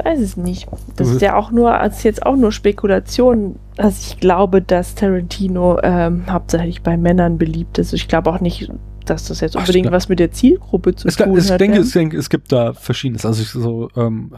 Ich 0.00 0.04
weiß 0.06 0.20
es 0.20 0.36
nicht. 0.36 0.66
Das 0.96 1.08
Du- 1.08 1.14
ist 1.14 1.22
ja 1.22 1.36
auch 1.36 1.50
nur, 1.50 1.74
als 1.74 2.02
jetzt 2.02 2.24
auch 2.24 2.36
nur 2.36 2.52
Spekulation, 2.52 3.56
dass 3.76 4.08
ich 4.12 4.20
glaube, 4.20 4.62
dass 4.62 4.94
Tarantino 4.94 5.78
ähm, 5.82 6.24
hauptsächlich 6.28 6.82
bei 6.82 6.96
Männern 6.96 7.38
beliebt 7.38 7.78
ist. 7.78 7.92
Ich 7.92 8.08
glaube 8.08 8.30
auch 8.30 8.40
nicht, 8.40 8.70
dass 9.04 9.28
das 9.28 9.40
jetzt 9.40 9.56
Ach, 9.56 9.60
unbedingt 9.60 9.84
stimmt. 9.86 9.94
was 9.96 10.08
mit 10.08 10.18
der 10.20 10.30
Zielgruppe 10.32 10.94
zu 10.94 11.08
Es, 11.08 11.16
tun 11.16 11.36
ich, 11.36 11.50
hat. 11.50 11.60
denke, 11.60 11.76
ja. 11.76 11.82
es, 11.82 11.90
denke, 11.92 12.16
es 12.16 12.30
gibt 12.30 12.50
da 12.52 12.72
verschiedenes. 12.72 13.24
Also 13.26 13.42
ich 13.42 13.50
so, 13.50 13.88
ähm, 13.96 14.32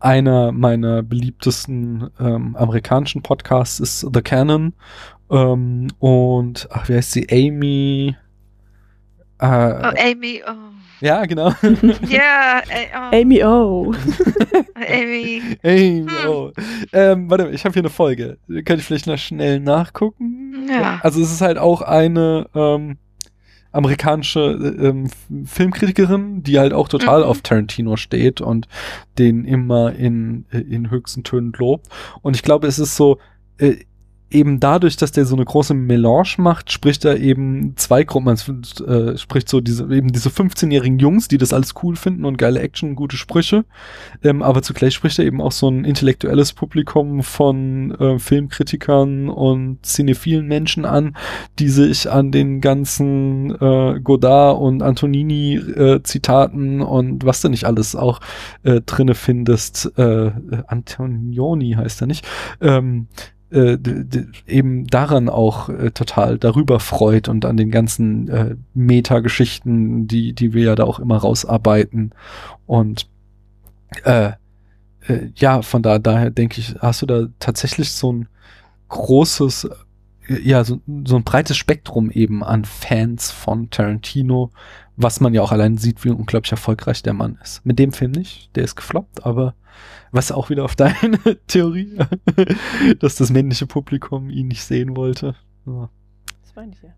einer 0.00 0.50
meiner 0.52 1.02
beliebtesten 1.02 2.10
ähm, 2.18 2.56
amerikanischen 2.56 3.22
Podcasts 3.22 3.78
ist 3.80 4.00
The 4.12 4.20
Canon. 4.22 4.72
Ähm, 5.30 5.88
und 5.98 6.68
ach, 6.72 6.88
wie 6.88 6.94
heißt 6.94 7.12
sie? 7.12 7.26
Amy. 7.30 8.16
Äh, 9.38 9.46
Oh, 9.46 10.10
Amy, 10.10 10.42
oh. 10.46 10.52
Ja, 11.02 11.24
genau. 11.26 11.52
Ja, 12.08 12.60
äh, 12.68 12.86
oh, 12.94 13.16
Amy 13.16 13.42
O. 13.44 13.92
Amy. 14.74 15.42
Amy, 15.64 16.06
oh. 16.28 16.52
ähm, 16.92 17.28
warte 17.28 17.44
mal, 17.44 17.54
ich 17.54 17.64
habe 17.64 17.72
hier 17.72 17.82
eine 17.82 17.90
Folge. 17.90 18.38
Könnte 18.46 18.76
ich 18.76 18.84
vielleicht 18.84 19.08
noch 19.08 19.18
schnell 19.18 19.58
nachgucken? 19.58 20.68
Ja. 20.68 21.00
Also 21.02 21.20
es 21.20 21.32
ist 21.32 21.40
halt 21.40 21.58
auch 21.58 21.82
eine 21.82 22.46
ähm, 22.54 22.98
amerikanische 23.72 24.40
äh, 24.80 24.86
ähm, 24.86 25.10
Filmkritikerin, 25.44 26.44
die 26.44 26.60
halt 26.60 26.72
auch 26.72 26.88
total 26.88 27.22
Mhm. 27.22 27.26
auf 27.26 27.40
Tarantino 27.42 27.96
steht 27.96 28.40
und 28.40 28.68
den 29.18 29.44
immer 29.44 29.92
in, 29.94 30.44
in 30.52 30.90
höchsten 30.90 31.24
Tönen 31.24 31.52
lobt. 31.58 31.88
Und 32.22 32.36
ich 32.36 32.42
glaube, 32.42 32.68
es 32.68 32.78
ist 32.78 32.94
so, 32.94 33.18
äh, 33.58 33.76
eben 34.32 34.60
dadurch, 34.60 34.96
dass 34.96 35.12
der 35.12 35.24
so 35.24 35.36
eine 35.36 35.44
große 35.44 35.74
Melange 35.74 36.34
macht, 36.38 36.72
spricht 36.72 37.04
er 37.04 37.18
eben 37.18 37.74
zwei 37.76 38.04
Gruppen, 38.04 38.28
also, 38.28 38.52
äh, 38.84 39.16
spricht 39.16 39.48
so 39.48 39.60
diese, 39.60 39.84
eben 39.94 40.12
diese 40.12 40.28
15-jährigen 40.28 40.98
Jungs, 40.98 41.28
die 41.28 41.38
das 41.38 41.52
alles 41.52 41.74
cool 41.82 41.96
finden 41.96 42.24
und 42.24 42.38
geile 42.38 42.60
Action, 42.60 42.96
gute 42.96 43.16
Sprüche. 43.16 43.64
Ähm, 44.22 44.42
aber 44.42 44.62
zugleich 44.62 44.94
spricht 44.94 45.18
er 45.18 45.24
eben 45.24 45.40
auch 45.40 45.52
so 45.52 45.68
ein 45.68 45.84
intellektuelles 45.84 46.52
Publikum 46.52 47.22
von 47.22 47.92
äh, 47.92 48.18
Filmkritikern 48.18 49.28
und 49.28 49.84
cinephilen 49.84 50.46
Menschen 50.46 50.84
an, 50.84 51.16
die 51.58 51.68
sich 51.68 52.10
an 52.10 52.30
den 52.30 52.60
ganzen 52.60 53.50
äh, 53.60 54.00
Godard 54.00 54.60
und 54.60 54.82
Antonini 54.82 55.56
äh, 55.56 56.02
Zitaten 56.02 56.80
und 56.80 57.24
was 57.24 57.40
du 57.40 57.48
nicht 57.48 57.64
alles 57.64 57.94
auch 57.96 58.20
äh, 58.62 58.80
drinne 58.80 59.14
findest, 59.14 59.92
äh, 59.98 60.30
Antonioni 60.66 61.72
heißt 61.72 62.00
er 62.00 62.06
nicht, 62.06 62.26
ähm, 62.60 63.08
äh, 63.52 63.78
eben 64.46 64.86
daran 64.86 65.28
auch 65.28 65.68
äh, 65.68 65.90
total 65.90 66.38
darüber 66.38 66.80
freut 66.80 67.28
und 67.28 67.44
an 67.44 67.56
den 67.56 67.70
ganzen 67.70 68.28
äh, 68.28 68.56
Metageschichten, 68.74 70.06
die, 70.06 70.32
die 70.32 70.54
wir 70.54 70.64
ja 70.64 70.74
da 70.74 70.84
auch 70.84 70.98
immer 70.98 71.18
rausarbeiten. 71.18 72.12
Und 72.66 73.08
äh, 74.04 74.32
äh, 75.06 75.28
ja, 75.36 75.62
von 75.62 75.82
da, 75.82 75.98
daher 75.98 76.30
denke 76.30 76.60
ich, 76.60 76.76
hast 76.80 77.02
du 77.02 77.06
da 77.06 77.26
tatsächlich 77.38 77.92
so 77.92 78.12
ein 78.12 78.28
großes, 78.88 79.68
äh, 80.28 80.40
ja, 80.40 80.64
so, 80.64 80.80
so 81.06 81.16
ein 81.16 81.24
breites 81.24 81.56
Spektrum 81.56 82.10
eben 82.10 82.42
an 82.42 82.64
Fans 82.64 83.30
von 83.30 83.70
Tarantino, 83.70 84.50
was 84.96 85.20
man 85.20 85.34
ja 85.34 85.42
auch 85.42 85.52
allein 85.52 85.78
sieht, 85.78 86.04
wie 86.04 86.10
unglaublich 86.10 86.52
erfolgreich 86.52 87.02
der 87.02 87.14
Mann 87.14 87.38
ist. 87.42 87.64
Mit 87.64 87.78
dem 87.78 87.92
Film 87.92 88.12
nicht, 88.12 88.54
der 88.56 88.64
ist 88.64 88.76
gefloppt, 88.76 89.24
aber 89.24 89.54
was 90.10 90.32
auch 90.32 90.50
wieder 90.50 90.64
auf 90.64 90.76
deine 90.76 91.18
Theorie, 91.46 91.98
dass 93.00 93.16
das 93.16 93.30
männliche 93.30 93.66
Publikum 93.66 94.30
ihn 94.30 94.48
nicht 94.48 94.62
sehen 94.62 94.96
wollte. 94.96 95.34
Ja. 95.66 95.88
Das 96.42 96.54
meine 96.54 96.72
ich 96.72 96.82
ja. 96.82 96.90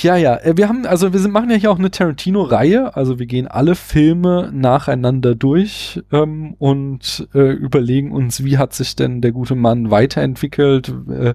Ja, 0.00 0.16
ja, 0.16 0.36
äh, 0.36 0.56
wir 0.56 0.68
haben, 0.68 0.86
also 0.86 1.12
wir 1.12 1.20
sind, 1.20 1.32
machen 1.32 1.50
ja 1.50 1.56
hier 1.56 1.70
auch 1.70 1.78
eine 1.78 1.90
Tarantino-Reihe, 1.90 2.96
also 2.96 3.18
wir 3.18 3.26
gehen 3.26 3.46
alle 3.46 3.74
Filme 3.74 4.50
nacheinander 4.54 5.34
durch 5.34 6.00
ähm, 6.12 6.54
und 6.58 7.28
äh, 7.34 7.52
überlegen 7.52 8.10
uns, 8.10 8.42
wie 8.42 8.56
hat 8.56 8.72
sich 8.72 8.96
denn 8.96 9.20
der 9.20 9.32
gute 9.32 9.54
Mann 9.54 9.90
weiterentwickelt 9.90 10.94
äh, 11.10 11.34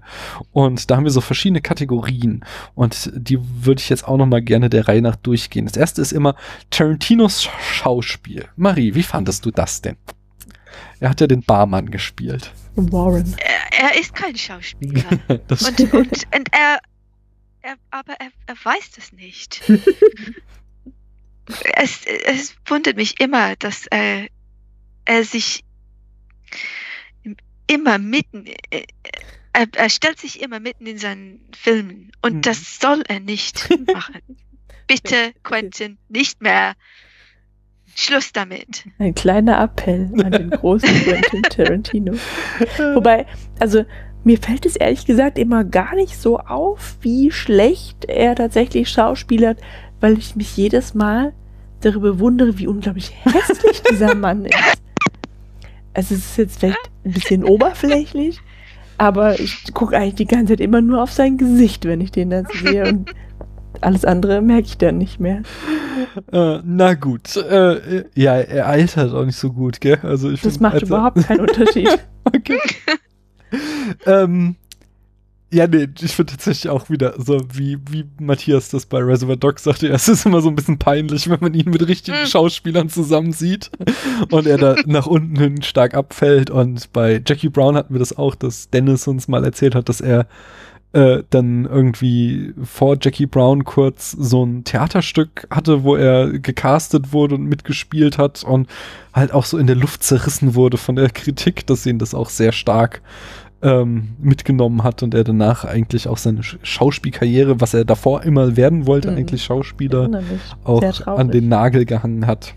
und 0.51 0.89
da 0.89 0.95
haben 0.97 1.03
wir 1.03 1.11
so 1.11 1.21
verschiedene 1.21 1.61
Kategorien 1.61 2.43
und 2.73 3.11
die 3.15 3.37
würde 3.63 3.79
ich 3.79 3.89
jetzt 3.89 4.07
auch 4.07 4.17
noch 4.17 4.25
mal 4.25 4.41
gerne 4.41 4.69
der 4.71 4.87
Reihe 4.87 5.01
nach 5.03 5.17
durchgehen. 5.17 5.65
Das 5.65 5.77
erste 5.77 6.01
ist 6.01 6.11
immer 6.11 6.35
Tarantinos 6.71 7.43
Sch- 7.43 7.49
Schauspiel. 7.59 8.45
Marie, 8.55 8.95
wie 8.95 9.03
fandest 9.03 9.45
du 9.45 9.51
das 9.51 9.81
denn? 9.81 9.97
Er 10.99 11.11
hat 11.11 11.21
ja 11.21 11.27
den 11.27 11.43
Barmann 11.43 11.91
gespielt. 11.91 12.51
Warren. 12.75 13.35
Er, 13.37 13.91
er 13.91 13.99
ist 14.01 14.15
kein 14.15 14.35
Schauspieler. 14.35 15.03
Das 15.47 15.61
Und, 15.69 15.79
und, 15.93 16.11
und 16.35 16.49
er, 16.51 16.79
er, 17.61 17.75
aber 17.91 18.13
er, 18.13 18.31
er 18.45 18.55
weiß 18.63 18.91
das 18.91 19.11
nicht. 19.13 19.61
es, 21.75 22.01
es 22.05 22.55
wundert 22.65 22.97
mich 22.97 23.19
immer, 23.19 23.55
dass 23.55 23.87
äh, 23.91 24.27
er 25.05 25.23
sich 25.23 25.63
immer 27.67 27.97
mitten, 27.97 28.45
äh, 28.69 28.83
er, 29.53 29.67
er 29.75 29.89
stellt 29.89 30.19
sich 30.19 30.41
immer 30.41 30.59
mitten 30.59 30.85
in 30.85 30.97
seinen 30.97 31.39
Filmen 31.55 32.11
und 32.21 32.35
Mhm. 32.35 32.41
das 32.41 32.79
soll 32.79 33.03
er 33.07 33.19
nicht 33.19 33.69
machen. 33.93 34.21
Bitte, 34.87 35.33
Quentin, 35.43 35.97
nicht 36.07 36.41
mehr. 36.41 36.75
Schluss 37.95 38.31
damit. 38.31 38.85
Ein 38.99 39.15
kleiner 39.15 39.59
Appell 39.59 40.11
an 40.23 40.31
den 40.31 40.49
großen 40.51 40.87
Quentin 41.03 41.41
Tarantino. 41.43 42.13
Wobei, 42.93 43.25
also 43.59 43.85
mir 44.23 44.37
fällt 44.37 44.65
es 44.65 44.75
ehrlich 44.75 45.05
gesagt 45.05 45.37
immer 45.37 45.63
gar 45.63 45.95
nicht 45.95 46.17
so 46.19 46.37
auf, 46.39 46.97
wie 47.01 47.31
schlecht 47.31 48.05
er 48.05 48.35
tatsächlich 48.35 48.89
schauspielert, 48.89 49.59
weil 50.01 50.17
ich 50.17 50.35
mich 50.35 50.55
jedes 50.57 50.93
Mal 50.93 51.33
darüber 51.81 52.19
wundere, 52.19 52.57
wie 52.59 52.67
unglaublich 52.67 53.13
hässlich 53.23 53.81
dieser 53.89 54.15
Mann 54.15 54.45
ist. 54.45 54.55
Also 55.93 56.15
es 56.15 56.21
ist 56.31 56.37
jetzt 56.37 56.59
vielleicht 56.59 56.91
ein 57.05 57.11
bisschen 57.13 57.43
oberflächlich, 57.43 58.39
aber 58.97 59.39
ich 59.39 59.73
gucke 59.73 59.95
eigentlich 59.97 60.15
die 60.15 60.25
ganze 60.25 60.53
Zeit 60.53 60.59
immer 60.59 60.81
nur 60.81 61.01
auf 61.01 61.11
sein 61.11 61.37
Gesicht, 61.37 61.85
wenn 61.85 62.01
ich 62.01 62.11
den 62.11 62.29
da 62.29 62.43
sehe 62.61 62.87
und 62.87 63.11
alles 63.81 64.05
andere 64.05 64.41
merke 64.41 64.63
ich 64.67 64.77
dann 64.77 64.97
nicht 64.97 65.19
mehr. 65.19 65.43
Äh, 66.31 66.59
na 66.63 66.93
gut. 66.95 67.35
Äh, 67.37 68.05
ja, 68.15 68.35
er 68.37 68.67
altert 68.67 69.13
auch 69.13 69.23
nicht 69.25 69.37
so 69.37 69.51
gut, 69.53 69.79
gell? 69.81 69.99
Also 70.03 70.31
ich 70.31 70.41
Das 70.41 70.53
find, 70.53 70.61
macht 70.61 70.73
also- 70.75 70.85
überhaupt 70.87 71.23
keinen 71.27 71.39
Unterschied. 71.47 71.89
Okay. 72.25 72.59
ähm, 74.05 74.55
ja, 75.49 75.65
nee, 75.65 75.87
ich 76.01 76.13
finde 76.13 76.33
tatsächlich 76.33 76.69
auch 76.69 76.89
wieder 76.89 77.13
so, 77.17 77.39
wie, 77.53 77.77
wie 77.89 78.05
Matthias 78.19 78.67
das 78.67 78.85
bei 78.85 78.99
Reservoir 78.99 79.37
Dogs 79.37 79.63
sagte, 79.63 79.87
es 79.87 80.09
ist 80.09 80.25
immer 80.25 80.41
so 80.41 80.49
ein 80.49 80.55
bisschen 80.55 80.77
peinlich, 80.77 81.29
wenn 81.29 81.39
man 81.39 81.53
ihn 81.53 81.69
mit 81.69 81.87
richtigen 81.87 82.19
Mhm. 82.21 82.25
Schauspielern 82.25 82.89
zusammen 82.89 83.31
sieht 83.31 83.71
und 84.29 84.45
er 84.45 84.57
da 84.57 84.75
nach 84.85 85.07
unten 85.07 85.37
hin 85.37 85.61
stark 85.61 85.93
abfällt. 85.93 86.49
Und 86.49 86.91
bei 86.91 87.21
Jackie 87.25 87.47
Brown 87.47 87.77
hatten 87.77 87.93
wir 87.93 87.99
das 87.99 88.17
auch, 88.17 88.35
dass 88.35 88.69
Dennis 88.71 89.07
uns 89.07 89.29
mal 89.29 89.45
erzählt 89.45 89.73
hat, 89.73 89.87
dass 89.87 90.01
er 90.01 90.27
äh, 90.93 91.23
dann 91.29 91.65
irgendwie 91.65 92.53
vor 92.63 92.97
Jackie 93.01 93.25
Brown 93.25 93.63
kurz 93.65 94.11
so 94.11 94.45
ein 94.45 94.63
Theaterstück 94.63 95.47
hatte, 95.51 95.83
wo 95.83 95.95
er 95.95 96.39
gecastet 96.39 97.11
wurde 97.13 97.35
und 97.35 97.43
mitgespielt 97.45 98.17
hat 98.17 98.43
und 98.43 98.67
halt 99.13 99.33
auch 99.33 99.45
so 99.45 99.57
in 99.57 99.67
der 99.67 99.75
Luft 99.75 100.03
zerrissen 100.03 100.55
wurde 100.55 100.77
von 100.77 100.95
der 100.95 101.09
Kritik, 101.13 101.67
dass 101.67 101.85
ihn 101.85 101.99
das 101.99 102.13
auch 102.13 102.29
sehr 102.29 102.51
stark 102.51 103.01
ähm, 103.61 104.09
mitgenommen 104.19 104.83
hat 104.83 105.01
und 105.03 105.13
er 105.15 105.23
danach 105.23 105.65
eigentlich 105.65 106.07
auch 106.07 106.17
seine 106.17 106.41
Sch- 106.41 106.57
Schauspielkarriere, 106.61 107.59
was 107.59 107.73
er 107.73 107.85
davor 107.85 108.23
immer 108.23 108.55
werden 108.55 108.85
wollte, 108.85 109.11
Mhm. 109.11 109.17
eigentlich 109.17 109.43
Schauspieler, 109.43 110.07
auch 110.63 110.81
an 111.17 111.31
den 111.31 111.49
Nagel 111.49 111.85
gehangen 111.85 112.27
hat. 112.27 112.53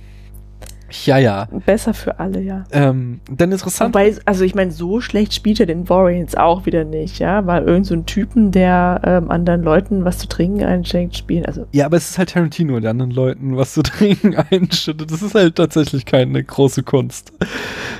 Ja, 1.04 1.18
ja. 1.18 1.48
Besser 1.66 1.94
für 1.94 2.18
alle, 2.18 2.40
ja. 2.40 2.64
Ähm, 2.72 3.20
dann 3.30 3.52
interessant. 3.52 3.94
Wobei, 3.94 4.14
also 4.24 4.44
ich 4.44 4.54
meine, 4.54 4.72
so 4.72 5.00
schlecht 5.00 5.34
spielt 5.34 5.60
er 5.60 5.66
den 5.66 5.86
jetzt 6.10 6.38
auch 6.38 6.66
wieder 6.66 6.84
nicht, 6.84 7.18
ja, 7.18 7.46
weil 7.46 7.64
irgend 7.64 7.86
so 7.86 7.94
ein 7.94 8.06
Typen, 8.06 8.50
der 8.50 9.00
ähm, 9.04 9.30
anderen 9.30 9.62
Leuten 9.62 10.04
was 10.04 10.18
zu 10.18 10.28
trinken 10.28 10.64
einschenkt, 10.64 11.16
spielen, 11.16 11.46
also 11.46 11.66
Ja, 11.72 11.86
aber 11.86 11.96
es 11.96 12.10
ist 12.10 12.18
halt 12.18 12.30
Tarantino, 12.30 12.80
der 12.80 12.90
anderen 12.90 13.10
Leuten 13.10 13.56
was 13.56 13.74
zu 13.74 13.82
trinken 13.84 14.36
einschüttet. 14.36 15.10
Das 15.10 15.22
ist 15.22 15.34
halt 15.34 15.56
tatsächlich 15.56 16.04
keine 16.04 16.42
große 16.42 16.82
Kunst. 16.82 17.32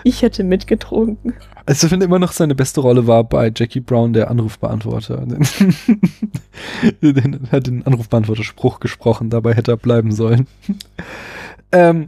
ich 0.05 0.23
hätte 0.23 0.45
mitgetrunken. 0.45 1.35
Also 1.67 1.87
ich 1.87 1.91
finde 1.91 2.07
immer 2.07 2.19
noch 2.19 2.33
seine 2.33 2.55
beste 2.55 2.81
Rolle 2.81 3.07
war 3.07 3.23
bei 3.25 3.53
Jackie 3.55 3.81
Brown 3.81 4.13
der 4.13 4.31
Anrufbeantworter. 4.31 5.25
den 7.03 7.49
hat 7.53 7.67
den 7.67 7.87
Anrufbeantworter-Spruch 7.87 8.81
gesprochen, 8.81 9.31
dabei 9.31 9.55
hätte 9.55 9.73
er 9.73 9.77
bleiben 9.77 10.11
sollen. 10.13 10.49
ähm, 11.73 12.07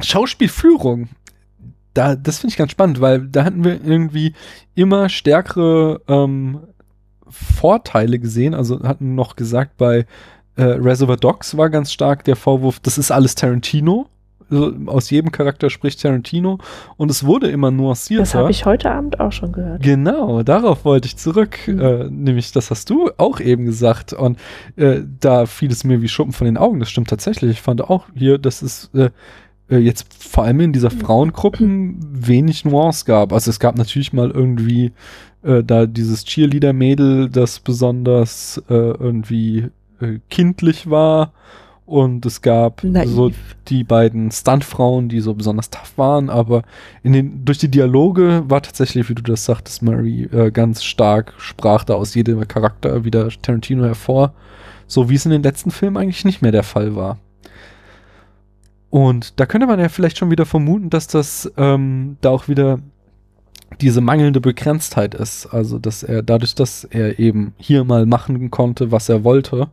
Schauspielführung. 0.00 1.08
Da, 1.94 2.14
das 2.14 2.38
finde 2.38 2.52
ich 2.52 2.58
ganz 2.58 2.72
spannend, 2.72 3.00
weil 3.00 3.26
da 3.26 3.44
hatten 3.44 3.64
wir 3.64 3.82
irgendwie 3.82 4.34
immer 4.74 5.08
stärkere 5.08 6.02
ähm, 6.08 6.60
Vorteile 7.28 8.18
gesehen. 8.18 8.54
Also 8.54 8.82
hatten 8.82 9.14
noch 9.14 9.36
gesagt, 9.36 9.76
bei 9.78 10.06
äh, 10.56 10.62
Reservoir 10.62 11.16
Dogs 11.16 11.56
war 11.56 11.70
ganz 11.70 11.92
stark 11.92 12.24
der 12.24 12.36
Vorwurf, 12.36 12.80
das 12.80 12.98
ist 12.98 13.10
alles 13.10 13.34
Tarantino. 13.34 14.08
Also 14.48 14.72
aus 14.86 15.10
jedem 15.10 15.32
Charakter 15.32 15.70
spricht 15.70 16.00
Tarantino 16.00 16.58
und 16.96 17.10
es 17.10 17.24
wurde 17.24 17.48
immer 17.48 17.72
nuancierter. 17.72 18.22
Das 18.22 18.34
habe 18.36 18.50
ich 18.52 18.64
heute 18.64 18.92
Abend 18.92 19.18
auch 19.18 19.32
schon 19.32 19.50
gehört. 19.50 19.82
Genau, 19.82 20.44
darauf 20.44 20.84
wollte 20.84 21.06
ich 21.06 21.16
zurück. 21.16 21.58
Mhm. 21.66 21.80
Äh, 21.80 22.04
nämlich, 22.10 22.52
das 22.52 22.70
hast 22.70 22.88
du 22.90 23.10
auch 23.16 23.40
eben 23.40 23.64
gesagt. 23.64 24.12
Und 24.12 24.38
äh, 24.76 25.00
da 25.20 25.46
fiel 25.46 25.72
es 25.72 25.82
mir 25.82 26.00
wie 26.00 26.08
Schuppen 26.08 26.32
von 26.32 26.44
den 26.44 26.58
Augen. 26.58 26.78
Das 26.78 26.90
stimmt 26.90 27.08
tatsächlich. 27.08 27.50
Ich 27.50 27.62
fand 27.62 27.82
auch 27.82 28.04
hier, 28.14 28.38
dass 28.38 28.62
es 28.62 28.88
äh, 28.94 29.10
äh, 29.70 29.78
jetzt 29.78 30.12
vor 30.12 30.44
allem 30.44 30.60
in 30.60 30.72
dieser 30.72 30.90
Frauengruppen 30.90 31.98
wenig 32.02 32.64
Nuance 32.64 33.04
gab. 33.04 33.32
Also 33.32 33.50
es 33.50 33.60
gab 33.60 33.76
natürlich 33.76 34.12
mal 34.12 34.30
irgendwie 34.30 34.92
äh, 35.42 35.62
da 35.62 35.86
dieses 35.86 36.24
Cheerleader-Mädel, 36.24 37.28
das 37.28 37.60
besonders 37.60 38.62
äh, 38.68 38.74
irgendwie 38.74 39.68
äh, 40.00 40.18
kindlich 40.28 40.90
war. 40.90 41.32
Und 41.86 42.26
es 42.26 42.42
gab 42.42 42.82
Naiv. 42.82 43.10
so 43.10 43.30
die 43.68 43.84
beiden 43.84 44.32
Stuntfrauen, 44.32 45.08
die 45.08 45.20
so 45.20 45.34
besonders 45.34 45.70
tough 45.70 45.96
waren, 45.96 46.30
aber 46.30 46.64
in 47.04 47.12
den, 47.12 47.44
durch 47.44 47.58
die 47.58 47.70
Dialoge 47.70 48.42
war 48.48 48.60
tatsächlich, 48.60 49.08
wie 49.08 49.14
du 49.14 49.22
das 49.22 49.44
sagtest, 49.44 49.82
Mary, 49.82 50.24
äh, 50.32 50.50
ganz 50.50 50.82
stark 50.82 51.34
sprach 51.38 51.84
da 51.84 51.94
aus 51.94 52.16
jedem 52.16 52.46
Charakter 52.48 53.04
wieder 53.04 53.28
Tarantino 53.40 53.84
hervor, 53.84 54.34
so 54.88 55.08
wie 55.08 55.14
es 55.14 55.26
in 55.26 55.30
den 55.30 55.44
letzten 55.44 55.70
Filmen 55.70 55.96
eigentlich 55.96 56.24
nicht 56.24 56.42
mehr 56.42 56.50
der 56.50 56.64
Fall 56.64 56.96
war. 56.96 57.18
Und 58.90 59.38
da 59.40 59.46
könnte 59.46 59.66
man 59.66 59.80
ja 59.80 59.88
vielleicht 59.88 60.18
schon 60.18 60.30
wieder 60.30 60.46
vermuten, 60.46 60.90
dass 60.90 61.06
das 61.06 61.50
ähm, 61.56 62.16
da 62.20 62.30
auch 62.30 62.48
wieder 62.48 62.78
diese 63.80 64.00
mangelnde 64.00 64.40
Begrenztheit 64.40 65.14
ist. 65.14 65.46
Also, 65.46 65.78
dass 65.78 66.02
er 66.02 66.22
dadurch, 66.22 66.54
dass 66.54 66.84
er 66.84 67.18
eben 67.18 67.52
hier 67.58 67.84
mal 67.84 68.06
machen 68.06 68.50
konnte, 68.50 68.92
was 68.92 69.08
er 69.08 69.24
wollte, 69.24 69.68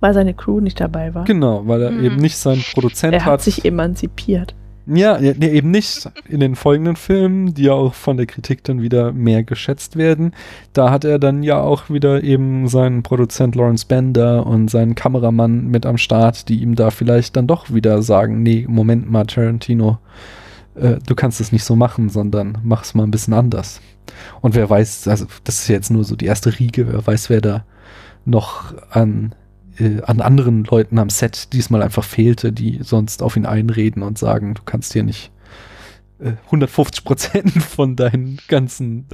Weil 0.00 0.14
seine 0.14 0.34
Crew 0.34 0.60
nicht 0.60 0.80
dabei 0.80 1.14
war. 1.14 1.24
genau, 1.24 1.66
weil 1.66 1.82
er 1.82 1.90
Mhm. 1.92 2.04
eben 2.04 2.16
nicht 2.16 2.36
seinen 2.36 2.62
Produzent 2.74 3.14
Er 3.14 3.24
hat 3.24 3.42
sich 3.42 3.64
emanzipiert. 3.64 4.54
Ja, 4.92 5.20
nee, 5.20 5.32
eben 5.46 5.70
nicht. 5.70 6.10
In 6.28 6.40
den 6.40 6.56
folgenden 6.56 6.96
Filmen, 6.96 7.54
die 7.54 7.64
ja 7.64 7.72
auch 7.72 7.94
von 7.94 8.16
der 8.16 8.26
Kritik 8.26 8.64
dann 8.64 8.82
wieder 8.82 9.12
mehr 9.12 9.44
geschätzt 9.44 9.96
werden, 9.96 10.32
da 10.72 10.90
hat 10.90 11.04
er 11.04 11.20
dann 11.20 11.44
ja 11.44 11.60
auch 11.60 11.90
wieder 11.90 12.24
eben 12.24 12.66
seinen 12.66 13.04
Produzent 13.04 13.54
Lawrence 13.54 13.86
Bender 13.86 14.44
und 14.44 14.68
seinen 14.68 14.96
Kameramann 14.96 15.68
mit 15.68 15.86
am 15.86 15.96
Start, 15.96 16.48
die 16.48 16.60
ihm 16.60 16.74
da 16.74 16.90
vielleicht 16.90 17.36
dann 17.36 17.46
doch 17.46 17.72
wieder 17.72 18.02
sagen, 18.02 18.42
nee, 18.42 18.66
Moment 18.68 19.08
mal, 19.08 19.26
Tarantino, 19.26 19.98
äh, 20.74 20.96
du 21.06 21.14
kannst 21.14 21.40
es 21.40 21.52
nicht 21.52 21.64
so 21.64 21.76
machen, 21.76 22.08
sondern 22.08 22.58
mach 22.64 22.82
es 22.82 22.94
mal 22.94 23.04
ein 23.04 23.12
bisschen 23.12 23.34
anders. 23.34 23.80
Und 24.40 24.56
wer 24.56 24.68
weiß, 24.68 25.06
also 25.06 25.26
das 25.44 25.60
ist 25.60 25.68
jetzt 25.68 25.90
nur 25.90 26.02
so 26.02 26.16
die 26.16 26.26
erste 26.26 26.58
Riege, 26.58 26.92
wer 26.92 27.06
weiß, 27.06 27.30
wer 27.30 27.40
da 27.40 27.64
noch 28.24 28.74
an 28.90 29.36
äh, 29.80 30.02
an 30.02 30.20
anderen 30.20 30.64
Leuten 30.64 30.98
am 30.98 31.10
Set 31.10 31.52
diesmal 31.52 31.82
einfach 31.82 32.04
fehlte, 32.04 32.52
die 32.52 32.80
sonst 32.82 33.22
auf 33.22 33.36
ihn 33.36 33.46
einreden 33.46 34.02
und 34.02 34.18
sagen, 34.18 34.54
du 34.54 34.62
kannst 34.64 34.92
hier 34.92 35.02
nicht 35.02 35.32
äh, 36.20 36.32
150 36.46 37.04
Prozent 37.04 37.50
von 37.62 37.96
deinen 37.96 38.38
ganzen 38.48 39.06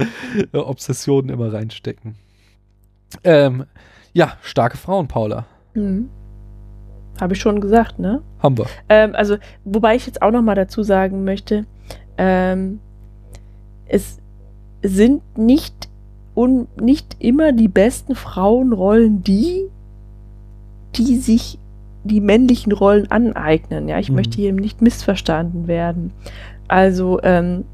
äh, 0.53 0.57
Obsessionen 0.57 1.29
immer 1.29 1.53
reinstecken. 1.53 2.15
Ähm, 3.23 3.65
ja, 4.13 4.33
starke 4.41 4.77
Frauen, 4.77 5.07
Paula. 5.07 5.45
Mhm. 5.73 6.09
Habe 7.19 7.33
ich 7.33 7.39
schon 7.39 7.61
gesagt, 7.61 7.97
ne? 7.97 8.21
Haben 8.39 8.57
wir. 8.57 8.65
Ähm, 8.89 9.15
also, 9.15 9.37
wobei 9.63 9.95
ich 9.95 10.05
jetzt 10.05 10.21
auch 10.21 10.31
noch 10.31 10.41
mal 10.41 10.55
dazu 10.55 10.83
sagen 10.83 11.23
möchte, 11.23 11.65
ähm, 12.17 12.79
es 13.87 14.19
sind 14.83 15.21
nicht, 15.37 15.89
un, 16.35 16.67
nicht 16.79 17.15
immer 17.19 17.53
die 17.53 17.67
besten 17.67 18.15
Frauenrollen 18.15 19.23
die, 19.23 19.69
die 21.03 21.17
sich 21.17 21.59
die 22.03 22.21
männlichen 22.21 22.71
Rollen 22.71 23.11
aneignen. 23.11 23.87
Ja, 23.89 23.99
ich 23.99 24.09
Mhm. 24.09 24.15
möchte 24.15 24.37
hier 24.37 24.53
nicht 24.53 24.81
missverstanden 24.81 25.67
werden. 25.67 26.11
Also, 26.67 27.19
ähm, 27.23 27.65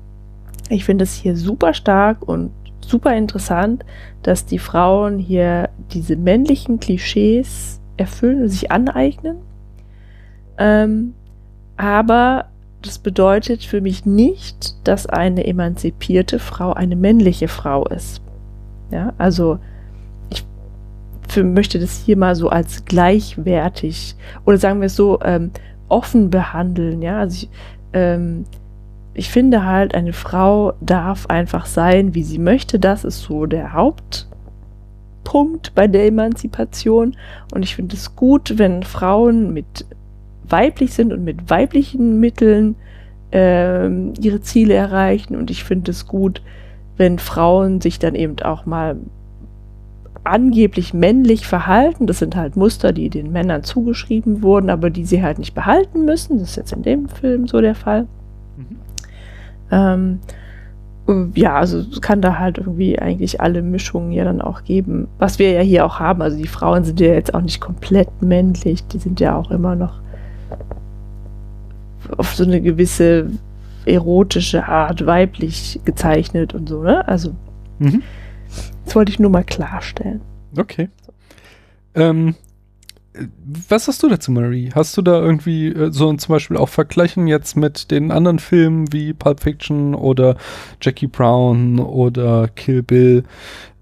ich 0.69 0.85
finde 0.85 1.03
es 1.03 1.13
hier 1.15 1.35
super 1.35 1.73
stark 1.73 2.27
und 2.27 2.51
super 2.81 3.15
interessant, 3.15 3.85
dass 4.23 4.45
die 4.45 4.59
Frauen 4.59 5.17
hier 5.19 5.69
diese 5.91 6.15
männlichen 6.15 6.79
Klischees 6.79 7.79
erfüllen 7.97 8.43
und 8.43 8.49
sich 8.49 8.71
aneignen. 8.71 9.37
Ähm, 10.57 11.13
aber 11.77 12.45
das 12.81 12.99
bedeutet 12.99 13.63
für 13.63 13.81
mich 13.81 14.05
nicht, 14.05 14.75
dass 14.87 15.07
eine 15.07 15.45
emanzipierte 15.45 16.39
Frau 16.39 16.73
eine 16.73 16.95
männliche 16.95 17.47
Frau 17.47 17.85
ist. 17.85 18.21
Ja, 18.91 19.13
also 19.17 19.59
für, 21.33 21.43
möchte 21.43 21.79
das 21.79 22.03
hier 22.05 22.15
mal 22.15 22.35
so 22.35 22.49
als 22.49 22.85
gleichwertig 22.85 24.15
oder 24.45 24.57
sagen 24.57 24.79
wir 24.79 24.85
es 24.85 24.95
so 24.95 25.19
ähm, 25.23 25.51
offen 25.89 26.29
behandeln. 26.29 27.01
Ja, 27.01 27.19
also 27.19 27.45
ich, 27.45 27.49
ähm, 27.93 28.45
ich 29.13 29.29
finde 29.29 29.65
halt, 29.65 29.95
eine 29.95 30.13
Frau 30.13 30.73
darf 30.81 31.27
einfach 31.27 31.65
sein, 31.65 32.15
wie 32.15 32.23
sie 32.23 32.39
möchte. 32.39 32.79
Das 32.79 33.03
ist 33.03 33.21
so 33.21 33.45
der 33.45 33.73
Hauptpunkt 33.73 35.75
bei 35.75 35.87
der 35.87 36.07
Emanzipation. 36.07 37.15
Und 37.53 37.63
ich 37.63 37.75
finde 37.75 37.95
es 37.95 38.15
gut, 38.15 38.57
wenn 38.57 38.83
Frauen 38.83 39.53
mit 39.53 39.85
weiblich 40.47 40.93
sind 40.93 41.13
und 41.13 41.23
mit 41.23 41.49
weiblichen 41.49 42.19
Mitteln 42.19 42.75
ähm, 43.31 44.13
ihre 44.19 44.41
Ziele 44.41 44.73
erreichen. 44.73 45.35
Und 45.35 45.51
ich 45.51 45.63
finde 45.63 45.91
es 45.91 46.07
gut, 46.07 46.41
wenn 46.97 47.19
Frauen 47.19 47.81
sich 47.81 47.99
dann 47.99 48.15
eben 48.15 48.39
auch 48.39 48.65
mal 48.65 48.97
angeblich 50.23 50.93
männlich 50.93 51.47
verhalten. 51.47 52.07
Das 52.07 52.19
sind 52.19 52.35
halt 52.35 52.55
Muster, 52.55 52.93
die 52.93 53.09
den 53.09 53.31
Männern 53.31 53.63
zugeschrieben 53.63 54.41
wurden, 54.41 54.69
aber 54.69 54.89
die 54.89 55.05
sie 55.05 55.23
halt 55.23 55.39
nicht 55.39 55.53
behalten 55.53 56.05
müssen. 56.05 56.39
Das 56.39 56.51
ist 56.51 56.55
jetzt 56.55 56.73
in 56.73 56.83
dem 56.83 57.09
Film 57.09 57.47
so 57.47 57.61
der 57.61 57.75
Fall. 57.75 58.07
Mhm. 58.57 58.77
Ähm, 59.71 60.19
ja, 61.35 61.55
also 61.55 61.79
es 61.79 62.01
kann 62.01 62.21
da 62.21 62.39
halt 62.39 62.57
irgendwie 62.57 62.97
eigentlich 62.97 63.41
alle 63.41 63.61
Mischungen 63.61 64.13
ja 64.13 64.23
dann 64.23 64.41
auch 64.41 64.63
geben, 64.63 65.07
was 65.19 65.37
wir 65.37 65.51
ja 65.51 65.61
hier 65.61 65.85
auch 65.85 65.99
haben. 65.99 66.21
Also 66.21 66.37
die 66.37 66.47
Frauen 66.47 66.85
sind 66.85 66.99
ja 66.99 67.07
jetzt 67.07 67.33
auch 67.33 67.41
nicht 67.41 67.59
komplett 67.59 68.21
männlich, 68.21 68.87
die 68.87 68.99
sind 68.99 69.19
ja 69.19 69.35
auch 69.35 69.51
immer 69.51 69.75
noch 69.75 69.99
auf 72.17 72.35
so 72.35 72.43
eine 72.43 72.61
gewisse 72.61 73.27
erotische 73.85 74.65
Art 74.65 75.05
weiblich 75.05 75.81
gezeichnet 75.83 76.53
und 76.53 76.69
so, 76.69 76.83
ne? 76.83 77.05
Also 77.07 77.33
Mhm. 77.79 78.01
Das 78.85 78.95
wollte 78.95 79.11
ich 79.11 79.19
nur 79.19 79.29
mal 79.31 79.43
klarstellen. 79.43 80.21
Okay. 80.57 80.89
Ähm, 81.95 82.35
äh, 83.13 83.25
was 83.69 83.87
hast 83.87 84.01
du 84.03 84.09
dazu, 84.09 84.31
Marie? 84.31 84.71
Hast 84.73 84.95
du 84.97 85.01
da 85.01 85.19
irgendwie 85.19 85.67
äh, 85.67 85.91
so 85.91 86.11
zum 86.13 86.33
Beispiel 86.33 86.57
auch 86.57 86.69
vergleichen 86.69 87.27
jetzt 87.27 87.55
mit 87.55 87.91
den 87.91 88.11
anderen 88.11 88.39
Filmen 88.39 88.91
wie 88.91 89.13
Pulp 89.13 89.41
Fiction 89.41 89.95
oder 89.95 90.37
Jackie 90.81 91.07
Brown 91.07 91.79
oder 91.79 92.47
Kill 92.49 92.83
Bill? 92.83 93.23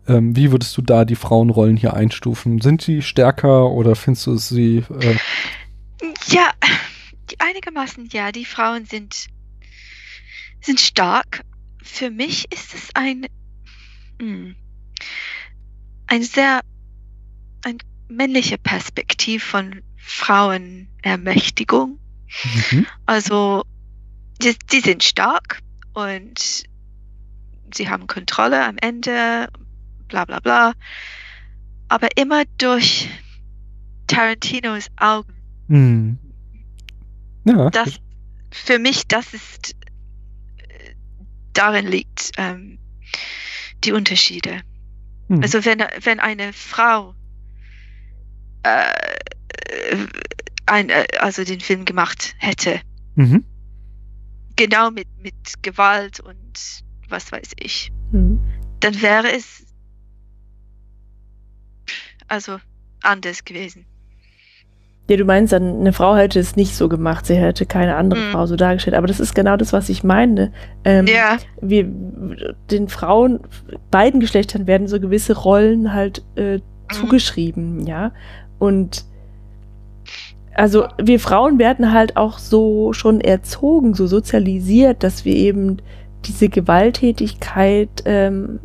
Ähm, 0.07 0.35
wie 0.35 0.51
würdest 0.51 0.75
du 0.77 0.81
da 0.81 1.05
die 1.05 1.15
Frauenrollen 1.15 1.77
hier 1.77 1.93
einstufen? 1.93 2.59
Sind 2.59 2.85
die 2.87 3.01
stärker 3.01 3.69
oder 3.69 3.95
findest 3.95 4.27
du 4.27 4.35
sie? 4.37 4.83
Äh, 4.99 5.15
Ja, 6.27 6.51
die 7.29 7.39
einigermaßen 7.39 8.09
ja. 8.11 8.31
Die 8.31 8.45
Frauen 8.45 8.85
sind, 8.85 9.27
sind 10.61 10.79
stark. 10.79 11.43
Für 11.83 12.09
mich 12.09 12.51
ist 12.51 12.73
es 12.73 12.89
ein, 12.95 13.25
hm, 14.19 14.55
ein 16.07 16.23
sehr, 16.23 16.61
ein 17.63 17.77
männliche 18.09 18.57
Perspektiv 18.57 19.43
von 19.43 19.81
Frauenermächtigung. 19.97 21.99
mhm. 22.71 22.87
Also, 23.05 23.63
die, 24.41 24.55
die 24.71 24.81
sind 24.81 25.03
stark 25.03 25.61
und 25.93 26.63
sie 27.73 27.89
haben 27.89 28.07
Kontrolle 28.07 28.65
am 28.65 28.77
Ende, 28.77 29.49
bla 30.07 30.25
bla 30.25 30.39
bla. 30.39 30.73
Aber 31.87 32.07
immer 32.17 32.43
durch 32.57 33.09
Tarantinos 34.07 34.87
Augen. 34.97 35.33
Hm. 35.67 36.19
Ja. 37.45 37.69
Das, 37.69 37.99
für 38.51 38.79
mich, 38.79 39.07
das 39.07 39.33
ist, 39.33 39.75
äh, 40.57 40.95
darin 41.53 41.87
liegt 41.87 42.31
ähm, 42.37 42.77
die 43.83 43.93
Unterschiede. 43.93 44.61
Hm. 45.31 45.41
Also 45.41 45.63
wenn, 45.63 45.79
wenn 46.01 46.19
eine 46.19 46.51
Frau 46.51 47.15
äh, 48.63 48.91
ein, 50.65 50.89
äh, 50.89 51.05
also 51.19 51.45
den 51.45 51.61
Film 51.61 51.85
gemacht 51.85 52.35
hätte, 52.37 52.81
mhm. 53.15 53.45
genau 54.57 54.91
mit, 54.91 55.07
mit 55.17 55.35
Gewalt 55.61 56.19
und 56.19 56.83
was 57.07 57.31
weiß 57.31 57.51
ich, 57.57 57.93
Hm. 58.11 58.41
dann 58.81 59.01
wäre 59.01 59.31
es 59.31 59.65
also 62.27 62.59
anders 63.01 63.45
gewesen. 63.45 63.85
Ja, 65.11 65.17
du 65.17 65.25
meinst 65.25 65.51
dann, 65.51 65.81
eine 65.81 65.91
Frau 65.91 66.15
hätte 66.15 66.39
es 66.39 66.55
nicht 66.55 66.73
so 66.73 66.87
gemacht, 66.87 67.25
sie 67.25 67.35
hätte 67.35 67.65
keine 67.65 67.97
andere 67.97 68.21
Mhm. 68.21 68.31
Frau 68.31 68.45
so 68.45 68.55
dargestellt. 68.55 68.95
Aber 68.95 69.07
das 69.07 69.19
ist 69.19 69.35
genau 69.35 69.57
das, 69.57 69.73
was 69.73 69.89
ich 69.89 70.05
meine. 70.05 70.53
Ähm, 70.85 71.05
Ja, 71.05 71.35
wir, 71.59 71.85
den 72.71 72.87
Frauen, 72.87 73.41
beiden 73.91 74.21
Geschlechtern 74.21 74.67
werden 74.67 74.87
so 74.87 75.01
gewisse 75.01 75.37
Rollen 75.37 75.93
halt 75.93 76.23
äh, 76.35 76.59
zugeschrieben, 76.93 77.85
ja. 77.85 78.13
Und 78.57 79.03
also 80.53 80.85
wir 80.97 81.19
Frauen 81.19 81.59
werden 81.59 81.91
halt 81.91 82.15
auch 82.15 82.37
so 82.37 82.93
schon 82.93 83.19
erzogen, 83.19 83.93
so 83.93 84.07
sozialisiert, 84.07 85.03
dass 85.03 85.25
wir 85.25 85.35
eben 85.35 85.77
diese 86.23 86.47
Gewalttätigkeit 86.47 87.89
ähm, 88.05 88.59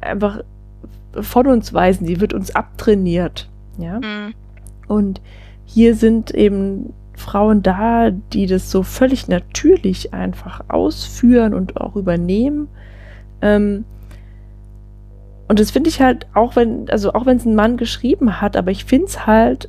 einfach 0.00 0.40
von 1.20 1.46
uns 1.46 1.74
weisen. 1.74 2.06
Sie 2.06 2.22
wird 2.22 2.32
uns 2.32 2.54
abtrainiert, 2.54 3.50
ja. 3.78 3.98
mm, 3.98 4.32
Und 4.92 5.20
hier 5.64 5.94
sind 5.94 6.30
eben 6.32 6.92
Frauen 7.14 7.62
da, 7.62 8.10
die 8.10 8.46
das 8.46 8.70
so 8.70 8.82
völlig 8.82 9.28
natürlich 9.28 10.12
einfach 10.12 10.64
ausführen 10.68 11.54
und 11.54 11.80
auch 11.80 11.96
übernehmen. 11.96 12.68
Ähm, 13.40 13.84
und 15.48 15.60
das 15.60 15.70
finde 15.70 15.90
ich 15.90 16.00
halt, 16.00 16.26
auch 16.34 16.56
wenn, 16.56 16.88
also 16.90 17.12
auch 17.12 17.26
wenn 17.26 17.36
es 17.36 17.44
ein 17.44 17.54
Mann 17.54 17.76
geschrieben 17.76 18.40
hat, 18.40 18.56
aber 18.56 18.70
ich 18.70 18.84
finde 18.84 19.06
es 19.06 19.26
halt 19.26 19.68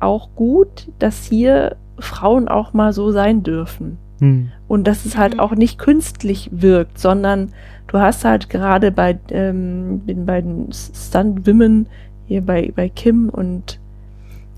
auch 0.00 0.30
gut, 0.34 0.88
dass 0.98 1.24
hier 1.24 1.76
Frauen 1.98 2.48
auch 2.48 2.72
mal 2.72 2.92
so 2.92 3.10
sein 3.12 3.42
dürfen. 3.42 3.98
Hm. 4.20 4.50
Und 4.68 4.86
dass 4.86 5.04
es 5.04 5.16
halt 5.16 5.34
Mhm. 5.34 5.40
auch 5.40 5.54
nicht 5.54 5.78
künstlich 5.78 6.48
wirkt, 6.52 6.98
sondern 6.98 7.52
du 7.88 7.98
hast 7.98 8.24
halt 8.24 8.48
gerade 8.48 8.90
bei 8.90 9.18
ähm, 9.30 10.06
den 10.06 10.26
beiden 10.26 10.72
Stunt-Women, 10.72 11.88
hier 12.26 12.40
bei, 12.40 12.72
bei 12.74 12.88
Kim 12.88 13.28
und 13.28 13.78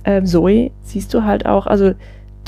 ähm, 0.06 0.24
Zoe, 0.24 0.70
siehst 0.82 1.12
du 1.12 1.24
halt 1.24 1.44
auch, 1.44 1.66
also 1.66 1.92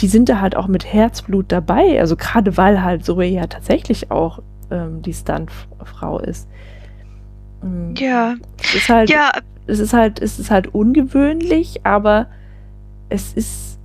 die 0.00 0.06
sind 0.08 0.28
da 0.30 0.40
halt 0.40 0.56
auch 0.56 0.68
mit 0.68 0.90
Herzblut 0.90 1.46
dabei. 1.52 2.00
Also 2.00 2.16
gerade 2.16 2.56
weil 2.56 2.82
halt 2.82 3.04
Zoe 3.04 3.24
ja 3.26 3.46
tatsächlich 3.46 4.10
auch 4.10 4.38
ähm, 4.70 5.02
die 5.02 5.12
Stuntfrau 5.12 6.20
ist. 6.20 6.48
Mm, 7.62 7.94
ja, 7.96 8.34
Es 8.62 8.74
ist 8.76 8.88
halt, 8.88 9.10
ja, 9.10 9.30
es 9.66 9.80
ist 9.80 9.92
halt, 9.92 10.22
es 10.22 10.38
ist 10.38 10.50
halt 10.50 10.72
ungewöhnlich, 10.72 11.80
aber 11.84 12.26
es 13.08 13.32
ist 13.32 13.78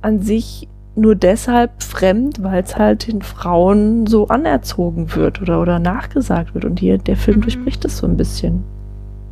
an 0.00 0.20
sich 0.20 0.68
nur 0.96 1.14
deshalb 1.14 1.82
fremd, 1.82 2.42
weil 2.42 2.62
es 2.64 2.76
halt 2.76 3.06
den 3.06 3.22
Frauen 3.22 4.06
so 4.06 4.28
anerzogen 4.28 5.14
wird 5.14 5.40
oder, 5.40 5.62
oder 5.62 5.78
nachgesagt 5.78 6.54
wird. 6.54 6.64
Und 6.64 6.80
hier, 6.80 6.98
der 6.98 7.16
Film 7.16 7.38
Mhm. 7.38 7.42
durchbricht 7.42 7.84
das 7.84 7.98
so 7.98 8.06
ein 8.06 8.16
bisschen. 8.16 8.64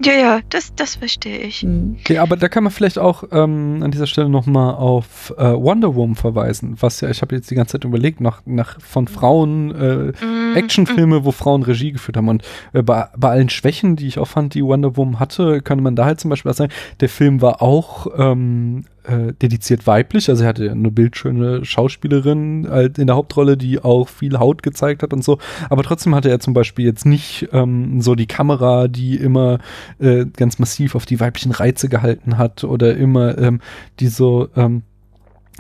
Ja, 0.03 0.13
ja, 0.13 0.41
das, 0.49 0.75
das 0.75 0.97
verstehe 0.97 1.39
ich. 1.39 1.63
Mhm. 1.63 1.97
Okay, 2.01 2.19
aber 2.19 2.37
da 2.37 2.49
kann 2.49 2.65
man 2.65 2.73
vielleicht 2.73 2.99
auch 2.99 3.25
ähm, 3.33 3.81
an 3.83 3.91
dieser 3.91 4.07
Stelle 4.07 4.29
nochmal 4.29 4.75
auf 4.75 5.33
äh, 5.37 5.53
Wonder 5.53 5.95
Woman 5.95 6.17
verweisen, 6.17 6.77
was 6.81 7.01
ja, 7.01 7.11
ich 7.11 7.23
habe 7.23 7.35
jetzt 7.35 7.51
die 7.51 7.55
ganze 7.55 7.73
Zeit 7.73 7.85
überlegt, 7.85 8.21
nach, 8.21 8.43
nach 8.47 8.81
von 8.81 9.09
Frauen 9.09 9.75
äh, 9.75 10.13
Mm, 10.21 10.57
Actionfilme, 10.57 11.25
wo 11.25 11.33
Frauen 11.33 11.63
Regie 11.63 11.93
geführt 11.93 12.17
haben. 12.17 12.29
Und 12.29 12.43
äh, 12.73 12.83
bei, 12.83 13.09
bei 13.17 13.31
allen 13.31 13.49
Schwächen, 13.49 13.97
die 13.97 14.07
ich 14.07 14.19
auch 14.19 14.29
fand, 14.29 14.55
die 14.55 14.65
Wonder 14.65 14.97
Woman 14.97 15.21
hatte, 15.21 15.61
könnte 15.63 15.83
man 15.83 15.97
da 15.97 16.05
halt 16.05 16.21
zum 16.21 16.31
Beispiel 16.31 16.51
auch 16.51 16.57
sagen, 16.57 16.73
der 17.01 17.09
Film 17.09 17.41
war 17.41 17.63
auch 17.63 18.07
ähm, 18.17 18.85
äh, 19.11 19.33
dediziert 19.33 19.87
weiblich, 19.87 20.29
also 20.29 20.45
er 20.45 20.49
hatte 20.49 20.71
eine 20.71 20.91
bildschöne 20.91 21.65
Schauspielerin 21.65 22.67
halt 22.71 22.99
in 22.99 23.07
der 23.07 23.17
Hauptrolle, 23.17 23.57
die 23.57 23.81
auch 23.83 24.09
viel 24.09 24.39
Haut 24.39 24.63
gezeigt 24.63 25.03
hat 25.03 25.13
und 25.13 25.25
so, 25.25 25.39
aber 25.69 25.83
trotzdem 25.83 26.15
hatte 26.15 26.31
er 26.31 26.41
zum 26.41 26.55
Beispiel 26.55 26.85
jetzt 26.85 27.07
nicht 27.07 27.49
ähm, 27.53 28.01
so 28.01 28.15
die 28.15 28.27
Kamera, 28.27 28.89
die 28.89 29.17
immer 29.17 29.59
äh, 29.99 30.27
ganz 30.27 30.59
massiv 30.59 30.95
auf 30.95 31.07
die 31.07 31.21
weiblichen 31.21 31.53
Reize 31.53 31.89
gehalten 31.89 32.39
hat 32.39 32.65
oder 32.65 32.97
immer 32.97 33.37
ähm, 33.39 33.61
die 33.99 34.09
so, 34.09 34.49
ähm, 34.57 34.83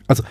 also 0.07 0.23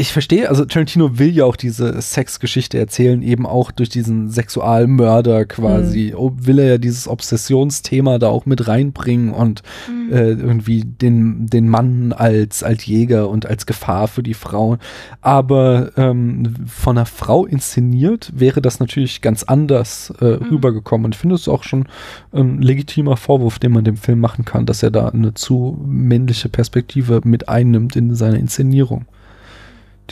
ich 0.00 0.14
verstehe, 0.14 0.48
also 0.48 0.64
Tarantino 0.64 1.18
will 1.18 1.28
ja 1.28 1.44
auch 1.44 1.56
diese 1.56 2.00
Sexgeschichte 2.00 2.78
erzählen, 2.78 3.20
eben 3.20 3.44
auch 3.44 3.70
durch 3.70 3.90
diesen 3.90 4.30
Sexualmörder 4.30 5.44
quasi. 5.44 6.14
Oh, 6.16 6.32
Will 6.36 6.58
er 6.58 6.68
ja 6.68 6.78
dieses 6.78 7.06
Obsessionsthema 7.06 8.18
da 8.18 8.28
auch 8.28 8.46
mit 8.46 8.66
reinbringen 8.66 9.30
und 9.30 9.62
mm, 9.88 10.12
äh, 10.12 10.30
irgendwie 10.30 10.84
den, 10.84 11.46
den 11.46 11.68
Mann 11.68 12.14
als, 12.14 12.62
als 12.62 12.86
Jäger 12.86 13.28
und 13.28 13.44
als 13.44 13.66
Gefahr 13.66 14.08
für 14.08 14.22
die 14.22 14.32
Frauen. 14.32 14.78
Aber 15.20 15.90
ähm, 15.98 16.54
von 16.66 16.96
einer 16.96 17.04
Frau 17.04 17.44
inszeniert 17.44 18.32
wäre 18.34 18.62
das 18.62 18.80
natürlich 18.80 19.20
ganz 19.20 19.42
anders 19.42 20.14
äh, 20.20 20.38
Mhm. 20.40 20.46
rübergekommen. 20.50 21.04
Und 21.04 21.14
ich 21.14 21.20
finde 21.20 21.34
es 21.34 21.46
auch 21.46 21.62
schon 21.62 21.86
ein 22.32 22.62
legitimer 22.62 23.18
Vorwurf, 23.18 23.58
den 23.58 23.72
man 23.72 23.84
dem 23.84 23.98
Film 23.98 24.20
machen 24.20 24.46
kann, 24.46 24.64
dass 24.64 24.82
er 24.82 24.90
da 24.90 25.08
eine 25.08 25.34
zu 25.34 25.78
männliche 25.84 26.48
Perspektive 26.48 27.20
mit 27.24 27.50
einnimmt 27.50 27.96
in 27.96 28.14
seiner 28.14 28.38
Inszenierung 28.38 29.04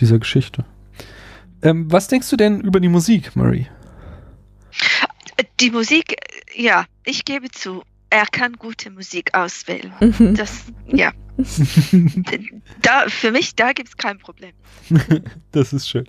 dieser 0.01 0.19
Geschichte. 0.19 0.65
Ähm, 1.62 1.91
was 1.91 2.09
denkst 2.09 2.31
du 2.31 2.37
denn 2.37 2.61
über 2.61 2.81
die 2.81 2.89
Musik, 2.89 3.35
Murray? 3.35 3.66
Die 5.61 5.70
Musik, 5.70 6.16
ja, 6.55 6.85
ich 7.05 7.25
gebe 7.25 7.51
zu, 7.51 7.83
er 8.11 8.27
kann 8.27 8.55
gute 8.55 8.91
Musik 8.91 9.35
auswählen. 9.35 9.93
Mhm. 10.01 10.35
Das, 10.35 10.65
ja. 10.87 11.12
da, 12.83 13.09
für 13.09 13.31
mich, 13.31 13.55
da 13.55 13.73
gibt 13.73 13.91
es 13.91 13.97
kein 13.97 14.19
Problem. 14.19 14.53
das 15.53 15.73
ist 15.73 15.89
schön. 15.89 16.07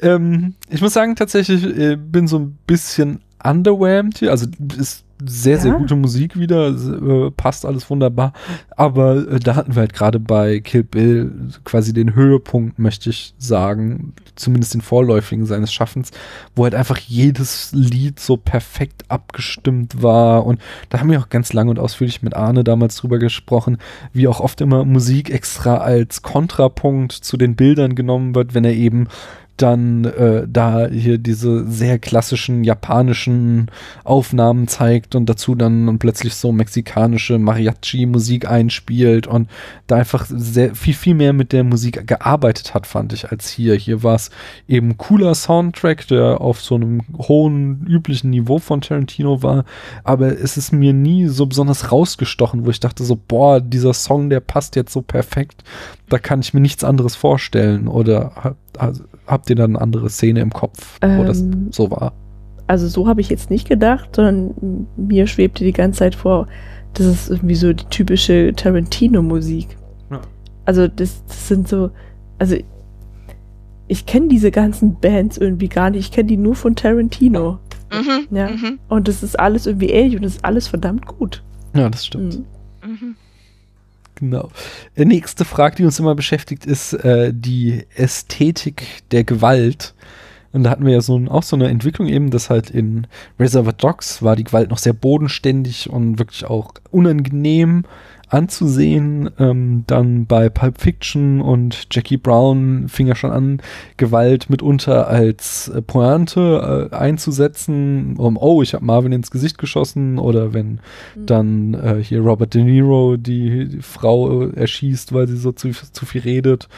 Ähm, 0.00 0.54
ich 0.68 0.80
muss 0.80 0.94
sagen, 0.94 1.14
tatsächlich 1.16 1.64
äh, 1.64 1.96
bin 1.96 2.26
so 2.26 2.38
ein 2.38 2.58
bisschen 2.66 3.22
underwhelmed 3.42 4.18
hier. 4.18 4.30
Also 4.30 4.46
ist 4.76 5.04
sehr, 5.24 5.58
sehr 5.58 5.72
Ja. 5.72 5.78
gute 5.78 5.96
Musik 5.96 6.38
wieder, 6.38 6.68
äh, 6.68 7.30
passt 7.30 7.66
alles 7.66 7.88
wunderbar. 7.90 8.32
Aber 8.76 9.16
äh, 9.28 9.40
da 9.40 9.56
hatten 9.56 9.74
wir 9.74 9.80
halt 9.80 9.92
gerade 9.92 10.18
bei 10.20 10.60
Kill 10.60 10.84
Bill 10.84 11.32
quasi 11.64 11.92
den 11.92 12.14
Höhepunkt, 12.14 12.78
möchte 12.78 13.10
ich 13.10 13.34
sagen, 13.38 14.12
zumindest 14.36 14.74
den 14.74 14.80
vorläufigen 14.80 15.46
seines 15.46 15.72
Schaffens, 15.72 16.10
wo 16.54 16.64
halt 16.64 16.74
einfach 16.74 16.98
jedes 16.98 17.72
Lied 17.72 18.20
so 18.20 18.36
perfekt 18.36 19.04
abgestimmt 19.08 20.02
war. 20.02 20.46
Und 20.46 20.60
da 20.88 21.00
haben 21.00 21.10
wir 21.10 21.20
auch 21.20 21.28
ganz 21.28 21.52
lange 21.52 21.70
und 21.70 21.78
ausführlich 21.78 22.22
mit 22.22 22.34
Arne 22.34 22.64
damals 22.64 22.96
drüber 22.96 23.18
gesprochen, 23.18 23.78
wie 24.12 24.28
auch 24.28 24.40
oft 24.40 24.60
immer 24.60 24.84
Musik 24.84 25.30
extra 25.30 25.78
als 25.78 26.22
Kontrapunkt 26.22 27.12
zu 27.12 27.36
den 27.36 27.56
Bildern 27.56 27.94
genommen 27.94 28.34
wird, 28.34 28.54
wenn 28.54 28.64
er 28.64 28.74
eben 28.74 29.08
dann 29.62 30.04
äh, 30.04 30.46
da 30.48 30.88
hier 30.88 31.18
diese 31.18 31.66
sehr 31.70 31.98
klassischen 31.98 32.64
japanischen 32.64 33.70
Aufnahmen 34.04 34.68
zeigt 34.68 35.14
und 35.14 35.26
dazu 35.26 35.54
dann 35.54 35.98
plötzlich 35.98 36.34
so 36.34 36.52
mexikanische 36.52 37.38
Mariachi-Musik 37.38 38.48
einspielt 38.48 39.26
und 39.26 39.48
da 39.86 39.96
einfach 39.96 40.26
sehr 40.28 40.74
viel, 40.74 40.94
viel 40.94 41.14
mehr 41.14 41.32
mit 41.32 41.52
der 41.52 41.64
Musik 41.64 42.06
gearbeitet 42.06 42.74
hat, 42.74 42.86
fand 42.86 43.12
ich, 43.12 43.30
als 43.30 43.48
hier. 43.48 43.74
Hier 43.74 44.02
war 44.02 44.14
es 44.14 44.30
eben 44.66 44.96
cooler 44.96 45.34
Soundtrack, 45.34 46.06
der 46.08 46.40
auf 46.40 46.60
so 46.60 46.76
einem 46.76 47.02
hohen, 47.16 47.86
üblichen 47.86 48.30
Niveau 48.30 48.58
von 48.58 48.80
Tarantino 48.80 49.42
war, 49.42 49.64
aber 50.04 50.38
es 50.38 50.56
ist 50.56 50.72
mir 50.72 50.92
nie 50.92 51.26
so 51.26 51.46
besonders 51.46 51.92
rausgestochen, 51.92 52.64
wo 52.64 52.70
ich 52.70 52.80
dachte 52.80 53.04
so, 53.04 53.16
boah, 53.16 53.60
dieser 53.60 53.94
Song, 53.94 54.30
der 54.30 54.40
passt 54.40 54.76
jetzt 54.76 54.92
so 54.92 55.02
perfekt, 55.02 55.64
da 56.08 56.18
kann 56.18 56.40
ich 56.40 56.54
mir 56.54 56.60
nichts 56.60 56.84
anderes 56.84 57.16
vorstellen. 57.16 57.88
Oder 57.88 58.56
also, 58.78 59.04
habt 59.28 59.48
ihr 59.50 59.56
dann 59.56 59.76
eine 59.76 59.80
andere 59.80 60.10
Szene 60.10 60.40
im 60.40 60.50
Kopf, 60.52 60.98
wo 61.00 61.24
das 61.24 61.40
Ähm, 61.40 61.68
so 61.70 61.90
war? 61.90 62.12
Also 62.66 62.88
so 62.88 63.06
habe 63.06 63.20
ich 63.20 63.28
jetzt 63.30 63.50
nicht 63.50 63.68
gedacht, 63.68 64.16
sondern 64.16 64.86
mir 64.96 65.26
schwebte 65.26 65.64
die 65.64 65.72
ganze 65.72 66.00
Zeit 66.00 66.14
vor, 66.14 66.48
das 66.94 67.06
ist 67.06 67.30
irgendwie 67.30 67.54
so 67.54 67.72
die 67.72 67.84
typische 67.86 68.52
Tarantino-Musik. 68.54 69.76
Ja. 70.10 70.20
Also 70.64 70.88
das, 70.88 71.24
das 71.26 71.48
sind 71.48 71.68
so, 71.68 71.90
also 72.38 72.56
ich 73.86 74.04
kenne 74.04 74.28
diese 74.28 74.50
ganzen 74.50 74.96
Bands 75.00 75.38
irgendwie 75.38 75.68
gar 75.68 75.90
nicht, 75.90 76.00
ich 76.00 76.12
kenne 76.12 76.28
die 76.28 76.36
nur 76.36 76.54
von 76.54 76.74
Tarantino. 76.74 77.58
Mhm, 77.90 78.36
Ja. 78.36 78.50
mhm, 78.50 78.78
Und 78.88 79.08
das 79.08 79.22
ist 79.22 79.38
alles 79.38 79.66
irgendwie 79.66 79.88
ähnlich 79.90 80.16
und 80.16 80.24
das 80.24 80.36
ist 80.36 80.44
alles 80.44 80.68
verdammt 80.68 81.06
gut. 81.06 81.42
Ja, 81.74 81.88
das 81.88 82.04
stimmt. 82.04 82.38
Mhm. 82.40 82.44
Genau. 84.18 84.50
Äh, 84.96 85.04
Nächste 85.04 85.44
Frage, 85.44 85.76
die 85.76 85.84
uns 85.84 85.98
immer 85.98 86.14
beschäftigt, 86.14 86.66
ist 86.66 86.92
äh, 86.92 87.32
die 87.32 87.84
Ästhetik 87.94 89.02
der 89.10 89.24
Gewalt. 89.24 89.94
Und 90.52 90.64
da 90.64 90.70
hatten 90.70 90.84
wir 90.84 90.94
ja 90.94 91.00
so 91.00 91.16
ein, 91.16 91.28
auch 91.28 91.42
so 91.42 91.56
eine 91.56 91.68
Entwicklung 91.68 92.08
eben, 92.08 92.30
dass 92.30 92.50
halt 92.50 92.70
in 92.70 93.06
Reservoir 93.38 93.74
Dogs 93.74 94.22
war 94.22 94.34
die 94.34 94.44
Gewalt 94.44 94.70
noch 94.70 94.78
sehr 94.78 94.94
bodenständig 94.94 95.90
und 95.90 96.18
wirklich 96.18 96.46
auch 96.46 96.72
unangenehm 96.90 97.84
anzusehen. 98.28 99.30
Ähm, 99.38 99.84
dann 99.86 100.26
bei 100.26 100.48
Pulp 100.48 100.80
Fiction 100.80 101.40
und 101.40 101.86
Jackie 101.90 102.16
Brown 102.16 102.88
fing 102.88 103.06
ja 103.06 103.14
schon 103.14 103.30
an, 103.30 103.60
Gewalt 103.96 104.50
mitunter 104.50 105.08
als 105.08 105.68
äh, 105.68 105.82
Pointe 105.82 106.88
äh, 106.92 106.94
einzusetzen. 106.94 108.16
Um, 108.16 108.36
oh, 108.36 108.62
ich 108.62 108.74
habe 108.74 108.84
Marvin 108.84 109.12
ins 109.12 109.30
Gesicht 109.30 109.58
geschossen 109.58 110.18
oder 110.18 110.52
wenn 110.54 110.80
mhm. 111.14 111.26
dann 111.26 111.74
äh, 111.74 112.02
hier 112.02 112.20
Robert 112.20 112.54
De 112.54 112.62
Niro 112.62 113.16
die, 113.16 113.68
die 113.68 113.82
Frau 113.82 114.42
äh, 114.42 114.56
erschießt, 114.56 115.12
weil 115.12 115.28
sie 115.28 115.36
so 115.36 115.52
zu, 115.52 115.70
zu 115.70 116.06
viel 116.06 116.22
redet. 116.22 116.68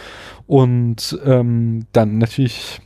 Und 0.47 1.19
ähm, 1.25 1.87
dann 1.93 2.19
natürlich 2.19 2.81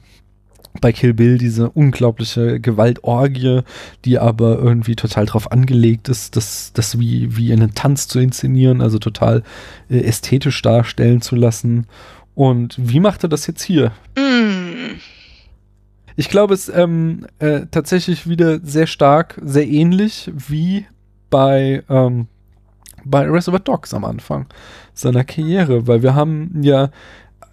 bei 0.81 0.93
Kill 0.93 1.15
Bill 1.15 1.39
diese 1.39 1.71
unglaubliche 1.71 2.61
Gewaltorgie, 2.61 3.63
die 4.05 4.19
aber 4.19 4.59
irgendwie 4.59 4.97
total 4.97 5.27
drauf 5.27 5.53
angelegt 5.53 6.09
ist, 6.09 6.37
das, 6.37 6.73
das 6.73 6.99
wie, 6.99 7.37
wie 7.37 7.53
einen 7.53 7.75
Tanz 7.75 8.09
zu 8.09 8.19
inszenieren, 8.19 8.81
also 8.81 8.99
total 8.99 9.43
äh, 9.89 10.01
ästhetisch 10.01 10.61
darstellen 10.63 11.21
zu 11.21 11.37
lassen. 11.37 11.87
Und 12.35 12.75
wie 12.79 13.01
macht 13.01 13.23
er 13.23 13.29
das 13.29 13.47
jetzt 13.47 13.63
hier? 13.63 13.93
Mm. 14.17 14.97
Ich 16.17 16.29
glaube, 16.29 16.55
es 16.55 16.69
ähm, 16.69 17.27
äh, 17.39 17.63
tatsächlich 17.71 18.29
wieder 18.29 18.61
sehr 18.61 18.87
stark, 18.87 19.41
sehr 19.43 19.67
ähnlich 19.67 20.31
wie 20.35 20.87
bei, 21.29 21.83
ähm, 21.89 22.29
bei 23.05 23.29
Reservoir 23.29 23.61
Dogs 23.61 23.95
am 23.95 24.05
Anfang 24.05 24.47
seiner 24.93 25.25
Karriere, 25.25 25.89
weil 25.89 26.03
wir 26.03 26.15
haben 26.15 26.63
ja 26.63 26.91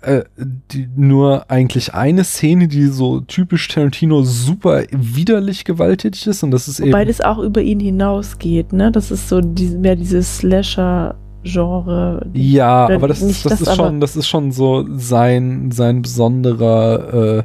äh, 0.01 0.23
die, 0.37 0.89
nur 0.95 1.49
eigentlich 1.49 1.93
eine 1.93 2.23
Szene, 2.23 2.67
die 2.67 2.87
so 2.87 3.21
typisch 3.21 3.67
Tarantino 3.67 4.23
super 4.23 4.83
widerlich 4.91 5.63
gewalttätig 5.63 6.27
ist 6.27 6.43
und 6.43 6.51
das 6.51 6.67
ist 6.67 6.79
Wobei 6.79 6.87
eben. 6.87 6.93
Wobei 6.93 7.05
das 7.05 7.21
auch 7.21 7.39
über 7.39 7.61
ihn 7.61 7.79
hinausgeht, 7.79 8.73
ne? 8.73 8.91
Das 8.91 9.11
ist 9.11 9.29
so 9.29 9.41
die, 9.41 9.69
mehr 9.69 9.95
dieses 9.95 10.37
Slasher. 10.37 11.15
Genre. 11.43 12.23
Ja, 12.33 12.87
aber 12.87 13.07
das, 13.07 13.23
ist, 13.23 13.43
das, 13.45 13.53
das 13.57 13.61
ist 13.61 13.75
schon, 13.75 13.99
das 13.99 14.15
ist 14.15 14.27
schon 14.27 14.51
so 14.51 14.85
sein, 14.95 15.71
sein 15.71 16.03
besonderer 16.03 17.13
äh, 17.13 17.37
äh, 17.39 17.43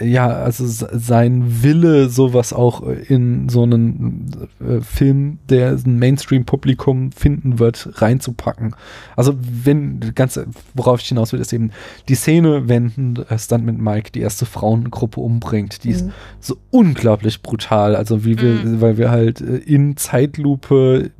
ja, 0.00 0.28
also 0.28 0.64
sein 0.66 1.62
Wille, 1.62 2.08
sowas 2.08 2.52
auch 2.52 2.82
in 2.82 3.48
so 3.48 3.62
einen 3.62 4.48
äh, 4.60 4.80
Film, 4.80 5.38
der 5.48 5.72
ein 5.72 5.98
Mainstream-Publikum 5.98 7.12
finden 7.12 7.58
wird, 7.58 8.00
reinzupacken. 8.00 8.74
Also 9.16 9.34
wenn, 9.38 10.14
ganz, 10.14 10.40
worauf 10.74 11.00
ich 11.00 11.08
hinaus 11.08 11.32
will, 11.32 11.40
ist 11.40 11.52
eben 11.52 11.72
die 12.08 12.14
Szene, 12.14 12.68
wenn 12.68 13.24
äh, 13.28 13.38
Stuntman 13.38 13.82
Mike 13.82 14.12
die 14.12 14.20
erste 14.20 14.46
Frauengruppe 14.46 15.20
umbringt, 15.20 15.84
die 15.84 15.88
mhm. 15.88 15.94
ist 15.94 16.06
so 16.40 16.56
unglaublich 16.70 17.42
brutal. 17.42 17.96
Also 17.96 18.24
wie 18.24 18.40
wir, 18.40 18.52
mhm. 18.54 18.80
weil 18.80 18.96
wir 18.96 19.10
halt 19.10 19.40
äh, 19.40 19.56
in 19.56 19.96
Zeitlupe 19.96 21.10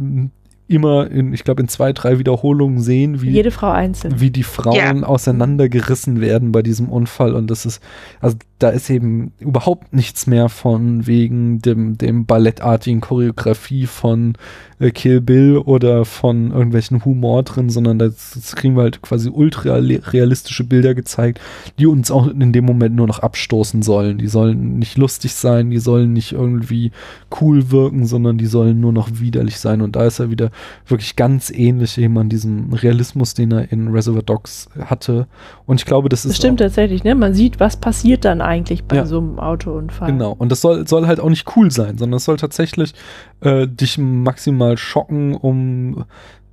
immer 0.69 1.11
in, 1.11 1.33
ich 1.33 1.45
glaube, 1.45 1.63
in 1.63 1.69
zwei, 1.69 1.93
drei 1.93 2.19
Wiederholungen 2.19 2.81
sehen, 2.81 3.23
wie 3.23 3.31
jede 3.31 3.51
Frau 3.51 3.71
einzeln, 3.71 4.21
wie 4.21 4.31
die 4.31 4.43
Frauen 4.43 5.01
ja. 5.01 5.03
auseinandergerissen 5.03 6.21
werden 6.21 6.53
bei 6.53 6.63
diesem 6.63 6.91
Unfall. 6.91 7.35
Und 7.35 7.51
das 7.51 7.67
ist, 7.67 7.83
also 8.21 8.37
da 8.59 8.69
ist 8.69 8.91
eben 8.91 9.33
überhaupt 9.39 9.95
nichts 9.95 10.27
mehr 10.27 10.49
von 10.49 11.07
wegen 11.07 11.61
dem, 11.61 11.97
dem 11.97 12.27
ballettartigen 12.27 13.01
Choreografie 13.01 13.87
von 13.87 14.35
äh, 14.81 14.91
Kill 14.91 15.21
Bill 15.21 15.59
oder 15.59 16.05
von 16.05 16.51
irgendwelchen 16.53 17.05
Humor 17.05 17.43
drin, 17.43 17.71
sondern 17.71 17.99
das, 17.99 18.33
das 18.35 18.57
kriegen 18.57 18.77
wir 18.77 18.83
halt 18.83 19.03
quasi 19.03 19.31
ultra 19.31 19.75
realistische 19.75 20.65
Bilder 20.65 20.95
gezeigt, 20.95 21.41
die 21.79 21.87
uns 21.87 22.11
auch 22.11 22.29
in 22.29 22.53
dem 22.53 22.65
Moment 22.65 22.95
nur 22.95 23.07
noch 23.07 23.21
abstoßen 23.21 23.83
sollen. 23.83 24.19
Die 24.19 24.29
sollen 24.29 24.79
nicht 24.79 24.97
lustig 24.97 25.35
sein, 25.35 25.71
die 25.71 25.79
sollen 25.79 26.13
nicht 26.13 26.33
irgendwie 26.33 26.93
cool 27.41 27.71
wirken, 27.71 28.07
sondern 28.07 28.39
die 28.39 28.47
sollen 28.47 28.81
nur 28.81 28.93
noch 28.93 29.09
widerlich 29.13 29.59
sein. 29.59 29.83
Und 29.83 29.97
da 29.97 30.05
ist 30.05 30.19
er 30.19 30.31
wieder 30.31 30.51
wirklich 30.87 31.17
ganz 31.17 31.51
ähnlich 31.51 31.99
eben 31.99 32.19
an 32.19 32.29
diesem 32.29 32.73
Realismus, 32.73 33.35
den 33.35 33.53
er 33.53 33.73
in 33.73 33.89
Reservoir 33.89 34.23
Dogs 34.23 34.69
hatte. 34.79 35.27
Und 35.67 35.81
ich 35.81 35.87
glaube, 35.87 36.09
das 36.09 36.25
ist. 36.25 36.31
Das 36.31 36.37
stimmt 36.37 36.61
tatsächlich, 36.61 37.05
ne? 37.05 37.15
Man 37.15 37.35
sieht, 37.35 37.61
was 37.61 37.77
passiert 37.77 38.25
dann 38.25 38.41
eigentlich 38.41 38.85
bei 38.85 38.97
ja. 38.97 39.07
so 39.07 39.19
einem 39.19 39.39
Autounfall. 39.39 40.13
Genau. 40.13 40.35
Und 40.39 40.51
das 40.51 40.61
soll, 40.61 40.87
soll 40.87 41.07
halt 41.07 41.21
auch 41.21 41.31
nicht 41.31 41.57
cool 41.57 41.71
sein, 41.71 41.99
sondern 41.99 42.19
es 42.19 42.25
soll 42.25 42.37
tatsächlich 42.37 42.95
äh, 43.41 43.67
dich 43.67 43.99
maximal 43.99 44.68
schocken, 44.77 45.35
um 45.35 46.05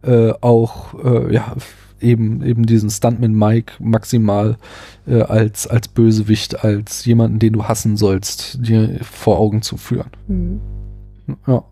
äh, 0.04 0.34
auch, 0.42 0.94
äh, 1.04 1.34
ja, 1.34 1.56
eben, 2.00 2.44
eben 2.44 2.66
diesen 2.66 2.90
Stuntman 2.90 3.34
Mike 3.34 3.74
maximal 3.80 4.58
äh, 5.08 5.22
als, 5.22 5.68
als 5.68 5.88
Bösewicht, 5.88 6.64
als 6.64 7.06
jemanden, 7.06 7.40
den 7.40 7.54
du 7.54 7.66
hassen 7.66 7.98
sollst, 7.98 8.66
dir 8.66 9.00
vor 9.02 9.40
Augen 9.40 9.62
zu 9.62 9.78
führen. 9.78 10.12
Mhm. 10.28 10.62
Ja. 11.48 11.64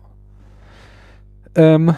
Ähm, 1.54 1.94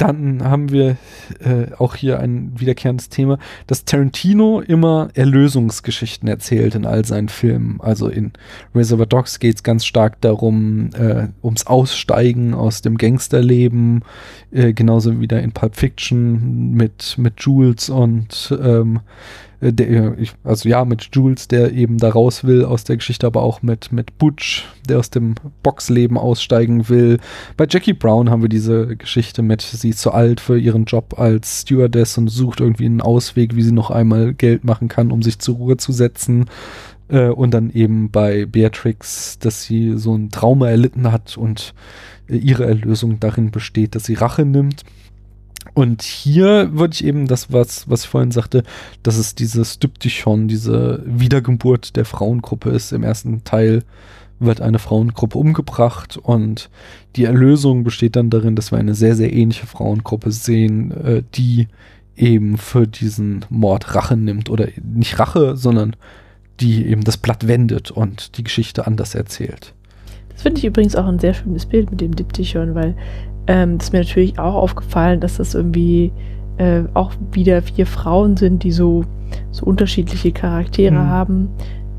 dann 0.00 0.42
haben 0.42 0.70
wir 0.70 0.96
äh, 1.40 1.74
auch 1.78 1.94
hier 1.94 2.20
ein 2.20 2.52
wiederkehrendes 2.58 3.10
Thema, 3.10 3.38
dass 3.66 3.84
Tarantino 3.84 4.60
immer 4.60 5.10
Erlösungsgeschichten 5.12 6.26
erzählt 6.26 6.74
in 6.74 6.86
all 6.86 7.04
seinen 7.04 7.28
Filmen. 7.28 7.80
Also 7.82 8.08
in 8.08 8.32
Reservoir 8.74 9.06
Dogs 9.06 9.38
geht 9.40 9.56
es 9.56 9.62
ganz 9.62 9.84
stark 9.84 10.18
darum, 10.22 10.90
äh, 10.94 11.28
ums 11.42 11.66
Aussteigen 11.66 12.54
aus 12.54 12.80
dem 12.80 12.96
Gangsterleben, 12.96 14.02
äh, 14.52 14.72
genauso 14.72 15.12
da 15.12 15.36
in 15.36 15.52
Pulp 15.52 15.76
Fiction 15.76 16.72
mit, 16.72 17.16
mit 17.18 17.34
Jules 17.40 17.90
und 17.90 18.56
ähm, 18.62 19.00
äh, 19.60 19.72
der, 19.72 20.16
also 20.44 20.68
ja, 20.68 20.84
mit 20.84 21.08
Jules, 21.12 21.48
der 21.48 21.72
eben 21.72 21.98
da 21.98 22.10
raus 22.10 22.44
will 22.44 22.64
aus 22.64 22.84
der 22.84 22.96
Geschichte, 22.96 23.26
aber 23.26 23.42
auch 23.42 23.62
mit, 23.62 23.92
mit 23.92 24.18
Butch, 24.18 24.66
der 24.88 24.98
aus 24.98 25.10
dem 25.10 25.34
Boxleben 25.62 26.16
aussteigen 26.16 26.88
will. 26.88 27.18
Bei 27.56 27.66
Jackie 27.68 27.92
Brown 27.92 28.30
haben 28.30 28.42
wir 28.42 28.48
diese 28.48 28.96
Geschichte 28.96 29.42
mit, 29.42 29.62
sie 29.62 29.90
ist 29.90 30.00
zu 30.00 30.12
alt 30.12 30.40
für 30.40 30.58
ihren 30.58 30.84
Job 30.84 31.18
als 31.18 31.62
Stewardess 31.62 32.18
und 32.18 32.28
sucht 32.28 32.60
irgendwie 32.60 32.86
einen 32.86 33.00
Ausweg, 33.00 33.56
wie 33.56 33.62
sie 33.62 33.72
noch 33.72 33.90
einmal 33.90 34.34
Geld 34.34 34.64
machen 34.64 34.88
kann, 34.88 35.10
um 35.10 35.22
sich 35.22 35.38
zur 35.38 35.56
Ruhe 35.56 35.76
zu 35.76 35.92
setzen. 35.92 36.46
Äh, 37.08 37.28
und 37.28 37.52
dann 37.52 37.70
eben 37.70 38.10
bei 38.10 38.46
Beatrix, 38.46 39.38
dass 39.38 39.64
sie 39.64 39.96
so 39.96 40.14
ein 40.14 40.30
Trauma 40.30 40.68
erlitten 40.68 41.10
hat 41.10 41.36
und 41.36 41.74
äh, 42.28 42.36
ihre 42.36 42.64
Erlösung 42.64 43.20
darin 43.20 43.50
besteht, 43.50 43.94
dass 43.94 44.04
sie 44.04 44.14
Rache 44.14 44.44
nimmt. 44.44 44.84
Und 45.80 46.02
hier 46.02 46.68
würde 46.74 46.92
ich 46.92 47.06
eben 47.06 47.26
das, 47.26 47.50
was, 47.50 47.88
was 47.88 48.04
ich 48.04 48.10
vorhin 48.10 48.32
sagte, 48.32 48.64
dass 49.02 49.16
es 49.16 49.34
dieses 49.34 49.78
Diptychon, 49.78 50.46
diese 50.46 51.02
Wiedergeburt 51.06 51.96
der 51.96 52.04
Frauengruppe 52.04 52.68
ist. 52.68 52.92
Im 52.92 53.02
ersten 53.02 53.44
Teil 53.44 53.82
wird 54.38 54.60
eine 54.60 54.78
Frauengruppe 54.78 55.38
umgebracht 55.38 56.18
und 56.18 56.68
die 57.16 57.24
Erlösung 57.24 57.82
besteht 57.82 58.14
dann 58.16 58.28
darin, 58.28 58.56
dass 58.56 58.72
wir 58.72 58.78
eine 58.78 58.94
sehr, 58.94 59.16
sehr 59.16 59.32
ähnliche 59.32 59.66
Frauengruppe 59.66 60.32
sehen, 60.32 60.90
äh, 60.90 61.22
die 61.34 61.68
eben 62.14 62.58
für 62.58 62.86
diesen 62.86 63.46
Mord 63.48 63.94
Rache 63.94 64.18
nimmt 64.18 64.50
oder 64.50 64.68
nicht 64.82 65.18
Rache, 65.18 65.56
sondern 65.56 65.96
die 66.60 66.88
eben 66.88 67.04
das 67.04 67.16
Blatt 67.16 67.48
wendet 67.48 67.90
und 67.90 68.36
die 68.36 68.44
Geschichte 68.44 68.86
anders 68.86 69.14
erzählt. 69.14 69.72
Das 70.40 70.44
finde 70.44 70.60
ich 70.60 70.64
übrigens 70.64 70.96
auch 70.96 71.04
ein 71.04 71.18
sehr 71.18 71.34
schönes 71.34 71.66
Bild 71.66 71.90
mit 71.90 72.00
dem 72.00 72.16
Diptychon, 72.16 72.74
weil 72.74 72.94
ähm, 73.46 73.76
das 73.76 73.88
ist 73.88 73.92
mir 73.92 73.98
natürlich 73.98 74.38
auch 74.38 74.54
aufgefallen, 74.54 75.20
dass 75.20 75.36
das 75.36 75.54
irgendwie 75.54 76.12
äh, 76.56 76.84
auch 76.94 77.12
wieder 77.30 77.60
vier 77.60 77.84
Frauen 77.84 78.38
sind, 78.38 78.62
die 78.62 78.72
so, 78.72 79.04
so 79.50 79.66
unterschiedliche 79.66 80.32
Charaktere 80.32 80.94
mhm. 80.94 81.08
haben. 81.08 81.48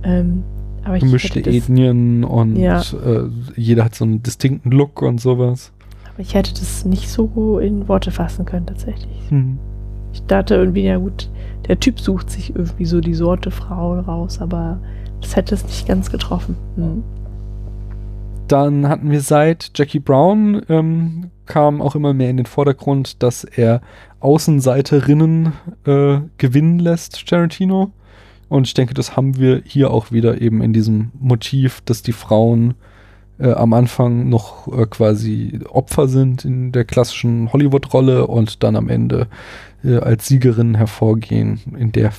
Ähm, 0.01 0.41
aber 0.83 0.97
ich 0.97 1.03
Gemischte 1.03 1.39
Ethnien 1.39 2.23
und 2.23 2.55
ja. 2.55 2.81
äh, 2.81 3.29
jeder 3.55 3.85
hat 3.85 3.93
so 3.93 4.05
einen 4.05 4.23
distinkten 4.23 4.71
Look 4.71 5.03
und 5.03 5.21
sowas. 5.21 5.71
Aber 6.11 6.21
ich 6.21 6.33
hätte 6.33 6.51
das 6.55 6.83
nicht 6.83 7.11
so 7.11 7.59
in 7.59 7.87
Worte 7.87 8.09
fassen 8.09 8.45
können, 8.45 8.65
tatsächlich. 8.65 9.29
Mhm. 9.29 9.59
Ich 10.13 10.23
dachte 10.23 10.55
irgendwie, 10.55 10.85
ja 10.85 10.97
gut, 10.97 11.29
der 11.67 11.79
Typ 11.79 11.99
sucht 11.99 12.31
sich 12.31 12.55
irgendwie 12.55 12.85
so 12.85 13.01
die 13.01 13.13
Sorte 13.13 13.51
Frau 13.51 13.99
raus, 13.99 14.41
aber 14.41 14.79
das 15.21 15.35
hätte 15.35 15.53
es 15.53 15.63
nicht 15.63 15.87
ganz 15.87 16.09
getroffen. 16.09 16.55
Mhm. 16.75 17.03
Dann 18.51 18.89
hatten 18.89 19.11
wir 19.11 19.21
seit 19.21 19.71
Jackie 19.75 20.01
Brown 20.01 20.61
ähm, 20.67 21.31
kam 21.45 21.81
auch 21.81 21.95
immer 21.95 22.13
mehr 22.13 22.29
in 22.29 22.35
den 22.35 22.45
Vordergrund, 22.45 23.23
dass 23.23 23.45
er 23.45 23.79
Außenseiterinnen 24.19 25.53
äh, 25.85 26.19
gewinnen 26.37 26.77
lässt, 26.77 27.29
Tarantino. 27.29 27.93
Und 28.49 28.67
ich 28.67 28.73
denke, 28.73 28.93
das 28.93 29.15
haben 29.15 29.37
wir 29.37 29.61
hier 29.63 29.89
auch 29.91 30.11
wieder 30.11 30.41
eben 30.41 30.61
in 30.61 30.73
diesem 30.73 31.11
Motiv, 31.17 31.79
dass 31.85 32.01
die 32.01 32.11
Frauen 32.11 32.73
äh, 33.39 33.53
am 33.53 33.71
Anfang 33.71 34.27
noch 34.27 34.67
äh, 34.67 34.85
quasi 34.85 35.61
Opfer 35.69 36.09
sind 36.09 36.43
in 36.43 36.73
der 36.73 36.83
klassischen 36.83 37.53
Hollywood-Rolle 37.53 38.27
und 38.27 38.63
dann 38.63 38.75
am 38.75 38.89
Ende 38.89 39.27
äh, 39.81 39.95
als 39.95 40.27
Siegerinnen 40.27 40.75
hervorgehen 40.75 41.61
in 41.79 41.93
der 41.93 42.11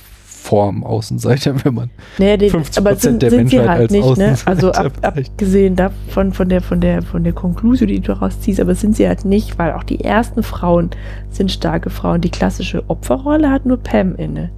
Form 0.43 0.83
Außenseiter, 0.83 1.55
wenn 1.63 1.73
man 1.73 1.89
naja, 2.17 2.35
den, 2.35 2.49
50 2.49 2.77
aber 2.77 2.95
sind, 2.97 3.21
der 3.21 3.29
sind 3.29 3.39
Menschheit 3.43 3.61
sie 3.61 3.69
halt 3.69 3.81
als 3.81 3.91
nicht, 3.91 4.17
ne? 4.17 4.35
Also 4.45 4.71
ab, 4.73 4.91
abgesehen 5.01 5.75
davon 5.77 6.33
von 6.33 6.49
der 6.49 6.61
von 6.61 6.81
der 6.81 7.01
von 7.01 7.23
der 7.23 7.33
Konklusion, 7.33 7.87
die 7.87 8.01
du 8.01 8.13
daraus 8.13 8.41
ziehst, 8.41 8.59
aber 8.59 8.75
sind 8.75 8.95
sie 8.97 9.07
halt 9.07 9.23
nicht, 9.23 9.57
weil 9.57 9.71
auch 9.71 9.83
die 9.83 10.01
ersten 10.03 10.43
Frauen 10.43 10.89
sind 11.29 11.49
starke 11.51 11.89
Frauen. 11.89 12.19
Die 12.21 12.29
klassische 12.29 12.83
Opferrolle 12.89 13.49
hat 13.49 13.65
nur 13.65 13.77
Pam 13.77 14.15
inne. 14.15 14.51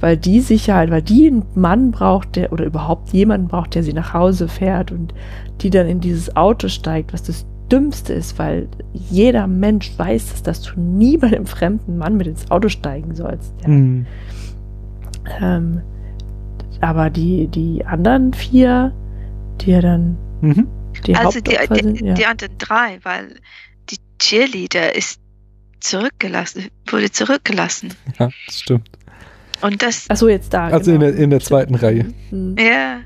weil 0.00 0.16
die 0.16 0.40
Sicherheit, 0.40 0.90
weil 0.90 1.02
die 1.02 1.26
einen 1.26 1.42
Mann 1.56 1.90
braucht, 1.90 2.36
der 2.36 2.52
oder 2.52 2.64
überhaupt 2.64 3.12
jemanden 3.12 3.48
braucht, 3.48 3.74
der 3.74 3.82
sie 3.82 3.92
nach 3.92 4.14
Hause 4.14 4.46
fährt 4.46 4.92
und 4.92 5.12
die 5.60 5.70
dann 5.70 5.88
in 5.88 6.00
dieses 6.00 6.36
Auto 6.36 6.68
steigt, 6.68 7.12
was 7.12 7.24
das 7.24 7.44
Dümmste 7.72 8.12
ist, 8.14 8.38
weil 8.38 8.68
jeder 8.94 9.46
Mensch 9.46 9.92
weiß, 9.98 10.30
dass, 10.30 10.42
dass 10.42 10.62
du 10.62 10.80
nie 10.80 11.18
bei 11.18 11.26
einem 11.26 11.46
fremden 11.46 11.98
Mann 11.98 12.16
mit 12.16 12.26
ins 12.26 12.50
Auto 12.50 12.68
steigen 12.68 13.14
sollst. 13.14 13.52
Ja. 13.62 13.68
Mhm. 13.68 14.06
Ähm, 15.40 15.80
aber 16.80 17.10
die, 17.10 17.48
die 17.48 17.84
anderen 17.84 18.32
vier, 18.32 18.92
die 19.60 19.70
ja 19.72 19.80
dann 19.80 20.16
Mhm. 20.40 20.68
die 21.04 21.16
also 21.16 21.40
die, 21.40 21.56
die, 21.68 21.74
sind, 21.74 22.00
ja. 22.00 22.14
die 22.14 22.26
anderen 22.26 22.56
drei, 22.58 22.98
weil 23.02 23.34
die 23.90 23.96
Cheerleader 24.20 24.94
ist 24.94 25.20
zurückgelassen, 25.80 26.66
wurde 26.88 27.10
zurückgelassen. 27.10 27.88
Ja, 28.18 28.28
das 28.46 28.60
stimmt. 28.60 28.88
Und 29.60 29.82
das, 29.82 30.08
Achso, 30.08 30.28
jetzt 30.28 30.54
da. 30.54 30.68
Also 30.68 30.92
in 30.92 31.00
genau. 31.00 31.10
der, 31.12 31.20
in 31.20 31.30
der 31.30 31.40
zweiten 31.40 31.74
Reihe. 31.74 32.06
Hm. 32.30 32.54
ja, 32.58 32.98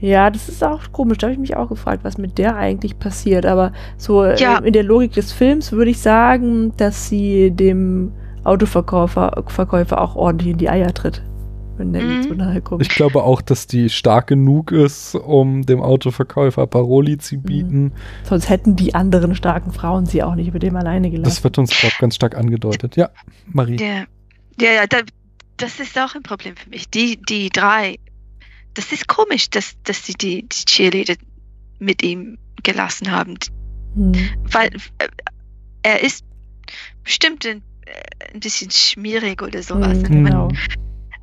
Ja, 0.00 0.30
das 0.30 0.48
ist 0.48 0.64
auch 0.64 0.90
komisch. 0.90 1.18
Da 1.18 1.28
habe 1.28 1.34
ich 1.34 1.38
mich 1.38 1.56
auch 1.56 1.68
gefragt, 1.68 2.02
was 2.02 2.18
mit 2.18 2.38
der 2.38 2.56
eigentlich 2.56 2.98
passiert. 2.98 3.46
Aber 3.46 3.72
so 3.96 4.24
Ja. 4.24 4.58
in 4.58 4.72
der 4.72 4.82
Logik 4.82 5.12
des 5.12 5.30
Films 5.32 5.70
würde 5.70 5.92
ich 5.92 6.00
sagen, 6.00 6.72
dass 6.76 7.08
sie 7.08 7.52
dem 7.52 8.10
Autoverkäufer 8.44 9.44
Verkäufer 9.48 10.00
auch 10.00 10.16
ordentlich 10.16 10.52
in 10.52 10.58
die 10.58 10.68
Eier 10.68 10.92
tritt, 10.92 11.22
wenn 11.76 11.92
der 11.92 12.02
Mhm. 12.02 12.16
mhm. 12.18 12.22
zu 12.22 12.34
nahe 12.34 12.60
kommt. 12.60 12.82
Ich 12.82 12.88
glaube 12.88 13.22
auch, 13.22 13.40
dass 13.42 13.66
die 13.66 13.88
stark 13.90 14.26
genug 14.28 14.72
ist, 14.72 15.14
um 15.14 15.64
dem 15.64 15.80
Autoverkäufer 15.80 16.66
Paroli 16.66 17.18
zu 17.18 17.36
Mhm. 17.36 17.42
bieten. 17.42 17.92
Sonst 18.24 18.48
hätten 18.48 18.76
die 18.76 18.94
anderen 18.94 19.34
starken 19.34 19.72
Frauen 19.72 20.06
sie 20.06 20.22
auch 20.22 20.34
nicht 20.34 20.52
mit 20.52 20.62
dem 20.62 20.76
alleine 20.76 21.08
Das 21.10 21.16
gelassen. 21.16 21.44
wird 21.44 21.58
uns, 21.58 21.70
glaube 21.78 21.94
ganz 22.00 22.14
stark 22.16 22.36
angedeutet. 22.36 22.96
Ja, 22.96 23.10
Marie. 23.46 23.76
ja, 23.80 24.04
ja, 24.60 24.72
ja 24.74 24.86
da, 24.88 24.98
das 25.56 25.78
ist 25.80 25.96
auch 25.98 26.14
ein 26.14 26.22
Problem 26.22 26.56
für 26.56 26.68
mich. 26.70 26.88
Die, 26.90 27.20
die 27.22 27.48
drei, 27.50 27.96
das 28.74 28.90
ist 28.92 29.06
komisch, 29.06 29.50
dass, 29.50 29.74
dass 29.84 30.04
sie 30.06 30.14
die, 30.14 30.48
die 30.48 30.64
Cheerleader 30.66 31.14
mit 31.78 32.02
ihm 32.02 32.38
gelassen 32.62 33.10
haben, 33.10 33.34
Hm. 33.94 34.12
weil 34.50 34.68
äh, 34.98 35.08
er 35.82 36.02
ist 36.02 36.24
bestimmt 37.04 37.44
ein, 37.46 37.62
ein 38.32 38.40
bisschen 38.40 38.70
schmierig 38.70 39.42
oder 39.42 39.62
sowas. 39.62 39.98
Hm, 39.98 40.04
Und 40.04 40.22
man- 40.22 40.24
genau. 40.24 40.48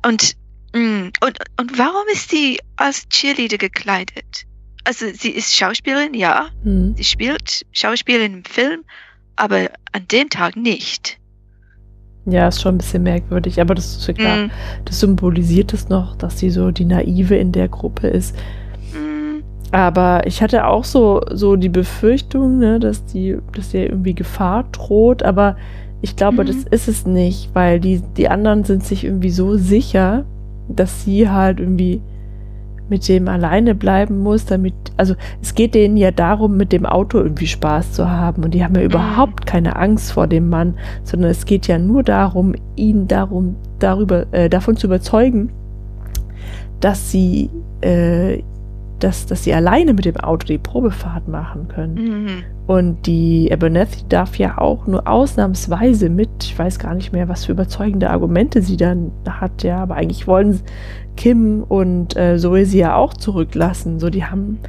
Und, 0.06 0.34
mm, 0.74 1.08
und, 1.24 1.38
und 1.58 1.78
warum 1.78 2.04
ist 2.12 2.30
sie 2.30 2.58
als 2.76 3.08
Cheerleader 3.08 3.58
gekleidet? 3.58 4.44
Also 4.84 5.06
sie 5.12 5.30
ist 5.30 5.54
Schauspielerin, 5.54 6.14
ja, 6.14 6.48
Hm. 6.62 6.94
sie 6.96 7.04
spielt 7.04 7.66
Schauspielerin 7.72 8.32
im 8.38 8.44
Film, 8.44 8.82
aber 9.36 9.68
an 9.92 10.06
dem 10.10 10.30
Tag 10.30 10.56
nicht. 10.56 11.18
Ja, 12.26 12.48
ist 12.48 12.60
schon 12.62 12.74
ein 12.74 12.78
bisschen 12.78 13.02
merkwürdig, 13.02 13.60
aber 13.60 13.74
das 13.74 13.96
ist 13.96 14.06
ja 14.06 14.14
klar. 14.14 14.36
Mm, 14.46 14.50
Das 14.84 15.00
symbolisiert 15.00 15.72
es 15.72 15.88
noch, 15.88 16.16
dass 16.16 16.38
sie 16.38 16.50
so 16.50 16.70
die 16.70 16.84
Naive 16.84 17.34
in 17.36 17.50
der 17.52 17.68
Gruppe 17.68 18.08
ist. 18.08 18.36
mm, 18.94 19.42
Aber 19.72 20.26
ich 20.26 20.42
hatte 20.42 20.66
auch 20.66 20.84
so, 20.84 21.22
so 21.30 21.56
die 21.56 21.68
Befürchtung, 21.70 22.58
ne, 22.58 22.78
dass 22.78 23.04
die, 23.06 23.36
dass 23.52 23.72
ihr 23.74 23.88
irgendwie 23.88 24.14
Gefahr 24.14 24.64
droht, 24.72 25.22
aber 25.22 25.56
ich 26.02 26.16
glaube, 26.16 26.42
Mhm. 26.44 26.48
das 26.48 26.56
ist 26.70 26.88
es 26.88 27.06
nicht, 27.06 27.50
weil 27.54 27.80
die, 27.80 28.02
die 28.16 28.28
anderen 28.28 28.64
sind 28.64 28.84
sich 28.84 29.04
irgendwie 29.04 29.30
so 29.30 29.56
sicher, 29.56 30.24
dass 30.68 31.04
sie 31.04 31.28
halt 31.28 31.60
irgendwie 31.60 32.00
mit 32.88 33.06
dem 33.08 33.28
alleine 33.28 33.74
bleiben 33.76 34.18
muss, 34.18 34.46
damit, 34.46 34.74
also 34.96 35.14
es 35.40 35.54
geht 35.54 35.74
denen 35.76 35.96
ja 35.96 36.10
darum, 36.10 36.56
mit 36.56 36.72
dem 36.72 36.84
Auto 36.86 37.18
irgendwie 37.18 37.46
Spaß 37.46 37.92
zu 37.92 38.10
haben 38.10 38.42
und 38.42 38.52
die 38.52 38.64
haben 38.64 38.74
ja 38.74 38.82
überhaupt 38.82 39.46
keine 39.46 39.76
Angst 39.76 40.10
vor 40.12 40.26
dem 40.26 40.48
Mann, 40.48 40.74
sondern 41.04 41.30
es 41.30 41.44
geht 41.46 41.68
ja 41.68 41.78
nur 41.78 42.02
darum, 42.02 42.54
ihn 42.74 43.06
darum, 43.06 43.54
darüber, 43.78 44.26
äh, 44.32 44.48
davon 44.48 44.76
zu 44.76 44.88
überzeugen, 44.88 45.50
dass 46.80 47.12
sie, 47.12 47.48
äh, 47.80 48.42
dass, 48.98 49.26
dass 49.26 49.44
sie 49.44 49.54
alleine 49.54 49.94
mit 49.94 50.04
dem 50.04 50.16
Auto 50.16 50.46
die 50.46 50.58
Probefahrt 50.58 51.28
machen 51.28 51.68
können. 51.68 51.94
mm. 51.94 52.44
Und 52.70 53.08
die 53.08 53.50
Abernethy 53.52 54.04
darf 54.08 54.38
ja 54.38 54.58
auch 54.58 54.86
nur 54.86 55.08
ausnahmsweise 55.08 56.08
mit, 56.08 56.30
ich 56.44 56.56
weiß 56.56 56.78
gar 56.78 56.94
nicht 56.94 57.12
mehr, 57.12 57.28
was 57.28 57.46
für 57.46 57.50
überzeugende 57.50 58.10
Argumente 58.10 58.62
sie 58.62 58.76
dann 58.76 59.10
hat, 59.28 59.64
ja, 59.64 59.78
aber 59.78 59.96
eigentlich 59.96 60.28
wollen 60.28 60.60
Kim 61.16 61.64
und 61.64 62.16
äh, 62.16 62.38
Zoe 62.38 62.66
sie 62.66 62.78
ja 62.78 62.94
auch 62.94 63.12
zurücklassen. 63.12 63.98
So, 63.98 64.08
die 64.08 64.24
haben, 64.24 64.60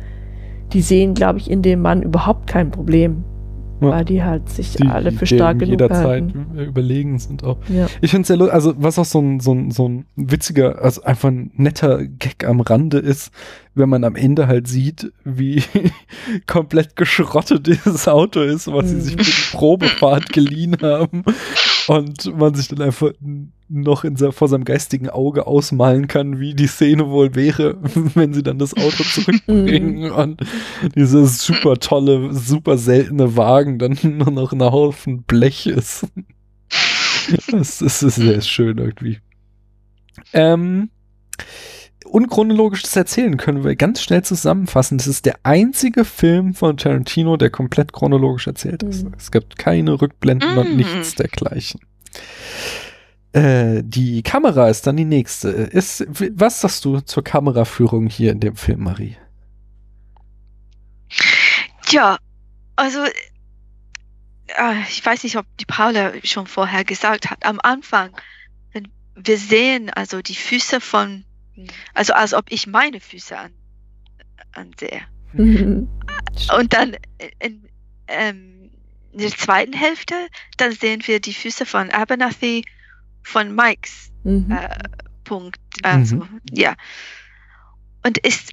die 0.73 0.81
sehen, 0.81 1.13
glaube 1.13 1.37
ich, 1.37 1.51
in 1.51 1.61
dem 1.61 1.83
Mann 1.83 2.01
überhaupt 2.01 2.47
kein 2.47 2.71
Problem, 2.71 3.23
Ja. 3.81 3.89
weil 3.89 4.05
die 4.05 4.23
halt 4.23 4.47
sich 4.49 4.75
Die, 4.75 4.87
alle 4.87 5.11
für 5.11 5.25
stark 5.25 5.59
genug 5.59 5.71
jederzeit 5.71 6.05
halten. 6.05 6.57
überlegen 6.57 7.19
sind 7.19 7.43
auch. 7.43 7.57
Ja. 7.67 7.87
Ich 8.01 8.11
finde 8.11 8.21
es 8.21 8.27
sehr 8.27 8.37
lustig, 8.37 8.53
also 8.53 8.73
was 8.77 8.97
auch 8.99 9.05
so 9.05 9.19
ein, 9.19 9.39
so, 9.39 9.53
ein, 9.53 9.71
so 9.71 9.89
ein 9.89 10.05
witziger, 10.15 10.81
also 10.81 11.01
einfach 11.03 11.29
ein 11.29 11.51
netter 11.55 12.05
Gag 12.05 12.45
am 12.47 12.61
Rande 12.61 12.99
ist, 12.99 13.31
wenn 13.73 13.89
man 13.89 14.03
am 14.03 14.15
Ende 14.15 14.47
halt 14.47 14.67
sieht, 14.67 15.11
wie 15.23 15.63
komplett 16.47 16.95
geschrottet 16.95 17.67
dieses 17.67 18.07
Auto 18.07 18.41
ist, 18.41 18.67
was 18.71 18.89
sie 18.89 18.95
Mhm. 18.95 19.01
sich 19.01 19.15
für 19.15 19.23
die 19.23 19.57
Probefahrt 19.57 20.31
geliehen 20.31 20.77
haben 20.81 21.23
und 21.87 22.37
man 22.37 22.53
sich 22.53 22.67
dann 22.67 22.81
einfach 22.81 23.11
noch 23.71 24.03
in 24.03 24.17
vor 24.17 24.47
seinem 24.47 24.65
geistigen 24.65 25.09
Auge 25.09 25.47
ausmalen 25.47 26.07
kann, 26.07 26.39
wie 26.39 26.53
die 26.53 26.67
Szene 26.67 27.09
wohl 27.09 27.35
wäre, 27.35 27.77
wenn 28.15 28.33
sie 28.33 28.43
dann 28.43 28.59
das 28.59 28.75
Auto 28.75 29.03
zurückbringen 29.03 30.11
und 30.11 30.41
dieser 30.95 31.25
super 31.25 31.77
tolle, 31.77 32.33
super 32.33 32.77
seltene 32.77 33.37
Wagen 33.37 33.79
dann 33.79 33.97
nur 34.03 34.31
noch 34.31 34.51
ein 34.51 34.61
Haufen 34.61 35.23
Blech 35.23 35.67
ist. 35.67 36.07
Das, 37.51 37.77
das 37.79 38.03
ist 38.03 38.15
sehr 38.15 38.41
schön 38.41 38.77
irgendwie. 38.77 39.19
Ähm, 40.33 40.89
unchronologisches 42.05 42.95
Erzählen 42.95 43.37
können 43.37 43.63
wir 43.63 43.75
ganz 43.75 44.01
schnell 44.01 44.23
zusammenfassen. 44.23 44.97
Das 44.97 45.07
ist 45.07 45.25
der 45.25 45.39
einzige 45.43 46.05
Film 46.05 46.53
von 46.53 46.77
Tarantino, 46.77 47.37
der 47.37 47.49
komplett 47.49 47.93
chronologisch 47.93 48.47
erzählt 48.47 48.83
ist. 48.83 49.03
Mhm. 49.05 49.13
Es 49.17 49.31
gibt 49.31 49.57
keine 49.57 50.01
Rückblenden 50.01 50.57
und 50.57 50.71
Mhm. 50.71 50.77
nichts 50.77 51.15
dergleichen. 51.15 51.81
Äh, 53.33 53.81
die 53.85 54.23
Kamera 54.23 54.69
ist 54.69 54.85
dann 54.87 54.97
die 54.97 55.05
nächste. 55.05 55.49
Ist, 55.49 56.05
was 56.09 56.61
sagst 56.61 56.83
du 56.83 56.99
zur 56.99 57.23
Kameraführung 57.23 58.07
hier 58.07 58.31
in 58.31 58.41
dem 58.41 58.55
Film, 58.55 58.83
Marie? 58.83 59.15
Ja, 61.89 62.17
also 62.75 62.99
äh, 63.03 64.81
ich 64.89 65.05
weiß 65.05 65.23
nicht, 65.23 65.37
ob 65.37 65.45
die 65.59 65.65
Paula 65.65 66.11
schon 66.23 66.47
vorher 66.47 66.83
gesagt 66.83 67.29
hat. 67.29 67.45
Am 67.45 67.59
Anfang, 67.61 68.11
wenn 68.73 68.87
wir 69.15 69.37
sehen 69.37 69.89
also 69.89 70.21
die 70.21 70.35
Füße 70.35 70.81
von, 70.81 71.23
also 71.93 72.13
als 72.13 72.33
ob 72.33 72.45
ich 72.49 72.67
meine 72.67 72.99
Füße 72.99 73.37
an, 73.37 73.53
ansehe. 74.53 75.01
Und 76.57 76.73
dann 76.73 76.97
in, 77.39 77.67
ähm, 78.07 78.71
in 79.11 79.19
der 79.19 79.31
zweiten 79.31 79.73
Hälfte, 79.73 80.15
dann 80.57 80.71
sehen 80.71 81.01
wir 81.05 81.19
die 81.19 81.33
Füße 81.33 81.65
von 81.65 81.89
Abernathy 81.91 82.65
von 83.23 83.53
Mikes 83.55 84.11
Mhm. 84.23 84.51
äh, 84.51 84.69
Punkt. 85.23 85.59
Also, 85.83 86.27
ja. 86.51 86.75
Und 88.03 88.17
ist 88.19 88.51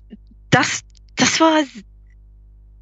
das, 0.51 0.83
das 1.17 1.41
war 1.41 1.63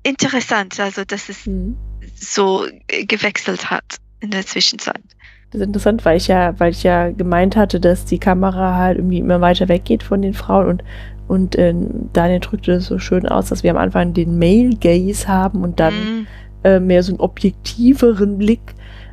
interessant, 0.02 0.78
also 0.78 1.04
dass 1.04 1.28
es 1.28 1.46
Mhm. 1.46 1.76
so 2.14 2.66
äh, 2.88 3.04
gewechselt 3.06 3.70
hat 3.70 3.96
in 4.20 4.30
der 4.30 4.46
Zwischenzeit. 4.46 5.02
Das 5.50 5.60
ist 5.60 5.66
interessant, 5.66 6.04
weil 6.04 6.16
ich 6.16 6.28
ja, 6.28 6.58
weil 6.58 6.72
ich 6.72 6.82
ja 6.82 7.10
gemeint 7.10 7.56
hatte, 7.56 7.78
dass 7.80 8.04
die 8.04 8.18
Kamera 8.18 8.76
halt 8.76 8.98
irgendwie 8.98 9.18
immer 9.20 9.40
weiter 9.40 9.68
weggeht 9.68 10.02
von 10.02 10.22
den 10.22 10.34
Frauen 10.34 10.66
und 10.68 10.84
und 11.28 11.56
äh, 11.56 11.74
Daniel 12.12 12.38
drückte 12.38 12.74
das 12.74 12.86
so 12.86 13.00
schön 13.00 13.26
aus, 13.26 13.48
dass 13.48 13.64
wir 13.64 13.72
am 13.72 13.76
Anfang 13.78 14.12
den 14.12 14.38
Male 14.38 14.76
Gaze 14.80 15.26
haben 15.26 15.62
und 15.64 15.80
dann 15.80 15.94
Mhm. 15.94 16.26
äh, 16.62 16.78
mehr 16.78 17.02
so 17.02 17.10
einen 17.12 17.20
objektiveren 17.20 18.38
Blick. 18.38 18.60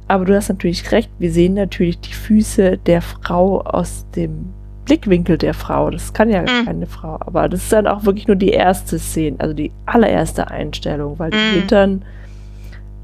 Aber 0.07 0.23
du 0.25 0.35
hast 0.35 0.49
natürlich 0.49 0.91
recht, 0.91 1.09
wir 1.17 1.31
sehen 1.31 1.55
natürlich 1.55 1.99
die 2.01 2.13
Füße 2.13 2.77
der 2.77 3.01
Frau 3.01 3.61
aus 3.61 4.05
dem 4.15 4.45
Blickwinkel 4.85 5.39
der 5.39 5.55
Frau. 5.55 5.89
Das 5.89 6.13
kann 6.13 6.29
ja 6.29 6.43
Mhm. 6.43 6.65
keine 6.65 6.85
Frau. 6.85 7.17
Aber 7.21 7.49
das 7.49 7.63
ist 7.63 7.73
dann 7.73 7.87
auch 7.87 8.05
wirklich 8.05 8.27
nur 8.27 8.35
die 8.35 8.49
erste 8.51 8.99
Szene, 8.99 9.37
also 9.39 9.55
die 9.55 9.71
allererste 9.87 10.51
Einstellung, 10.51 11.17
weil 11.17 11.31
die 11.31 11.37
Mhm. 11.37 11.53
Hintern 11.61 12.05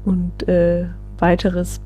und 0.04 0.46
äh, 0.48 0.84
weiteres 1.18 1.80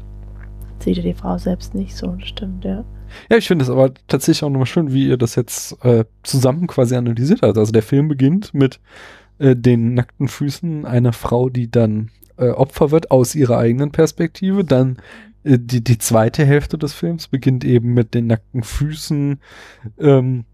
sieht 0.85 0.97
ja 0.97 1.02
die 1.02 1.15
Frau 1.15 1.39
selbst 1.39 1.74
nicht 1.74 1.97
so. 1.97 2.16
Stimmt, 2.23 2.65
ja. 2.65 2.85
Ja, 3.31 3.36
ich 3.36 3.47
finde 3.47 3.65
es 3.65 3.70
aber 3.70 3.93
tatsächlich 4.09 4.44
auch 4.44 4.51
nochmal 4.51 4.66
schön, 4.66 4.93
wie 4.93 5.09
ihr 5.09 5.16
das 5.16 5.35
jetzt 5.35 5.85
äh, 5.85 6.05
zusammen 6.23 6.66
quasi 6.66 6.97
analysiert 6.97 7.43
habt. 7.43 7.59
Also 7.59 7.73
der 7.73 7.82
Film 7.82 8.09
beginnt 8.09 8.55
mit 8.55 8.81
äh, 9.39 9.56
den 9.56 9.94
nackten 9.94 10.28
Füßen 10.28 10.85
einer 10.86 11.12
Frau, 11.12 11.48
die 11.48 11.70
dann 11.70 12.11
äh, 12.36 12.48
Opfer 12.48 12.90
wird 12.90 13.11
aus 13.11 13.35
ihrer 13.35 13.59
eigenen 13.59 13.90
Perspektive. 13.90 14.65
Dann 14.65 14.98
äh, 15.44 15.59
die, 15.61 15.82
die 15.82 15.98
zweite 15.98 16.44
Hälfte 16.44 16.78
des 16.78 16.93
Films 16.93 17.28
beginnt 17.28 17.65
eben 17.65 17.94
mit 17.94 18.15
den 18.15 18.27
nackten 18.27 18.62
Füßen 18.62 19.40
ähm, 19.98 20.44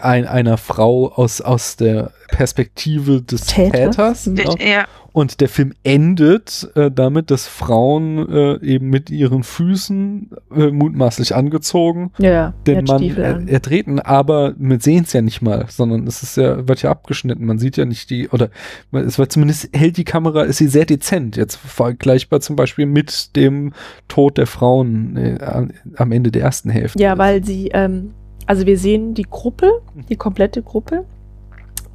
ein, 0.00 0.26
einer 0.26 0.56
Frau 0.56 1.08
aus, 1.12 1.40
aus 1.40 1.76
der 1.76 2.12
Perspektive 2.28 3.22
des 3.22 3.46
Täters. 3.46 4.24
Täters. 4.24 4.24
Genau. 4.24 4.54
Ja. 4.56 4.86
Und 5.12 5.40
der 5.40 5.48
Film 5.48 5.72
endet 5.82 6.70
äh, 6.76 6.88
damit, 6.88 7.32
dass 7.32 7.48
Frauen 7.48 8.28
äh, 8.32 8.64
eben 8.64 8.90
mit 8.90 9.10
ihren 9.10 9.42
Füßen 9.42 10.30
äh, 10.54 10.68
mutmaßlich 10.70 11.34
angezogen 11.34 12.12
Ja, 12.18 12.54
den 12.64 12.84
Mann 12.84 12.98
Stiefel 12.98 13.24
er, 13.24 13.48
ertreten, 13.48 13.98
aber 13.98 14.54
wir 14.56 14.78
sehen 14.78 15.02
es 15.02 15.12
ja 15.12 15.20
nicht 15.20 15.42
mal, 15.42 15.64
sondern 15.68 16.06
es 16.06 16.22
ist 16.22 16.36
ja, 16.36 16.68
wird 16.68 16.82
ja 16.82 16.92
abgeschnitten. 16.92 17.44
Man 17.44 17.58
sieht 17.58 17.76
ja 17.76 17.86
nicht 17.86 18.08
die, 18.10 18.28
oder 18.28 18.50
es 18.92 19.18
wird 19.18 19.32
zumindest 19.32 19.70
hält 19.76 19.96
die 19.96 20.04
Kamera, 20.04 20.42
ist 20.44 20.58
sie 20.58 20.68
sehr 20.68 20.86
dezent, 20.86 21.36
jetzt 21.36 21.56
vergleichbar 21.56 22.40
zum 22.40 22.54
Beispiel 22.54 22.86
mit 22.86 23.34
dem 23.34 23.72
Tod 24.06 24.38
der 24.38 24.46
Frauen 24.46 25.16
äh, 25.16 25.42
am- 25.42 25.72
am 25.96 26.12
Ende 26.12 26.30
der 26.30 26.42
ersten 26.42 26.70
Hälfte. 26.70 27.02
Ja, 27.02 27.18
weil 27.18 27.44
sie, 27.44 27.70
ähm, 27.74 28.12
also 28.46 28.66
wir 28.66 28.78
sehen 28.78 29.14
die 29.14 29.26
Gruppe, 29.28 29.70
die 30.08 30.16
komplette 30.16 30.62
Gruppe 30.62 31.04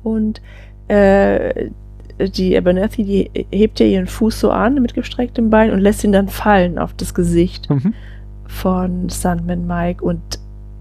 und 0.04 0.42
äh, 0.88 1.70
die 2.20 2.58
Abernathy, 2.58 3.04
die 3.04 3.32
hebt 3.52 3.80
ja 3.80 3.86
ihren 3.86 4.08
Fuß 4.08 4.40
so 4.40 4.52
an 4.52 4.76
mit 4.82 4.94
gestrecktem 4.94 5.50
Bein 5.50 5.72
und 5.72 5.80
lässt 5.80 6.04
ihn 6.04 6.12
dann 6.14 6.30
fallen 6.30 6.80
auf 6.80 6.94
das 6.94 7.14
Gesicht 7.14 7.70
Mhm. 7.70 7.94
von 8.48 9.10
Sandman 9.10 9.68
Mike 9.68 10.04
und 10.04 10.22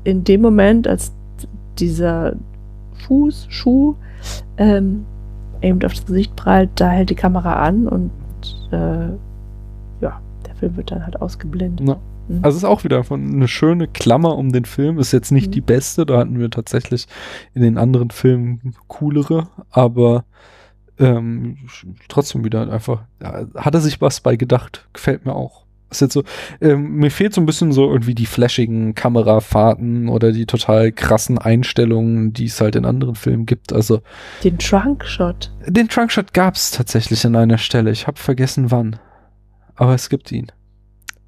in 0.05 0.23
dem 0.23 0.43
Moment, 0.43 0.87
als 0.87 1.13
dieser 1.79 2.35
Fuß, 3.07 3.47
Schuh 3.49 3.95
ähm, 4.59 5.05
eben 5.63 5.83
auf 5.85 5.95
das 5.95 6.07
Gesicht 6.07 6.37
prallt, 6.37 6.71
da 6.77 6.91
hält 6.91 7.11
die 7.11 7.15
Kamera 7.15 7.55
an 7.65 7.89
und 7.89 8.11
äh, 8.71 9.09
ja, 10.03 10.21
der 10.47 10.55
Film 10.57 10.77
wird 10.77 10.91
dann 10.93 11.05
halt 11.05 11.21
ausgeblendet. 11.21 11.89
Ja. 11.89 11.97
Mhm. 12.29 12.41
Also 12.43 12.57
es 12.57 12.63
ist 12.63 12.69
auch 12.69 12.85
wieder 12.85 13.05
von 13.05 13.33
eine 13.35 13.49
schöne 13.49 13.89
Klammer 13.89 14.37
um 14.37 14.53
den 14.53 14.65
Film. 14.65 14.99
Ist 14.99 15.13
jetzt 15.13 15.31
nicht 15.33 15.49
Mhm. 15.49 15.53
die 15.53 15.61
beste, 15.61 16.07
da 16.07 16.19
hatten 16.19 16.39
wir 16.39 16.51
tatsächlich 16.51 17.07
in 17.55 17.63
den 17.63 17.79
anderen 17.79 18.11
Filmen 18.11 18.75
coolere, 18.89 19.49
aber 19.71 20.25
ähm, 20.99 21.57
trotzdem 22.09 22.45
wieder 22.45 22.71
einfach, 22.71 23.03
ja, 23.21 23.47
hat 23.57 23.75
er 23.75 23.81
sich 23.81 24.01
was 24.01 24.21
bei 24.21 24.37
gedacht. 24.37 24.89
Gefällt 24.93 25.27
mir 25.27 25.35
auch. 25.35 25.65
Ist 25.91 26.01
jetzt 26.01 26.15
so, 26.15 26.25
ähm, 26.61 26.97
mir 26.97 27.11
fehlt 27.11 27.35
so 27.35 27.41
ein 27.41 27.47
bisschen 27.47 27.73
so 27.73 27.89
irgendwie 27.91 28.15
die 28.15 28.27
flashigen 28.27 28.95
Kamerafahrten 28.95 30.09
oder 30.09 30.33
die 30.33 30.47
total 30.47 30.91
krassen 30.93 31.39
Einstellungen, 31.39 32.33
die 32.33 32.47
es 32.47 32.61
halt 32.61 32.75
in 32.77 32.85
anderen 32.85 33.15
Filmen 33.17 33.45
gibt. 33.47 33.73
Also 33.73 34.01
Den 34.43 34.59
Trunk-Shot. 34.59 35.53
den 35.67 35.89
Trunkshot 35.89 36.33
gab 36.33 36.55
es 36.55 36.71
tatsächlich 36.73 37.25
an 37.27 37.37
einer 37.37 37.59
Stelle. 37.59 37.91
Ich 37.91 38.07
habe 38.07 38.19
vergessen 38.19 38.71
wann. 38.71 38.97
Aber 39.77 39.95
es 39.95 40.09
gibt 40.09 40.31
ihn. 40.33 40.51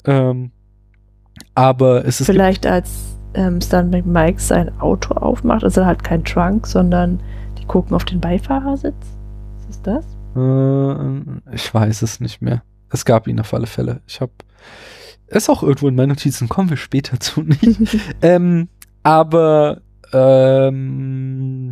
Ähm, 0.04 0.50
aber 1.54 2.04
es 2.04 2.20
ist 2.20 2.26
Vielleicht 2.26 2.66
als 2.66 3.16
ähm, 3.34 3.60
Stuntman 3.60 4.10
Mike 4.10 4.40
sein 4.40 4.78
Auto 4.80 5.14
aufmacht, 5.14 5.62
ist 5.62 5.76
er 5.76 5.86
halt 5.86 6.02
kein 6.02 6.24
Trunk, 6.24 6.66
sondern 6.66 7.20
die 7.58 7.64
gucken 7.64 7.94
auf 7.94 8.04
den 8.04 8.20
Beifahrersitz. 8.20 8.94
Was 9.56 9.76
ist 9.76 9.86
das? 9.86 10.04
Äh, 10.36 11.54
ich 11.54 11.72
weiß 11.72 12.02
es 12.02 12.20
nicht 12.20 12.40
mehr. 12.42 12.62
Es 12.90 13.04
gab 13.04 13.26
ihn 13.26 13.40
auf 13.40 13.52
alle 13.52 13.66
Fälle. 13.66 14.00
Ich 14.06 14.20
habe 14.20 14.32
es 15.26 15.48
auch 15.48 15.62
irgendwo 15.62 15.88
in 15.88 15.94
meinen 15.94 16.10
Notizen. 16.10 16.48
Kommen 16.48 16.70
wir 16.70 16.76
später 16.76 17.18
zu 17.18 17.42
nicht. 17.42 17.98
ähm, 18.22 18.68
aber 19.02 19.80
ähm, 20.12 21.65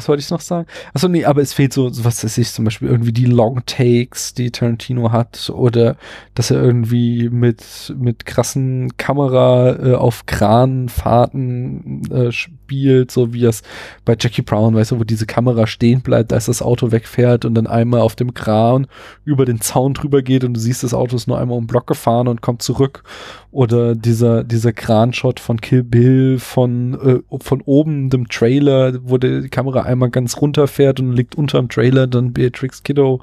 was 0.00 0.08
wollte 0.08 0.22
ich 0.22 0.30
noch 0.30 0.40
sagen? 0.40 0.66
Achso, 0.94 1.08
nee, 1.08 1.26
aber 1.26 1.42
es 1.42 1.52
fehlt 1.52 1.74
so, 1.74 1.90
was 2.04 2.24
weiß 2.24 2.38
ich, 2.38 2.50
zum 2.52 2.64
Beispiel 2.64 2.88
irgendwie 2.88 3.12
die 3.12 3.26
Long 3.26 3.62
Takes, 3.66 4.32
die 4.32 4.50
Tarantino 4.50 5.12
hat, 5.12 5.50
oder 5.50 5.96
dass 6.34 6.50
er 6.50 6.62
irgendwie 6.62 7.28
mit, 7.28 7.94
mit 7.98 8.24
krassen 8.24 8.96
Kamera 8.96 9.76
äh, 9.78 9.94
auf 9.94 10.24
Kranfahrten 10.24 12.10
äh, 12.10 12.32
spielt, 12.70 13.10
so 13.10 13.32
wie 13.32 13.44
es 13.44 13.62
bei 14.04 14.16
Jackie 14.18 14.42
Brown, 14.42 14.76
weißt 14.76 14.92
du, 14.92 15.00
wo 15.00 15.04
diese 15.04 15.26
Kamera 15.26 15.66
stehen 15.66 16.02
bleibt, 16.02 16.32
als 16.32 16.46
das 16.46 16.62
Auto 16.62 16.92
wegfährt 16.92 17.44
und 17.44 17.56
dann 17.56 17.66
einmal 17.66 18.00
auf 18.00 18.14
dem 18.14 18.32
Kran 18.32 18.86
über 19.24 19.44
den 19.44 19.60
Zaun 19.60 19.92
drüber 19.92 20.22
geht 20.22 20.44
und 20.44 20.54
du 20.54 20.60
siehst, 20.60 20.84
das 20.84 20.94
Auto 20.94 21.16
ist 21.16 21.26
nur 21.26 21.38
einmal 21.38 21.58
um 21.58 21.64
den 21.64 21.66
Block 21.66 21.88
gefahren 21.88 22.28
und 22.28 22.42
kommt 22.42 22.62
zurück. 22.62 23.02
Oder 23.50 23.96
dieser, 23.96 24.44
dieser 24.44 24.72
Kranshot 24.72 25.40
von 25.40 25.60
Kill 25.60 25.82
Bill 25.82 26.38
von, 26.38 26.94
äh, 26.94 27.38
von 27.42 27.60
oben 27.62 28.08
dem 28.08 28.28
Trailer, 28.28 28.92
wo 29.02 29.18
die 29.18 29.48
Kamera 29.48 29.82
einmal 29.82 30.10
ganz 30.10 30.40
runterfährt 30.40 31.00
und 31.00 31.12
liegt 31.12 31.34
unterm 31.34 31.68
Trailer 31.68 32.06
dann 32.06 32.32
Beatrix 32.32 32.84
Kiddo 32.84 33.20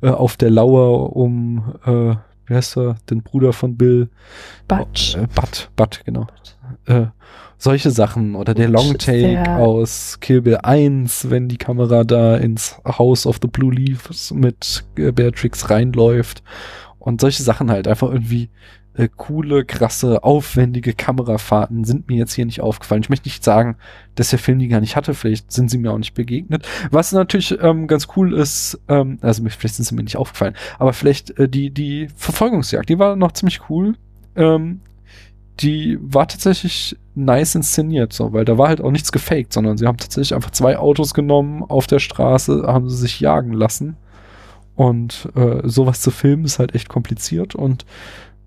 äh, 0.00 0.08
auf 0.08 0.38
der 0.38 0.50
Lauer 0.50 1.14
um, 1.14 1.74
äh, 1.84 2.14
wie 2.46 2.54
heißt 2.54 2.78
er, 2.78 2.96
den 3.10 3.22
Bruder 3.22 3.52
von 3.52 3.76
Bill. 3.76 4.08
Batsch. 4.66 5.16
Äh, 5.16 5.26
Butt, 5.34 5.68
Butt, 5.76 6.00
genau. 6.06 6.26
Äh, 6.86 7.06
solche 7.58 7.90
Sachen 7.90 8.34
oder 8.34 8.54
der 8.54 8.68
Longtake 8.68 9.20
der- 9.32 9.56
aus 9.58 10.18
Kill 10.20 10.42
Bill 10.42 10.58
1, 10.62 11.30
wenn 11.30 11.48
die 11.48 11.56
Kamera 11.58 12.04
da 12.04 12.36
ins 12.36 12.76
House 12.86 13.26
of 13.26 13.38
the 13.42 13.48
Blue 13.48 13.72
Leaves 13.72 14.30
mit 14.32 14.84
Beatrix 14.94 15.70
reinläuft 15.70 16.42
und 16.98 17.20
solche 17.20 17.42
Sachen 17.42 17.70
halt 17.70 17.88
einfach 17.88 18.10
irgendwie 18.10 18.50
äh, 18.94 19.08
coole, 19.14 19.66
krasse, 19.66 20.24
aufwendige 20.24 20.94
Kamerafahrten 20.94 21.84
sind 21.84 22.08
mir 22.08 22.16
jetzt 22.16 22.32
hier 22.32 22.46
nicht 22.46 22.62
aufgefallen. 22.62 23.02
Ich 23.02 23.10
möchte 23.10 23.28
nicht 23.28 23.44
sagen, 23.44 23.76
dass 24.14 24.30
der 24.30 24.38
Film 24.38 24.58
die 24.58 24.68
gar 24.68 24.80
nicht 24.80 24.96
hatte, 24.96 25.12
vielleicht 25.12 25.52
sind 25.52 25.70
sie 25.70 25.76
mir 25.76 25.92
auch 25.92 25.98
nicht 25.98 26.14
begegnet. 26.14 26.66
Was 26.90 27.12
natürlich 27.12 27.58
ähm, 27.60 27.88
ganz 27.88 28.08
cool 28.16 28.32
ist, 28.32 28.80
ähm, 28.88 29.18
also 29.20 29.42
mir- 29.42 29.50
vielleicht 29.50 29.74
sind 29.74 29.84
sie 29.84 29.94
mir 29.94 30.02
nicht 30.02 30.16
aufgefallen, 30.16 30.54
aber 30.78 30.94
vielleicht 30.94 31.38
äh, 31.38 31.46
die, 31.48 31.68
die 31.70 32.08
Verfolgungsjagd, 32.16 32.88
die 32.88 32.98
war 32.98 33.16
noch 33.16 33.32
ziemlich 33.32 33.68
cool. 33.68 33.96
Ähm, 34.34 34.80
die 35.60 35.98
war 36.00 36.28
tatsächlich 36.28 36.96
nice 37.14 37.54
inszeniert, 37.54 38.12
so, 38.12 38.32
weil 38.32 38.44
da 38.44 38.58
war 38.58 38.68
halt 38.68 38.80
auch 38.80 38.90
nichts 38.90 39.12
gefaked, 39.12 39.52
sondern 39.52 39.78
sie 39.78 39.86
haben 39.86 39.96
tatsächlich 39.96 40.34
einfach 40.34 40.50
zwei 40.50 40.78
Autos 40.78 41.14
genommen 41.14 41.62
auf 41.62 41.86
der 41.86 41.98
Straße, 41.98 42.64
haben 42.66 42.88
sie 42.90 42.96
sich 42.96 43.20
jagen 43.20 43.52
lassen. 43.52 43.96
Und 44.74 45.30
äh, 45.34 45.66
sowas 45.66 46.02
zu 46.02 46.10
filmen 46.10 46.44
ist 46.44 46.58
halt 46.58 46.74
echt 46.74 46.90
kompliziert 46.90 47.54
und 47.54 47.86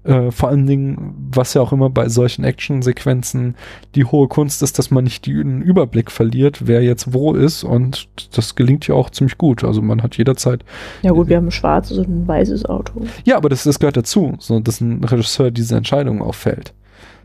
äh, 0.03 0.31
vor 0.31 0.49
allen 0.49 0.65
Dingen, 0.65 1.29
was 1.31 1.53
ja 1.53 1.61
auch 1.61 1.73
immer 1.73 1.89
bei 1.89 2.07
solchen 2.07 2.43
Actionsequenzen 2.43 3.55
die 3.95 4.05
hohe 4.05 4.27
Kunst 4.27 4.63
ist, 4.63 4.79
dass 4.79 4.91
man 4.91 5.03
nicht 5.03 5.25
den 5.25 5.61
Überblick 5.61 6.09
verliert, 6.09 6.67
wer 6.67 6.81
jetzt 6.81 7.13
wo 7.13 7.33
ist 7.33 7.63
und 7.63 8.07
das 8.35 8.55
gelingt 8.55 8.87
ja 8.87 8.95
auch 8.95 9.09
ziemlich 9.09 9.37
gut. 9.37 9.63
Also 9.63 9.81
man 9.81 10.01
hat 10.01 10.17
jederzeit 10.17 10.63
Ja 11.01 11.11
gut, 11.11 11.27
wir 11.27 11.37
haben 11.37 11.47
ein 11.47 11.51
schwarzes 11.51 11.97
und 11.97 12.07
ein 12.07 12.27
weißes 12.27 12.65
Auto. 12.65 13.01
ja, 13.25 13.35
aber 13.35 13.49
das, 13.49 13.63
das 13.63 13.79
gehört 13.79 13.97
dazu, 13.97 14.35
so, 14.39 14.59
dass 14.59 14.79
ein 14.79 15.03
Regisseur 15.03 15.51
diese 15.51 15.75
Entscheidung 15.75 16.21
auffällt. 16.21 16.73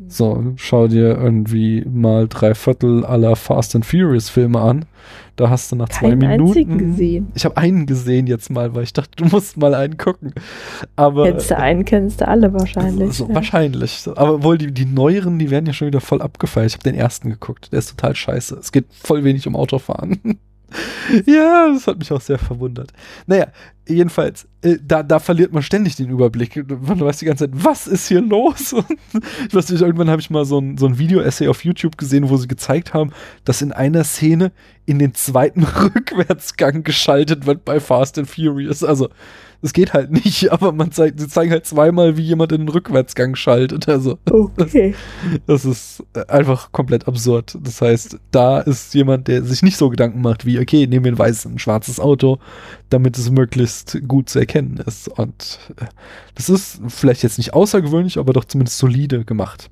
So, 0.09 0.53
schau 0.57 0.87
dir 0.89 1.17
irgendwie 1.17 1.85
mal 1.91 2.29
drei 2.29 2.55
Viertel 2.55 3.05
aller 3.05 3.37
Fast 3.37 3.75
and 3.75 3.87
Furious 3.87 4.29
Filme 4.29 4.61
an. 4.61 4.85
Da 5.37 5.51
hast 5.51 5.73
du 5.73 5.77
nach 5.77 5.89
zwei 5.89 6.11
Keinen 6.11 6.19
Minuten. 6.19 6.43
einzigen 6.49 6.79
gesehen. 6.79 7.33
Ich 7.35 7.45
habe 7.45 7.57
einen 7.57 7.87
gesehen 7.87 8.27
jetzt 8.29 8.51
mal, 8.51 8.75
weil 8.75 8.85
ich 8.85 8.93
dachte, 8.93 9.11
du 9.17 9.25
musst 9.25 9.57
mal 9.57 9.75
einen 9.75 9.97
gucken. 9.97 10.33
Aber 10.95 11.25
Kennst 11.31 11.51
du 11.51 11.57
einen, 11.59 11.85
kennst 11.85 12.21
du 12.21 12.29
alle 12.29 12.53
wahrscheinlich. 12.55 13.15
so, 13.15 13.27
ja. 13.29 13.35
wahrscheinlich. 13.35 14.07
Aber 14.15 14.43
wohl 14.45 14.59
die, 14.59 14.71
die 14.73 14.87
neueren, 14.87 15.39
die 15.39 15.51
werden 15.51 15.67
ja 15.67 15.73
schon 15.73 15.89
wieder 15.89 16.01
voll 16.01 16.23
abgefeiert. 16.23 16.69
Ich 16.69 16.75
habe 16.75 16.85
den 16.85 16.95
ersten 16.95 17.31
geguckt. 17.31 17.73
Der 17.73 17.81
ist 17.81 17.91
total 17.91 18.15
scheiße. 18.15 18.57
Es 18.61 18.71
geht 18.71 18.87
voll 18.91 19.25
wenig 19.25 19.47
um 19.49 19.57
Autofahren. 19.57 20.21
ja, 21.27 21.73
das 21.73 21.87
hat 21.87 21.99
mich 21.99 22.11
auch 22.13 22.21
sehr 22.21 22.39
verwundert. 22.39 22.93
Naja, 23.27 23.49
jedenfalls, 23.87 24.49
äh, 24.63 24.77
da, 24.83 25.03
da 25.03 25.19
verliert 25.19 25.53
man 25.53 25.63
ständig 25.63 25.97
den 25.97 26.11
Überblick. 26.11 26.57
Man 26.57 27.01
weiß 27.01 27.19
die 27.19 27.27
ganze 27.27 27.51
Zeit, 27.51 27.65
was 27.65 27.87
ist 27.87 28.09
hier 28.09 28.21
los? 28.21 28.73
Und 28.73 28.87
ich 29.49 29.55
weiß 29.55 29.71
nicht, 29.71 29.83
irgendwann 29.83 30.11
habe 30.11 30.21
ich 30.21 30.31
mal 30.31 30.45
so 30.45 30.59
ein, 30.59 30.77
so 30.77 30.87
ein 30.87 30.99
Video-Essay 30.99 31.49
auf 31.49 31.65
YouTube 31.65 31.97
gesehen, 31.97 32.29
wo 32.29 32.37
sie 32.37 32.49
gezeigt 32.49 32.95
haben, 32.95 33.13
dass 33.45 33.63
in 33.63 33.73
einer 33.73 34.05
Szene 34.05 34.53
in 34.87 34.99
den 34.99 35.15
zweiten 35.15 35.65
Rückwärtsgang 35.65 36.83
geschaltet 36.83 37.47
wird 37.47 37.65
bei 37.65 37.81
Fast 37.81 38.19
and 38.19 38.29
Furious. 38.29 38.83
Also, 38.83 39.09
es 39.65 39.73
geht 39.73 39.95
halt 39.95 40.11
nicht, 40.11 40.49
aber 40.53 40.73
man 40.73 40.93
zeigt, 40.93 41.19
sie 41.19 41.27
zeigen 41.27 41.51
halt 41.51 41.65
zweimal, 41.65 42.19
wie 42.19 42.23
jemand 42.23 42.53
in 42.53 42.61
den 42.61 42.69
Rückwärtsgang 42.69 43.35
schaltet. 43.35 43.89
Also, 43.89 44.19
Okay. 44.31 44.95
das 45.47 45.65
ist 45.65 46.05
äh, 46.13 46.27
einfach 46.27 46.71
komplett 46.71 47.09
absurd. 47.09 47.57
Das 47.63 47.81
heißt, 47.81 48.19
da 48.31 48.61
ist 48.61 48.93
jemand, 48.95 49.27
der 49.27 49.43
sich 49.43 49.63
nicht 49.63 49.79
so 49.79 49.89
Gedanken 49.89 50.21
macht 50.21 50.45
wie, 50.45 50.61
okay, 50.61 50.87
nehmen 50.87 51.05
wir 51.07 51.13
ein 51.13 51.19
weißes, 51.19 51.47
ein 51.47 51.59
schwarzes 51.59 51.99
Auto, 51.99 52.39
damit 52.91 53.17
es 53.17 53.31
möglichst 53.31 53.99
gut 54.07 54.29
zu 54.29 54.39
erkennen 54.39 54.77
ist. 54.87 55.09
Und 55.09 55.59
äh, 55.81 55.87
das 56.35 56.51
ist 56.51 56.81
vielleicht 56.89 57.23
jetzt 57.23 57.39
nicht 57.39 57.55
außergewöhnlich, 57.55 58.19
aber 58.19 58.35
doch 58.35 58.45
zumindest 58.45 58.77
solide 58.77 59.25
gemacht. 59.25 59.71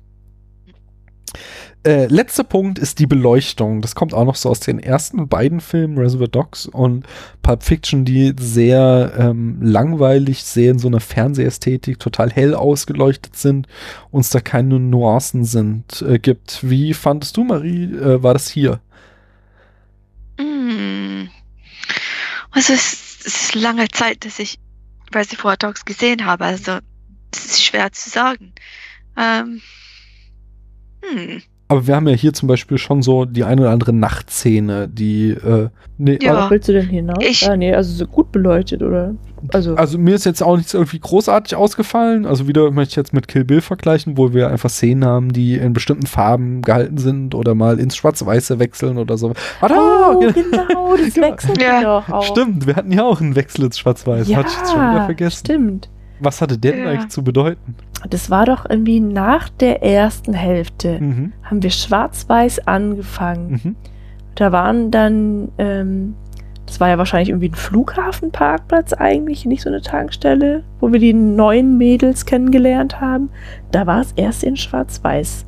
Äh, 1.85 2.05
letzter 2.05 2.45
Punkt 2.45 2.79
ist 2.79 2.99
die 2.99 3.07
Beleuchtung. 3.07 3.81
Das 3.81 3.93
kommt 3.93 4.13
auch 4.13 4.23
noch 4.23 4.35
so 4.35 4.49
aus 4.49 4.61
den 4.61 4.79
ersten 4.79 5.27
beiden 5.27 5.59
Filmen, 5.59 5.97
Reservoir 5.97 6.29
Dogs 6.29 6.65
und 6.65 7.05
Pulp 7.41 7.61
Fiction, 7.61 8.05
die 8.05 8.33
sehr 8.39 9.13
ähm, 9.17 9.61
langweilig, 9.61 10.45
sehr 10.45 10.71
in 10.71 10.79
so 10.79 10.87
einer 10.87 11.01
Fernsehästhetik, 11.01 11.99
total 11.99 12.31
hell 12.31 12.55
ausgeleuchtet 12.55 13.35
sind, 13.35 13.67
uns 14.11 14.29
da 14.29 14.39
keine 14.39 14.79
Nuancen 14.79 15.43
sind, 15.43 16.01
äh, 16.03 16.19
gibt. 16.19 16.59
Wie 16.69 16.93
fandest 16.93 17.35
du, 17.35 17.43
Marie, 17.43 17.93
äh, 17.93 18.23
war 18.23 18.33
das 18.33 18.47
hier? 18.47 18.79
Mm. 20.39 21.27
Also 22.51 22.71
es, 22.71 23.19
es 23.25 23.43
ist 23.43 23.55
lange 23.55 23.89
Zeit, 23.89 24.23
dass 24.23 24.39
ich 24.39 24.57
Reservoir 25.13 25.57
Dogs 25.57 25.83
gesehen 25.83 26.25
habe, 26.25 26.45
also 26.45 26.79
es 27.33 27.45
ist 27.45 27.63
schwer 27.63 27.91
zu 27.91 28.09
sagen. 28.09 28.53
Ähm, 29.17 29.61
hm. 31.01 31.43
Aber 31.69 31.87
wir 31.87 31.95
haben 31.95 32.07
ja 32.07 32.13
hier 32.13 32.33
zum 32.33 32.47
Beispiel 32.47 32.77
schon 32.77 33.01
so 33.01 33.25
die 33.25 33.43
eine 33.45 33.61
oder 33.61 33.71
andere 33.71 33.93
Nachtszene, 33.93 34.87
die, 34.87 35.29
äh, 35.31 35.69
nee, 35.97 36.19
Ja. 36.21 36.33
Worauf 36.35 36.51
willst 36.51 36.67
du 36.67 36.73
denn 36.73 36.87
hinaus? 36.87 37.17
Ich- 37.27 37.49
ah, 37.49 37.55
nee, 37.57 37.73
also 37.73 37.91
so 37.93 38.05
gut 38.05 38.31
beleuchtet, 38.31 38.83
oder? 38.83 39.15
Also, 39.53 39.75
Also 39.75 39.97
mir 39.97 40.15
ist 40.15 40.25
jetzt 40.25 40.43
auch 40.43 40.55
nichts 40.55 40.73
irgendwie 40.73 40.99
großartig 40.99 41.55
ausgefallen. 41.55 42.25
Also 42.25 42.47
wieder 42.47 42.69
möchte 42.71 42.91
ich 42.91 42.95
jetzt 42.97 43.13
mit 43.13 43.27
Kill 43.27 43.43
Bill 43.43 43.61
vergleichen, 43.61 44.17
wo 44.17 44.33
wir 44.33 44.49
einfach 44.49 44.69
Szenen 44.69 45.03
haben, 45.05 45.33
die 45.33 45.55
in 45.55 45.73
bestimmten 45.73 46.05
Farben 46.05 46.61
gehalten 46.61 46.97
sind 46.97 47.33
oder 47.35 47.55
mal 47.55 47.79
ins 47.79 47.95
Schwarz-Weiße 47.95 48.59
wechseln 48.59 48.97
oder 48.97 49.17
so. 49.17 49.33
Ah, 49.59 49.67
da, 49.67 50.11
oh, 50.15 50.19
ge- 50.19 50.31
genau, 50.33 50.95
das 50.95 51.13
Genau. 51.13 51.27
wechselt 51.27 51.61
Ja. 51.61 51.81
doch 51.81 52.09
auch. 52.09 52.23
Stimmt, 52.23 52.67
wir 52.67 52.75
hatten 52.75 52.91
ja 52.91 53.03
auch 53.03 53.19
einen 53.19 53.35
Wechsel 53.35 53.65
ins 53.65 53.79
Schwarz-Weiß. 53.79 54.27
Ja, 54.27 54.37
Hatte 54.37 54.49
ich 54.49 54.57
jetzt 54.57 54.71
schon 54.71 54.79
wieder 54.91 55.05
vergessen. 55.05 55.39
stimmt. 55.45 55.89
Was 56.23 56.41
hatte 56.41 56.57
der 56.57 56.71
denn 56.73 56.83
Ja. 56.85 56.89
eigentlich 56.91 57.09
zu 57.09 57.23
bedeuten? 57.23 57.75
Das 58.09 58.29
war 58.29 58.45
doch 58.45 58.69
irgendwie 58.69 58.99
nach 58.99 59.49
der 59.49 59.83
ersten 59.83 60.33
Hälfte. 60.33 60.99
Mhm. 60.99 61.33
Haben 61.43 61.63
wir 61.63 61.69
schwarz-weiß 61.69 62.67
angefangen. 62.67 63.61
Mhm. 63.63 63.75
Da 64.35 64.51
waren 64.51 64.89
dann, 64.91 65.49
ähm, 65.57 66.15
das 66.65 66.79
war 66.79 66.89
ja 66.89 66.97
wahrscheinlich 66.97 67.29
irgendwie 67.29 67.49
ein 67.49 67.55
Flughafenparkplatz 67.55 68.93
eigentlich, 68.93 69.45
nicht 69.45 69.61
so 69.61 69.69
eine 69.69 69.81
Tankstelle, 69.81 70.63
wo 70.79 70.91
wir 70.91 70.99
die 70.99 71.13
neuen 71.13 71.77
Mädels 71.77 72.25
kennengelernt 72.25 72.99
haben. 72.99 73.29
Da 73.71 73.85
war 73.85 74.01
es 74.01 74.11
erst 74.13 74.43
in 74.43 74.55
schwarz-weiß. 74.57 75.45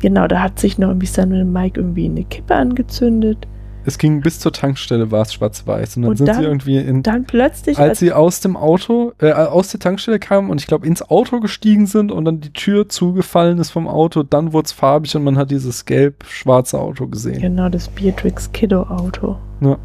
Genau, 0.00 0.26
da 0.26 0.40
hat 0.40 0.58
sich 0.58 0.78
noch 0.78 0.88
irgendwie 0.88 1.06
Samuel 1.06 1.44
Mike 1.44 1.80
irgendwie 1.80 2.04
eine 2.06 2.24
Kippe 2.24 2.54
angezündet. 2.54 3.46
Es 3.86 3.98
ging 3.98 4.20
bis 4.22 4.40
zur 4.40 4.52
Tankstelle, 4.52 5.10
war 5.10 5.22
es 5.22 5.34
schwarz-weiß. 5.34 5.96
Und 5.96 6.02
dann 6.04 6.10
Und 6.12 6.16
sind 6.16 6.26
dann- 6.28 6.36
sie 6.38 6.42
irgendwie 6.44 6.78
in. 6.78 7.02
Dann 7.02 7.24
plötzlich, 7.24 7.78
als 7.78 7.98
sie 7.98 8.12
aus 8.12 8.40
dem 8.40 8.56
Auto, 8.56 9.12
äh, 9.18 9.32
aus 9.32 9.68
der 9.68 9.80
Tankstelle 9.80 10.18
kamen 10.18 10.50
und 10.50 10.60
ich 10.60 10.66
glaube 10.66 10.86
ins 10.86 11.02
Auto 11.10 11.40
gestiegen 11.40 11.86
sind 11.86 12.10
und 12.10 12.24
dann 12.24 12.40
die 12.40 12.52
Tür 12.52 12.88
zugefallen 12.88 13.58
ist 13.58 13.70
vom 13.70 13.86
Auto, 13.86 14.22
dann 14.22 14.52
wurde 14.52 14.66
es 14.66 14.72
farbig 14.72 15.14
und 15.16 15.24
man 15.24 15.36
hat 15.36 15.50
dieses 15.50 15.84
gelb-schwarze 15.84 16.78
Auto 16.80 17.06
gesehen. 17.06 17.40
genau, 17.42 17.68
das 17.68 17.88
Beatrix 17.88 18.50
Kiddo 18.52 18.82
Auto. 18.84 19.36
Ja. 19.60 19.76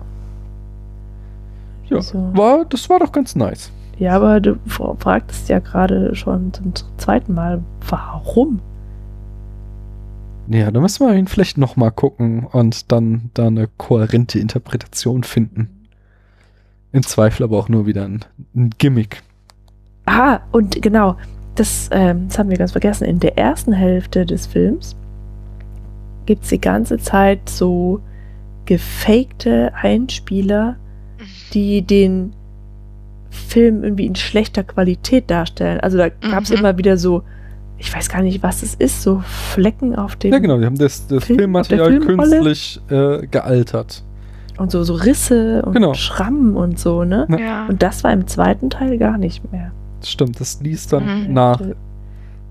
Ja, 1.90 2.02
So. 2.02 2.30
war, 2.34 2.66
das 2.66 2.90
war 2.90 3.00
doch 3.00 3.12
ganz 3.12 3.36
nice. 3.36 3.72
Ja, 3.98 4.16
aber 4.16 4.40
du 4.40 4.58
fra- 4.68 4.96
fragtest 5.00 5.50
ja 5.50 5.60
gerade 5.60 6.16
schon 6.16 6.54
zum 6.54 6.72
zweiten 6.98 7.34
Mal, 7.34 7.62
warum? 7.90 8.60
Ja, 10.50 10.72
da 10.72 10.80
müssen 10.80 11.06
wir 11.08 11.16
ihn 11.16 11.28
vielleicht 11.28 11.58
nochmal 11.58 11.92
gucken 11.92 12.46
und 12.46 12.92
dann 12.92 13.30
da 13.36 13.48
eine 13.48 13.68
kohärente 13.78 14.40
Interpretation 14.40 15.24
finden. 15.24 15.70
Im 16.92 17.04
Zweifel 17.04 17.44
aber 17.44 17.58
auch 17.60 17.70
nur 17.70 17.86
wieder 17.86 18.06
ein, 18.06 18.26
ein 18.56 18.72
Gimmick. 18.80 19.22
Ah, 20.06 20.40
und 20.52 20.82
genau, 20.82 21.18
das, 21.54 21.88
ähm, 21.92 22.28
das 22.28 22.40
haben 22.40 22.50
wir 22.50 22.58
ganz 22.58 22.72
vergessen. 22.72 23.04
In 23.04 23.20
der 23.20 23.38
ersten 23.38 23.74
Hälfte 23.74 24.26
des 24.26 24.48
Films 24.48 24.96
gibt 26.26 26.44
es 26.44 26.50
die 26.50 26.60
ganze 26.62 26.98
Zeit 26.98 27.48
so 27.48 28.02
gefakte 28.66 29.72
Einspieler, 29.76 30.78
die 31.54 31.84
den 31.84 32.34
Film 33.30 33.84
irgendwie 33.84 34.08
in 34.08 34.16
schlechter 34.16 34.64
Qualität 34.64 35.30
darstellen. 35.30 35.80
Also 35.82 35.98
da 35.98 36.10
gab 36.10 36.44
es 36.44 36.50
Mhm. 36.50 36.58
immer 36.58 36.78
wieder 36.78 36.98
so, 36.98 37.22
ich 37.80 37.96
weiß 37.96 38.10
gar 38.10 38.22
nicht, 38.22 38.44
was 38.44 38.62
es 38.62 38.76
ist, 38.76 39.02
so 39.02 39.22
Flecken 39.26 39.96
auf 39.96 40.16
dem 40.18 40.32
Ja, 40.34 40.40
genau, 40.40 40.60
wir 40.60 40.66
haben 40.66 40.78
das, 40.78 41.08
das 41.08 41.24
Film- 41.24 41.40
Filmmaterial 41.40 42.00
künstlich 42.00 42.80
äh, 42.90 43.26
gealtert. 43.28 44.04
und 44.58 44.70
so, 44.72 44.84
so 44.84 44.94
Risse 44.96 45.62
und 45.66 45.74
Genau. 45.74 45.94
Schrammen 45.94 46.56
und 46.58 46.78
so, 46.78 47.06
ne? 47.06 47.26
Ja. 47.40 47.66
Und 47.68 47.82
das 47.82 48.04
war 48.04 48.12
im 48.12 48.28
zweiten 48.28 48.70
Teil 48.70 48.98
gar 48.98 49.18
nicht 49.18 49.50
mehr. 49.52 49.72
Stimmt, 50.04 50.40
das 50.40 50.60
ließ 50.62 50.88
dann 50.88 51.28
Mhm. 51.28 51.34
nach. 51.34 51.62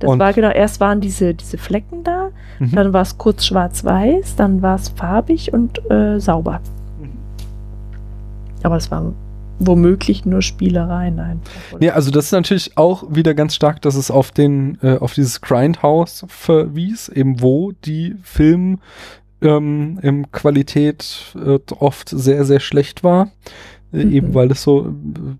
Das 0.00 0.10
Und- 0.10 0.18
war 0.18 0.32
genau, 0.32 0.48
erst 0.50 0.80
waren 0.80 1.00
diese, 1.00 1.34
diese 1.34 1.58
Flecken 1.58 2.04
da, 2.04 2.30
Mhm. 2.60 2.72
dann 2.74 2.92
war 2.94 3.02
es 3.02 3.18
kurz 3.18 3.44
schwarz-weiß, 3.44 4.36
dann 4.36 4.62
war 4.62 4.76
es 4.76 4.88
farbig 4.88 5.52
und 5.52 5.78
äh, 5.90 6.18
sauber. 6.20 6.60
Mhm. 7.00 7.10
Aber 8.62 8.76
es 8.76 8.90
waren 8.90 9.14
womöglich 9.58 10.24
nur 10.24 10.42
Spielereien 10.42 11.18
einfach. 11.20 11.80
Ja, 11.80 11.94
also 11.94 12.10
das 12.10 12.26
ist 12.26 12.32
natürlich 12.32 12.76
auch 12.76 13.04
wieder 13.08 13.34
ganz 13.34 13.54
stark, 13.54 13.82
dass 13.82 13.94
es 13.94 14.10
auf 14.10 14.30
den, 14.30 14.78
äh, 14.82 14.98
auf 14.98 15.14
dieses 15.14 15.40
Grindhouse 15.40 16.24
verwies, 16.28 17.08
eben 17.08 17.40
wo 17.40 17.72
die 17.84 18.16
Film 18.22 18.78
ähm, 19.40 19.98
im 20.02 20.30
Qualität 20.32 21.34
äh, 21.36 21.58
oft 21.78 22.08
sehr, 22.08 22.44
sehr 22.44 22.60
schlecht 22.60 23.04
war. 23.04 23.26
Äh, 23.26 23.28
Mhm. 23.90 24.12
Eben 24.12 24.34
weil 24.34 24.50
es 24.50 24.62
so 24.64 24.92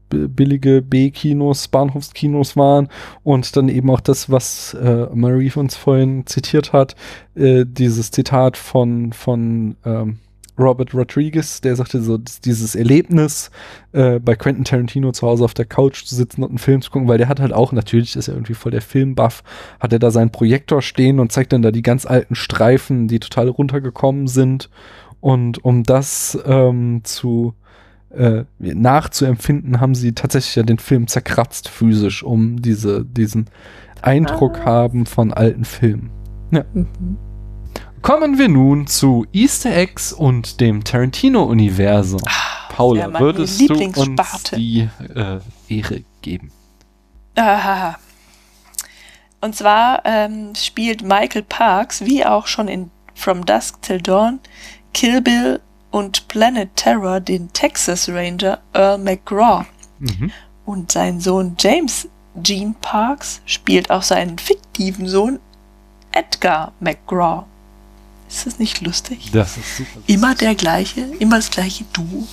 b- 0.09 0.27
billige 0.27 0.81
B-Kinos, 0.81 1.69
Bahnhofskinos 1.69 2.57
waren 2.57 2.89
und 3.23 3.55
dann 3.55 3.69
eben 3.69 3.91
auch 3.91 4.01
das, 4.01 4.31
was 4.31 4.73
äh, 4.73 5.07
Marie 5.13 5.53
uns 5.55 5.77
vorhin 5.77 6.25
zitiert 6.25 6.73
hat, 6.73 6.97
äh, 7.35 7.67
dieses 7.69 8.11
Zitat 8.11 8.57
von, 8.57 9.13
von 9.13 9.77
ähm, 9.85 10.21
Robert 10.59 10.95
Rodriguez, 10.95 11.61
der 11.61 11.77
sagte 11.77 12.01
so, 12.01 12.19
dieses 12.19 12.75
Erlebnis, 12.75 13.51
äh, 13.93 14.19
bei 14.19 14.35
Quentin 14.37 14.65
Tarantino 14.65 15.13
zu 15.13 15.27
Hause 15.27 15.45
auf 15.45 15.55
der 15.55 15.65
Couch 15.67 16.05
zu 16.05 16.15
sitzen 16.15 16.43
und 16.43 16.51
einen 16.51 16.59
Film 16.59 16.83
zu 16.83 16.91
gucken, 16.91 17.09
weil 17.09 17.19
der 17.19 17.29
hat 17.29 17.41
halt 17.41 17.53
auch, 17.53 17.73
natürlich 17.73 18.17
ist 18.17 18.29
er 18.29 18.35
irgendwie 18.35 18.55
voll 18.55 18.73
der 18.73 18.83
Filmbuff, 18.83 19.43
hat 19.81 19.93
er 19.93 19.99
da 19.99 20.11
seinen 20.11 20.31
Projektor 20.31 20.83
stehen 20.83 21.21
und 21.21 21.33
zeigt 21.33 21.53
dann 21.53 21.63
da 21.63 21.71
die 21.71 21.83
ganz 21.83 22.07
alten 22.07 22.35
Streifen, 22.35 23.09
die 23.09 23.21
total 23.21 23.49
runtergekommen 23.49 24.27
sind. 24.27 24.71
Und 25.21 25.65
um 25.65 25.83
das 25.83 26.39
ähm, 26.47 27.01
zu 27.05 27.55
äh, 28.11 28.45
nachzuempfinden, 28.59 29.81
haben 29.81 29.95
sie 29.95 30.13
tatsächlich 30.13 30.57
ja 30.57 30.63
den 30.63 30.79
Film 30.79 31.07
zerkratzt 31.09 31.69
physisch, 31.69 32.23
um 32.23 32.63
diese, 32.63 33.05
diesen 33.05 33.47
Eindruck 34.01 34.59
Ah. 34.61 34.65
haben 34.65 35.07
von 35.07 35.33
alten 35.33 35.65
Filmen. 35.65 36.11
Mhm. 36.51 37.19
Kommen 38.03 38.39
wir 38.39 38.49
nun 38.49 38.87
zu 38.87 39.27
Easter 39.33 39.75
Eggs 39.75 40.13
und 40.13 40.61
dem 40.61 40.85
Tarantino-Universum. 40.85 42.21
Paula, 42.71 43.01
ja, 43.01 43.09
meine 43.09 43.25
würdest 43.25 43.61
du 43.61 43.75
uns 43.75 44.51
die 44.55 44.89
äh, 45.15 45.41
Ehre 45.69 46.05
geben? 46.23 46.53
Ahaha. 47.35 47.99
Und 49.41 49.55
zwar 49.55 50.03
ähm, 50.05 50.55
spielt 50.55 51.03
Michael 51.03 51.43
Parks, 51.43 52.05
wie 52.05 52.25
auch 52.25 52.47
schon 52.47 52.69
in 52.69 52.91
From 53.15 53.45
Dusk 53.45 53.83
Till 53.83 54.01
Dawn, 54.01 54.41
Kill 54.95 55.21
Bill 55.21 55.61
und 55.91 56.29
Planet 56.29 56.75
Terror 56.77 57.21
den 57.21 57.53
Texas 57.53 58.09
Ranger 58.09 58.61
Earl 58.75 58.99
McGraw. 58.99 59.65
Mhm. 59.99 60.31
Und 60.65 60.93
sein 60.93 61.21
Sohn 61.21 61.57
James 61.59 62.09
Gene 62.43 62.75
Parks 62.81 63.41
spielt 63.47 63.91
auch 63.91 64.03
seinen 64.03 64.39
fiktiven 64.39 65.09
Sohn 65.09 65.41
Edgar 66.13 66.73
McGraw. 66.81 67.45
Ist 68.29 68.47
das 68.47 68.59
nicht 68.59 68.81
lustig? 68.83 69.31
Das 69.33 69.57
ist 69.57 69.79
super. 69.79 70.01
Immer 70.07 70.35
der 70.35 70.55
gleiche, 70.55 71.01
immer 71.19 71.37
das 71.37 71.51
gleiche 71.51 71.85
Duo. 71.93 72.27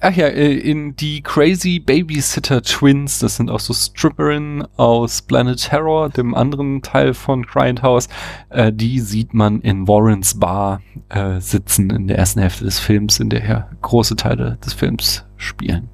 Ach 0.00 0.14
ja, 0.14 0.26
äh, 0.26 0.54
in 0.54 0.96
die 0.96 1.22
Crazy 1.22 1.78
Babysitter 1.78 2.62
Twins, 2.62 3.20
das 3.20 3.36
sind 3.36 3.50
auch 3.50 3.60
so 3.60 3.72
Stripperinnen 3.72 4.66
aus 4.76 5.22
Planet 5.22 5.58
Terror, 5.58 6.08
dem 6.08 6.34
anderen 6.34 6.82
Teil 6.82 7.14
von 7.14 7.44
Grindhouse, 7.44 8.08
äh, 8.50 8.72
die 8.72 8.98
sieht 8.98 9.34
man 9.34 9.60
in 9.60 9.86
Warrens 9.86 10.38
Bar 10.38 10.82
äh, 11.10 11.40
sitzen 11.40 11.90
in 11.90 12.08
der 12.08 12.18
ersten 12.18 12.40
Hälfte 12.40 12.64
des 12.64 12.80
Films, 12.80 13.20
in 13.20 13.30
der 13.30 13.44
ja 13.44 13.68
große 13.82 14.16
Teile 14.16 14.58
des 14.64 14.72
Films 14.72 15.24
spielen. 15.36 15.88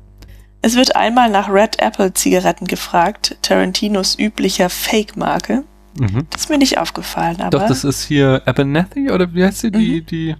Es 0.62 0.76
wird 0.76 0.96
einmal 0.96 1.28
nach 1.28 1.50
Red 1.50 1.78
Apple 1.78 2.14
Zigaretten 2.14 2.66
gefragt, 2.66 3.36
Tarantinos 3.42 4.18
üblicher 4.18 4.70
Fake-Marke. 4.70 5.64
Mhm. 5.98 6.26
Das 6.30 6.42
ist 6.42 6.50
mir 6.50 6.58
nicht 6.58 6.78
aufgefallen, 6.78 7.40
aber 7.40 7.50
Doch, 7.50 7.66
das 7.68 7.84
ist 7.84 8.04
hier 8.04 8.42
Abernathy, 8.46 9.10
oder 9.10 9.32
wie 9.34 9.44
heißt 9.44 9.60
sie? 9.60 9.70
Die, 9.70 10.02
die, 10.02 10.34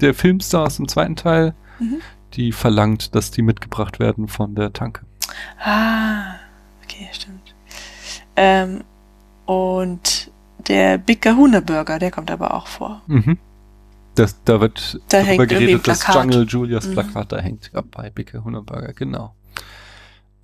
der 0.00 0.14
Filmstar 0.14 0.66
aus 0.66 0.76
dem 0.76 0.88
zweiten 0.88 1.16
Teil, 1.16 1.54
Mhm. 1.78 2.00
die 2.34 2.52
verlangt, 2.52 3.14
dass 3.14 3.30
die 3.30 3.42
mitgebracht 3.42 3.98
werden 4.00 4.28
von 4.28 4.54
der 4.54 4.72
Tanke. 4.72 5.02
Ah, 5.62 6.34
okay, 6.82 7.08
stimmt. 7.12 7.54
Ähm, 8.36 8.82
und 9.46 10.30
der 10.66 10.98
Big 10.98 11.22
Kahuna 11.22 11.60
Burger, 11.60 11.98
der 11.98 12.10
kommt 12.10 12.30
aber 12.30 12.54
auch 12.54 12.66
vor. 12.66 13.02
Mhm. 13.06 13.38
Das, 14.16 14.42
da 14.44 14.60
wird 14.60 14.98
Da 15.10 15.22
darüber 15.22 15.46
geredet, 15.46 15.86
das 15.86 16.00
Plakat. 16.00 16.24
Jungle 16.24 16.46
Julius 16.48 16.86
Mhm. 16.86 16.92
Plakat 16.92 17.32
da 17.32 17.38
hängt 17.38 17.70
bei 17.90 18.10
Bicke 18.10 18.42
Hunderburger, 18.42 18.92
genau. 18.94 19.34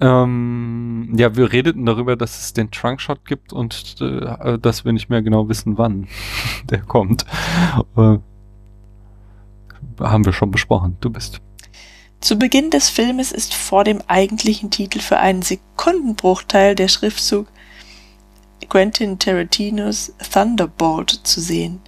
Ähm, 0.02 1.12
ja, 1.16 1.36
wir 1.36 1.52
redeten 1.52 1.86
darüber, 1.86 2.16
dass 2.16 2.40
es 2.40 2.52
den 2.52 2.72
Trunkshot 2.72 3.24
gibt 3.24 3.52
und 3.52 3.96
äh, 4.00 4.58
dass 4.58 4.84
wir 4.84 4.92
nicht 4.92 5.08
mehr 5.08 5.22
genau 5.22 5.48
wissen, 5.48 5.78
wann 5.78 6.08
der 6.70 6.80
kommt. 6.80 7.24
Äh, 7.96 8.18
haben 10.00 10.24
wir 10.24 10.32
schon 10.32 10.50
besprochen. 10.50 10.96
Du 11.00 11.10
bist. 11.10 11.40
Zu 12.20 12.36
Beginn 12.36 12.70
des 12.70 12.88
Filmes 12.88 13.30
ist 13.30 13.54
vor 13.54 13.84
dem 13.84 14.00
eigentlichen 14.08 14.70
Titel 14.70 14.98
für 14.98 15.18
einen 15.18 15.42
Sekundenbruchteil 15.42 16.74
der 16.74 16.88
Schriftzug 16.88 17.46
Quentin 18.68 19.18
Tarantinos 19.18 20.14
Thunderbolt 20.32 21.10
zu 21.10 21.40
sehen. 21.40 21.80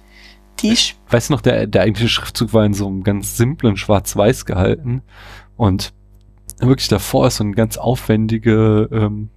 Die 0.61 0.77
Weißt 1.09 1.29
du 1.29 1.33
noch, 1.33 1.41
der, 1.41 1.67
der 1.67 1.81
eigentliche 1.81 2.09
Schriftzug 2.09 2.53
war 2.53 2.65
in 2.65 2.73
so 2.73 2.87
einem 2.87 3.03
ganz 3.03 3.35
simplen 3.35 3.75
Schwarz-Weiß 3.75 4.45
gehalten 4.45 5.01
und 5.57 5.93
wirklich 6.59 6.87
davor 6.87 7.27
ist 7.27 7.37
so 7.37 7.43
eine 7.43 7.53
ganz 7.53 7.77
aufwendige 7.77 8.89
ähm, 8.91 9.29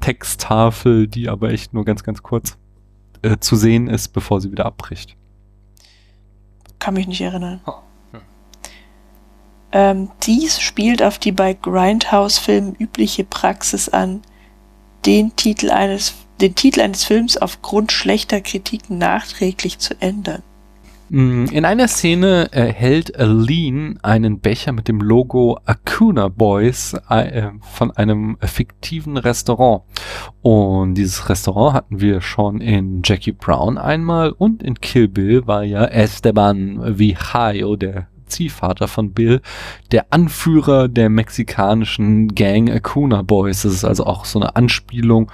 Texttafel, 0.00 1.06
die 1.06 1.28
aber 1.28 1.50
echt 1.50 1.74
nur 1.74 1.84
ganz, 1.84 2.02
ganz 2.02 2.22
kurz 2.22 2.56
äh, 3.22 3.38
zu 3.38 3.56
sehen 3.56 3.88
ist, 3.88 4.08
bevor 4.08 4.40
sie 4.40 4.50
wieder 4.50 4.66
abbricht. 4.66 5.16
Kann 6.78 6.94
mich 6.94 7.06
nicht 7.06 7.20
erinnern. 7.20 7.60
Ähm, 9.72 10.10
dies 10.22 10.60
spielt 10.60 11.02
auf 11.02 11.18
die 11.18 11.32
bei 11.32 11.52
Grindhouse-Filmen 11.52 12.74
übliche 12.74 13.24
Praxis 13.24 13.88
an, 13.88 14.22
den 15.06 15.36
Titel 15.36 15.70
eines, 15.70 16.14
den 16.40 16.54
Titel 16.54 16.80
eines 16.80 17.04
Films 17.04 17.36
aufgrund 17.36 17.92
schlechter 17.92 18.40
Kritiken 18.40 18.98
nachträglich 18.98 19.78
zu 19.78 19.94
ändern. 20.00 20.42
Mm, 21.10 21.46
In 21.46 21.64
einer 21.64 21.88
Szene 21.88 22.48
erhält 22.52 23.18
Aline 23.18 23.96
einen 24.02 24.38
Becher 24.38 24.70
mit 24.70 24.86
dem 24.86 25.00
Logo 25.00 25.58
Acuna 25.64 26.28
Boys 26.28 26.94
äh, 27.08 27.48
von 27.60 27.90
einem 27.90 28.36
fiktiven 28.40 29.16
Restaurant. 29.16 29.82
Und 30.40 30.94
dieses 30.94 31.28
Restaurant 31.28 31.74
hatten 31.74 32.00
wir 32.00 32.20
schon 32.20 32.60
in 32.60 33.02
Jackie 33.04 33.32
Brown 33.32 33.76
einmal 33.76 34.30
und 34.30 34.62
in 34.62 34.74
Kill 34.80 35.08
Bill 35.08 35.48
war 35.48 35.64
ja 35.64 35.84
Esteban 35.84 36.96
Vijayo, 36.96 37.74
der 37.74 38.06
Ziehvater 38.26 38.88
von 38.88 39.12
Bill, 39.12 39.40
der 39.90 40.06
Anführer 40.10 40.86
der 40.86 41.10
mexikanischen 41.10 42.34
Gang 42.34 42.70
Acuna 42.70 43.22
Boys. 43.22 43.62
Das 43.62 43.72
ist 43.72 43.84
also 43.84 44.06
auch 44.06 44.24
so 44.24 44.40
eine 44.40 44.54
Anspielung, 44.56 45.30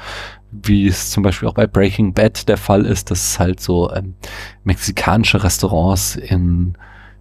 wie 0.62 0.86
es 0.86 1.10
zum 1.10 1.22
Beispiel 1.22 1.48
auch 1.48 1.54
bei 1.54 1.66
Breaking 1.66 2.12
Bad 2.12 2.48
der 2.48 2.56
Fall 2.56 2.84
ist, 2.84 3.10
dass 3.10 3.30
es 3.30 3.38
halt 3.38 3.60
so 3.60 3.92
ähm, 3.92 4.14
mexikanische 4.64 5.42
Restaurants 5.42 6.16
in, 6.16 6.74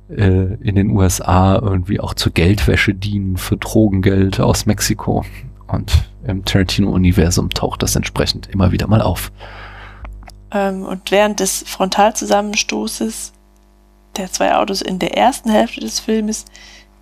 äh, 0.09 0.55
in 0.55 0.75
den 0.75 0.91
USA 0.91 1.55
irgendwie 1.55 1.99
auch 1.99 2.13
zur 2.13 2.31
Geldwäsche 2.31 2.93
dienen 2.93 3.37
für 3.37 3.57
Drogengeld 3.57 4.39
aus 4.39 4.65
Mexiko. 4.65 5.25
Und 5.67 6.05
im 6.25 6.45
Tarantino-Universum 6.45 7.49
taucht 7.49 7.83
das 7.83 7.95
entsprechend 7.95 8.47
immer 8.47 8.71
wieder 8.71 8.87
mal 8.87 9.01
auf. 9.01 9.31
Ähm, 10.51 10.83
und 10.83 11.11
während 11.11 11.39
des 11.39 11.63
Frontalzusammenstoßes 11.67 13.33
der 14.17 14.31
zwei 14.31 14.55
Autos 14.55 14.81
in 14.81 14.99
der 14.99 15.17
ersten 15.17 15.49
Hälfte 15.49 15.81
des 15.81 15.99
Filmes 15.99 16.45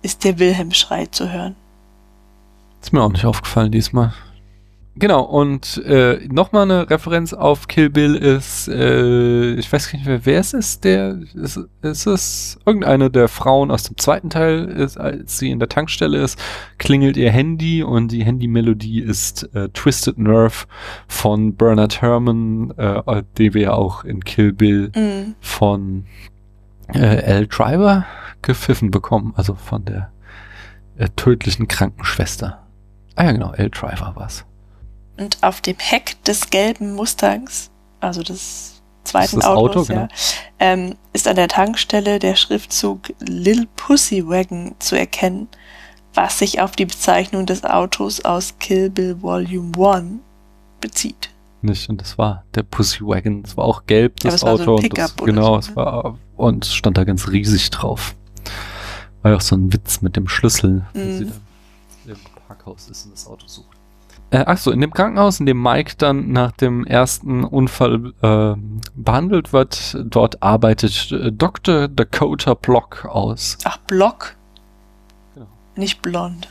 ist 0.02 0.24
der 0.24 0.38
Wilhelm-Schrei 0.38 1.06
zu 1.06 1.32
hören. 1.32 1.54
Ist 2.82 2.92
mir 2.92 3.02
auch 3.02 3.12
nicht 3.12 3.24
aufgefallen 3.24 3.72
diesmal. 3.72 4.12
Genau, 4.96 5.22
und 5.22 5.82
äh, 5.86 6.20
nochmal 6.30 6.62
eine 6.62 6.88
Referenz 6.88 7.32
auf 7.32 7.66
Kill 7.66 7.90
Bill 7.90 8.14
ist, 8.14 8.68
äh, 8.68 9.54
ich 9.54 9.72
weiß 9.72 9.90
gar 9.90 9.98
nicht 9.98 10.06
mehr, 10.06 10.24
wer 10.24 10.38
es 10.38 10.52
ist, 10.54 10.84
der, 10.84 11.18
ist, 11.34 11.58
ist 11.82 12.06
es 12.06 12.58
irgendeine 12.64 13.10
der 13.10 13.26
Frauen 13.26 13.72
aus 13.72 13.82
dem 13.82 13.96
zweiten 13.96 14.30
Teil, 14.30 14.66
ist, 14.66 14.96
als 14.96 15.38
sie 15.38 15.50
in 15.50 15.58
der 15.58 15.68
Tankstelle 15.68 16.18
ist, 16.22 16.40
klingelt 16.78 17.16
ihr 17.16 17.32
Handy 17.32 17.82
und 17.82 18.12
die 18.12 18.24
Handymelodie 18.24 19.00
ist 19.00 19.52
äh, 19.52 19.68
Twisted 19.70 20.16
Nerve 20.16 20.66
von 21.08 21.56
Bernard 21.56 22.00
Herrmann, 22.00 22.72
äh, 22.76 23.24
die 23.36 23.52
wir 23.52 23.62
ja 23.62 23.72
auch 23.72 24.04
in 24.04 24.22
Kill 24.22 24.52
Bill 24.52 24.92
Mhm. 24.94 25.34
von 25.40 26.06
äh, 26.94 27.00
L. 27.00 27.48
Driver 27.48 28.06
gepfiffen 28.42 28.92
bekommen, 28.92 29.32
also 29.34 29.54
von 29.56 29.84
der 29.84 30.12
äh, 30.98 31.08
tödlichen 31.16 31.66
Krankenschwester. 31.66 32.62
Ah 33.16 33.24
ja, 33.24 33.32
genau, 33.32 33.52
L. 33.54 33.70
Driver 33.70 34.12
war's. 34.14 34.44
Und 35.16 35.38
auf 35.42 35.60
dem 35.60 35.76
Heck 35.78 36.22
des 36.24 36.50
gelben 36.50 36.94
Mustangs, 36.94 37.70
also 38.00 38.22
des 38.22 38.82
zweiten 39.04 39.36
Das 39.36 39.44
Auto, 39.48 39.60
Autos, 39.70 39.88
genau. 39.88 40.00
ja, 40.02 40.08
ähm, 40.58 40.96
ist 41.12 41.28
an 41.28 41.36
der 41.36 41.48
Tankstelle 41.48 42.18
der 42.18 42.34
Schriftzug 42.36 43.12
Lil 43.20 43.66
Pussy 43.76 44.26
Wagon 44.26 44.74
zu 44.78 44.98
erkennen, 44.98 45.48
was 46.14 46.38
sich 46.38 46.60
auf 46.60 46.72
die 46.72 46.86
Bezeichnung 46.86 47.46
des 47.46 47.64
Autos 47.64 48.24
aus 48.24 48.54
Kill 48.58 48.90
Bill 48.90 49.20
Volume 49.22 49.72
1 49.88 50.20
bezieht. 50.80 51.30
Nicht, 51.62 51.88
und 51.88 52.00
das 52.00 52.18
war 52.18 52.44
der 52.54 52.62
Pussy 52.62 53.00
Wagon. 53.00 53.42
Das 53.42 53.56
war 53.56 53.64
auch 53.64 53.86
gelb, 53.86 54.22
Ja, 54.24 54.30
das 54.32 54.40
so 54.40 54.48
Auto. 54.48 54.76
ein 54.78 54.84
und 54.84 54.98
das, 54.98 55.16
genau, 55.16 55.52
so, 55.54 55.58
es 55.60 55.68
ne? 55.70 55.76
war, 55.76 56.18
und 56.36 56.64
es 56.64 56.74
stand 56.74 56.98
da 56.98 57.04
ganz 57.04 57.28
riesig 57.28 57.70
drauf. 57.70 58.14
War 59.22 59.30
ja 59.30 59.36
auch 59.38 59.40
so 59.40 59.56
ein 59.56 59.72
Witz 59.72 60.02
mit 60.02 60.16
dem 60.16 60.28
Schlüssel, 60.28 60.84
wenn 60.92 61.14
Mhm. 61.14 61.18
sie 61.18 61.32
da 62.06 62.12
im 62.12 62.18
Parkhaus 62.48 62.88
ist 62.88 63.06
und 63.06 63.12
das 63.14 63.26
Auto 63.26 63.46
sucht. 63.46 63.73
Äh, 64.34 64.42
ach 64.48 64.58
so, 64.58 64.72
in 64.72 64.80
dem 64.80 64.92
Krankenhaus, 64.92 65.38
in 65.38 65.46
dem 65.46 65.62
Mike 65.62 65.94
dann 65.96 66.32
nach 66.32 66.50
dem 66.50 66.84
ersten 66.84 67.44
Unfall 67.44 68.12
äh, 68.20 68.60
behandelt 68.96 69.52
wird, 69.52 69.96
dort 70.06 70.42
arbeitet 70.42 71.12
äh, 71.12 71.30
Dr. 71.30 71.86
Dakota 71.86 72.54
Block 72.54 73.04
aus. 73.04 73.58
Ach, 73.62 73.76
Block? 73.86 74.34
Genau. 75.34 75.46
Nicht 75.76 76.02
blond. 76.02 76.48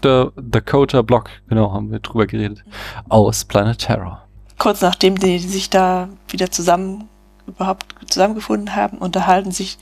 Dr. 0.00 0.32
Dakota 0.34 1.02
Block, 1.02 1.30
genau, 1.48 1.72
haben 1.72 1.92
wir 1.92 2.00
drüber 2.00 2.26
geredet, 2.26 2.64
aus 3.08 3.44
Planet 3.44 3.78
Terror. 3.78 4.26
Kurz 4.58 4.80
nachdem 4.80 5.16
die 5.16 5.38
sich 5.38 5.70
da 5.70 6.08
wieder 6.26 6.50
zusammen 6.50 7.08
überhaupt 7.46 7.86
zusammengefunden 8.08 8.74
haben, 8.74 8.98
unterhalten 8.98 9.52
sich 9.52 9.78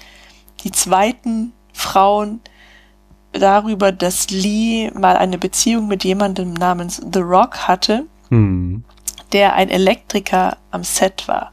die 0.62 0.72
zweiten 0.72 1.54
Frauen 1.72 2.40
darüber, 3.32 3.93
dass 3.93 4.31
Lee 4.31 4.90
mal 4.93 5.16
eine 5.16 5.39
Beziehung 5.39 5.89
mit 5.89 6.05
jemandem 6.05 6.52
namens 6.52 7.01
The 7.12 7.20
Rock 7.20 7.69
hatte, 7.69 8.07
Hm. 8.31 8.85
der 9.32 9.55
ein 9.55 9.69
Elektriker 9.69 10.57
am 10.70 10.85
Set 10.85 11.27
war. 11.28 11.52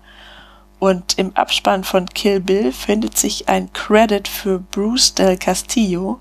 Und 0.80 1.18
im 1.18 1.36
Abspann 1.36 1.84
von 1.84 2.06
Kill 2.08 2.40
Bill 2.40 2.72
findet 2.72 3.18
sich 3.18 3.50
ein 3.50 3.72
Credit 3.74 4.28
für 4.28 4.60
Bruce 4.60 5.16
Del 5.16 5.38
Castillo, 5.38 6.20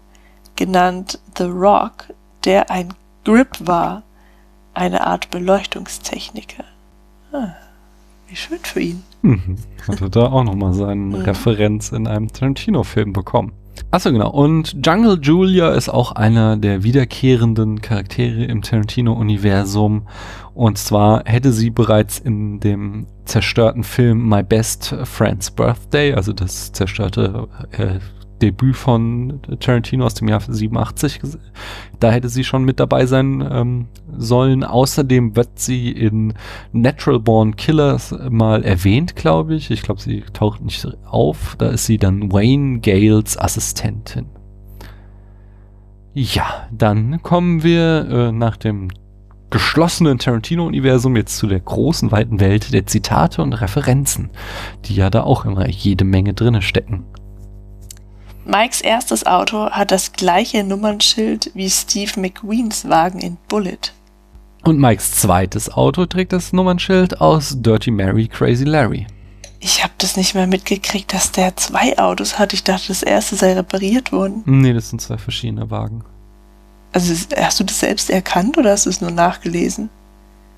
genannt 0.56 1.18
The 1.36 1.44
Rock, 1.44 2.06
der 2.44 2.70
ein 2.70 2.94
Grip 3.24 3.56
war, 3.60 4.02
eine 4.72 5.06
Art 5.06 5.30
Beleuchtungstechniker. 5.30 6.64
Ah, 7.32 7.48
wie 8.28 8.36
schön 8.36 8.58
für 8.62 8.80
ihn. 8.80 9.02
Mhm. 9.22 9.56
Hatte 9.86 10.08
da 10.08 10.26
auch 10.26 10.44
nochmal 10.44 10.72
seine 10.72 10.94
Mhm. 10.94 11.14
Referenz 11.16 11.92
in 11.92 12.06
einem 12.06 12.32
Tarantino-Film 12.32 13.12
bekommen. 13.12 13.52
Achso, 13.90 14.12
genau. 14.12 14.30
Und 14.30 14.76
Jungle 14.84 15.18
Julia 15.22 15.70
ist 15.70 15.88
auch 15.88 16.12
einer 16.12 16.56
der 16.56 16.82
wiederkehrenden 16.82 17.80
Charaktere 17.80 18.44
im 18.44 18.62
Tarantino-Universum. 18.62 20.08
Und 20.54 20.78
zwar 20.78 21.22
hätte 21.24 21.52
sie 21.52 21.70
bereits 21.70 22.18
in 22.18 22.60
dem 22.60 23.06
zerstörten 23.24 23.84
Film 23.84 24.28
My 24.28 24.42
Best 24.42 24.94
Friend's 25.04 25.50
Birthday, 25.50 26.14
also 26.14 26.32
das 26.32 26.72
zerstörte 26.72 27.48
äh, 27.72 28.00
Debüt 28.42 28.76
von 28.76 29.40
Tarantino 29.60 30.04
aus 30.04 30.14
dem 30.14 30.28
Jahr 30.28 30.40
87, 30.40 31.20
ges- 31.22 31.38
da 32.00 32.10
hätte 32.10 32.28
sie 32.28 32.44
schon 32.44 32.64
mit 32.64 32.78
dabei 32.80 33.06
sein 33.06 33.46
ähm, 33.50 33.86
sollen. 34.16 34.62
Außerdem 34.64 35.36
wird 35.36 35.58
sie 35.58 35.90
in 35.90 36.34
Natural 36.72 37.18
Born 37.20 37.56
Killers 37.56 38.14
mal 38.30 38.62
erwähnt, 38.64 39.16
glaube 39.16 39.54
ich. 39.54 39.70
Ich 39.70 39.82
glaube, 39.82 40.00
sie 40.00 40.22
taucht 40.32 40.62
nicht 40.62 40.86
auf. 41.06 41.56
Da 41.58 41.68
ist 41.68 41.86
sie 41.86 41.98
dann 41.98 42.32
Wayne 42.32 42.80
Gales 42.80 43.38
Assistentin. 43.38 44.26
Ja, 46.12 46.66
dann 46.72 47.22
kommen 47.22 47.62
wir 47.62 48.08
äh, 48.08 48.32
nach 48.32 48.56
dem 48.56 48.88
geschlossenen 49.50 50.18
Tarantino-Universum 50.18 51.14
jetzt 51.16 51.36
zu 51.36 51.46
der 51.46 51.60
großen, 51.60 52.10
weiten 52.10 52.40
Welt 52.40 52.72
der 52.72 52.86
Zitate 52.86 53.42
und 53.42 53.52
Referenzen, 53.52 54.30
die 54.86 54.94
ja 54.96 55.08
da 55.08 55.22
auch 55.22 55.44
immer 55.44 55.68
jede 55.68 56.04
Menge 56.04 56.34
drinne 56.34 56.62
stecken. 56.62 57.04
Mikes 58.46 58.80
erstes 58.80 59.26
Auto 59.26 59.70
hat 59.70 59.90
das 59.90 60.12
gleiche 60.12 60.62
Nummernschild 60.62 61.50
wie 61.54 61.68
Steve 61.68 62.20
McQueens 62.20 62.88
Wagen 62.88 63.18
in 63.18 63.38
Bullet. 63.48 63.92
Und 64.62 64.78
Mikes 64.78 65.12
zweites 65.12 65.72
Auto 65.72 66.06
trägt 66.06 66.32
das 66.32 66.52
Nummernschild 66.52 67.20
aus 67.20 67.56
Dirty 67.56 67.90
Mary 67.90 68.28
Crazy 68.28 68.62
Larry. 68.62 69.08
Ich 69.58 69.82
habe 69.82 69.94
das 69.98 70.16
nicht 70.16 70.36
mehr 70.36 70.46
mitgekriegt, 70.46 71.12
dass 71.12 71.32
der 71.32 71.56
zwei 71.56 71.98
Autos 71.98 72.38
hat. 72.38 72.52
Ich 72.52 72.62
dachte, 72.62 72.88
das 72.88 73.02
erste 73.02 73.34
sei 73.34 73.54
repariert 73.54 74.12
worden. 74.12 74.42
Nee, 74.46 74.72
das 74.72 74.90
sind 74.90 75.00
zwei 75.00 75.18
verschiedene 75.18 75.68
Wagen. 75.72 76.04
Also 76.92 77.14
hast 77.36 77.58
du 77.58 77.64
das 77.64 77.80
selbst 77.80 78.10
erkannt 78.10 78.56
oder 78.58 78.70
hast 78.70 78.86
du 78.86 78.90
es 78.90 79.00
nur 79.00 79.10
nachgelesen? 79.10 79.90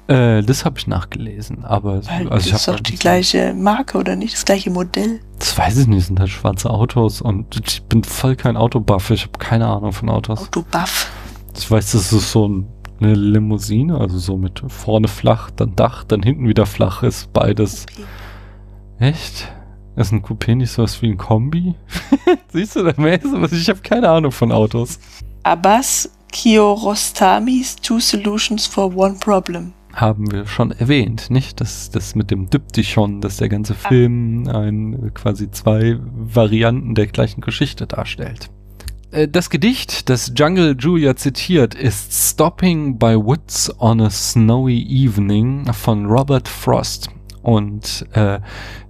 Äh, 0.08 0.42
das 0.42 0.64
habe 0.64 0.78
ich 0.78 0.86
nachgelesen, 0.86 1.64
aber 1.64 2.04
Weil 2.06 2.28
also 2.30 2.50
das 2.50 2.60
ist 2.60 2.68
doch 2.68 2.80
die 2.80 2.96
gleiche 2.96 3.52
Marke 3.52 3.98
oder 3.98 4.16
nicht? 4.16 4.32
Das 4.32 4.46
gleiche 4.46 4.70
Modell. 4.70 5.20
Das 5.38 5.56
weiß 5.56 5.76
ich 5.76 5.86
nicht, 5.86 6.06
sind 6.06 6.18
halt 6.18 6.30
schwarze 6.30 6.70
Autos 6.70 7.20
und 7.20 7.60
ich 7.62 7.82
bin 7.82 8.02
voll 8.02 8.34
kein 8.34 8.56
Autobuff, 8.56 9.10
ich 9.10 9.22
habe 9.22 9.38
keine 9.38 9.66
Ahnung 9.66 9.92
von 9.92 10.08
Autos. 10.08 10.40
Autobuff. 10.40 11.10
Ich 11.54 11.70
weiß, 11.70 11.92
das 11.92 12.10
ist 12.12 12.32
so 12.32 12.48
ein, 12.48 12.66
eine 13.00 13.14
Limousine, 13.14 13.98
also 13.98 14.18
so 14.18 14.38
mit 14.38 14.62
vorne 14.68 15.08
flach, 15.08 15.50
dann 15.50 15.76
Dach, 15.76 16.04
dann 16.04 16.22
hinten 16.22 16.48
wieder 16.48 16.64
flach 16.64 17.02
ist, 17.02 17.30
beides. 17.34 17.84
Echt? 18.98 19.52
Ist 19.96 20.12
ein 20.12 20.22
Coupé 20.22 20.54
nicht 20.54 20.70
sowas 20.70 21.02
wie 21.02 21.10
ein 21.10 21.18
Kombi? 21.18 21.74
Siehst 22.52 22.76
du, 22.76 22.84
da 22.84 22.94
mehr 22.96 23.20
ich 23.52 23.68
habe 23.68 23.80
keine 23.80 24.08
Ahnung 24.08 24.32
von 24.32 24.52
Autos. 24.52 25.00
Abbas 25.42 26.10
Kiarostamis 26.32 27.76
Two 27.76 28.00
Solutions 28.00 28.66
for 28.66 28.96
One 28.96 29.16
Problem. 29.20 29.74
Haben 29.92 30.30
wir 30.30 30.46
schon 30.46 30.70
erwähnt, 30.70 31.30
nicht? 31.30 31.60
Das, 31.60 31.90
das 31.90 32.14
mit 32.14 32.30
dem 32.30 32.50
Diptychon, 32.50 33.20
dass 33.20 33.38
der 33.38 33.48
ganze 33.48 33.74
Film 33.74 34.46
ein, 34.48 35.12
quasi 35.14 35.50
zwei 35.50 35.98
Varianten 36.00 36.94
der 36.94 37.06
gleichen 37.06 37.40
Geschichte 37.40 37.86
darstellt. 37.86 38.50
Äh, 39.10 39.28
Das 39.28 39.50
Gedicht, 39.50 40.08
das 40.08 40.32
Jungle 40.36 40.76
Julia 40.78 41.16
zitiert, 41.16 41.74
ist 41.74 42.12
Stopping 42.12 42.98
by 42.98 43.16
Woods 43.16 43.72
on 43.80 44.00
a 44.00 44.10
Snowy 44.10 44.82
Evening 44.82 45.64
von 45.72 46.06
Robert 46.06 46.46
Frost. 46.48 47.10
Und 47.48 48.04
äh, 48.12 48.40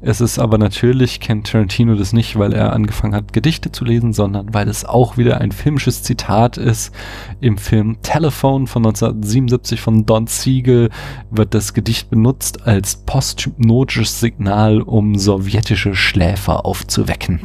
es 0.00 0.20
ist 0.20 0.40
aber 0.40 0.58
natürlich, 0.58 1.20
kennt 1.20 1.46
Tarantino 1.46 1.94
das 1.94 2.12
nicht, 2.12 2.40
weil 2.40 2.52
er 2.52 2.72
angefangen 2.72 3.14
hat, 3.14 3.32
Gedichte 3.32 3.70
zu 3.70 3.84
lesen, 3.84 4.12
sondern 4.12 4.52
weil 4.52 4.68
es 4.68 4.84
auch 4.84 5.16
wieder 5.16 5.40
ein 5.40 5.52
filmisches 5.52 6.02
Zitat 6.02 6.56
ist. 6.56 6.92
Im 7.40 7.56
Film 7.56 7.98
Telephone 8.02 8.66
von 8.66 8.84
1977 8.84 9.80
von 9.80 10.06
Don 10.06 10.26
Siegel 10.26 10.90
wird 11.30 11.54
das 11.54 11.72
Gedicht 11.72 12.10
benutzt 12.10 12.66
als 12.66 12.96
posthypnotisches 12.96 14.18
Signal, 14.18 14.80
um 14.82 15.14
sowjetische 15.14 15.94
Schläfer 15.94 16.66
aufzuwecken. 16.66 17.38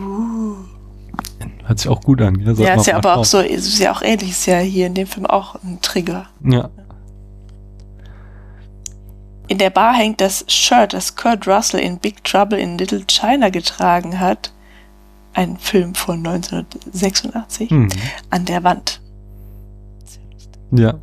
Hört 1.65 1.77
sich 1.77 1.89
auch 1.89 2.01
gut 2.01 2.23
an. 2.23 2.39
Gell? 2.39 2.55
Sag 2.55 2.65
ja, 2.65 2.73
ist 2.73 2.87
ja 2.87 2.97
aber 2.97 3.17
auch 3.17 3.25
so, 3.25 3.37
ist 3.37 3.77
ja 3.77 3.91
auch 3.91 4.01
ähnlich, 4.01 4.31
ist 4.31 4.47
ja 4.47 4.57
hier 4.57 4.87
in 4.87 4.95
dem 4.95 5.05
Film 5.05 5.27
auch 5.27 5.57
ein 5.63 5.77
Trigger. 5.79 6.25
Ja. 6.43 6.71
In 9.47 9.57
der 9.57 9.69
Bar 9.69 9.93
hängt 9.93 10.21
das 10.21 10.45
Shirt, 10.47 10.93
das 10.93 11.15
Kurt 11.15 11.47
Russell 11.47 11.81
in 11.81 11.97
Big 11.99 12.23
Trouble 12.23 12.57
in 12.57 12.77
Little 12.77 13.03
China 13.07 13.49
getragen 13.49 14.19
hat. 14.19 14.53
Ein 15.33 15.57
Film 15.57 15.95
von 15.95 16.25
1986. 16.25 17.69
Hm. 17.69 17.89
An 18.29 18.45
der 18.45 18.63
Wand. 18.63 19.01
Ja, 20.71 20.95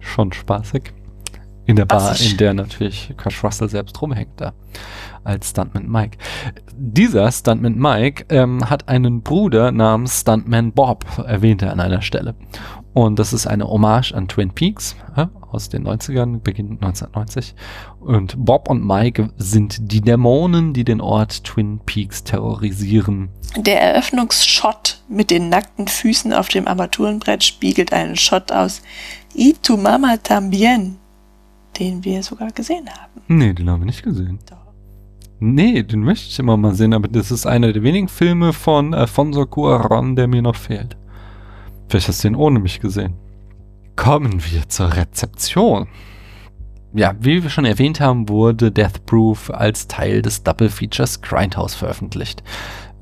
schon 0.00 0.32
spaßig. 0.32 0.92
In 1.66 1.76
der 1.76 1.84
Bar, 1.84 2.20
in 2.20 2.36
der 2.36 2.52
natürlich 2.52 3.14
Kurt 3.16 3.44
Russell 3.44 3.68
selbst 3.68 4.00
rumhängt 4.02 4.40
da. 4.40 4.52
Als 5.22 5.50
Stuntman 5.50 5.88
Mike. 5.88 6.18
Dieser 6.74 7.30
Stuntman 7.30 7.76
Mike 7.76 8.24
ähm, 8.30 8.68
hat 8.68 8.88
einen 8.88 9.22
Bruder 9.22 9.70
namens 9.70 10.22
Stuntman 10.22 10.72
Bob, 10.72 11.04
erwähnt 11.24 11.62
er 11.62 11.70
an 11.70 11.78
einer 11.78 12.02
Stelle. 12.02 12.34
Und 12.94 13.18
das 13.18 13.32
ist 13.32 13.46
eine 13.46 13.68
Hommage 13.68 14.12
an 14.12 14.26
Twin 14.26 14.50
Peaks 14.50 14.96
aus 15.52 15.68
den 15.68 15.86
90ern, 15.86 16.40
Beginn 16.40 16.78
1990. 16.80 17.54
Und 18.00 18.34
Bob 18.38 18.68
und 18.68 18.86
Mike 18.86 19.30
sind 19.36 19.92
die 19.92 20.00
Dämonen, 20.00 20.72
die 20.72 20.84
den 20.84 21.00
Ort 21.00 21.44
Twin 21.44 21.80
Peaks 21.84 22.24
terrorisieren. 22.24 23.28
Der 23.56 23.80
Eröffnungsshot 23.80 25.00
mit 25.08 25.30
den 25.30 25.48
nackten 25.48 25.88
Füßen 25.88 26.32
auf 26.32 26.48
dem 26.48 26.68
Armaturenbrett 26.68 27.44
spiegelt 27.44 27.92
einen 27.92 28.16
Shot 28.16 28.52
aus 28.52 28.82
Y 29.34 29.54
tu 29.62 29.76
mama 29.76 30.16
tambien, 30.16 30.98
den 31.78 32.04
wir 32.04 32.22
sogar 32.22 32.50
gesehen 32.50 32.88
haben. 32.88 33.22
Nee, 33.28 33.52
den 33.52 33.70
haben 33.70 33.80
wir 33.80 33.86
nicht 33.86 34.02
gesehen. 34.02 34.38
Doch. 34.48 34.56
Nee, 35.38 35.82
den 35.82 36.00
möchte 36.00 36.28
ich 36.28 36.38
immer 36.38 36.56
mal 36.56 36.74
sehen, 36.74 36.92
aber 36.92 37.08
das 37.08 37.30
ist 37.30 37.46
einer 37.46 37.72
der 37.72 37.82
wenigen 37.82 38.08
Filme 38.08 38.52
von 38.52 38.92
Alfonso 38.92 39.42
Cuarón, 39.42 40.14
der 40.14 40.26
mir 40.26 40.42
noch 40.42 40.56
fehlt. 40.56 40.96
Vielleicht 41.88 42.08
hast 42.08 42.22
du 42.22 42.28
den 42.28 42.36
ohne 42.36 42.58
mich 42.58 42.80
gesehen. 42.80 43.14
Kommen 44.00 44.42
wir 44.50 44.66
zur 44.66 44.96
Rezeption. 44.96 45.86
Ja, 46.94 47.14
wie 47.20 47.42
wir 47.42 47.50
schon 47.50 47.66
erwähnt 47.66 48.00
haben, 48.00 48.30
wurde 48.30 48.72
Death 48.72 49.04
Proof 49.04 49.50
als 49.50 49.88
Teil 49.88 50.22
des 50.22 50.42
Double 50.42 50.70
Features 50.70 51.20
Grindhouse 51.20 51.74
veröffentlicht. 51.74 52.42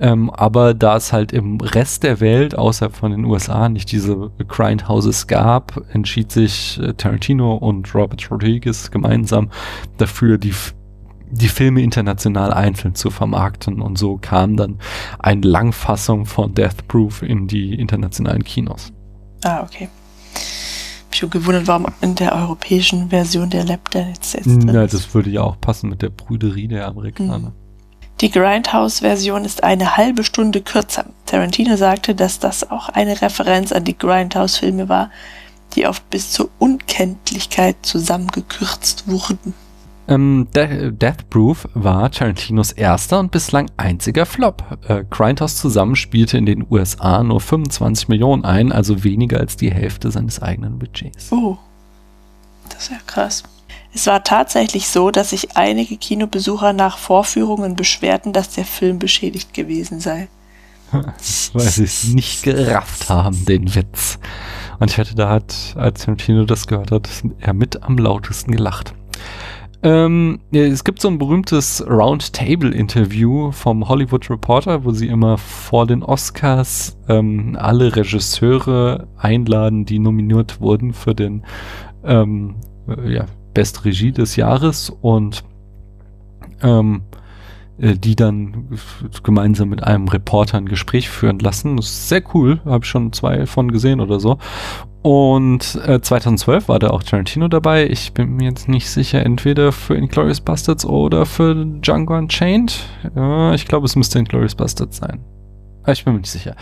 Ähm, 0.00 0.28
aber 0.30 0.74
da 0.74 0.96
es 0.96 1.12
halt 1.12 1.32
im 1.32 1.60
Rest 1.60 2.02
der 2.02 2.18
Welt, 2.18 2.58
außerhalb 2.58 2.96
von 2.96 3.12
den 3.12 3.24
USA, 3.26 3.68
nicht 3.68 3.92
diese 3.92 4.32
Grindhouses 4.48 5.28
gab, 5.28 5.80
entschied 5.92 6.32
sich 6.32 6.80
äh, 6.82 6.94
Tarantino 6.94 7.54
und 7.54 7.94
Robert 7.94 8.28
Rodriguez 8.28 8.90
gemeinsam 8.90 9.50
dafür, 9.98 10.36
die, 10.36 10.52
die 11.30 11.48
Filme 11.48 11.80
international 11.80 12.52
einzeln 12.52 12.96
zu 12.96 13.10
vermarkten. 13.10 13.80
Und 13.82 13.98
so 13.98 14.16
kam 14.16 14.56
dann 14.56 14.80
eine 15.20 15.42
Langfassung 15.42 16.26
von 16.26 16.54
Death 16.54 16.88
Proof 16.88 17.22
in 17.22 17.46
die 17.46 17.76
internationalen 17.76 18.42
Kinos. 18.42 18.92
Ah, 19.44 19.62
okay. 19.62 19.88
Schon 21.18 21.30
gewundert, 21.30 21.66
warum 21.66 21.86
in 22.00 22.14
der 22.14 22.32
europäischen 22.32 23.10
Version 23.10 23.50
der 23.50 23.64
Lab 23.64 23.90
der 23.90 24.08
jetzt, 24.08 24.34
Ja, 24.34 24.40
drin 24.42 24.68
ist. 24.68 24.94
das 24.94 25.14
würde 25.14 25.30
ja 25.30 25.42
auch 25.42 25.60
passen 25.60 25.90
mit 25.90 26.00
der 26.00 26.10
Brüderie 26.10 26.68
der 26.68 26.86
Amerikaner. 26.86 27.52
Die 28.20 28.30
Grindhouse-Version 28.30 29.44
ist 29.44 29.64
eine 29.64 29.96
halbe 29.96 30.22
Stunde 30.22 30.60
kürzer. 30.60 31.06
Tarantino 31.26 31.76
sagte, 31.76 32.14
dass 32.14 32.38
das 32.38 32.70
auch 32.70 32.88
eine 32.88 33.20
Referenz 33.20 33.72
an 33.72 33.82
die 33.82 33.98
Grindhouse-Filme 33.98 34.88
war, 34.88 35.10
die 35.74 35.88
oft 35.88 36.08
bis 36.08 36.30
zur 36.30 36.50
Unkenntlichkeit 36.60 37.76
zusammengekürzt 37.82 39.08
wurden. 39.08 39.54
Ähm, 40.08 40.48
De 40.54 40.90
Death 40.90 41.28
Proof 41.28 41.68
war 41.74 42.10
Tarantinos 42.10 42.72
erster 42.72 43.20
und 43.20 43.30
bislang 43.30 43.70
einziger 43.76 44.24
Flop. 44.24 44.78
Äh, 44.88 45.04
Grindhouse 45.10 45.56
zusammen 45.56 45.96
spielte 45.96 46.38
in 46.38 46.46
den 46.46 46.66
USA 46.70 47.22
nur 47.22 47.40
25 47.40 48.08
Millionen 48.08 48.44
ein, 48.44 48.72
also 48.72 49.04
weniger 49.04 49.38
als 49.38 49.56
die 49.56 49.70
Hälfte 49.70 50.10
seines 50.10 50.40
eigenen 50.40 50.78
Budgets. 50.78 51.30
Oh, 51.30 51.58
das 52.70 52.84
ist 52.84 52.90
ja 52.90 52.96
krass. 53.06 53.42
Es 53.92 54.06
war 54.06 54.24
tatsächlich 54.24 54.88
so, 54.88 55.10
dass 55.10 55.30
sich 55.30 55.56
einige 55.56 55.96
Kinobesucher 55.96 56.72
nach 56.72 56.98
Vorführungen 56.98 57.74
beschwerten, 57.74 58.32
dass 58.32 58.50
der 58.50 58.64
Film 58.64 58.98
beschädigt 58.98 59.52
gewesen 59.54 60.00
sei. 60.00 60.28
Weil 60.92 61.68
sie 61.68 61.84
es 61.84 62.04
nicht 62.04 62.42
gerafft 62.44 63.10
haben, 63.10 63.44
den 63.44 63.74
Witz. 63.74 64.18
Und 64.78 64.90
ich 64.90 64.98
wette, 64.98 65.14
da 65.14 65.28
hat, 65.28 65.74
als 65.76 66.04
Tarantino 66.04 66.44
das 66.44 66.66
gehört 66.66 66.92
hat, 66.92 67.08
er 67.40 67.52
mit 67.52 67.82
am 67.82 67.98
lautesten 67.98 68.52
gelacht. 68.52 68.94
Ähm, 69.82 70.40
es 70.50 70.82
gibt 70.82 71.00
so 71.00 71.08
ein 71.08 71.18
berühmtes 71.18 71.84
Roundtable-Interview 71.88 73.52
vom 73.52 73.88
Hollywood 73.88 74.28
Reporter, 74.28 74.84
wo 74.84 74.90
sie 74.90 75.06
immer 75.06 75.38
vor 75.38 75.86
den 75.86 76.02
Oscars 76.02 76.98
ähm, 77.08 77.56
alle 77.60 77.94
Regisseure 77.94 79.06
einladen, 79.16 79.84
die 79.84 80.00
nominiert 80.00 80.60
wurden 80.60 80.92
für 80.92 81.14
den 81.14 81.44
ähm, 82.04 82.56
äh, 82.88 83.12
ja, 83.12 83.26
Best 83.54 83.84
Regie 83.84 84.10
des 84.10 84.34
Jahres 84.34 84.90
und 84.90 85.44
ähm, 86.62 87.02
äh, 87.78 87.94
die 87.94 88.16
dann 88.16 88.68
gemeinsam 89.22 89.68
mit 89.68 89.84
einem 89.84 90.08
Reporter 90.08 90.58
ein 90.58 90.66
Gespräch 90.66 91.08
führen 91.08 91.38
lassen. 91.38 91.76
Das 91.76 91.86
ist 91.86 92.08
sehr 92.08 92.22
cool, 92.34 92.60
habe 92.64 92.84
ich 92.84 92.90
schon 92.90 93.12
zwei 93.12 93.46
von 93.46 93.70
gesehen 93.70 94.00
oder 94.00 94.18
so. 94.18 94.38
Und 95.08 95.80
äh, 95.86 96.02
2012 96.02 96.68
war 96.68 96.78
da 96.78 96.90
auch 96.90 97.02
Tarantino 97.02 97.48
dabei. 97.48 97.88
Ich 97.88 98.12
bin 98.12 98.36
mir 98.36 98.50
jetzt 98.50 98.68
nicht 98.68 98.90
sicher, 98.90 99.24
entweder 99.24 99.72
für 99.72 99.94
Inglourious 99.94 100.42
Bastards 100.42 100.84
oder 100.84 101.24
für 101.24 101.54
Django 101.64 102.14
Unchained. 102.14 102.84
Ja, 103.16 103.54
ich 103.54 103.66
glaube, 103.66 103.86
es 103.86 103.96
müsste 103.96 104.18
Inglourious 104.18 104.54
Bastards 104.54 104.98
sein. 104.98 105.24
Ah, 105.84 105.92
Ich 105.92 106.04
bin 106.04 106.12
mir 106.12 106.18
nicht 106.18 106.30
sicher. 106.30 106.56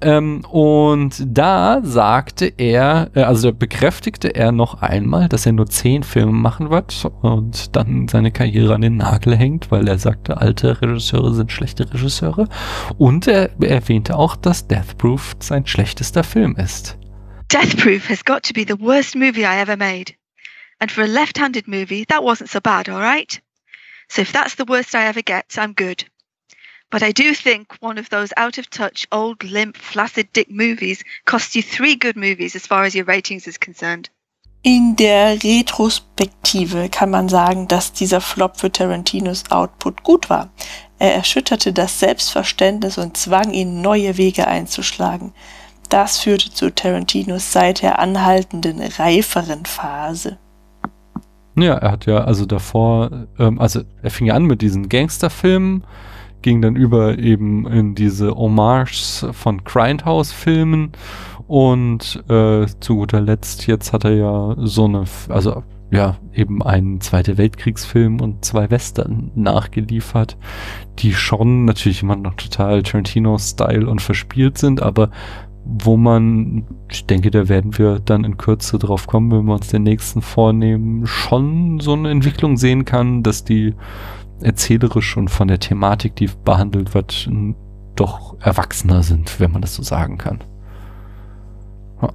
Ähm, 0.00 0.44
und 0.44 1.24
da 1.26 1.80
sagte 1.82 2.52
er, 2.56 3.10
äh, 3.14 3.22
also 3.22 3.52
bekräftigte 3.52 4.28
er 4.32 4.52
noch 4.52 4.80
einmal, 4.80 5.28
dass 5.28 5.44
er 5.44 5.50
nur 5.50 5.66
zehn 5.66 6.04
Filme 6.04 6.30
machen 6.30 6.70
wird 6.70 7.04
und 7.22 7.74
dann 7.74 8.06
seine 8.06 8.30
Karriere 8.30 8.76
an 8.76 8.82
den 8.82 8.98
Nagel 8.98 9.34
hängt, 9.34 9.72
weil 9.72 9.88
er 9.88 9.98
sagte, 9.98 10.40
alte 10.40 10.80
Regisseure 10.80 11.34
sind 11.34 11.50
schlechte 11.50 11.92
Regisseure. 11.92 12.46
Und 12.96 13.26
er 13.26 13.60
erwähnte 13.60 14.16
auch, 14.16 14.36
dass 14.36 14.68
Death 14.68 14.96
Proof 14.98 15.34
sein 15.40 15.66
schlechtester 15.66 16.22
Film 16.22 16.54
ist. 16.54 16.96
Death 17.48 17.78
Proof 17.78 18.04
has 18.08 18.22
got 18.22 18.42
to 18.42 18.52
be 18.52 18.64
the 18.64 18.76
worst 18.76 19.16
movie 19.16 19.46
I 19.46 19.56
ever 19.56 19.74
made. 19.74 20.14
And 20.82 20.90
for 20.90 21.02
a 21.02 21.06
left 21.06 21.38
handed 21.38 21.66
movie, 21.66 22.04
that 22.04 22.22
wasn't 22.22 22.50
so 22.50 22.60
bad, 22.60 22.90
all 22.90 23.00
right? 23.00 23.40
So 24.10 24.20
if 24.20 24.32
that's 24.32 24.56
the 24.56 24.66
worst 24.66 24.94
I 24.94 25.06
ever 25.06 25.22
get, 25.22 25.56
I'm 25.56 25.72
good. 25.72 26.04
But 26.90 27.02
I 27.02 27.10
do 27.10 27.34
think 27.34 27.74
one 27.80 27.96
of 27.96 28.10
those 28.10 28.34
out 28.36 28.58
of 28.58 28.68
touch, 28.68 29.06
old, 29.10 29.44
limp, 29.44 29.78
flaccid 29.78 30.30
dick 30.34 30.50
movies 30.50 31.02
costs 31.24 31.56
you 31.56 31.62
three 31.62 31.96
good 31.96 32.16
movies 32.16 32.54
as 32.54 32.66
far 32.66 32.84
as 32.84 32.94
your 32.94 33.06
ratings 33.06 33.46
is 33.46 33.58
concerned. 33.58 34.10
In 34.62 34.96
der 34.96 35.42
Retrospektive 35.42 36.90
kann 36.90 37.10
man 37.10 37.30
sagen, 37.30 37.66
dass 37.66 37.94
dieser 37.94 38.20
Flop 38.20 38.58
für 38.60 38.70
Tarantinos 38.70 39.50
Output 39.50 40.02
gut 40.02 40.28
war. 40.28 40.52
Er 40.98 41.14
erschütterte 41.14 41.72
das 41.72 41.98
Selbstverständnis 41.98 42.98
und 42.98 43.16
zwang 43.16 43.52
ihn, 43.52 43.80
neue 43.80 44.18
Wege 44.18 44.46
einzuschlagen. 44.46 45.32
Das 45.88 46.18
führte 46.18 46.50
zu 46.50 46.74
Tarantinos 46.74 47.52
seither 47.52 47.98
anhaltenden 47.98 48.80
reiferen 48.98 49.64
Phase. 49.64 50.38
Ja, 51.56 51.74
er 51.74 51.92
hat 51.92 52.06
ja 52.06 52.18
also 52.18 52.46
davor, 52.46 53.26
ähm, 53.38 53.58
also 53.58 53.80
er 54.02 54.10
fing 54.10 54.26
ja 54.26 54.34
an 54.34 54.44
mit 54.44 54.62
diesen 54.62 54.88
Gangsterfilmen, 54.88 55.84
ging 56.42 56.62
dann 56.62 56.76
über 56.76 57.18
eben 57.18 57.66
in 57.66 57.94
diese 57.94 58.30
Hommages 58.34 59.26
von 59.32 59.64
Grindhouse-Filmen 59.64 60.92
und 61.48 62.22
äh, 62.28 62.66
zu 62.80 62.96
guter 62.96 63.20
Letzt 63.20 63.66
jetzt 63.66 63.92
hat 63.92 64.04
er 64.04 64.14
ja 64.14 64.54
so 64.58 64.84
eine, 64.84 65.04
also 65.28 65.64
ja, 65.90 66.18
eben 66.34 66.62
einen 66.62 67.00
Zweite 67.00 67.38
Weltkriegsfilm 67.38 68.20
und 68.20 68.44
zwei 68.44 68.70
Western 68.70 69.30
nachgeliefert, 69.34 70.36
die 70.98 71.14
schon 71.14 71.64
natürlich 71.64 72.02
immer 72.02 72.16
noch 72.16 72.34
total 72.34 72.82
Tarantino-Style 72.82 73.88
und 73.88 74.02
verspielt 74.02 74.58
sind, 74.58 74.82
aber 74.82 75.10
wo 75.70 75.98
man, 75.98 76.64
ich 76.90 77.04
denke, 77.04 77.30
da 77.30 77.48
werden 77.48 77.76
wir 77.76 78.00
dann 78.00 78.24
in 78.24 78.38
Kürze 78.38 78.78
drauf 78.78 79.06
kommen, 79.06 79.30
wenn 79.30 79.44
wir 79.44 79.54
uns 79.54 79.68
den 79.68 79.82
nächsten 79.82 80.22
vornehmen, 80.22 81.06
schon 81.06 81.78
so 81.78 81.92
eine 81.92 82.10
Entwicklung 82.10 82.56
sehen 82.56 82.86
kann, 82.86 83.22
dass 83.22 83.44
die 83.44 83.74
erzählerisch 84.40 85.16
und 85.18 85.28
von 85.28 85.48
der 85.48 85.60
Thematik, 85.60 86.16
die 86.16 86.30
behandelt 86.44 86.94
wird, 86.94 87.28
doch 87.96 88.36
erwachsener 88.40 89.02
sind, 89.02 89.38
wenn 89.40 89.52
man 89.52 89.60
das 89.60 89.74
so 89.74 89.82
sagen 89.82 90.16
kann. 90.16 90.42
Ja. 92.00 92.12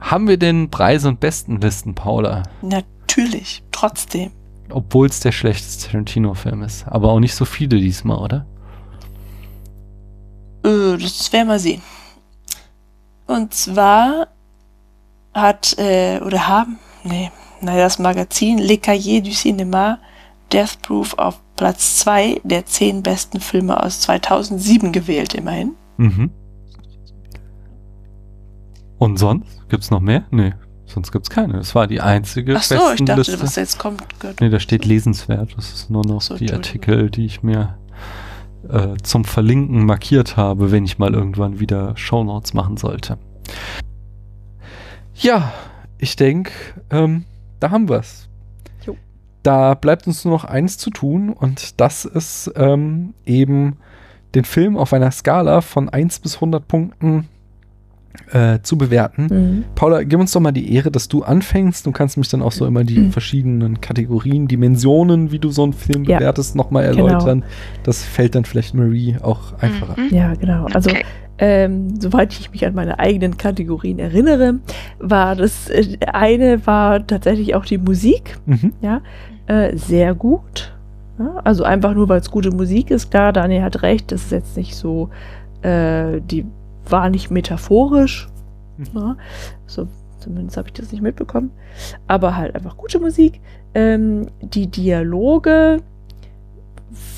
Haben 0.00 0.28
wir 0.28 0.38
denn 0.38 0.70
Preise 0.70 1.08
und 1.08 1.20
Bestenlisten, 1.20 1.94
Paula? 1.94 2.42
Natürlich, 2.62 3.62
trotzdem. 3.70 4.30
Obwohl 4.70 5.08
es 5.08 5.20
der 5.20 5.32
schlechteste 5.32 5.90
Tarantino-Film 5.90 6.62
ist. 6.62 6.88
Aber 6.88 7.10
auch 7.10 7.20
nicht 7.20 7.34
so 7.34 7.44
viele 7.44 7.78
diesmal, 7.78 8.16
oder? 8.16 8.46
Äh, 10.64 10.96
das 10.96 11.30
werden 11.32 11.48
wir 11.48 11.58
sehen. 11.58 11.82
Und 13.32 13.54
zwar 13.54 14.28
hat, 15.32 15.78
äh, 15.78 16.20
oder 16.20 16.48
haben, 16.48 16.78
nee, 17.02 17.30
naja, 17.62 17.84
das 17.84 17.98
Magazin 17.98 18.58
Le 18.58 18.76
Cahiers 18.76 19.22
du 19.22 19.30
Cinéma 19.30 19.98
Death 20.52 20.82
Proof 20.82 21.14
auf 21.16 21.40
Platz 21.56 21.98
2 22.00 22.42
der 22.44 22.66
10 22.66 23.02
besten 23.02 23.40
Filme 23.40 23.82
aus 23.82 24.00
2007 24.00 24.92
gewählt, 24.92 25.34
immerhin. 25.34 25.72
Mhm. 25.96 26.30
Und 28.98 29.16
sonst? 29.18 29.46
Gibt's 29.70 29.90
noch 29.90 30.00
mehr? 30.00 30.24
Nee, 30.30 30.52
sonst 30.84 31.10
gibt's 31.10 31.30
keine. 31.30 31.54
Das 31.54 31.74
war 31.74 31.86
die 31.86 32.00
einzige 32.00 32.56
Ach 32.56 32.62
so, 32.62 32.74
ich 32.74 33.04
dachte, 33.04 33.20
Bestenliste. 33.20 33.42
was 33.42 33.56
jetzt 33.56 33.78
kommt, 33.78 34.20
gehört. 34.20 34.40
Nee, 34.40 34.50
da 34.50 34.60
steht 34.60 34.84
lesenswert. 34.84 35.54
Das 35.56 35.72
ist 35.72 35.88
nur 35.88 36.04
noch 36.04 36.20
So, 36.20 36.36
die. 36.36 36.52
Artikel, 36.52 37.10
die 37.10 37.24
ich 37.24 37.42
mir 37.42 37.78
äh, 38.68 38.94
zum 39.02 39.24
Verlinken 39.24 39.84
markiert 39.84 40.36
habe, 40.36 40.70
wenn 40.70 40.84
ich 40.84 40.98
mal 40.98 41.14
irgendwann 41.14 41.60
wieder 41.60 41.96
Shownotes 41.96 42.54
machen 42.54 42.76
sollte. 42.76 43.18
Ja, 45.14 45.52
ich 45.98 46.16
denke, 46.16 46.52
ähm, 46.90 47.24
da 47.60 47.70
haben 47.70 47.88
wir's. 47.88 48.28
Jo. 48.84 48.96
Da 49.42 49.74
bleibt 49.74 50.06
uns 50.06 50.24
nur 50.24 50.34
noch 50.34 50.44
eins 50.44 50.78
zu 50.78 50.90
tun 50.90 51.30
und 51.30 51.80
das 51.80 52.04
ist 52.04 52.50
ähm, 52.56 53.14
eben 53.24 53.76
den 54.34 54.44
Film 54.44 54.76
auf 54.76 54.92
einer 54.92 55.10
Skala 55.10 55.60
von 55.60 55.88
1 55.88 56.20
bis 56.20 56.36
100 56.36 56.66
Punkten 56.66 57.28
äh, 58.32 58.58
zu 58.62 58.76
bewerten. 58.78 59.26
Mhm. 59.30 59.64
Paula, 59.74 60.02
gib 60.04 60.20
uns 60.20 60.32
doch 60.32 60.40
mal 60.40 60.52
die 60.52 60.74
Ehre, 60.74 60.90
dass 60.90 61.08
du 61.08 61.22
anfängst. 61.22 61.86
Du 61.86 61.92
kannst 61.92 62.16
mich 62.16 62.28
dann 62.28 62.42
auch 62.42 62.52
so 62.52 62.66
immer 62.66 62.84
die 62.84 62.98
Mhm. 62.98 63.12
verschiedenen 63.12 63.80
Kategorien, 63.80 64.48
Dimensionen, 64.48 65.32
wie 65.32 65.38
du 65.38 65.50
so 65.50 65.62
einen 65.64 65.72
Film 65.72 66.04
Ja, 66.04 66.18
bewertest, 66.18 66.54
nochmal 66.56 66.90
genau. 66.90 67.06
erläutern. 67.06 67.44
Das 67.82 68.02
fällt 68.04 68.34
dann 68.34 68.44
vielleicht 68.44 68.74
Marie 68.74 69.16
auch 69.20 69.54
einfacher. 69.60 69.96
Mhm. 70.00 70.14
Ja, 70.14 70.34
genau. 70.34 70.66
Also, 70.72 70.90
Okay. 70.90 71.04
ähm, 71.38 72.00
soweit 72.00 72.32
ich 72.38 72.50
mich 72.52 72.64
an 72.66 72.74
meine 72.74 72.98
eigenen 72.98 73.36
Kategorien 73.36 73.98
erinnere, 73.98 74.60
war 74.98 75.34
das 75.36 75.68
äh, 75.70 75.96
eine 76.12 76.66
war 76.66 77.06
tatsächlich 77.06 77.54
auch 77.54 77.64
die 77.64 77.78
Musik. 77.78 78.38
Mhm. 78.46 78.72
Äh, 79.46 79.76
sehr 79.76 80.14
gut. 80.14 80.72
Ja, 81.18 81.40
also 81.44 81.64
einfach 81.64 81.94
nur, 81.94 82.08
weil 82.08 82.20
es 82.20 82.30
gute 82.30 82.50
Musik 82.50 82.90
ist. 82.90 83.10
Klar, 83.10 83.32
Daniel 83.32 83.62
hat 83.62 83.82
recht, 83.82 84.12
das 84.12 84.22
ist 84.24 84.32
jetzt 84.32 84.56
nicht 84.56 84.74
so, 84.76 85.10
äh, 85.62 86.20
die 86.20 86.46
war 86.92 87.10
nicht 87.10 87.30
metaphorisch. 87.30 88.28
Mhm. 88.76 88.86
Ja, 88.94 89.16
so, 89.66 89.88
zumindest 90.18 90.56
habe 90.56 90.68
ich 90.68 90.74
das 90.74 90.92
nicht 90.92 91.02
mitbekommen. 91.02 91.50
Aber 92.06 92.36
halt 92.36 92.54
einfach 92.54 92.76
gute 92.76 93.00
Musik. 93.00 93.40
Ähm, 93.74 94.26
die 94.40 94.66
Dialoge 94.68 95.78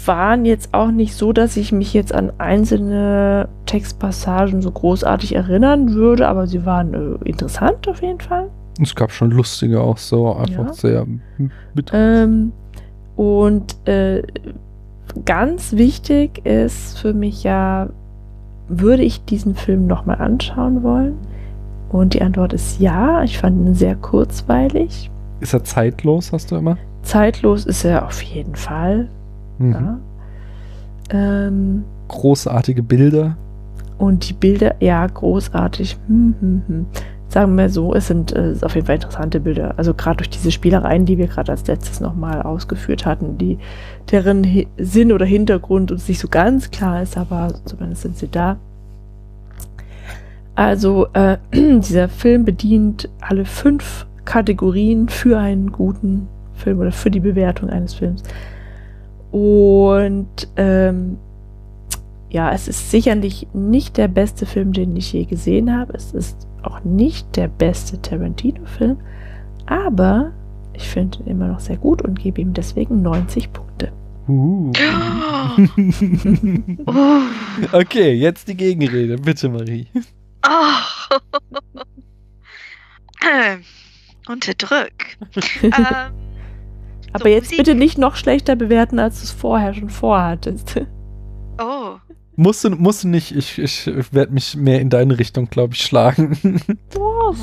waren 0.07 0.45
jetzt 0.45 0.73
auch 0.73 0.91
nicht 0.93 1.15
so, 1.17 1.33
dass 1.33 1.57
ich 1.57 1.73
mich 1.73 1.93
jetzt 1.95 2.15
an 2.15 2.33
einzelne 2.39 3.49
Textpassagen 3.67 4.63
so 4.63 4.71
großartig 4.71 5.35
erinnern 5.35 5.95
würde, 5.95 6.29
aber 6.29 6.47
sie 6.47 6.65
waren 6.65 6.95
äh, 6.95 7.29
interessant 7.29 7.89
auf 7.89 8.01
jeden 8.03 8.21
Fall. 8.21 8.51
Es 8.81 8.95
gab 8.95 9.11
schon 9.11 9.31
lustige 9.31 9.81
auch 9.81 9.99
so, 9.99 10.33
einfach 10.35 10.67
Ja. 10.69 10.73
sehr. 10.73 11.07
Ähm, 11.93 12.53
und 13.17 13.77
äh, 13.89 14.23
ganz 15.25 15.73
wichtig 15.73 16.45
ist 16.45 16.99
für 16.99 17.15
mich 17.15 17.43
ja, 17.45 17.89
würde 18.69 19.03
ich 19.03 19.25
diesen 19.25 19.55
Film 19.55 19.87
nochmal 19.87 20.21
anschauen 20.21 20.83
wollen? 20.83 21.15
Und 21.91 22.15
die 22.15 22.23
Antwort 22.23 22.53
ist 22.53 22.81
ja. 22.81 23.23
Ich 23.23 23.39
fand 23.39 23.65
ihn 23.67 23.75
sehr 23.75 23.95
kurzweilig. 23.97 25.11
Ist 25.41 25.53
er 25.55 25.63
zeitlos, 25.65 26.33
hast 26.33 26.51
du 26.51 26.57
immer? 26.57 26.77
Zeitlos 27.03 27.67
ist 27.67 27.85
er 27.85 28.07
auf 28.07 28.23
jeden 28.23 28.57
Fall. 28.57 29.09
Mhm. 29.59 29.73
Ja. 29.73 29.99
Ähm, 31.11 31.85
Großartige 32.09 32.83
Bilder. 32.83 33.37
und 33.99 34.29
die 34.29 34.33
Bilder, 34.33 34.75
ja, 34.81 35.07
großartig. 35.07 35.97
Hm, 36.09 36.35
hm, 36.41 36.63
hm. 36.67 36.87
Sagen 37.35 37.57
wir 37.57 37.69
so, 37.69 37.93
es 37.93 38.07
sind 38.07 38.31
äh, 38.31 38.55
auf 38.63 38.77
jeden 38.77 38.87
Fall 38.87 38.95
interessante 38.95 39.41
Bilder. 39.41 39.75
Also 39.77 39.93
gerade 39.93 40.19
durch 40.19 40.31
diese 40.31 40.53
Spielereien, 40.53 41.05
die 41.05 41.19
wir 41.19 41.27
gerade 41.27 41.51
als 41.51 41.67
letztes 41.67 41.99
nochmal 41.99 42.43
ausgeführt 42.43 43.07
hatten, 43.07 43.39
die 43.39 43.59
deren 44.13 44.45
Hi 44.45 44.69
Sinn 44.79 45.11
oder 45.11 45.27
Hintergrund 45.27 45.91
uns 45.91 46.07
nicht 46.07 46.21
so 46.21 46.29
ganz 46.29 46.71
klar 46.71 47.03
ist, 47.03 47.17
aber 47.17 47.53
zumindest 47.65 48.03
sind 48.03 48.17
sie 48.17 48.29
da. 48.29 48.59
Also 50.55 51.09
äh, 51.13 51.39
dieser 51.53 52.09
Film 52.09 52.45
bedient 52.45 53.09
alle 53.21 53.47
fünf 53.47 54.07
Kategorien 54.25 55.09
für 55.09 55.37
einen 55.37 55.73
guten 55.73 56.29
Film 56.53 56.79
oder 56.79 56.93
für 56.93 57.11
die 57.11 57.19
Bewertung 57.19 57.69
eines 57.69 57.95
Films. 57.95 58.23
Und 59.33 60.47
ähm, 60.55 61.17
ja, 62.31 62.53
es 62.53 62.69
ist 62.69 62.93
sicherlich 62.93 63.49
nicht 63.53 63.97
der 63.97 64.07
beste 64.07 64.47
Film, 64.47 64.73
den 64.73 64.95
ich 64.95 65.13
je 65.13 65.25
gesehen 65.25 65.77
habe. 65.77 65.95
Es 65.95 66.13
ist 66.13 66.47
auch 66.67 66.83
nicht 66.85 67.37
der 67.37 67.49
beste 67.49 68.01
Tarantino-Film, 68.01 68.99
aber 69.67 70.33
ich 70.73 70.89
finde 70.89 71.19
ihn 71.21 71.27
immer 71.27 71.49
noch 71.49 71.61
sehr 71.61 71.77
gut 71.77 72.03
und 72.03 72.19
gebe 72.19 72.41
ihm 72.41 72.53
deswegen 72.53 73.03
90 73.03 73.53
Punkte. 73.53 73.93
Uh. 74.27 74.73
Okay, 77.73 78.13
jetzt 78.15 78.49
die 78.49 78.57
Gegenrede. 78.57 79.17
Bitte, 79.19 79.49
Marie. 79.49 79.87
Oh. 80.47 81.21
Unter 84.29 84.55
Druck. 84.55 84.91
ähm, 85.63 85.73
Aber 87.13 87.23
so, 87.25 87.29
jetzt 87.29 87.45
Musik- 87.51 87.59
bitte 87.59 87.75
nicht 87.75 87.99
noch 87.99 88.17
schlechter 88.17 88.57
bewerten, 88.57 88.99
als 88.99 89.19
du 89.21 89.25
es 89.25 89.31
vorher 89.33 89.75
schon 89.75 89.91
vorhattest. 89.91 90.81
Oh. 91.61 91.97
Musst 92.37 92.65
du, 92.65 92.71
musst 92.71 93.05
du 93.05 93.09
nicht, 93.09 93.35
ich, 93.35 93.59
ich 93.59 93.87
werde 94.13 94.33
mich 94.33 94.57
mehr 94.57 94.81
in 94.81 94.91
deine 94.91 95.19
Richtung, 95.19 95.49
glaube 95.49 95.75
ich, 95.75 95.83
schlagen. 95.83 96.61
oh. 96.99 97.35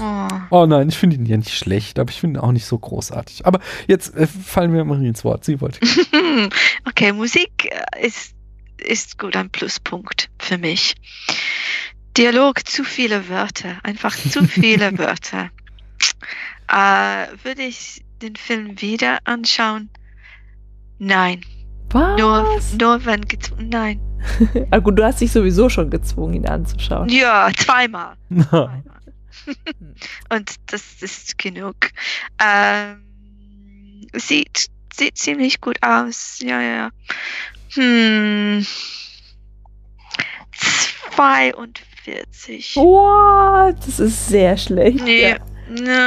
oh 0.50 0.66
nein, 0.66 0.90
ich 0.90 0.98
finde 0.98 1.16
ihn 1.16 1.26
ja 1.26 1.38
nicht 1.38 1.56
schlecht, 1.56 1.98
aber 1.98 2.10
ich 2.12 2.20
finde 2.20 2.40
ihn 2.40 2.44
auch 2.44 2.52
nicht 2.52 2.66
so 2.66 2.78
großartig. 2.78 3.46
Aber 3.46 3.62
jetzt 3.88 4.16
äh, 4.16 4.28
fallen 4.28 4.74
wir 4.74 4.84
Marie 4.84 5.08
ins 5.08 5.24
Wort. 5.24 5.46
Sie 5.46 5.62
wollte. 5.62 5.80
Okay, 6.86 7.14
Musik 7.14 7.70
äh, 7.70 8.06
ist, 8.06 8.34
ist 8.78 9.18
gut 9.18 9.36
ein 9.36 9.50
Pluspunkt 9.50 10.30
für 10.40 10.58
mich. 10.58 10.96
Dialog, 12.18 12.68
zu 12.68 12.84
viele 12.84 13.30
Wörter, 13.30 13.80
einfach 13.84 14.16
zu 14.16 14.46
viele 14.46 14.98
Wörter. 14.98 15.52
Äh, 16.68 17.28
würde 17.44 17.64
ich 17.64 18.04
den 18.22 18.36
Film 18.36 18.82
wieder 18.82 19.20
anschauen? 19.26 19.90
Nein. 21.00 21.42
Nur, 21.94 22.56
Was? 22.56 22.74
nur 22.74 23.06
wenn 23.06 23.22
gezwungen. 23.26 23.70
Nein. 23.70 24.11
Ah, 24.70 24.80
gut, 24.80 24.98
du 24.98 25.04
hast 25.04 25.22
dich 25.22 25.32
sowieso 25.32 25.70
schon 25.70 25.90
gezwungen, 25.90 26.34
ihn 26.36 26.48
anzuschauen. 26.48 27.10
Ja, 27.10 27.50
zweimal. 27.56 28.16
zweimal. 28.30 28.84
Und 30.30 30.56
das 30.68 31.02
ist 31.02 31.38
genug. 31.38 31.76
Ähm, 32.40 34.08
sieht, 34.14 34.68
sieht 34.94 35.18
ziemlich 35.18 35.62
gut 35.62 35.78
aus. 35.82 36.40
Ja, 36.42 36.62
ja. 36.62 36.90
Hm. 37.74 38.66
42. 41.16 42.76
What? 42.76 43.76
Das 43.86 44.00
ist 44.00 44.28
sehr 44.28 44.58
schlecht. 44.58 45.04
Nee. 45.04 45.30
Ja. 45.32 45.38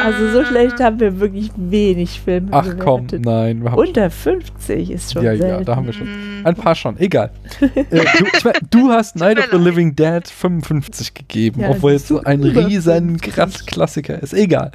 Also 0.03 0.31
so 0.31 0.45
schlecht 0.45 0.81
haben 0.81 1.01
wir 1.01 1.20
wirklich 1.20 1.51
wenig 1.57 2.20
Filme 2.20 2.49
Ach 2.53 2.66
komm, 2.78 3.07
bewertet. 3.07 3.24
nein. 3.24 3.62
Wir 3.62 3.73
haben 3.73 3.78
Unter 3.78 4.11
50 4.11 4.91
ist 4.91 5.12
schon 5.12 5.24
ja, 5.24 5.32
ja, 5.32 5.39
selten. 5.39 5.65
da 5.65 5.77
haben 5.77 5.86
wir 5.86 5.93
schon. 5.93 6.07
Hm. 6.07 6.43
Ein 6.45 6.55
paar 6.55 6.74
schon, 6.74 6.99
egal. 6.99 7.31
äh, 7.61 7.85
du, 7.91 8.24
ich 8.36 8.45
mein, 8.45 8.55
du 8.70 8.91
hast 8.91 9.16
Night 9.16 9.39
of 9.39 9.49
the. 9.51 9.57
Living 9.57 9.97
Dead 9.97 10.27
55 10.28 11.15
gegeben, 11.15 11.61
Ja, 11.62 11.70
obwohl 11.70 11.93
es 11.93 12.07
so 12.09 12.20
ein 12.23 12.43
riesen 12.43 13.19
50. 13.19 13.32
krass 13.35 13.66
Klassiker 13.66 14.23
ist. 14.23 14.35
Egal. 14.35 14.70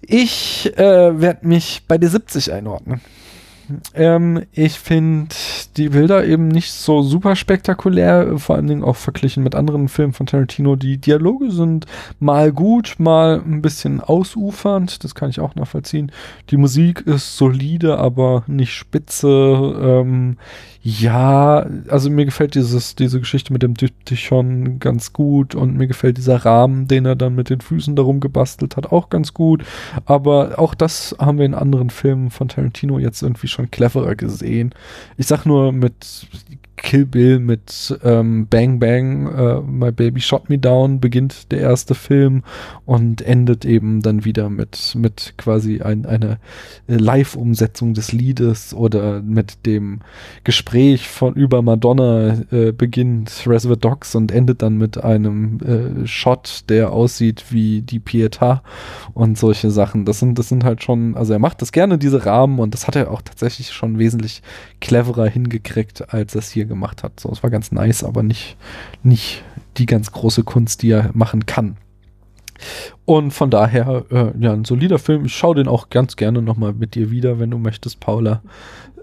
Ich 0.00 0.72
äh, 0.76 1.20
werde 1.20 1.46
mich 1.46 1.82
bei 1.86 1.96
der 1.98 2.10
70 2.10 2.52
einordnen. 2.52 3.00
Ähm, 3.94 4.42
ich 4.52 4.78
finde 4.78 5.34
die 5.76 5.90
Bilder 5.90 6.24
eben 6.24 6.48
nicht 6.48 6.72
so 6.72 7.02
super 7.02 7.36
spektakulär, 7.36 8.38
vor 8.38 8.56
allen 8.56 8.66
Dingen 8.66 8.84
auch 8.84 8.96
verglichen 8.96 9.42
mit 9.42 9.54
anderen 9.54 9.88
Filmen 9.88 10.12
von 10.12 10.26
Tarantino. 10.26 10.76
Die 10.76 10.98
Dialoge 10.98 11.50
sind 11.50 11.86
mal 12.20 12.52
gut, 12.52 12.96
mal 12.98 13.40
ein 13.44 13.62
bisschen 13.62 14.00
ausufernd, 14.00 15.04
das 15.04 15.14
kann 15.14 15.30
ich 15.30 15.40
auch 15.40 15.54
nachvollziehen. 15.54 16.12
Die 16.50 16.56
Musik 16.56 17.00
ist 17.02 17.36
solide, 17.36 17.98
aber 17.98 18.44
nicht 18.46 18.74
spitze. 18.74 19.28
Ähm, 19.28 20.36
ja, 20.84 21.64
also 21.88 22.10
mir 22.10 22.24
gefällt 22.24 22.56
dieses, 22.56 22.96
diese 22.96 23.20
Geschichte 23.20 23.52
mit 23.52 23.62
dem 23.62 23.74
Diptychon 23.74 24.80
ganz 24.80 25.12
gut 25.12 25.54
und 25.54 25.76
mir 25.76 25.86
gefällt 25.86 26.16
dieser 26.16 26.44
Rahmen, 26.44 26.88
den 26.88 27.06
er 27.06 27.14
dann 27.14 27.36
mit 27.36 27.50
den 27.50 27.60
Füßen 27.60 27.94
darum 27.94 28.18
gebastelt 28.18 28.76
hat, 28.76 28.90
auch 28.90 29.08
ganz 29.08 29.32
gut. 29.32 29.64
Aber 30.06 30.58
auch 30.58 30.74
das 30.74 31.14
haben 31.20 31.38
wir 31.38 31.46
in 31.46 31.54
anderen 31.54 31.90
Filmen 31.90 32.30
von 32.30 32.48
Tarantino 32.48 32.98
jetzt 32.98 33.22
irgendwie 33.22 33.46
schon 33.52 33.70
cleverer 33.70 34.14
gesehen. 34.16 34.74
Ich 35.16 35.26
sag 35.26 35.44
nur 35.46 35.72
mit 35.72 36.26
Kill 36.82 37.06
Bill 37.06 37.38
mit 37.38 37.98
ähm, 38.04 38.46
Bang 38.48 38.78
Bang, 38.78 39.26
äh, 39.32 39.60
My 39.60 39.92
Baby 39.92 40.20
Shot 40.20 40.50
Me 40.50 40.58
Down 40.58 41.00
beginnt 41.00 41.50
der 41.52 41.60
erste 41.60 41.94
Film 41.94 42.42
und 42.84 43.22
endet 43.22 43.64
eben 43.64 44.02
dann 44.02 44.24
wieder 44.24 44.50
mit, 44.50 44.94
mit 44.96 45.34
quasi 45.38 45.80
ein, 45.80 46.04
einer 46.06 46.38
Live-Umsetzung 46.88 47.94
des 47.94 48.12
Liedes 48.12 48.74
oder 48.74 49.22
mit 49.22 49.64
dem 49.64 50.00
Gespräch 50.44 51.08
von 51.08 51.34
über 51.34 51.62
Madonna 51.62 52.42
äh, 52.50 52.72
beginnt 52.72 53.44
Reservoir 53.46 53.76
Dogs 53.76 54.14
und 54.14 54.32
endet 54.32 54.62
dann 54.62 54.76
mit 54.76 55.02
einem 55.02 55.60
äh, 55.60 56.06
Shot, 56.06 56.64
der 56.68 56.92
aussieht 56.92 57.46
wie 57.50 57.82
die 57.82 58.00
Pietà 58.00 58.60
und 59.14 59.38
solche 59.38 59.70
Sachen. 59.70 60.04
Das 60.04 60.18
sind, 60.18 60.38
das 60.38 60.48
sind 60.48 60.64
halt 60.64 60.82
schon, 60.82 61.16
also 61.16 61.32
er 61.32 61.38
macht 61.38 61.62
das 61.62 61.70
gerne, 61.70 61.96
diese 61.96 62.26
Rahmen 62.26 62.58
und 62.58 62.74
das 62.74 62.86
hat 62.88 62.96
er 62.96 63.10
auch 63.10 63.22
tatsächlich 63.22 63.70
schon 63.70 63.98
wesentlich 63.98 64.42
cleverer 64.80 65.28
hingekriegt, 65.28 66.12
als 66.12 66.34
es 66.34 66.50
hier 66.50 66.66
gemacht 66.72 67.02
hat. 67.02 67.20
So, 67.20 67.30
es 67.30 67.42
war 67.42 67.50
ganz 67.50 67.70
nice, 67.70 68.02
aber 68.02 68.22
nicht, 68.22 68.56
nicht 69.02 69.44
die 69.76 69.86
ganz 69.86 70.10
große 70.10 70.42
Kunst, 70.42 70.82
die 70.82 70.90
er 70.90 71.10
machen 71.12 71.44
kann. 71.44 71.76
Und 73.04 73.32
von 73.32 73.50
daher, 73.50 74.04
äh, 74.10 74.32
ja, 74.38 74.52
ein 74.52 74.64
solider 74.64 74.98
Film. 74.98 75.26
Ich 75.26 75.36
schaue 75.36 75.56
den 75.56 75.68
auch 75.68 75.90
ganz 75.90 76.16
gerne 76.16 76.40
nochmal 76.40 76.72
mit 76.72 76.94
dir 76.94 77.10
wieder, 77.10 77.38
wenn 77.38 77.50
du 77.50 77.58
möchtest, 77.58 78.00
Paula. 78.00 78.40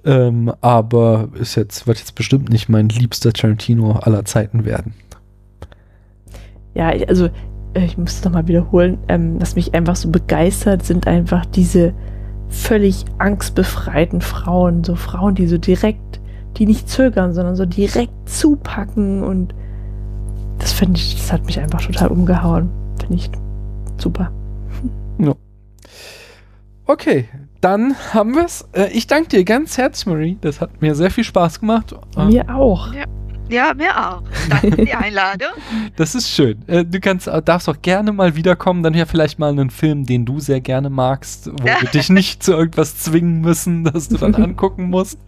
Ähm, 0.04 0.52
aber 0.62 1.30
ist 1.40 1.56
jetzt, 1.56 1.86
wird 1.86 2.00
jetzt 2.00 2.16
bestimmt 2.16 2.50
nicht 2.50 2.70
mein 2.70 2.90
liebster 2.90 3.34
Tarantino 3.34 4.00
aller 4.00 4.26
Zeiten 4.26 4.66
werden. 4.66 4.94
Ja, 6.74 6.90
also 7.08 7.30
äh, 7.74 7.86
ich 7.86 7.98
muss 7.98 8.14
es 8.14 8.24
nochmal 8.24 8.48
wiederholen. 8.48 8.98
Ähm, 9.08 9.36
was 9.40 9.56
mich 9.56 9.74
einfach 9.74 9.96
so 9.96 10.10
begeistert, 10.10 10.86
sind 10.86 11.08
einfach 11.08 11.46
diese 11.46 11.94
völlig 12.48 13.06
angstbefreiten 13.18 14.22
Frauen. 14.22 14.84
So 14.84 14.96
Frauen, 14.96 15.36
die 15.36 15.48
so 15.48 15.58
direkt, 15.58 16.20
die 16.58 16.66
nicht 16.66 16.90
zögern, 16.90 17.34
sondern 17.34 17.56
so 17.56 17.66
direkt 17.66 18.30
zupacken 18.30 19.24
und 19.24 19.54
das 20.58 20.74
finde 20.74 21.00
ich, 21.00 21.16
das 21.16 21.32
hat 21.32 21.46
mich 21.46 21.60
einfach 21.60 21.82
total 21.82 22.10
umgehauen. 22.10 22.70
Finde 23.00 23.16
ich 23.16 23.30
super. 23.98 24.32
Ja. 25.22 25.34
Okay, 26.86 27.28
dann 27.60 27.94
haben 28.14 28.36
wir 28.36 28.46
es. 28.46 28.66
Äh, 28.72 28.90
ich 28.94 29.06
danke 29.06 29.28
dir 29.28 29.44
ganz 29.44 29.78
herzlich, 29.78 30.06
Marie. 30.06 30.38
Das 30.40 30.62
hat 30.62 30.82
mir 30.82 30.96
sehr 30.96 31.12
viel 31.12 31.26
Spaß 31.26 31.60
gemacht. 31.60 31.94
Mir 32.16 32.56
auch. 32.56 32.94
Ja. 32.94 33.04
Ja, 33.50 33.74
mir 33.74 33.98
auch. 33.98 34.22
Danke 34.50 34.72
für 34.76 34.86
die 34.86 34.94
Einladung. 34.94 35.50
Das 35.96 36.16
ist 36.16 36.30
schön. 36.30 36.68
Äh, 36.68 36.86
Du 36.86 37.00
kannst, 37.00 37.28
äh, 37.28 37.42
darfst 37.42 37.68
auch 37.68 37.82
gerne 37.82 38.12
mal 38.12 38.36
wiederkommen. 38.36 38.84
Dann 38.84 38.94
ja 38.94 39.06
vielleicht 39.06 39.40
mal 39.40 39.50
einen 39.50 39.70
Film, 39.70 40.06
den 40.06 40.26
du 40.26 40.40
sehr 40.40 40.62
gerne 40.62 40.90
magst, 40.90 41.50
wo 41.52 41.66
wir 41.66 41.90
dich 41.94 42.10
nicht 42.10 42.44
zu 42.44 42.54
irgendwas 42.54 42.98
zwingen 42.98 43.42
müssen, 43.42 43.84
dass 43.94 44.08
du 44.10 44.18
dann 44.18 44.36
angucken 44.36 44.90
musst. 44.90 45.20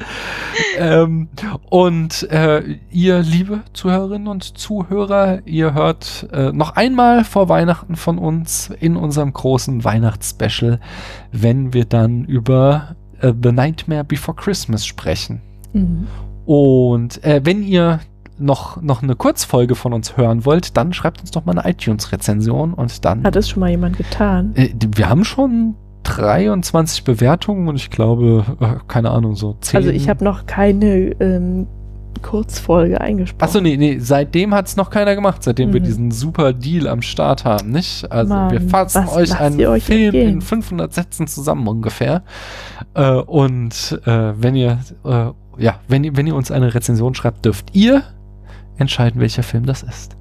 Ähm, 0.78 1.30
und 1.70 2.30
äh, 2.32 2.78
ihr, 2.92 3.20
liebe 3.20 3.62
Zuhörerinnen 3.74 4.28
und 4.28 4.58
Zuhörer, 4.58 5.40
ihr 5.46 5.74
hört 5.74 6.28
äh, 6.32 6.52
noch 6.52 6.76
einmal 6.76 7.24
vor 7.24 7.50
Weihnachten 7.50 7.96
von 7.96 8.18
uns 8.18 8.72
in 8.80 8.96
unserem 8.96 9.34
großen 9.34 9.84
Weihnachtsspecial, 9.84 10.80
wenn 11.32 11.74
wir 11.74 11.86
dann 11.86 12.26
über 12.26 12.96
äh, 13.20 13.34
The 13.42 13.52
Nightmare 13.52 14.04
Before 14.04 14.36
Christmas 14.36 14.86
sprechen. 14.86 15.42
Mhm. 15.74 16.08
Und 16.46 17.24
äh, 17.24 17.42
wenn 17.44 17.64
ihr 17.64 18.00
noch, 18.42 18.82
noch 18.82 19.04
eine 19.04 19.16
Kurzfolge 19.16 19.76
von 19.76 19.94
uns 19.94 20.18
hören 20.18 20.46
wollt, 20.46 20.76
dann 20.78 20.94
schreibt 20.94 21.22
uns 21.22 21.32
doch 21.32 21.46
mal 21.46 21.58
eine 21.58 21.70
iTunes-Rezension 21.70 22.74
und 22.74 23.06
dann. 23.06 23.24
Hat 23.24 23.36
das 23.36 23.50
schon 23.50 23.60
mal 23.62 23.70
jemand 23.70 23.98
getan? 23.98 24.52
Äh, 24.56 24.70
wir 24.96 25.10
haben 25.10 25.24
schon 25.24 25.76
23 26.04 27.04
Bewertungen 27.04 27.68
und 27.68 27.76
ich 27.76 27.90
glaube, 27.90 28.44
äh, 28.60 28.66
keine 28.88 29.12
Ahnung, 29.12 29.36
so 29.36 29.56
10. 29.62 29.78
Also 29.78 29.90
ich 29.92 30.10
habe 30.10 30.24
noch 30.24 30.46
keine 30.46 31.12
ähm, 31.20 31.68
Kurzfolge 32.22 33.00
eingesprochen. 33.02 33.44
Achso, 33.44 33.62
nee, 33.62 33.78
nee, 33.78 33.98
seitdem 34.00 34.54
hat 34.54 34.68
es 34.68 34.76
noch 34.78 34.90
keiner 34.90 35.16
gemacht, 35.16 35.42
seitdem 35.44 35.74
wir 35.74 35.80
Mhm. 35.80 35.86
diesen 35.86 36.12
super 36.12 36.54
Deal 36.54 36.88
am 36.88 37.02
Start 37.02 37.46
haben, 37.46 37.72
nicht? 37.72 38.12
Also 38.12 38.34
Mann, 38.34 38.52
wir 38.52 38.62
fassen 38.62 39.06
was 39.06 39.16
euch 39.16 39.40
einen 39.40 39.66
euch 39.66 39.84
Film 39.84 40.06
entgehen? 40.06 40.30
in 40.34 40.42
500 40.42 40.94
Sätzen 40.94 41.28
zusammen 41.28 41.68
ungefähr. 41.68 42.24
Äh, 42.94 43.12
und 43.14 44.00
äh, 44.06 44.34
wenn 44.42 44.56
ihr, 44.56 44.80
äh, 45.06 45.28
ja, 45.58 45.76
wenn 45.88 46.04
ihr, 46.04 46.16
wenn 46.18 46.28
ihr 46.28 46.36
uns 46.36 46.52
eine 46.52 46.74
Rezension 46.74 47.14
schreibt, 47.16 47.46
dürft 47.46 47.76
ihr 47.76 48.04
entscheiden, 48.82 49.22
welcher 49.22 49.44
Film 49.44 49.66
das 49.66 49.84
ist. 49.84 50.16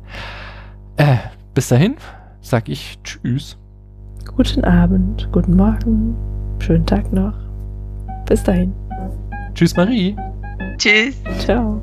Äh, 0.97 1.17
bis 1.55 1.69
dahin 1.69 1.97
sag 2.41 2.69
ich 2.69 2.99
Tschüss. 3.03 3.57
Guten 4.37 4.65
Abend, 4.65 5.29
guten 5.33 5.57
Morgen, 5.57 6.15
schönen 6.61 6.87
Tag 6.87 7.13
noch. 7.13 7.35
Bis 8.27 8.43
dahin. 8.43 8.73
Tschüss, 9.55 9.77
Marie. 9.77 10.17
Tschüss. 10.79 11.17
Ciao. 11.39 11.83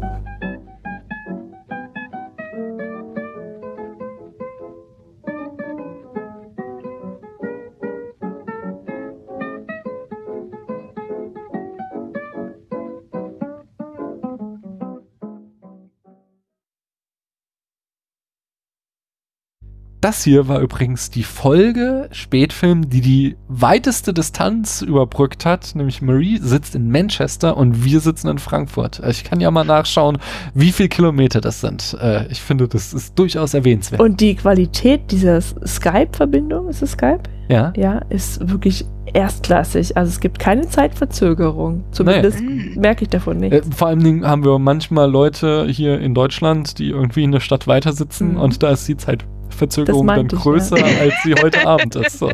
Das 20.08 20.24
hier 20.24 20.48
war 20.48 20.62
übrigens 20.62 21.10
die 21.10 21.24
Folge 21.24 22.08
Spätfilm, 22.14 22.90
die 22.90 23.02
die 23.02 23.36
weiteste 23.50 24.14
Distanz 24.14 24.82
überbrückt 24.82 25.44
hat, 25.46 25.76
nämlich 25.76 26.02
Marie 26.02 26.38
sitzt 26.42 26.76
in 26.76 26.90
Manchester 26.90 27.58
und 27.58 27.84
wir 27.84 28.00
sitzen 28.00 28.30
in 28.30 28.40
Frankfurt. 28.40 29.02
Ich 29.06 29.26
kann 29.26 29.42
ja 29.42 29.52
mal 29.52 29.66
nachschauen, 29.66 30.18
wie 30.54 30.72
viel 30.72 30.88
Kilometer 30.88 31.42
das 31.42 31.60
sind. 31.60 31.98
Äh, 32.02 32.26
Ich 32.32 32.40
finde, 32.42 32.70
das 32.70 32.94
ist 32.94 33.20
durchaus 33.20 33.54
erwähnenswert. 33.54 34.00
Und 34.00 34.22
die 34.22 34.36
Qualität 34.36 35.12
dieser 35.12 35.42
Skype-Verbindung, 35.42 36.70
ist 36.70 36.82
es 36.82 36.92
Skype? 36.92 37.24
ja, 37.50 37.74
Ja, 37.76 37.98
ist 38.08 38.50
wirklich 38.50 38.86
erstklassig. 39.14 39.98
Also 39.98 40.10
es 40.10 40.22
gibt 40.22 40.40
keine 40.40 40.70
Zeitverzögerung. 40.70 41.84
Zumindest 41.92 42.40
Nee. 42.40 42.78
merke 42.80 43.04
ich 43.04 43.10
davon 43.10 43.44
äh, 43.44 43.50
nichts. 43.50 43.76
vor 43.76 43.90
allen 43.90 44.04
Dingen 44.04 44.26
haben 44.26 44.46
wir 44.46 44.58
manchmal 44.58 45.12
Leute 45.12 45.68
hier 45.70 46.00
in 46.00 46.14
Deutschland, 46.14 46.80
die 46.80 46.92
irgendwie 46.92 47.24
in 47.26 47.34
der 47.34 47.42
Stadt 47.42 47.68
weiter 47.68 47.92
sitzen 47.92 48.36
Mhm. 48.36 48.40
und 48.40 48.64
da 48.64 48.70
ist 48.72 48.88
die 48.88 48.96
Zeitverzögerung 48.96 49.37
Das 49.60 49.98
dann 49.98 50.06
meinte 50.06 50.36
ich, 50.36 50.42
größer, 50.42 50.78
ja. 50.78 51.00
als 51.00 51.14
sie 51.24 51.34
heute 51.34 51.66
Abend 51.68 51.96
ist. 51.96 52.20
So. 52.20 52.32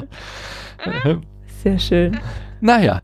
Sehr 1.64 1.80
schön. 1.80 2.20
Naja, 2.60 3.02